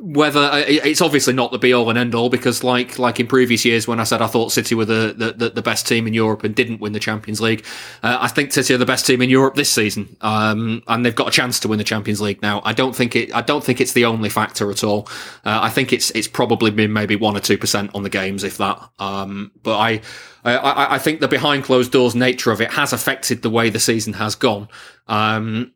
whether 0.00 0.38
uh, 0.38 0.62
it's 0.64 1.00
obviously 1.00 1.32
not 1.32 1.50
the 1.50 1.58
be 1.58 1.72
all 1.72 1.90
and 1.90 1.98
end 1.98 2.14
all 2.14 2.28
because 2.28 2.62
like 2.62 3.00
like 3.00 3.18
in 3.18 3.26
previous 3.26 3.64
years 3.64 3.88
when 3.88 3.98
I 3.98 4.04
said 4.04 4.22
I 4.22 4.28
thought 4.28 4.52
City 4.52 4.76
were 4.76 4.84
the 4.84 5.12
the, 5.36 5.50
the 5.50 5.62
best 5.62 5.88
team 5.88 6.06
in 6.06 6.14
Europe 6.14 6.44
and 6.44 6.54
didn't 6.54 6.80
win 6.80 6.92
the 6.92 7.00
Champions 7.00 7.40
League, 7.40 7.64
uh, 8.04 8.16
I 8.20 8.28
think 8.28 8.52
City 8.52 8.74
are 8.74 8.78
the 8.78 8.86
best 8.86 9.06
team 9.06 9.20
in 9.20 9.28
Europe 9.28 9.56
this 9.56 9.70
season, 9.70 10.16
um, 10.20 10.84
and 10.86 11.04
they've 11.04 11.14
got 11.14 11.26
a 11.26 11.32
chance 11.32 11.58
to 11.60 11.68
win 11.68 11.78
the 11.78 11.84
Champions 11.84 12.20
League 12.20 12.40
now. 12.42 12.62
I 12.64 12.72
don't 12.72 12.94
think 12.94 13.16
it 13.16 13.34
I 13.34 13.42
don't 13.42 13.64
think 13.64 13.80
it's 13.80 13.92
the 13.92 14.04
only 14.04 14.28
factor 14.28 14.70
at 14.70 14.84
all. 14.84 15.08
Uh, 15.44 15.58
I 15.62 15.68
think 15.68 15.92
it's 15.92 16.10
it's 16.10 16.28
probably 16.28 16.70
been 16.70 16.92
maybe 16.92 17.16
one 17.16 17.36
or 17.36 17.40
two 17.40 17.58
percent 17.58 17.90
on 17.94 18.04
the 18.04 18.10
games 18.10 18.44
if 18.44 18.56
that. 18.58 18.80
Um, 19.00 19.50
but 19.64 19.78
I, 19.78 20.00
I 20.44 20.94
I 20.94 20.98
think 20.98 21.18
the 21.18 21.28
behind 21.28 21.64
closed 21.64 21.90
doors 21.90 22.14
nature 22.14 22.52
of 22.52 22.60
it 22.60 22.70
has 22.70 22.92
affected 22.92 23.42
the 23.42 23.50
way 23.50 23.68
the 23.68 23.80
season 23.80 24.12
has 24.12 24.36
gone. 24.36 24.68
Um, 25.08 25.72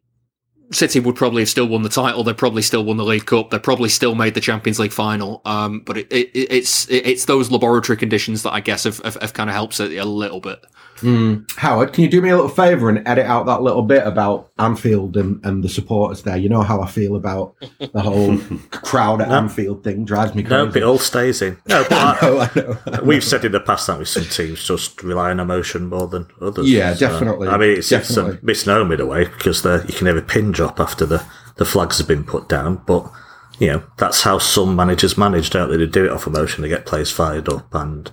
City 0.72 1.00
would 1.00 1.16
probably 1.16 1.42
have 1.42 1.48
still 1.48 1.66
won 1.66 1.82
the 1.82 1.88
title. 1.88 2.24
They 2.24 2.32
probably 2.32 2.62
still 2.62 2.84
won 2.84 2.96
the 2.96 3.04
League 3.04 3.26
Cup. 3.26 3.50
They 3.50 3.58
probably 3.58 3.88
still 3.88 4.14
made 4.14 4.34
the 4.34 4.40
Champions 4.40 4.78
League 4.78 4.92
final. 4.92 5.42
Um, 5.44 5.80
but 5.80 5.98
it, 5.98 6.12
it, 6.12 6.30
it's 6.34 6.88
it, 6.88 7.06
it's 7.06 7.24
those 7.26 7.50
laboratory 7.50 7.96
conditions 7.96 8.42
that 8.42 8.52
I 8.52 8.60
guess 8.60 8.84
have, 8.84 8.98
have, 8.98 9.16
have 9.16 9.32
kind 9.34 9.50
of 9.50 9.54
helped 9.54 9.74
City 9.74 9.96
a 9.96 10.04
little 10.04 10.40
bit. 10.40 10.64
Mm. 11.02 11.50
Howard, 11.52 11.92
can 11.92 12.04
you 12.04 12.10
do 12.10 12.22
me 12.22 12.30
a 12.30 12.34
little 12.34 12.48
favour 12.48 12.88
and 12.88 13.06
edit 13.06 13.26
out 13.26 13.46
that 13.46 13.62
little 13.62 13.82
bit 13.82 14.06
about 14.06 14.50
Anfield 14.58 15.16
and, 15.16 15.44
and 15.44 15.62
the 15.62 15.68
supporters 15.68 16.22
there? 16.22 16.36
You 16.36 16.48
know 16.48 16.62
how 16.62 16.80
I 16.80 16.86
feel 16.86 17.16
about 17.16 17.54
the 17.78 18.00
whole 18.00 18.38
crowd 18.70 19.20
at 19.20 19.28
no. 19.28 19.34
Anfield 19.34 19.84
thing. 19.84 20.04
Drives 20.04 20.34
me 20.34 20.42
crazy. 20.42 20.54
No, 20.54 20.72
it 20.74 20.82
all 20.82 20.98
stays 20.98 21.42
in. 21.42 21.58
No, 21.72 21.84
but 21.88 21.92
I 21.92 22.18
know, 22.20 22.38
I 22.38 22.50
know, 22.54 22.78
I 22.86 22.90
know. 22.90 23.02
we've 23.02 23.24
said 23.24 23.44
in 23.46 23.52
the 23.52 23.60
past 23.60 23.86
that 23.86 23.98
with 23.98 24.08
some 24.08 24.24
teams 24.24 24.62
just 24.62 25.02
rely 25.02 25.30
on 25.30 25.40
emotion 25.40 25.88
more 25.88 26.06
than 26.06 26.26
others. 26.40 26.70
Yeah, 26.70 26.92
so, 26.92 27.08
definitely. 27.08 27.48
I 27.48 27.56
mean, 27.56 27.78
it's, 27.78 27.88
definitely. 27.88 28.34
it's 28.34 28.42
a 28.42 28.46
misnomer 28.46 28.94
in 28.94 29.00
a 29.00 29.06
way 29.06 29.24
because 29.24 29.64
you 29.64 29.94
can 29.94 30.06
have 30.06 30.16
a 30.16 30.22
pin 30.22 30.52
drop 30.52 30.78
after 30.78 31.06
the, 31.06 31.24
the 31.56 31.64
flags 31.64 31.96
have 31.98 32.08
been 32.08 32.24
put 32.24 32.48
down, 32.48 32.82
but 32.86 33.10
you 33.58 33.68
know 33.68 33.82
that's 33.96 34.22
how 34.22 34.38
some 34.38 34.76
managers 34.76 35.16
manage, 35.16 35.50
don't 35.50 35.70
they? 35.70 35.76
They 35.76 35.86
do 35.86 36.04
it 36.04 36.10
off 36.10 36.26
emotion. 36.26 36.62
They 36.62 36.68
get 36.68 36.84
players 36.84 37.10
fired 37.10 37.48
up, 37.48 37.74
and 37.74 38.10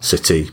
City 0.00 0.50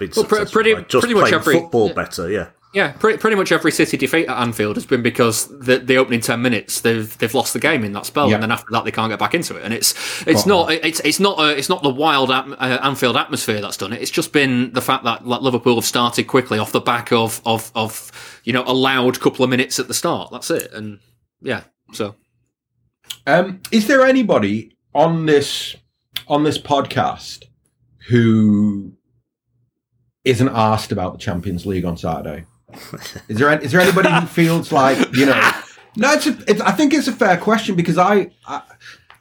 been 0.00 0.10
well, 0.16 0.24
pretty, 0.24 0.74
just 0.88 1.04
pretty 1.04 1.14
much 1.14 1.32
every 1.32 1.60
football 1.60 1.88
yeah. 1.88 1.92
better. 1.92 2.30
Yeah, 2.30 2.48
yeah, 2.72 2.92
pretty, 2.92 3.18
pretty 3.18 3.36
much 3.36 3.50
every 3.50 3.72
City 3.72 3.96
defeat 3.96 4.28
at 4.28 4.38
Anfield 4.38 4.76
has 4.76 4.86
been 4.86 5.02
because 5.02 5.46
the, 5.58 5.78
the 5.78 5.96
opening 5.96 6.20
ten 6.20 6.40
minutes 6.40 6.80
they've 6.80 7.16
they've 7.18 7.34
lost 7.34 7.52
the 7.52 7.58
game 7.58 7.84
in 7.84 7.92
that 7.92 8.06
spell, 8.06 8.28
yeah. 8.28 8.34
and 8.34 8.42
then 8.42 8.52
after 8.52 8.68
that 8.70 8.84
they 8.84 8.92
can't 8.92 9.10
get 9.10 9.18
back 9.18 9.34
into 9.34 9.56
it. 9.56 9.64
And 9.64 9.74
it's 9.74 9.94
it's 10.26 10.46
not 10.46 10.70
it's 10.70 11.00
it's 11.00 11.18
not 11.18 11.38
a, 11.38 11.56
it's 11.56 11.68
not 11.68 11.82
the 11.82 11.90
wild 11.90 12.30
uh, 12.30 12.56
Anfield 12.82 13.16
atmosphere 13.16 13.60
that's 13.60 13.76
done 13.76 13.92
it. 13.92 14.00
It's 14.00 14.10
just 14.10 14.32
been 14.32 14.72
the 14.72 14.82
fact 14.82 15.04
that 15.04 15.26
like, 15.26 15.40
Liverpool 15.40 15.76
have 15.76 15.84
started 15.84 16.24
quickly 16.24 16.58
off 16.58 16.72
the 16.72 16.80
back 16.80 17.12
of 17.12 17.40
of 17.44 17.72
of 17.74 18.40
you 18.44 18.52
know 18.52 18.62
a 18.66 18.74
loud 18.74 19.20
couple 19.20 19.44
of 19.44 19.50
minutes 19.50 19.78
at 19.80 19.88
the 19.88 19.94
start. 19.94 20.30
That's 20.30 20.50
it. 20.50 20.72
And 20.72 21.00
yeah, 21.40 21.64
so 21.92 22.14
um, 23.26 23.60
is 23.72 23.88
there 23.88 24.06
anybody 24.06 24.76
on 24.94 25.26
this 25.26 25.76
on 26.28 26.44
this 26.44 26.58
podcast 26.58 27.44
who 28.08 28.92
isn't 30.24 30.48
asked 30.48 30.92
about 30.92 31.12
the 31.12 31.18
Champions 31.18 31.66
League 31.66 31.84
on 31.84 31.96
Saturday? 31.96 32.44
Is 33.28 33.38
there 33.38 33.58
is 33.58 33.72
there 33.72 33.80
anybody 33.80 34.10
who 34.10 34.26
feels 34.26 34.70
like 34.72 34.98
you 35.14 35.26
know? 35.26 35.52
No, 35.96 36.12
it's, 36.12 36.26
a, 36.26 36.38
it's 36.46 36.60
I 36.60 36.70
think 36.70 36.94
it's 36.94 37.08
a 37.08 37.12
fair 37.12 37.36
question 37.36 37.74
because 37.74 37.98
I, 37.98 38.30
I 38.46 38.62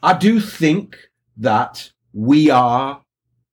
I 0.04 0.18
do 0.18 0.40
think 0.40 0.98
that 1.38 1.92
we 2.14 2.50
are 2.52 3.02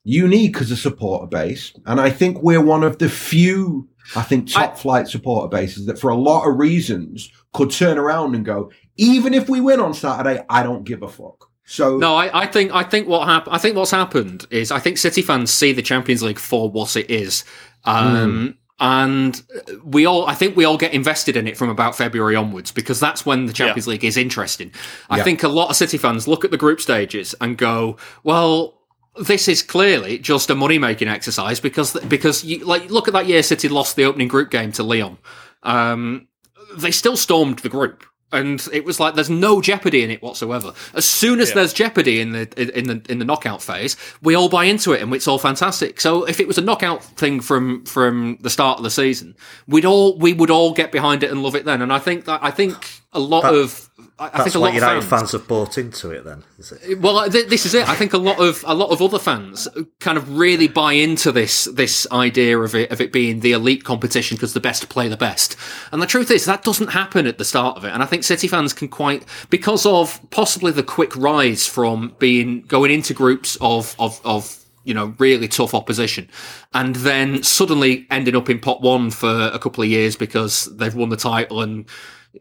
unique 0.05 0.61
as 0.61 0.71
a 0.71 0.77
supporter 0.77 1.27
base, 1.27 1.73
and 1.87 2.01
I 2.01 2.11
think 2.11 2.43
we're 2.43 2.61
one 2.61 2.85
of 2.85 2.99
the 2.99 3.09
few 3.09 3.89
I 4.15 4.23
think 4.23 4.51
top 4.51 4.75
I, 4.75 4.77
flight 4.77 5.09
supporter 5.09 5.49
bases 5.49 5.87
that 5.87 5.99
for 5.99 6.11
a 6.11 6.17
lot 6.17 6.49
of 6.49 6.59
reasons 6.59 7.31
could 7.53 7.71
turn 7.71 7.99
around 7.99 8.35
and 8.35 8.45
go, 8.45 8.71
even 8.97 9.35
if 9.35 9.49
we 9.49 9.61
win 9.61 9.81
on 9.81 9.95
Saturday, 9.95 10.45
I 10.49 10.63
don't 10.63 10.85
give 10.85 11.03
a 11.03 11.09
fuck. 11.09 11.46
So 11.67 11.99
no, 11.99 12.15
I, 12.15 12.43
I 12.43 12.47
think 12.47 12.73
I 12.73 12.85
think 12.85 13.09
what 13.09 13.27
hap- 13.27 13.49
I 13.51 13.59
think 13.59 13.77
what's 13.77 13.91
happened 13.91 14.47
is 14.51 14.71
I 14.71 14.79
think 14.79 14.99
City 14.99 15.21
fans 15.21 15.51
see 15.51 15.73
the 15.73 15.83
Champions 15.83 16.23
League 16.23 16.39
for 16.39 16.71
what 16.71 16.97
it 16.97 17.11
is. 17.11 17.45
Um, 17.85 18.55
mm 18.55 18.57
and 18.79 19.43
we 19.85 20.05
all 20.05 20.27
i 20.27 20.35
think 20.35 20.55
we 20.55 20.65
all 20.65 20.77
get 20.77 20.93
invested 20.93 21.37
in 21.37 21.47
it 21.47 21.57
from 21.57 21.71
about 21.71 21.97
february 21.97 22.37
onwards 22.37 22.71
because 22.71 23.01
that's 23.01 23.25
when 23.25 23.47
the 23.47 23.53
champions 23.53 23.87
yeah. 23.87 23.93
league 23.93 24.05
is 24.05 24.17
interesting 24.19 24.71
i 25.09 25.17
yeah. 25.17 25.25
think 25.25 25.43
a 25.43 25.49
lot 25.49 25.71
of 25.71 25.77
city 25.77 25.97
fans 25.97 26.29
look 26.29 26.45
at 26.45 26.51
the 26.51 26.59
group 26.59 26.81
stages 26.81 27.35
and 27.41 27.57
go 27.57 27.97
well 28.23 28.79
this 29.19 29.49
is 29.49 29.63
clearly 29.63 30.19
just 30.19 30.51
a 30.51 30.55
money 30.55 30.79
making 30.79 31.09
exercise 31.09 31.59
because 31.59 31.95
because 32.01 32.45
you 32.45 32.59
like 32.67 32.91
look 32.91 33.09
at 33.09 33.15
that 33.15 33.27
year 33.27 33.43
city 33.43 33.69
lost 33.69 33.97
the 33.97 34.05
opening 34.05 34.29
group 34.29 34.51
game 34.51 34.71
to 34.73 34.83
Lyon 34.83 35.17
um, 35.63 36.29
they 36.77 36.91
still 36.91 37.17
stormed 37.17 37.61
the 37.61 37.71
group 37.71 38.05
and 38.33 38.67
it 38.73 38.85
was 38.85 38.99
like 38.99 39.15
there's 39.15 39.31
no 39.31 39.61
jeopardy 39.61 40.03
in 40.03 40.11
it 40.11 40.21
whatsoever. 40.23 40.75
As 40.95 41.09
soon 41.09 41.41
as 41.41 41.51
yeah. 41.51 41.57
there's 41.57 41.73
jeopardy 41.73 42.21
in 42.21 42.33
the 42.33 42.79
in 42.79 42.87
the 42.87 43.03
in 43.09 43.19
the 43.19 43.25
knockout 43.25 43.63
phase, 43.63 43.97
we 44.21 44.35
all 44.35 44.49
buy 44.49 44.65
into 44.65 44.93
it 44.93 45.03
and 45.03 45.15
it's 45.15 45.29
all 45.29 45.39
fantastic. 45.39 46.01
So 46.01 46.25
if 46.25 46.41
it 46.41 46.49
was 46.49 46.59
a 46.59 46.63
knockout 46.63 47.05
thing 47.05 47.41
from 47.41 47.85
from 47.85 48.39
the 48.41 48.51
start 48.51 48.79
of 48.79 48.85
the 48.85 48.91
season, 48.91 49.37
we'd 49.69 49.85
all 49.85 50.19
we 50.19 50.33
would 50.33 50.51
all 50.51 50.73
get 50.73 50.91
behind 50.91 51.23
it 51.23 51.31
and 51.31 51.43
love 51.43 51.55
it 51.55 51.65
then. 51.65 51.83
And 51.83 51.93
I 51.93 51.99
think 51.99 52.25
that 52.25 52.43
I 52.43 52.51
think 52.51 53.03
a 53.13 53.21
lot 53.21 53.43
that, 53.43 53.55
of 53.55 53.91
I, 54.19 54.31
That's 54.31 54.45
think 54.45 54.55
a 54.55 54.59
lot 54.59 54.73
United 54.73 54.99
of 54.99 55.05
fans, 55.05 55.21
fans, 55.21 55.33
have 55.33 55.47
bought 55.47 55.77
into 55.77 56.11
it. 56.11 56.25
Then, 56.25 56.43
it? 56.59 57.01
well, 57.01 57.31
th- 57.31 57.49
this 57.49 57.67
is 57.67 57.75
it. 57.75 57.87
I 57.87 57.95
think 57.95 58.15
a 58.15 58.19
lot 58.19 58.39
of 58.39 58.65
a 58.67 58.75
lot 58.75 58.91
of 58.91 59.03
other 59.03 59.19
fans 59.19 59.69
kind 60.01 60.17
of 60.17 60.39
really 60.39 60.69
buy 60.69 60.95
into 60.95 61.33
this 61.33 61.65
this 61.67 62.07
idea 62.11 62.59
of 62.59 62.75
it 62.75 62.91
of 62.91 63.03
it 63.03 63.13
being 63.13 63.41
the 63.41 63.53
elite 63.53 63.85
competition 63.85 64.37
because 64.37 64.55
the 64.55 64.61
best 64.61 64.89
play 64.89 65.09
the 65.09 65.19
best. 65.19 65.57
And 65.93 66.01
the 66.01 66.07
truth 66.07 66.31
is 66.31 66.47
that 66.47 66.63
doesn't 66.63 66.89
happen 66.89 67.27
at 67.27 67.37
the 67.37 67.45
start 67.45 67.77
of 67.77 67.85
it. 67.85 67.93
And 67.93 68.03
I 68.03 68.07
think 68.07 68.25
City 68.25 68.49
fans 68.49 68.73
can 68.73 68.89
quite 68.89 69.27
because 69.51 69.85
of 69.85 70.19
possibly 70.31 70.73
the 70.73 70.83
quick 70.83 71.15
rise 71.15 71.67
from 71.67 72.15
being 72.19 72.63
going 72.63 72.91
into 72.91 73.13
groups 73.13 73.59
of 73.61 73.95
of 73.99 74.19
of 74.25 74.63
you 74.85 74.95
know, 74.95 75.15
really 75.19 75.49
tough 75.49 75.75
opposition. 75.75 76.31
And 76.73 76.95
then 76.95 77.43
suddenly 77.43 78.07
ending 78.09 78.37
up 78.37 78.49
in 78.49 78.61
pot 78.61 78.83
one 78.83 79.11
for 79.11 79.51
a 79.53 79.59
couple 79.59 79.83
of 79.83 79.91
years 79.91 80.15
because 80.15 80.75
they've 80.77 80.95
won 80.95 81.09
the 81.09 81.17
title 81.17 81.61
and 81.61 81.87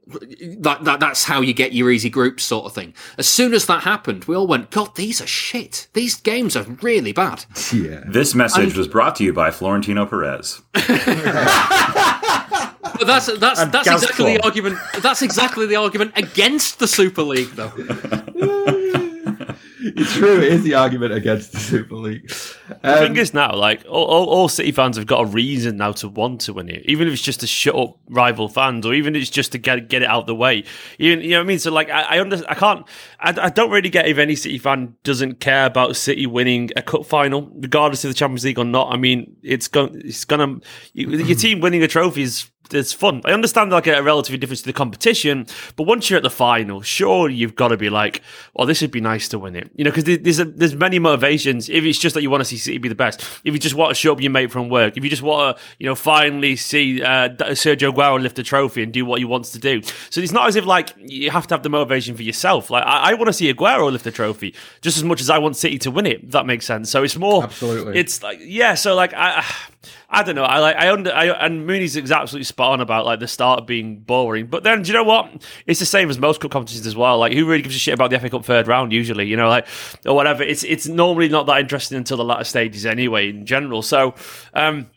that, 0.07 0.83
that 0.83 0.99
that's 0.99 1.25
how 1.25 1.41
you 1.41 1.53
get 1.53 1.73
your 1.73 1.91
easy 1.91 2.09
groups 2.09 2.43
sort 2.43 2.65
of 2.65 2.73
thing. 2.73 2.93
As 3.17 3.27
soon 3.27 3.53
as 3.53 3.65
that 3.67 3.83
happened, 3.83 4.25
we 4.25 4.35
all 4.35 4.47
went, 4.47 4.71
God, 4.71 4.95
these 4.95 5.21
are 5.21 5.27
shit. 5.27 5.87
These 5.93 6.15
games 6.15 6.55
are 6.55 6.63
really 6.63 7.11
bad. 7.11 7.45
Yeah. 7.73 8.03
This 8.07 8.35
message 8.35 8.69
and, 8.69 8.77
was 8.77 8.87
brought 8.87 9.15
to 9.17 9.23
you 9.23 9.33
by 9.33 9.51
Florentino 9.51 10.05
Perez. 10.05 10.61
but 10.73 10.85
that's 13.05 13.25
that's 13.37 13.59
and 13.59 13.71
that's 13.71 13.87
exactly 13.87 14.37
the 14.37 14.43
argument. 14.43 14.77
That's 15.01 15.21
exactly 15.21 15.65
the 15.65 15.75
argument 15.75 16.13
against 16.15 16.79
the 16.79 16.87
Super 16.87 17.23
League, 17.23 17.51
though. 17.51 17.71
it's 17.77 19.03
true. 20.13 20.37
It 20.37 20.51
is 20.51 20.63
the 20.63 20.75
argument 20.75 21.13
against 21.13 21.51
the 21.51 21.59
Super 21.59 21.95
League. 21.95 22.31
Um, 22.85 22.93
the 22.93 23.07
thing 23.07 23.17
is 23.17 23.33
now, 23.33 23.55
like 23.55 23.83
all, 23.87 24.05
all, 24.05 24.25
all, 24.27 24.49
City 24.49 24.71
fans 24.71 24.97
have 24.97 25.05
got 25.05 25.21
a 25.21 25.25
reason 25.25 25.77
now 25.77 25.91
to 25.93 26.07
want 26.07 26.41
to 26.41 26.53
win 26.53 26.69
it, 26.69 26.85
even 26.85 27.07
if 27.07 27.13
it's 27.13 27.21
just 27.21 27.39
to 27.41 27.47
shut 27.47 27.75
up 27.75 27.97
rival 28.09 28.47
fans, 28.47 28.85
or 28.85 28.93
even 28.93 29.15
if 29.15 29.21
it's 29.21 29.31
just 29.31 29.51
to 29.53 29.57
get 29.57 29.87
get 29.89 30.01
it 30.01 30.07
out 30.07 30.21
of 30.21 30.27
the 30.27 30.35
way. 30.35 30.63
Even 30.99 31.21
you 31.21 31.31
know 31.31 31.39
what 31.39 31.43
I 31.43 31.47
mean. 31.47 31.59
So 31.59 31.71
like, 31.71 31.89
I, 31.89 32.01
I 32.01 32.19
understand. 32.19 32.49
I 32.49 32.55
can't. 32.55 32.87
I, 33.19 33.45
I 33.45 33.49
don't 33.49 33.71
really 33.71 33.89
get 33.89 34.07
if 34.07 34.17
any 34.17 34.35
City 34.35 34.57
fan 34.57 34.95
doesn't 35.03 35.39
care 35.39 35.65
about 35.65 35.95
City 35.95 36.27
winning 36.27 36.71
a 36.75 36.81
cup 36.81 37.05
final, 37.05 37.51
regardless 37.55 38.03
of 38.05 38.09
the 38.09 38.15
Champions 38.15 38.45
League 38.45 38.59
or 38.59 38.65
not. 38.65 38.93
I 38.93 38.97
mean, 38.97 39.35
it's 39.41 39.67
going. 39.67 40.01
It's 40.03 40.25
gonna. 40.25 40.59
Your 40.93 41.37
team 41.37 41.59
winning 41.59 41.83
a 41.83 41.87
trophy 41.87 42.21
is 42.21 42.49
it's 42.71 42.93
fun. 42.93 43.21
I 43.25 43.31
understand 43.31 43.71
like 43.71 43.87
a 43.87 44.01
relative 44.01 44.39
difference 44.39 44.61
to 44.61 44.67
the 44.67 44.73
competition, 44.73 45.47
but 45.75 45.83
once 45.83 46.09
you're 46.09 46.17
at 46.17 46.23
the 46.23 46.29
final, 46.29 46.81
sure 46.81 47.29
you've 47.29 47.55
got 47.55 47.69
to 47.69 47.77
be 47.77 47.89
like, 47.89 48.21
"Oh, 48.55 48.65
this 48.65 48.81
would 48.81 48.91
be 48.91 49.01
nice 49.01 49.27
to 49.29 49.39
win 49.39 49.55
it," 49.55 49.69
you 49.75 49.83
know, 49.83 49.91
because 49.91 50.03
there's 50.03 50.39
a, 50.39 50.45
there's 50.45 50.75
many 50.75 50.99
motivations. 50.99 51.69
If 51.69 51.83
it's 51.83 51.99
just 51.99 52.13
that 52.15 52.21
you 52.21 52.29
want 52.29 52.41
to 52.41 52.45
see 52.45 52.57
City 52.57 52.77
be 52.77 52.89
the 52.89 52.95
best, 52.95 53.21
if 53.43 53.53
you 53.53 53.59
just 53.59 53.75
want 53.75 53.89
to 53.91 53.95
show 53.95 54.13
up 54.13 54.21
your 54.21 54.31
mate 54.31 54.51
from 54.51 54.69
work, 54.69 54.97
if 54.97 55.03
you 55.03 55.09
just 55.09 55.21
want 55.21 55.57
to, 55.57 55.63
you 55.79 55.85
know, 55.85 55.95
finally 55.95 56.55
see 56.55 57.01
uh, 57.01 57.29
Sergio 57.29 57.93
Aguero 57.93 58.21
lift 58.21 58.39
a 58.39 58.43
trophy 58.43 58.83
and 58.83 58.91
do 58.91 59.05
what 59.05 59.19
he 59.19 59.25
wants 59.25 59.51
to 59.51 59.59
do. 59.59 59.81
So 60.09 60.21
it's 60.21 60.31
not 60.31 60.47
as 60.47 60.55
if 60.55 60.65
like 60.65 60.93
you 60.97 61.31
have 61.31 61.47
to 61.47 61.53
have 61.55 61.63
the 61.63 61.69
motivation 61.69 62.15
for 62.15 62.23
yourself. 62.23 62.69
Like 62.69 62.83
I, 62.85 63.11
I 63.11 63.13
want 63.13 63.27
to 63.27 63.33
see 63.33 63.53
Aguero 63.53 63.91
lift 63.91 64.05
a 64.07 64.11
trophy 64.11 64.55
just 64.81 64.97
as 64.97 65.03
much 65.03 65.21
as 65.21 65.29
I 65.29 65.37
want 65.37 65.55
City 65.55 65.77
to 65.79 65.91
win 65.91 66.05
it. 66.05 66.31
that 66.31 66.45
makes 66.45 66.65
sense. 66.65 66.89
So 66.89 67.03
it's 67.03 67.17
more 67.17 67.43
absolutely. 67.43 67.97
It's 67.97 68.23
like 68.23 68.39
yeah. 68.41 68.75
So 68.75 68.95
like 68.95 69.13
I. 69.13 69.43
I 70.09 70.23
don't 70.23 70.35
know. 70.35 70.43
I 70.43 70.59
like 70.59 70.75
I 70.75 70.91
under 70.91 71.11
I, 71.11 71.25
and 71.27 71.65
Mooney's 71.65 71.97
absolutely 72.11 72.45
spot 72.45 72.73
on 72.73 72.81
about 72.81 73.05
like 73.05 73.19
the 73.19 73.27
start 73.27 73.67
being 73.67 73.99
boring. 73.99 74.47
But 74.47 74.63
then 74.63 74.81
do 74.81 74.87
you 74.87 74.93
know 74.93 75.03
what? 75.03 75.43
It's 75.65 75.79
the 75.79 75.85
same 75.85 76.09
as 76.09 76.19
most 76.19 76.41
cup 76.41 76.51
competitions 76.51 76.87
as 76.87 76.95
well. 76.95 77.17
Like 77.17 77.33
who 77.33 77.45
really 77.45 77.61
gives 77.61 77.75
a 77.75 77.79
shit 77.79 77.93
about 77.93 78.09
the 78.09 78.19
FA 78.19 78.29
Cup 78.29 78.45
third 78.45 78.67
round 78.67 78.91
usually? 78.91 79.27
You 79.27 79.37
know, 79.37 79.49
like 79.49 79.67
or 80.05 80.15
whatever. 80.15 80.43
It's 80.43 80.63
it's 80.63 80.87
normally 80.87 81.29
not 81.29 81.45
that 81.47 81.59
interesting 81.59 81.97
until 81.97 82.17
the 82.17 82.25
latter 82.25 82.43
stages 82.43 82.85
anyway. 82.85 83.29
In 83.29 83.45
general, 83.45 83.81
so 83.81 84.15
um, 84.53 84.89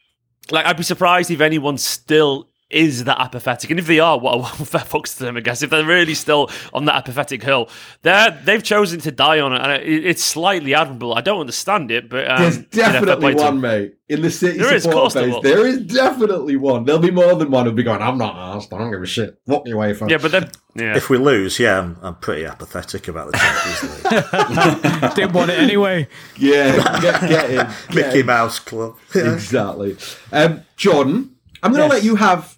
like 0.51 0.66
I'd 0.66 0.76
be 0.76 0.82
surprised 0.82 1.30
if 1.30 1.41
anyone 1.41 1.78
still 1.78 2.47
is 2.71 3.05
that 3.05 3.19
apathetic. 3.21 3.71
And 3.71 3.81
if 3.81 3.87
they 3.87 3.99
are, 3.99 4.19
what 4.19 4.61
a 4.61 4.64
fair 4.64 4.83
fucks 4.83 5.16
to 5.19 5.25
them, 5.25 5.37
I 5.37 5.41
guess. 5.41 5.62
If 5.62 5.71
they're 5.71 5.85
really 5.85 6.14
still 6.14 6.51
on 6.75 6.85
that 6.85 6.97
apathetic 6.97 7.43
hill, 7.43 7.69
they're, 8.03 8.31
they've 8.45 8.62
chosen 8.62 9.01
to 9.01 9.11
die 9.11 9.41
on 9.41 9.55
it. 9.55 9.62
And 9.62 9.83
it, 9.83 10.07
it's 10.07 10.23
slightly 10.23 10.75
admirable. 10.75 11.14
I 11.14 11.21
don't 11.23 11.41
understand 11.41 11.91
it, 11.91 12.11
but. 12.11 12.31
Um, 12.31 12.43
There's 12.43 12.59
definitely 12.59 13.35
one, 13.35 13.61
mate. 13.61 13.95
In 14.09 14.23
the 14.23 14.31
city 14.31 14.59
there 14.59 14.81
support 14.81 15.14
is, 15.14 15.14
base, 15.14 15.43
there 15.43 15.66
is 15.66 15.81
definitely 15.81 16.57
one. 16.57 16.85
There'll 16.85 17.01
be 17.01 17.11
more 17.11 17.35
than 17.35 17.51
one 17.51 17.66
who'll 17.66 17.75
be 17.75 17.83
going, 17.83 18.01
I'm 18.01 18.16
not 18.16 18.57
asked. 18.57 18.73
I 18.73 18.79
don't 18.79 18.91
give 18.91 19.03
a 19.03 19.07
shit. 19.07 19.39
Walk 19.47 19.66
me 19.66 19.73
away 19.73 19.93
from 19.93 20.09
Yeah, 20.09 20.16
but 20.16 20.33
then. 20.33 20.51
Yeah. 20.75 20.97
If 20.97 21.11
we 21.11 21.19
lose, 21.19 21.59
yeah, 21.59 21.79
I'm, 21.79 21.99
I'm 22.01 22.14
pretty 22.14 22.47
apathetic 22.47 23.09
about 23.09 23.33
the 23.33 23.39
Champions 23.39 25.03
League. 25.03 25.14
Didn't 25.14 25.33
want 25.35 25.51
it 25.51 25.59
anyway. 25.59 26.09
Yeah, 26.39 27.01
get, 27.03 27.21
get 27.29 27.51
in. 27.51 27.57
Get 27.57 27.95
Mickey 27.95 28.21
in. 28.21 28.27
Mouse 28.27 28.59
Club. 28.61 28.97
Exactly. 29.14 29.97
Um, 30.33 30.62
Jordan, 30.77 31.37
I'm 31.62 31.73
going 31.73 31.91
to 31.91 31.95
yes. 31.95 32.03
let 32.03 32.05
you 32.05 32.16
have 32.16 32.57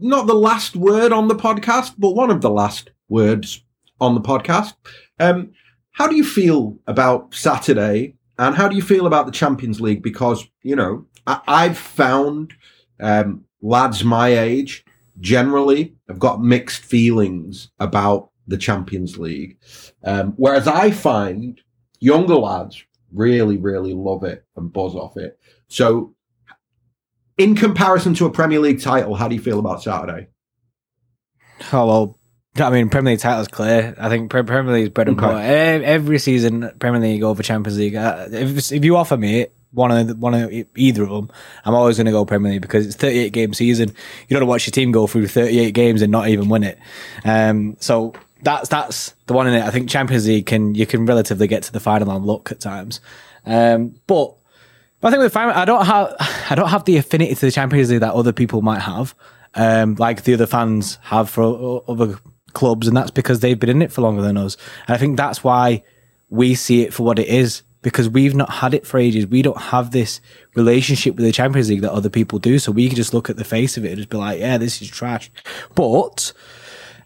not 0.00 0.26
the 0.26 0.34
last 0.34 0.76
word 0.76 1.12
on 1.12 1.28
the 1.28 1.34
podcast, 1.34 1.94
but 1.98 2.10
one 2.12 2.30
of 2.30 2.40
the 2.40 2.50
last 2.50 2.90
words 3.08 3.64
on 4.00 4.14
the 4.14 4.20
podcast. 4.20 4.74
Um, 5.20 5.52
how 5.92 6.06
do 6.06 6.16
you 6.16 6.24
feel 6.24 6.78
about 6.86 7.34
Saturday 7.34 8.16
and 8.38 8.54
how 8.54 8.68
do 8.68 8.76
you 8.76 8.82
feel 8.82 9.06
about 9.06 9.26
the 9.26 9.32
Champions 9.32 9.80
League? 9.80 10.02
Because, 10.02 10.46
you 10.62 10.74
know, 10.74 11.06
I- 11.26 11.66
have 11.66 11.78
found 11.78 12.54
um, 13.00 13.44
lads 13.60 14.04
my 14.04 14.28
age 14.28 14.84
generally 15.20 15.94
have 16.08 16.18
got 16.18 16.42
mixed 16.42 16.82
feelings 16.82 17.70
about 17.78 18.30
the 18.48 18.56
Champions 18.56 19.18
League. 19.18 19.58
Um, 20.04 20.32
whereas 20.36 20.66
I 20.66 20.90
find 20.90 21.60
younger 22.00 22.34
lads 22.34 22.82
really, 23.12 23.56
really 23.56 23.94
love 23.94 24.24
it 24.24 24.44
and 24.56 24.72
buzz 24.72 24.94
off 24.94 25.16
it. 25.16 25.38
So 25.68 26.14
in 27.38 27.54
comparison 27.54 28.14
to 28.14 28.26
a 28.26 28.30
Premier 28.30 28.60
League 28.60 28.80
title, 28.80 29.14
how 29.14 29.28
do 29.28 29.34
you 29.34 29.40
feel 29.40 29.58
about 29.58 29.82
Saturday? 29.82 30.28
Oh 31.72 31.86
well, 31.86 32.18
I 32.56 32.70
mean 32.70 32.88
Premier 32.88 33.12
League 33.12 33.20
title 33.20 33.42
is 33.42 33.48
clear. 33.48 33.94
I 33.98 34.08
think 34.08 34.30
Premier 34.30 34.72
League 34.72 34.84
is 34.84 34.88
bread 34.90 35.08
and 35.08 35.16
butter. 35.16 35.38
Every 35.38 36.18
season, 36.18 36.70
Premier 36.78 37.00
League 37.00 37.22
over 37.22 37.42
Champions 37.42 37.78
League. 37.78 37.94
Uh, 37.94 38.28
if 38.30 38.72
if 38.72 38.84
you 38.84 38.96
offer 38.96 39.16
me 39.16 39.46
one 39.72 39.90
of 39.90 40.06
the, 40.06 40.14
one 40.14 40.34
of 40.34 40.52
either 40.76 41.02
of 41.04 41.08
them, 41.08 41.30
I'm 41.64 41.74
always 41.74 41.96
going 41.96 42.06
to 42.06 42.12
go 42.12 42.24
Premier 42.24 42.52
League 42.52 42.62
because 42.62 42.86
it's 42.86 42.96
38 42.96 43.32
game 43.32 43.54
season. 43.54 43.88
You 43.88 44.36
don't 44.36 44.40
want 44.40 44.42
to 44.42 44.50
watch 44.50 44.66
your 44.66 44.72
team 44.72 44.92
go 44.92 45.06
through 45.06 45.28
38 45.28 45.72
games 45.72 46.02
and 46.02 46.12
not 46.12 46.28
even 46.28 46.48
win 46.48 46.62
it. 46.62 46.78
Um, 47.24 47.76
so 47.80 48.12
that's 48.42 48.68
that's 48.68 49.14
the 49.26 49.34
one 49.34 49.46
in 49.46 49.54
it. 49.54 49.62
I 49.62 49.70
think 49.70 49.88
Champions 49.88 50.26
League 50.26 50.46
can 50.46 50.74
you 50.74 50.86
can 50.86 51.06
relatively 51.06 51.46
get 51.46 51.62
to 51.64 51.72
the 51.72 51.80
final 51.80 52.10
and 52.10 52.26
look 52.26 52.52
at 52.52 52.60
times, 52.60 53.00
um, 53.46 53.94
but 54.06 54.34
But 55.02 55.08
I 55.08 55.10
think 55.10 55.20
we're 55.20 55.28
fine. 55.30 55.50
I 55.50 55.64
don't 55.64 55.84
have 55.84 56.14
I 56.50 56.54
don't 56.54 56.68
have 56.68 56.84
the 56.86 56.96
affinity 56.96 57.34
to 57.34 57.40
the 57.40 57.50
Champions 57.50 57.90
League 57.90 58.00
that 58.00 58.14
other 58.14 58.32
people 58.32 58.62
might 58.62 58.80
have, 58.80 59.14
um, 59.54 59.96
like 59.96 60.22
the 60.22 60.32
other 60.32 60.46
fans 60.46 60.98
have 61.02 61.28
for 61.28 61.82
other 61.88 62.18
clubs, 62.52 62.86
and 62.86 62.96
that's 62.96 63.10
because 63.10 63.40
they've 63.40 63.58
been 63.58 63.68
in 63.68 63.82
it 63.82 63.92
for 63.92 64.00
longer 64.00 64.22
than 64.22 64.36
us. 64.36 64.56
And 64.86 64.94
I 64.94 64.98
think 64.98 65.16
that's 65.16 65.42
why 65.42 65.82
we 66.30 66.54
see 66.54 66.82
it 66.82 66.94
for 66.94 67.02
what 67.02 67.18
it 67.18 67.26
is 67.28 67.62
because 67.82 68.08
we've 68.08 68.34
not 68.34 68.48
had 68.48 68.74
it 68.74 68.86
for 68.86 68.98
ages. 68.98 69.26
We 69.26 69.42
don't 69.42 69.60
have 69.60 69.90
this 69.90 70.20
relationship 70.54 71.16
with 71.16 71.24
the 71.24 71.32
Champions 71.32 71.68
League 71.68 71.82
that 71.82 71.90
other 71.90 72.08
people 72.08 72.38
do. 72.38 72.60
So 72.60 72.70
we 72.70 72.86
can 72.86 72.94
just 72.94 73.12
look 73.12 73.28
at 73.28 73.36
the 73.36 73.44
face 73.44 73.76
of 73.76 73.84
it 73.84 73.88
and 73.88 73.96
just 73.96 74.08
be 74.08 74.16
like, 74.16 74.38
yeah, 74.38 74.56
this 74.56 74.80
is 74.80 74.88
trash. 74.88 75.32
But 75.74 76.32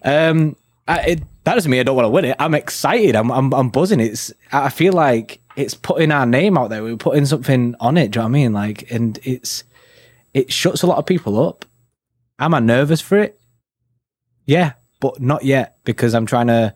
um, 0.03 0.55
I, 0.87 1.01
it, 1.01 1.23
that 1.45 1.55
doesn't 1.55 1.71
mean 1.71 1.81
I 1.81 1.85
don't 1.85 1.97
want 1.97 2.05
to 2.05 2.11
win 2.11 2.27
it. 2.27 2.37
I'm 2.39 2.55
excited. 2.55 3.17
I'm, 3.17 3.33
I'm, 3.33 3.55
I'm 3.55 3.71
buzzing. 3.71 4.01
It's, 4.01 4.35
I 4.53 4.69
feel 4.69 4.93
like 4.93 5.41
it's 5.57 5.75
putting 5.75 6.13
our 6.13 6.27
name 6.27 6.57
out 6.57 6.71
there. 6.71 6.83
We're 6.83 6.97
putting 6.97 7.27
something 7.27 7.75
on 7.81 7.97
it. 7.97 8.11
Do 8.11 8.19
you 8.19 8.23
know 8.23 8.29
what 8.29 8.31
I 8.31 8.33
mean? 8.33 8.53
Like, 8.53 8.91
and 8.91 9.19
it's, 9.25 9.65
it 10.35 10.53
shuts 10.53 10.83
a 10.83 10.87
lot 10.87 10.99
of 10.99 11.07
people 11.07 11.45
up. 11.47 11.65
Am 12.39 12.55
I 12.55 12.61
nervous 12.61 13.01
for 13.01 13.19
it? 13.19 13.41
Yeah, 14.45 14.75
but 15.01 15.21
not 15.21 15.45
yet 15.45 15.79
because 15.85 16.15
I'm 16.15 16.27
trying 16.27 16.49
to 16.49 16.75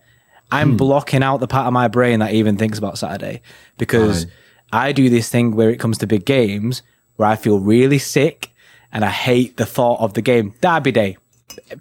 I'm 0.53 0.71
hmm. 0.71 0.77
blocking 0.77 1.23
out 1.23 1.39
the 1.39 1.47
part 1.47 1.67
of 1.67 1.73
my 1.73 1.89
brain 1.89 2.21
that 2.21 2.33
even 2.33 2.57
thinks 2.57 2.79
about 2.79 2.99
Saturday 2.99 3.43
because 3.79 4.27
I 4.73 4.93
do 4.93 5.09
this 5.09 5.29
thing 5.29 5.55
where 5.55 5.71
it 5.71 5.79
comes 5.79 5.99
to 5.99 6.07
big 6.07 6.25
games 6.25 6.83
where 7.17 7.29
I 7.29 7.37
feel 7.37 7.61
really 7.61 7.99
sick 7.99 8.51
and 8.93 9.05
I 9.05 9.11
hate 9.11 9.57
the 9.57 9.67
thought 9.67 10.01
of 10.01 10.15
the 10.15 10.23
game. 10.23 10.55
Derby 10.61 10.93
day, 10.93 11.17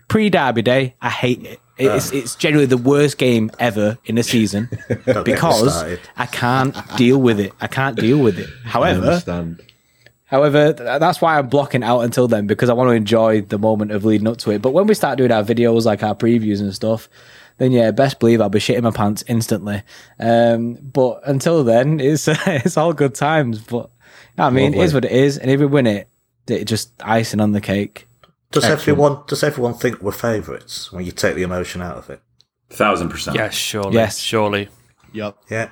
pre 0.07 0.29
Derby 0.29 0.61
day, 0.61 0.95
I 1.01 1.09
hate 1.09 1.43
it. 1.43 1.59
It's, 1.79 2.11
uh. 2.11 2.17
it's 2.17 2.35
generally 2.35 2.65
the 2.65 2.77
worst 2.77 3.17
game 3.17 3.49
ever 3.57 3.97
in 4.05 4.17
a 4.17 4.23
season 4.23 4.69
because 5.23 5.83
I 6.17 6.25
can't 6.25 6.75
deal 6.97 7.17
with 7.19 7.39
it. 7.39 7.53
I 7.61 7.67
can't 7.67 7.97
deal 7.97 8.19
with 8.19 8.37
it. 8.37 8.49
However, 8.65 9.21
However, 10.29 10.73
that's 10.73 11.21
why 11.21 11.39
I'm 11.39 11.49
blocking 11.49 11.83
out 11.83 12.01
until 12.01 12.27
then 12.27 12.45
because 12.45 12.69
I 12.69 12.73
want 12.73 12.89
to 12.89 12.93
enjoy 12.93 13.41
the 13.41 13.57
moment 13.57 13.89
of 13.89 14.05
leading 14.05 14.27
up 14.27 14.37
to 14.39 14.51
it. 14.51 14.61
But 14.61 14.73
when 14.73 14.85
we 14.85 14.93
start 14.93 15.17
doing 15.17 15.31
our 15.31 15.41
videos, 15.41 15.85
like 15.85 16.03
our 16.03 16.13
previews 16.13 16.59
and 16.59 16.73
stuff, 16.73 17.09
then 17.57 17.71
yeah, 17.71 17.89
best 17.89 18.19
believe 18.19 18.39
I'll 18.39 18.49
be 18.49 18.59
shitting 18.59 18.83
my 18.83 18.91
pants 18.91 19.23
instantly. 19.27 19.81
Um, 20.19 20.75
but 20.75 21.21
until 21.25 21.63
then, 21.63 21.99
it's 21.99 22.27
it's 22.47 22.77
all 22.77 22.93
good 22.93 23.15
times. 23.15 23.59
But 23.59 23.89
I 24.37 24.51
mean, 24.51 24.71
Lovely. 24.71 24.79
it 24.79 24.83
is 24.83 24.93
what 24.93 25.05
it 25.05 25.11
is, 25.11 25.37
and 25.39 25.49
if 25.49 25.59
we 25.59 25.65
win 25.65 25.87
it, 25.87 26.07
it's 26.47 26.69
just 26.69 26.91
icing 27.03 27.39
on 27.39 27.51
the 27.51 27.61
cake. 27.61 28.07
Does 28.51 28.63
Excellent. 28.63 28.81
everyone 28.81 29.23
does 29.27 29.43
everyone 29.43 29.73
think 29.75 30.01
we're 30.01 30.11
favourites 30.11 30.91
when 30.91 31.05
you 31.05 31.11
take 31.11 31.35
the 31.35 31.43
emotion 31.43 31.81
out 31.81 31.97
of 31.97 32.09
it? 32.09 32.21
Thousand 32.69 33.09
percent. 33.09 33.37
Yes, 33.37 33.53
surely. 33.53 33.93
Yes, 33.93 34.17
surely. 34.17 34.69
Yep. 35.13 35.37
Yeah. 35.49 35.69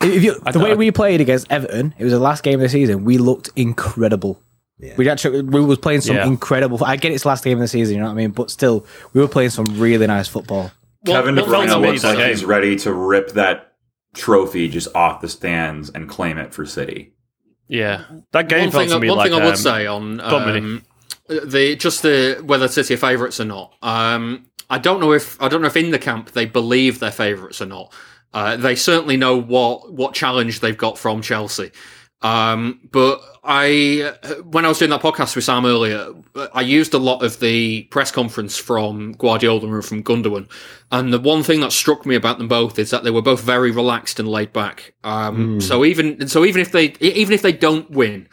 If 0.00 0.24
you, 0.24 0.40
the 0.52 0.58
way 0.58 0.74
we 0.74 0.90
played 0.90 1.20
against 1.20 1.50
Everton, 1.50 1.94
it 1.98 2.04
was 2.04 2.12
the 2.12 2.18
last 2.18 2.42
game 2.42 2.54
of 2.54 2.60
the 2.60 2.68
season. 2.68 3.04
We 3.04 3.18
looked 3.18 3.50
incredible. 3.56 4.40
Yeah. 4.78 4.94
We 4.96 5.08
actually 5.08 5.42
we 5.42 5.64
was 5.64 5.78
playing 5.78 6.02
some 6.02 6.16
yeah. 6.16 6.26
incredible. 6.26 6.82
I 6.84 6.96
get 6.96 7.12
it's 7.12 7.24
last 7.24 7.44
game 7.44 7.58
of 7.58 7.62
the 7.62 7.68
season, 7.68 7.94
you 7.94 8.00
know 8.00 8.06
what 8.06 8.12
I 8.12 8.16
mean. 8.16 8.30
But 8.30 8.50
still, 8.50 8.86
we 9.12 9.20
were 9.20 9.28
playing 9.28 9.50
some 9.50 9.66
really 9.78 10.06
nice 10.06 10.28
football. 10.28 10.70
Kevin 11.06 11.36
De 11.36 11.42
Bruyne 11.42 11.80
looks 11.80 12.04
like 12.04 12.18
he's 12.18 12.44
ready 12.44 12.76
to 12.76 12.92
rip 12.92 13.32
that 13.32 13.74
trophy 14.14 14.68
just 14.68 14.94
off 14.94 15.20
the 15.20 15.28
stands 15.28 15.90
and 15.90 16.08
claim 16.08 16.38
it 16.38 16.52
for 16.52 16.66
City. 16.66 17.14
Yeah, 17.68 18.04
that 18.32 18.48
game 18.48 18.64
one 18.64 18.70
felt 18.70 18.82
thing, 18.84 18.90
to 18.90 19.00
me 19.00 19.08
one 19.08 19.18
like 19.18 19.30
thing 19.30 19.40
I 19.40 19.44
would 19.44 19.54
um, 19.54 19.56
say 19.56 19.86
on 19.86 20.20
um, 20.20 20.82
the 21.28 21.76
just 21.76 22.02
the 22.02 22.42
whether 22.44 22.68
City 22.68 22.94
are 22.94 22.98
favourites 22.98 23.40
or 23.40 23.44
not. 23.44 23.74
Um, 23.82 24.46
I 24.68 24.78
don't 24.78 25.00
know 25.00 25.12
if 25.12 25.40
I 25.40 25.48
don't 25.48 25.60
know 25.60 25.68
if 25.68 25.76
in 25.76 25.90
the 25.90 25.98
camp 25.98 26.32
they 26.32 26.46
believe 26.46 26.98
they're 26.98 27.10
favourites 27.10 27.60
or 27.60 27.66
not. 27.66 27.92
Uh, 28.34 28.56
they 28.56 28.74
certainly 28.74 29.16
know 29.16 29.36
what 29.40 29.92
what 29.92 30.14
challenge 30.14 30.60
they've 30.60 30.76
got 30.76 30.98
from 30.98 31.22
Chelsea. 31.22 31.70
Um, 32.26 32.80
but 32.90 33.22
I, 33.44 34.12
when 34.42 34.64
I 34.64 34.68
was 34.68 34.80
doing 34.80 34.90
that 34.90 35.00
podcast 35.00 35.36
with 35.36 35.44
Sam 35.44 35.64
earlier, 35.64 36.08
I 36.52 36.62
used 36.62 36.92
a 36.92 36.98
lot 36.98 37.22
of 37.22 37.38
the 37.38 37.84
press 37.84 38.10
conference 38.10 38.58
from 38.58 39.12
Guardiola 39.12 39.72
and 39.72 39.84
from 39.84 40.02
Gundogan. 40.02 40.50
And 40.90 41.12
the 41.12 41.20
one 41.20 41.44
thing 41.44 41.60
that 41.60 41.70
struck 41.70 42.04
me 42.04 42.16
about 42.16 42.38
them 42.38 42.48
both 42.48 42.80
is 42.80 42.90
that 42.90 43.04
they 43.04 43.12
were 43.12 43.22
both 43.22 43.42
very 43.42 43.70
relaxed 43.70 44.18
and 44.18 44.28
laid 44.28 44.52
back. 44.52 44.94
Um, 45.04 45.58
mm. 45.58 45.62
so 45.62 45.84
even, 45.84 46.26
so 46.26 46.44
even 46.44 46.60
if 46.60 46.72
they, 46.72 46.94
even 47.00 47.32
if 47.32 47.42
they 47.42 47.52
don't 47.52 47.88
win, 47.92 48.28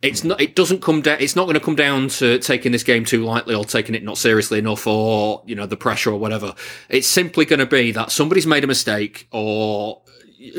it's 0.00 0.24
not, 0.24 0.40
it 0.40 0.56
doesn't 0.56 0.80
come 0.80 1.02
down, 1.02 1.18
it's 1.20 1.36
not 1.36 1.44
going 1.44 1.54
to 1.54 1.60
come 1.60 1.76
down 1.76 2.08
to 2.08 2.38
taking 2.38 2.72
this 2.72 2.82
game 2.82 3.04
too 3.04 3.24
lightly 3.24 3.54
or 3.54 3.66
taking 3.66 3.94
it 3.94 4.02
not 4.02 4.16
seriously 4.16 4.58
enough 4.58 4.86
or, 4.86 5.42
you 5.44 5.54
know, 5.54 5.66
the 5.66 5.76
pressure 5.76 6.12
or 6.12 6.18
whatever. 6.18 6.54
It's 6.88 7.06
simply 7.06 7.44
going 7.44 7.60
to 7.60 7.66
be 7.66 7.92
that 7.92 8.10
somebody's 8.10 8.46
made 8.46 8.64
a 8.64 8.68
mistake 8.68 9.28
or 9.32 10.00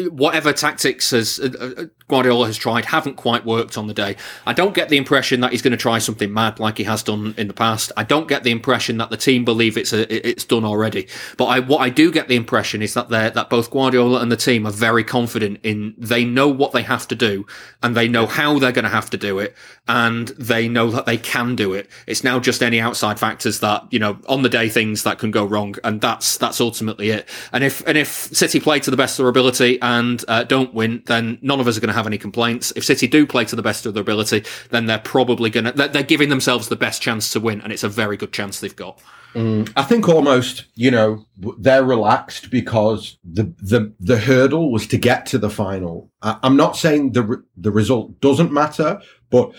whatever 0.10 0.52
tactics 0.54 1.12
has 1.12 1.40
uh, 1.40 1.74
uh, 1.78 1.86
Guardiola 2.08 2.46
has 2.46 2.58
tried 2.58 2.86
haven't 2.86 3.16
quite 3.16 3.46
worked 3.46 3.78
on 3.78 3.88
the 3.88 3.94
day. 3.94 4.16
I 4.46 4.54
don't 4.54 4.76
get 4.76 4.90
the 4.90 4.98
impression 4.98 5.40
that 5.40 5.52
he's 5.52 5.64
going 5.64 5.72
to 5.72 5.78
try 5.78 5.98
something 5.98 6.32
mad 6.32 6.60
like 6.60 6.78
he 6.78 6.84
has 6.84 7.02
done 7.02 7.34
in 7.38 7.48
the 7.48 7.54
past. 7.54 7.92
I 7.98 8.04
don't 8.04 8.28
get 8.28 8.44
the 8.44 8.52
impression 8.52 8.98
that 8.98 9.10
the 9.10 9.18
team 9.18 9.44
believe 9.44 9.76
it's 9.76 9.92
a, 9.92 10.30
it's 10.30 10.44
done 10.44 10.66
already. 10.66 11.08
But 11.38 11.46
I, 11.46 11.60
what 11.60 11.80
I 11.80 11.90
do 11.90 12.12
get 12.12 12.28
the 12.28 12.36
impression 12.36 12.82
is 12.84 12.94
that 12.94 13.10
they 13.10 13.30
that 13.30 13.50
both 13.50 13.72
Guardiola 13.72 14.22
and 14.22 14.32
the 14.32 14.38
team 14.38 14.68
are 14.68 14.72
very 14.72 15.04
confident 15.04 15.60
in 15.64 15.96
they 15.98 16.26
know 16.26 16.48
what 16.48 16.74
they 16.74 16.84
have 16.84 17.08
to 17.08 17.16
do 17.16 17.46
and 17.82 17.98
they 17.98 18.08
know 18.08 18.28
how 18.28 18.60
they're 18.60 18.72
going 18.72 18.84
to 18.84 18.90
have 18.90 19.10
to 19.10 19.18
do 19.18 19.40
it 19.40 19.56
and 19.88 20.28
they 20.30 20.68
know 20.68 20.92
that 20.92 21.08
they 21.08 21.18
can 21.18 21.56
do 21.56 21.74
it. 21.74 21.90
It's 22.06 22.24
now 22.24 22.40
just 22.40 22.62
any 22.62 22.80
outside 22.80 23.20
factors 23.20 23.62
that 23.62 23.88
you 23.92 23.98
know 23.98 24.20
on 24.28 24.44
the 24.44 24.50
day 24.50 24.70
things 24.70 25.04
that 25.04 25.18
can 25.18 25.32
go 25.32 25.44
wrong 25.44 25.76
and 25.84 26.02
that's 26.02 26.38
that's 26.38 26.62
ultimately 26.62 27.10
it. 27.10 27.28
And 27.52 27.64
if 27.64 27.86
and 27.88 27.98
if 27.98 28.10
City 28.10 28.60
play 28.60 28.80
to 28.82 28.92
the 28.92 28.98
best 28.98 29.18
of 29.18 29.24
their 29.24 29.30
ability 29.30 29.82
and 29.82 30.24
uh, 30.28 30.44
don't 30.44 30.72
win, 30.72 31.02
then 31.08 31.40
none 31.42 31.60
of 31.60 31.68
us 31.68 31.78
are 31.78 31.82
going 31.82 31.88
to 31.88 31.95
have 31.96 32.06
any 32.06 32.18
complaints. 32.18 32.72
If 32.76 32.86
City 32.86 33.08
do 33.08 33.26
play 33.26 33.46
to 33.46 33.56
the 33.56 33.62
best 33.62 33.86
of 33.86 33.94
their 33.94 34.02
ability, 34.02 34.44
then 34.70 34.86
they're 34.86 35.00
probably 35.00 35.50
going 35.50 35.66
to, 35.66 35.72
they're 35.72 36.04
giving 36.04 36.30
themselves 36.30 36.70
the 36.70 36.76
best 36.76 37.02
chance 37.02 37.32
to 37.32 37.40
win. 37.40 37.62
And 37.62 37.74
it's 37.74 37.84
a 37.84 37.90
very 37.90 38.18
good 38.18 38.32
chance 38.32 38.60
they've 38.60 38.76
got. 38.76 39.02
Mm, 39.34 39.70
I 39.76 39.84
think 39.84 40.08
almost, 40.08 40.66
you 40.76 40.92
know, 40.92 41.26
they're 41.58 41.84
relaxed 41.84 42.50
because 42.52 43.18
the, 43.24 43.54
the, 43.58 43.94
the 44.00 44.18
hurdle 44.18 44.72
was 44.72 44.88
to 44.88 44.98
get 44.98 45.26
to 45.28 45.38
the 45.38 45.50
final. 45.50 46.12
I, 46.22 46.38
I'm 46.44 46.56
not 46.56 46.78
saying 46.78 47.12
the, 47.12 47.44
the 47.58 47.72
result 47.72 48.22
doesn't 48.22 48.54
matter, 48.54 49.02
but 49.30 49.54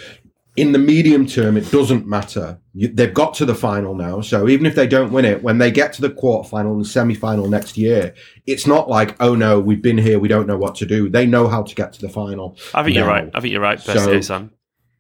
in 0.57 0.72
the 0.72 0.78
medium 0.78 1.26
term, 1.26 1.57
it 1.57 1.70
doesn't 1.70 2.07
matter. 2.07 2.59
You, 2.72 2.88
they've 2.88 3.12
got 3.12 3.34
to 3.34 3.44
the 3.44 3.54
final 3.54 3.94
now. 3.94 4.22
So 4.22 4.48
even 4.48 4.64
if 4.66 4.74
they 4.74 4.86
don't 4.86 5.12
win 5.12 5.24
it, 5.24 5.42
when 5.42 5.59
they 5.59 5.70
get 5.70 5.92
to 5.94 6.02
the 6.02 6.11
quarterfinal 6.11 6.72
and 6.72 6.80
the 6.80 6.88
semi 6.88 7.14
final 7.14 7.48
next 7.48 7.76
year, 7.76 8.14
it's 8.46 8.66
not 8.66 8.88
like, 8.88 9.16
oh 9.20 9.34
no, 9.34 9.61
we've 9.61 9.82
been 9.82 9.98
here, 9.98 10.18
we 10.18 10.28
don't 10.28 10.46
know 10.46 10.57
what 10.57 10.74
to 10.76 10.86
do. 10.86 11.09
They 11.09 11.26
know 11.26 11.46
how 11.46 11.62
to 11.62 11.74
get 11.74 11.92
to 11.94 12.00
the 12.00 12.09
final. 12.09 12.57
I 12.74 12.82
think 12.82 12.94
now. 12.94 13.02
you're 13.02 13.11
right. 13.11 13.30
I 13.34 13.40
think 13.40 13.52
you're 13.52 13.61
right. 13.61 13.84
Best 13.84 14.04
so, 14.04 14.20
son. 14.22 14.50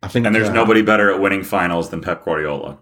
I 0.02 0.08
think, 0.08 0.26
and 0.26 0.34
there's 0.34 0.50
uh, 0.50 0.52
nobody 0.52 0.82
better 0.82 1.10
at 1.10 1.20
winning 1.20 1.42
finals 1.42 1.88
than 1.90 2.02
Pep 2.02 2.24
Guardiola. 2.24 2.78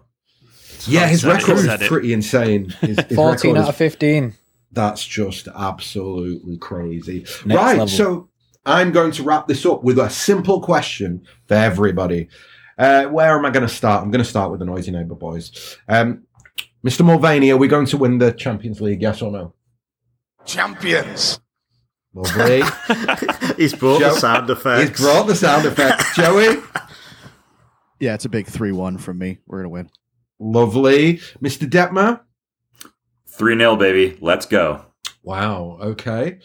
Yeah, 0.87 1.07
his 1.07 1.25
record 1.25 1.57
is 1.57 1.87
pretty 1.87 2.13
insane. 2.13 2.69
His, 2.81 2.99
his 2.99 3.07
14 3.15 3.57
out 3.57 3.69
of 3.69 3.75
15. 3.75 4.33
That's 4.71 5.05
just 5.05 5.47
absolutely 5.47 6.57
crazy. 6.57 7.21
Next 7.45 7.45
right. 7.45 7.71
Level. 7.77 7.87
So 7.87 8.29
I'm 8.65 8.91
going 8.91 9.11
to 9.13 9.23
wrap 9.23 9.47
this 9.47 9.65
up 9.65 9.83
with 9.83 9.97
a 9.97 10.09
simple 10.09 10.61
question 10.61 11.25
for 11.47 11.55
everybody. 11.55 12.27
Uh, 12.77 13.05
where 13.05 13.37
am 13.37 13.45
I 13.45 13.49
going 13.49 13.67
to 13.67 13.73
start? 13.73 14.03
I'm 14.03 14.11
going 14.11 14.23
to 14.23 14.29
start 14.29 14.51
with 14.51 14.59
the 14.59 14.65
noisy 14.65 14.91
neighbour 14.91 15.15
boys. 15.15 15.77
Um, 15.87 16.23
Mr. 16.85 17.05
Mulvaney, 17.05 17.51
are 17.51 17.57
we 17.57 17.67
going 17.67 17.85
to 17.87 17.97
win 17.97 18.17
the 18.17 18.31
Champions 18.31 18.81
League? 18.81 19.01
Yes 19.01 19.21
or 19.21 19.31
no? 19.31 19.53
Champions. 20.45 21.39
Lovely. 22.13 22.61
he's 23.57 23.73
brought 23.73 23.99
Joe, 23.99 24.13
the 24.13 24.19
sound 24.19 24.49
effect. 24.49 24.89
He's 24.89 24.99
brought 25.01 25.27
the 25.27 25.35
sound 25.35 25.65
effects. 25.65 26.15
Joey. 26.15 26.57
Yeah, 27.99 28.13
it's 28.13 28.25
a 28.25 28.29
big 28.29 28.47
three-one 28.47 28.97
from 28.97 29.17
me. 29.17 29.39
We're 29.47 29.59
gonna 29.59 29.69
win. 29.69 29.89
Lovely, 30.39 31.17
Mr. 31.41 31.69
Detmer. 31.69 32.21
Three 33.27 33.57
0 33.57 33.75
baby. 33.75 34.17
Let's 34.21 34.45
go. 34.45 34.85
Wow. 35.23 35.77
Okay. 35.81 36.39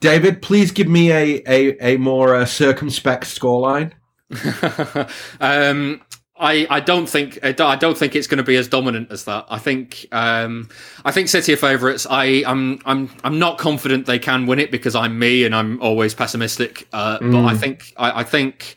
David, 0.00 0.42
please 0.42 0.70
give 0.70 0.88
me 0.88 1.12
a 1.12 1.42
a, 1.46 1.94
a 1.94 1.96
more 1.96 2.34
uh, 2.34 2.44
circumspect 2.44 3.24
scoreline. 3.24 3.92
um, 5.40 6.00
I, 6.40 6.66
I 6.70 6.80
don't 6.80 7.06
think 7.06 7.38
I 7.44 7.52
don't 7.52 7.98
think 7.98 8.16
it's 8.16 8.26
going 8.26 8.38
to 8.38 8.42
be 8.42 8.56
as 8.56 8.66
dominant 8.66 9.12
as 9.12 9.24
that. 9.24 9.44
I 9.50 9.58
think 9.58 10.06
um, 10.10 10.70
I 11.04 11.12
think 11.12 11.28
City 11.28 11.52
are 11.52 11.56
favourites. 11.56 12.06
I 12.08 12.42
I'm 12.46 12.80
I'm 12.86 13.10
I'm 13.22 13.38
not 13.38 13.58
confident 13.58 14.06
they 14.06 14.18
can 14.18 14.46
win 14.46 14.58
it 14.58 14.70
because 14.70 14.94
I'm 14.94 15.18
me 15.18 15.44
and 15.44 15.54
I'm 15.54 15.80
always 15.82 16.14
pessimistic. 16.14 16.88
Uh, 16.94 17.18
mm. 17.18 17.32
But 17.32 17.44
I 17.44 17.54
think 17.54 17.92
I, 17.98 18.20
I, 18.20 18.24
think 18.24 18.76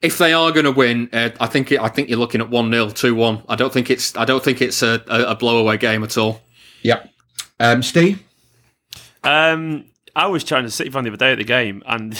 if 0.00 0.16
they 0.16 0.32
are 0.32 0.52
going 0.52 0.64
to 0.64 0.72
win, 0.72 1.10
uh, 1.12 1.30
I 1.38 1.48
think 1.48 1.70
it, 1.70 1.80
I 1.80 1.88
think 1.88 2.08
you're 2.08 2.18
looking 2.18 2.40
at 2.40 2.48
one 2.48 2.70
0 2.70 2.88
two 2.88 3.14
one. 3.14 3.42
I 3.46 3.56
don't 3.56 3.72
think 3.72 3.90
it's 3.90 4.16
I 4.16 4.24
don't 4.24 4.42
think 4.42 4.62
it's 4.62 4.82
a, 4.82 5.02
a, 5.06 5.32
a 5.32 5.36
blowaway 5.36 5.78
game 5.78 6.02
at 6.04 6.16
all. 6.16 6.40
Yeah, 6.80 7.04
um, 7.60 7.82
Steve. 7.82 8.22
Um, 9.22 9.84
I 10.14 10.26
was 10.26 10.44
chatting 10.44 10.66
to 10.66 10.70
City 10.70 10.90
fan 10.90 11.04
the 11.04 11.10
other 11.10 11.16
day 11.16 11.32
at 11.32 11.38
the 11.38 11.44
game, 11.44 11.82
and 11.86 12.18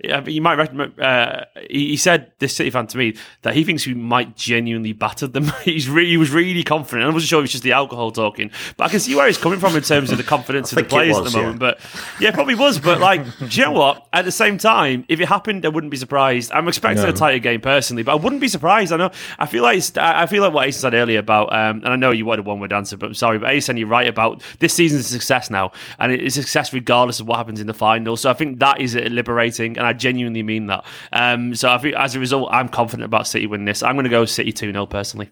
you 0.28 0.40
might 0.40 0.54
remember, 0.54 1.02
uh, 1.02 1.44
he, 1.68 1.96
said 1.96 2.30
this 2.38 2.54
City 2.54 2.70
fan 2.70 2.86
to 2.88 2.98
me 2.98 3.16
that 3.42 3.54
he 3.54 3.64
thinks 3.64 3.84
we 3.84 3.94
might 3.94 4.36
genuinely 4.36 4.92
batter 4.92 5.26
them. 5.26 5.50
He's 5.64 5.88
really, 5.88 6.10
he 6.10 6.16
was 6.16 6.30
really 6.30 6.62
confident. 6.62 7.08
I 7.08 7.12
wasn't 7.12 7.28
sure 7.28 7.38
if 7.38 7.42
it 7.42 7.44
was 7.44 7.50
just 7.52 7.64
the 7.64 7.72
alcohol 7.72 8.12
talking, 8.12 8.52
but 8.76 8.84
I 8.84 8.88
can 8.88 9.00
see 9.00 9.14
where 9.16 9.26
he's 9.26 9.38
coming 9.38 9.58
from 9.58 9.74
in 9.74 9.82
terms 9.82 10.12
of 10.12 10.18
the 10.18 10.24
confidence 10.24 10.72
of 10.72 10.76
the 10.76 10.84
players 10.84 11.18
was, 11.18 11.26
at 11.26 11.32
the 11.32 11.38
moment. 11.38 11.60
Yeah. 11.60 11.68
But 11.68 11.80
yeah, 12.20 12.30
probably 12.30 12.54
was. 12.54 12.78
But 12.78 13.00
like, 13.00 13.24
do 13.38 13.46
you 13.46 13.64
know 13.64 13.72
what? 13.72 14.06
At 14.12 14.24
the 14.24 14.32
same 14.32 14.58
time, 14.58 15.04
if 15.08 15.20
it 15.20 15.26
happened, 15.26 15.66
I 15.66 15.68
wouldn't 15.68 15.90
be 15.90 15.96
surprised. 15.96 16.52
I'm 16.52 16.68
expecting 16.68 17.02
no. 17.02 17.10
a 17.10 17.12
tighter 17.12 17.38
game 17.38 17.60
personally, 17.60 18.04
but 18.04 18.12
I 18.12 18.16
wouldn't 18.16 18.40
be 18.40 18.48
surprised. 18.48 18.92
I 18.92 18.96
know. 18.96 19.10
I 19.38 19.46
feel 19.46 19.62
like 19.62 19.82
I 19.96 20.26
feel 20.26 20.42
like 20.42 20.52
what 20.52 20.68
Ace 20.68 20.78
said 20.78 20.94
earlier 20.94 21.18
about, 21.18 21.52
um, 21.52 21.78
and 21.78 21.88
I 21.88 21.96
know 21.96 22.12
you 22.12 22.24
wanted 22.24 22.46
a 22.46 22.48
one 22.48 22.60
word 22.60 22.72
answer, 22.72 22.96
but 22.96 23.06
I'm 23.06 23.14
sorry, 23.14 23.38
but 23.38 23.50
Ace, 23.50 23.68
and 23.68 23.78
you're 23.78 23.88
right 23.88 24.06
about 24.06 24.42
this 24.60 24.74
season's 24.74 25.06
a 25.06 25.08
success 25.08 25.50
now, 25.50 25.72
and 25.98 26.12
it's 26.12 26.34
success 26.34 26.72
regardless 26.72 27.18
of 27.18 27.26
what 27.26 27.31
happens 27.36 27.60
in 27.60 27.66
the 27.66 27.74
final. 27.74 28.16
So 28.16 28.30
I 28.30 28.34
think 28.34 28.60
that 28.60 28.80
is 28.80 28.94
liberating, 28.94 29.76
and 29.78 29.86
I 29.86 29.92
genuinely 29.92 30.42
mean 30.42 30.66
that. 30.66 30.84
Um, 31.12 31.54
so 31.54 31.70
I 31.70 31.78
think 31.78 31.96
as 31.96 32.14
a 32.14 32.20
result, 32.20 32.48
I'm 32.52 32.68
confident 32.68 33.04
about 33.04 33.26
City 33.26 33.46
winning 33.46 33.66
this. 33.66 33.82
I'm 33.82 33.94
going 33.94 34.04
to 34.04 34.10
go 34.10 34.24
City 34.24 34.52
2 34.52 34.72
0 34.72 34.86
personally. 34.86 35.30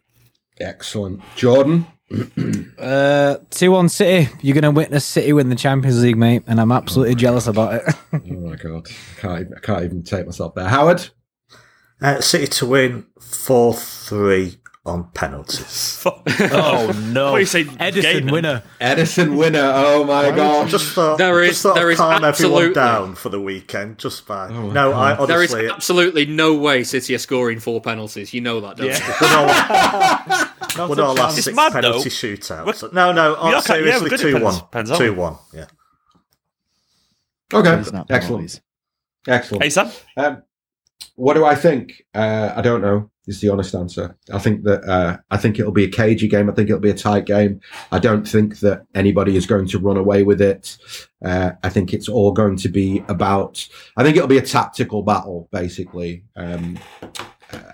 Excellent. 0.60 1.22
Jordan? 1.36 1.86
uh, 2.78 3.36
2 3.50 3.70
1 3.70 3.88
City. 3.88 4.30
You're 4.42 4.54
going 4.54 4.62
to 4.62 4.70
witness 4.70 5.04
City 5.04 5.32
win 5.32 5.48
the 5.48 5.56
Champions 5.56 6.02
League, 6.02 6.16
mate, 6.16 6.42
and 6.46 6.60
I'm 6.60 6.72
absolutely 6.72 7.14
jealous 7.14 7.46
about 7.46 7.74
it. 7.74 7.94
oh 8.12 8.18
my 8.18 8.56
God. 8.56 8.88
I 8.88 9.20
can't, 9.20 9.40
even, 9.40 9.54
I 9.56 9.60
can't 9.60 9.84
even 9.84 10.02
take 10.02 10.26
myself 10.26 10.54
there. 10.54 10.68
Howard? 10.68 11.08
Uh, 12.02 12.20
City 12.20 12.46
to 12.46 12.66
win 12.66 13.06
4 13.20 13.74
3 13.74 14.59
on 14.86 15.10
penalties. 15.12 16.02
oh 16.06 17.10
no! 17.12 17.32
What 17.32 17.38
you 17.38 17.46
say, 17.46 17.64
Ederson 17.64 18.30
winner. 18.32 18.62
Ederson 18.80 19.36
winner. 19.36 19.72
Oh 19.74 20.04
my 20.04 20.30
god! 20.30 20.68
Just 20.68 20.94
thought 20.94 21.18
there 21.18 21.42
is 21.42 21.50
just 21.50 21.62
thought 21.62 21.74
there 21.74 21.90
is 21.90 21.98
calm 21.98 22.24
everyone 22.24 22.72
down 22.72 23.14
for 23.14 23.28
the 23.28 23.40
weekend. 23.40 23.98
Just 23.98 24.26
by 24.26 24.48
oh 24.48 24.70
no, 24.70 24.92
I 24.92 25.16
honestly, 25.16 25.26
there 25.26 25.42
is 25.42 25.54
absolutely 25.54 26.26
no 26.26 26.54
way 26.54 26.82
City 26.82 27.14
are 27.14 27.18
scoring 27.18 27.60
four 27.60 27.80
penalties. 27.80 28.32
You 28.32 28.40
know 28.40 28.60
that, 28.60 28.76
don't 28.76 28.86
yeah. 28.86 30.50
you? 30.76 30.88
Would 30.88 31.00
our 31.00 31.14
last 31.14 31.42
six 31.42 31.54
mad, 31.54 31.72
penalty 31.72 32.08
though. 32.08 32.10
shootouts? 32.10 32.92
No, 32.92 33.12
no. 33.12 33.36
Oh, 33.38 33.60
seriously, 33.60 34.16
two 34.16 34.42
one, 34.42 34.54
two 34.96 35.14
one. 35.14 35.36
Yeah. 35.52 35.66
Okay. 37.52 37.82
Excellent. 38.08 38.60
Excellent. 39.26 39.62
Hey, 39.62 39.70
Sam. 39.70 39.90
Um, 40.16 40.42
what 41.16 41.34
do 41.34 41.44
I 41.44 41.54
think? 41.54 42.04
Uh, 42.14 42.52
I 42.56 42.62
don't 42.62 42.80
know. 42.80 43.10
Is 43.30 43.40
the 43.40 43.48
honest 43.48 43.76
answer. 43.76 44.16
I 44.32 44.40
think 44.40 44.64
that 44.64 44.82
uh, 44.84 45.18
I 45.30 45.36
think 45.36 45.60
it'll 45.60 45.70
be 45.70 45.84
a 45.84 45.90
cagey 45.90 46.26
game. 46.26 46.50
I 46.50 46.52
think 46.52 46.68
it'll 46.68 46.80
be 46.80 46.90
a 46.90 46.94
tight 46.94 47.26
game. 47.26 47.60
I 47.92 48.00
don't 48.00 48.26
think 48.26 48.58
that 48.58 48.86
anybody 48.92 49.36
is 49.36 49.46
going 49.46 49.68
to 49.68 49.78
run 49.78 49.96
away 49.96 50.24
with 50.24 50.40
it. 50.40 50.76
Uh, 51.24 51.52
I 51.62 51.68
think 51.68 51.94
it's 51.94 52.08
all 52.08 52.32
going 52.32 52.56
to 52.56 52.68
be 52.68 53.04
about. 53.08 53.66
I 53.96 54.02
think 54.02 54.16
it'll 54.16 54.26
be 54.26 54.38
a 54.38 54.42
tactical 54.42 55.04
battle, 55.04 55.48
basically. 55.52 56.24
Um, 56.34 56.76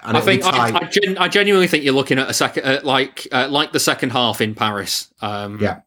I 0.02 0.20
think 0.20 0.44
I, 0.44 0.76
I, 0.76 0.84
gen- 0.84 1.16
I, 1.16 1.28
genuinely 1.28 1.68
think 1.68 1.84
you're 1.84 1.94
looking 1.94 2.18
at 2.18 2.28
a 2.28 2.34
second, 2.34 2.64
uh, 2.64 2.80
like 2.84 3.26
uh, 3.32 3.48
like 3.50 3.72
the 3.72 3.80
second 3.80 4.10
half 4.10 4.42
in 4.42 4.54
Paris. 4.54 5.10
Um, 5.22 5.58
yeah, 5.58 5.80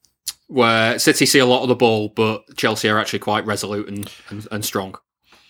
where 0.48 0.98
City 0.98 1.28
see 1.28 1.38
a 1.38 1.46
lot 1.46 1.62
of 1.62 1.70
the 1.70 1.76
ball, 1.76 2.10
but 2.10 2.58
Chelsea 2.58 2.90
are 2.90 2.98
actually 2.98 3.20
quite 3.20 3.46
resolute 3.46 3.88
and, 3.88 4.12
and, 4.30 4.48
and 4.52 4.66
strong. 4.66 4.96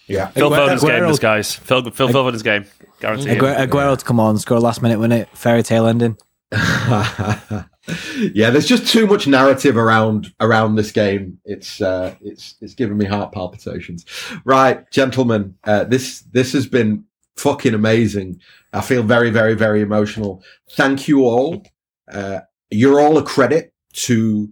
Yeah, 0.09 0.27
Phil 0.27 0.49
Foden's 0.49 0.83
game, 0.83 1.07
this 1.07 1.19
guys. 1.19 1.55
Phil 1.55 1.89
Phil 1.91 2.09
Foden's 2.09 2.41
game, 2.41 2.65
guarantee. 2.99 3.29
Aguero, 3.29 3.55
Aguero 3.67 3.97
to 3.97 4.03
come 4.03 4.19
on, 4.19 4.37
score 4.39 4.59
last 4.59 4.81
minute, 4.81 4.99
win 4.99 5.11
it, 5.11 5.29
fairy 5.37 5.61
tale 5.61 5.85
ending. 5.85 6.17
yeah, 6.51 8.49
there's 8.49 8.65
just 8.65 8.91
too 8.91 9.05
much 9.05 9.27
narrative 9.27 9.77
around 9.77 10.33
around 10.39 10.75
this 10.75 10.91
game. 10.91 11.37
It's 11.45 11.79
uh, 11.79 12.15
it's 12.21 12.55
it's 12.59 12.73
giving 12.73 12.97
me 12.97 13.05
heart 13.05 13.31
palpitations. 13.31 14.03
Right, 14.45 14.89
gentlemen, 14.89 15.55
uh, 15.63 15.83
this 15.83 16.21
this 16.31 16.53
has 16.53 16.65
been 16.65 17.05
fucking 17.37 17.75
amazing. 17.75 18.41
I 18.73 18.81
feel 18.81 19.03
very 19.03 19.29
very 19.29 19.53
very 19.53 19.81
emotional. 19.81 20.43
Thank 20.71 21.07
you 21.07 21.21
all. 21.21 21.63
Uh, 22.11 22.39
you're 22.71 22.99
all 22.99 23.19
a 23.19 23.23
credit 23.23 23.73
to 23.93 24.49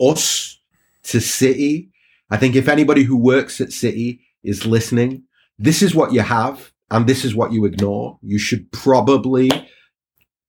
us, 0.00 0.60
to 1.04 1.20
City. 1.20 1.90
I 2.30 2.36
think 2.36 2.54
if 2.54 2.68
anybody 2.68 3.02
who 3.02 3.16
works 3.16 3.60
at 3.60 3.72
City 3.72 4.20
is 4.42 4.66
listening, 4.66 5.24
this 5.58 5.82
is 5.82 5.94
what 5.94 6.12
you 6.12 6.20
have 6.20 6.72
and 6.90 7.06
this 7.06 7.24
is 7.24 7.34
what 7.34 7.52
you 7.52 7.64
ignore. 7.64 8.18
You 8.22 8.38
should 8.38 8.70
probably 8.72 9.50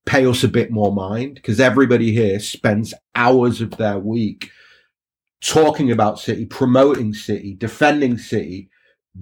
pay 0.06 0.26
us 0.26 0.44
a 0.44 0.48
bit 0.48 0.72
more 0.72 0.94
mind 0.94 1.36
because 1.36 1.60
everybody 1.60 2.11
here 2.11 2.40
spends 2.40 2.94
hours 3.15 3.61
of 3.61 3.72
their 3.78 3.98
week 3.98 4.52
talking 5.41 5.91
about 5.91 6.20
City, 6.20 6.45
promoting 6.45 7.14
City, 7.14 7.53
defending 7.53 8.18
City, 8.18 8.70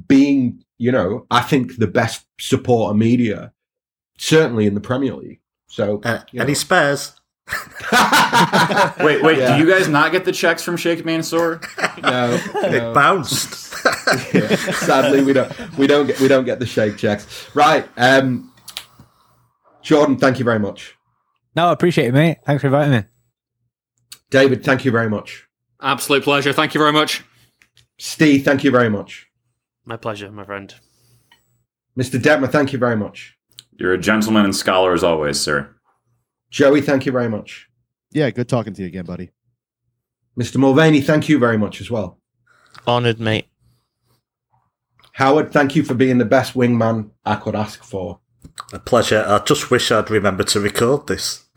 being, 0.08 0.64
you 0.78 0.92
know, 0.92 1.26
I 1.30 1.42
think 1.42 1.78
the 1.78 1.88
best 1.88 2.26
supporter 2.40 2.96
media, 2.96 3.54
certainly 4.18 4.66
in 4.66 4.76
the 4.76 4.82
Premier 4.82 5.16
League. 5.16 5.42
So, 5.68 6.02
uh, 6.04 6.22
any 6.36 6.54
spares? 6.54 7.14
wait, 9.00 9.22
wait. 9.24 9.38
Yeah. 9.38 9.58
Do 9.58 9.64
you 9.64 9.70
guys 9.70 9.88
not 9.88 10.12
get 10.12 10.26
the 10.26 10.32
checks 10.32 10.64
from 10.64 10.78
Sheikh 10.78 11.04
Mansour? 11.04 11.60
No, 12.02 12.38
no. 12.54 12.62
it 12.62 12.94
bounced. 12.94 13.74
yeah, 14.34 14.56
sadly, 14.56 15.24
we 15.24 15.34
don't. 15.34 15.78
We 15.78 15.88
don't 15.88 16.08
get. 16.08 16.20
We 16.20 16.28
don't 16.28 16.46
get 16.46 16.60
the 16.60 16.66
Sheikh 16.66 16.98
checks. 16.98 17.50
Right, 17.56 17.88
um, 17.98 18.52
Jordan. 19.82 20.18
Thank 20.18 20.40
you 20.40 20.46
very 20.46 20.60
much. 20.60 20.96
No, 21.56 21.68
I 21.68 21.74
appreciate 21.74 22.08
it, 22.08 22.14
mate. 22.14 22.38
Thanks 22.46 22.62
for 22.62 22.68
inviting 22.68 22.94
me. 22.94 23.04
David, 24.30 24.64
thank 24.64 24.86
you 24.86 24.92
very 24.92 25.10
much. 25.10 25.48
Absolute 25.82 26.24
pleasure. 26.24 26.54
Thank 26.54 26.74
you 26.74 26.80
very 26.80 26.94
much. 26.94 27.24
Steve, 28.00 28.46
thank 28.46 28.64
you 28.64 28.72
very 28.72 28.90
much. 28.90 29.28
My 29.86 29.98
pleasure, 29.98 30.32
my 30.32 30.46
friend. 30.46 30.74
Mr. 32.00 32.20
Detmer, 32.20 32.50
thank 32.50 32.72
you 32.72 32.80
very 32.80 32.96
much. 32.96 33.36
You're 33.74 33.94
a 33.94 33.98
gentleman 33.98 34.46
and 34.46 34.56
scholar 34.56 34.94
as 34.94 35.04
always, 35.04 35.40
sir. 35.40 35.76
Joey, 36.52 36.82
thank 36.82 37.06
you 37.06 37.14
very 37.14 37.30
much. 37.30 37.70
Yeah, 38.12 38.30
good 38.30 38.50
talking 38.50 38.74
to 38.74 38.82
you 38.82 38.88
again, 38.88 39.06
buddy. 39.06 39.32
Mr. 40.38 40.58
Mulvaney, 40.58 41.02
thank 41.02 41.30
you 41.30 41.40
very 41.40 41.58
much 41.58 41.80
as 41.80 41.90
well. 41.90 42.20
Honored, 42.86 43.22
mate. 43.22 43.48
Howard, 45.14 45.52
thank 45.54 45.76
you 45.76 45.84
for 45.84 45.94
being 45.94 46.18
the 46.18 46.26
best 46.26 46.54
wingman 46.54 47.12
I 47.26 47.36
could 47.36 47.56
ask 47.56 47.84
for. 47.84 48.20
A 48.74 48.80
pleasure. 48.80 49.24
I 49.26 49.40
just 49.40 49.72
wish 49.72 49.92
I'd 49.92 50.10
remembered 50.10 50.48
to 50.50 50.60
record 50.60 51.08
this. 51.08 51.46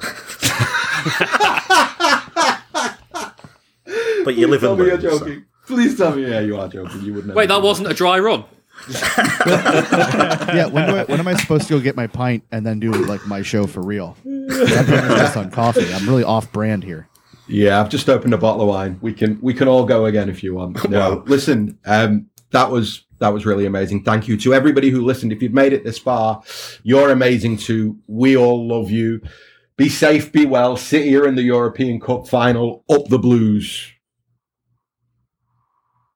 but 4.24 4.34
you 4.34 4.46
live 4.46 4.62
in 4.62 4.78
London. 4.78 5.00
So. 5.00 5.36
Please 5.66 5.96
tell 5.96 6.14
me, 6.14 6.28
yeah, 6.28 6.40
you 6.40 6.56
are 6.56 6.68
joking. 6.68 7.02
You 7.02 7.14
wouldn't. 7.14 7.34
Wait, 7.34 7.48
that 7.48 7.62
wasn't 7.62 7.88
a 7.88 7.94
dry 7.94 8.18
run. 8.18 8.44
Yeah, 8.88 10.66
when, 10.66 10.84
I, 10.84 11.04
when 11.04 11.20
am 11.20 11.28
I 11.28 11.34
supposed 11.34 11.68
to 11.68 11.74
go 11.74 11.80
get 11.80 11.96
my 11.96 12.06
pint 12.06 12.44
and 12.52 12.66
then 12.66 12.80
do 12.80 12.92
like 12.92 13.26
my 13.26 13.42
show 13.42 13.66
for 13.66 13.82
real? 13.82 14.16
This 14.24 15.36
on 15.36 15.50
coffee. 15.50 15.92
I'm 15.92 16.06
really 16.06 16.24
off 16.24 16.50
brand 16.52 16.84
here. 16.84 17.08
Yeah, 17.46 17.80
I've 17.80 17.90
just 17.90 18.08
opened 18.08 18.34
a 18.34 18.38
bottle 18.38 18.62
of 18.62 18.68
wine. 18.68 18.98
We 19.02 19.12
can 19.12 19.38
we 19.40 19.54
can 19.54 19.68
all 19.68 19.84
go 19.84 20.06
again 20.06 20.28
if 20.28 20.42
you 20.42 20.54
want. 20.54 20.88
No, 20.88 21.22
listen, 21.26 21.78
um, 21.84 22.26
that 22.50 22.70
was 22.70 23.04
that 23.18 23.32
was 23.32 23.46
really 23.46 23.66
amazing. 23.66 24.04
Thank 24.04 24.28
you 24.28 24.36
to 24.38 24.54
everybody 24.54 24.90
who 24.90 25.04
listened. 25.04 25.32
If 25.32 25.42
you've 25.42 25.52
made 25.52 25.72
it 25.72 25.84
this 25.84 25.98
far, 25.98 26.42
you're 26.82 27.10
amazing 27.10 27.58
too. 27.58 27.98
We 28.06 28.36
all 28.36 28.66
love 28.66 28.90
you. 28.90 29.20
Be 29.76 29.88
safe, 29.88 30.30
be 30.30 30.46
well. 30.46 30.76
Sit 30.76 31.04
here 31.04 31.26
in 31.26 31.34
the 31.34 31.42
European 31.42 32.00
Cup 32.00 32.28
final. 32.28 32.84
Up 32.88 33.06
the 33.08 33.18
Blues. 33.18 33.93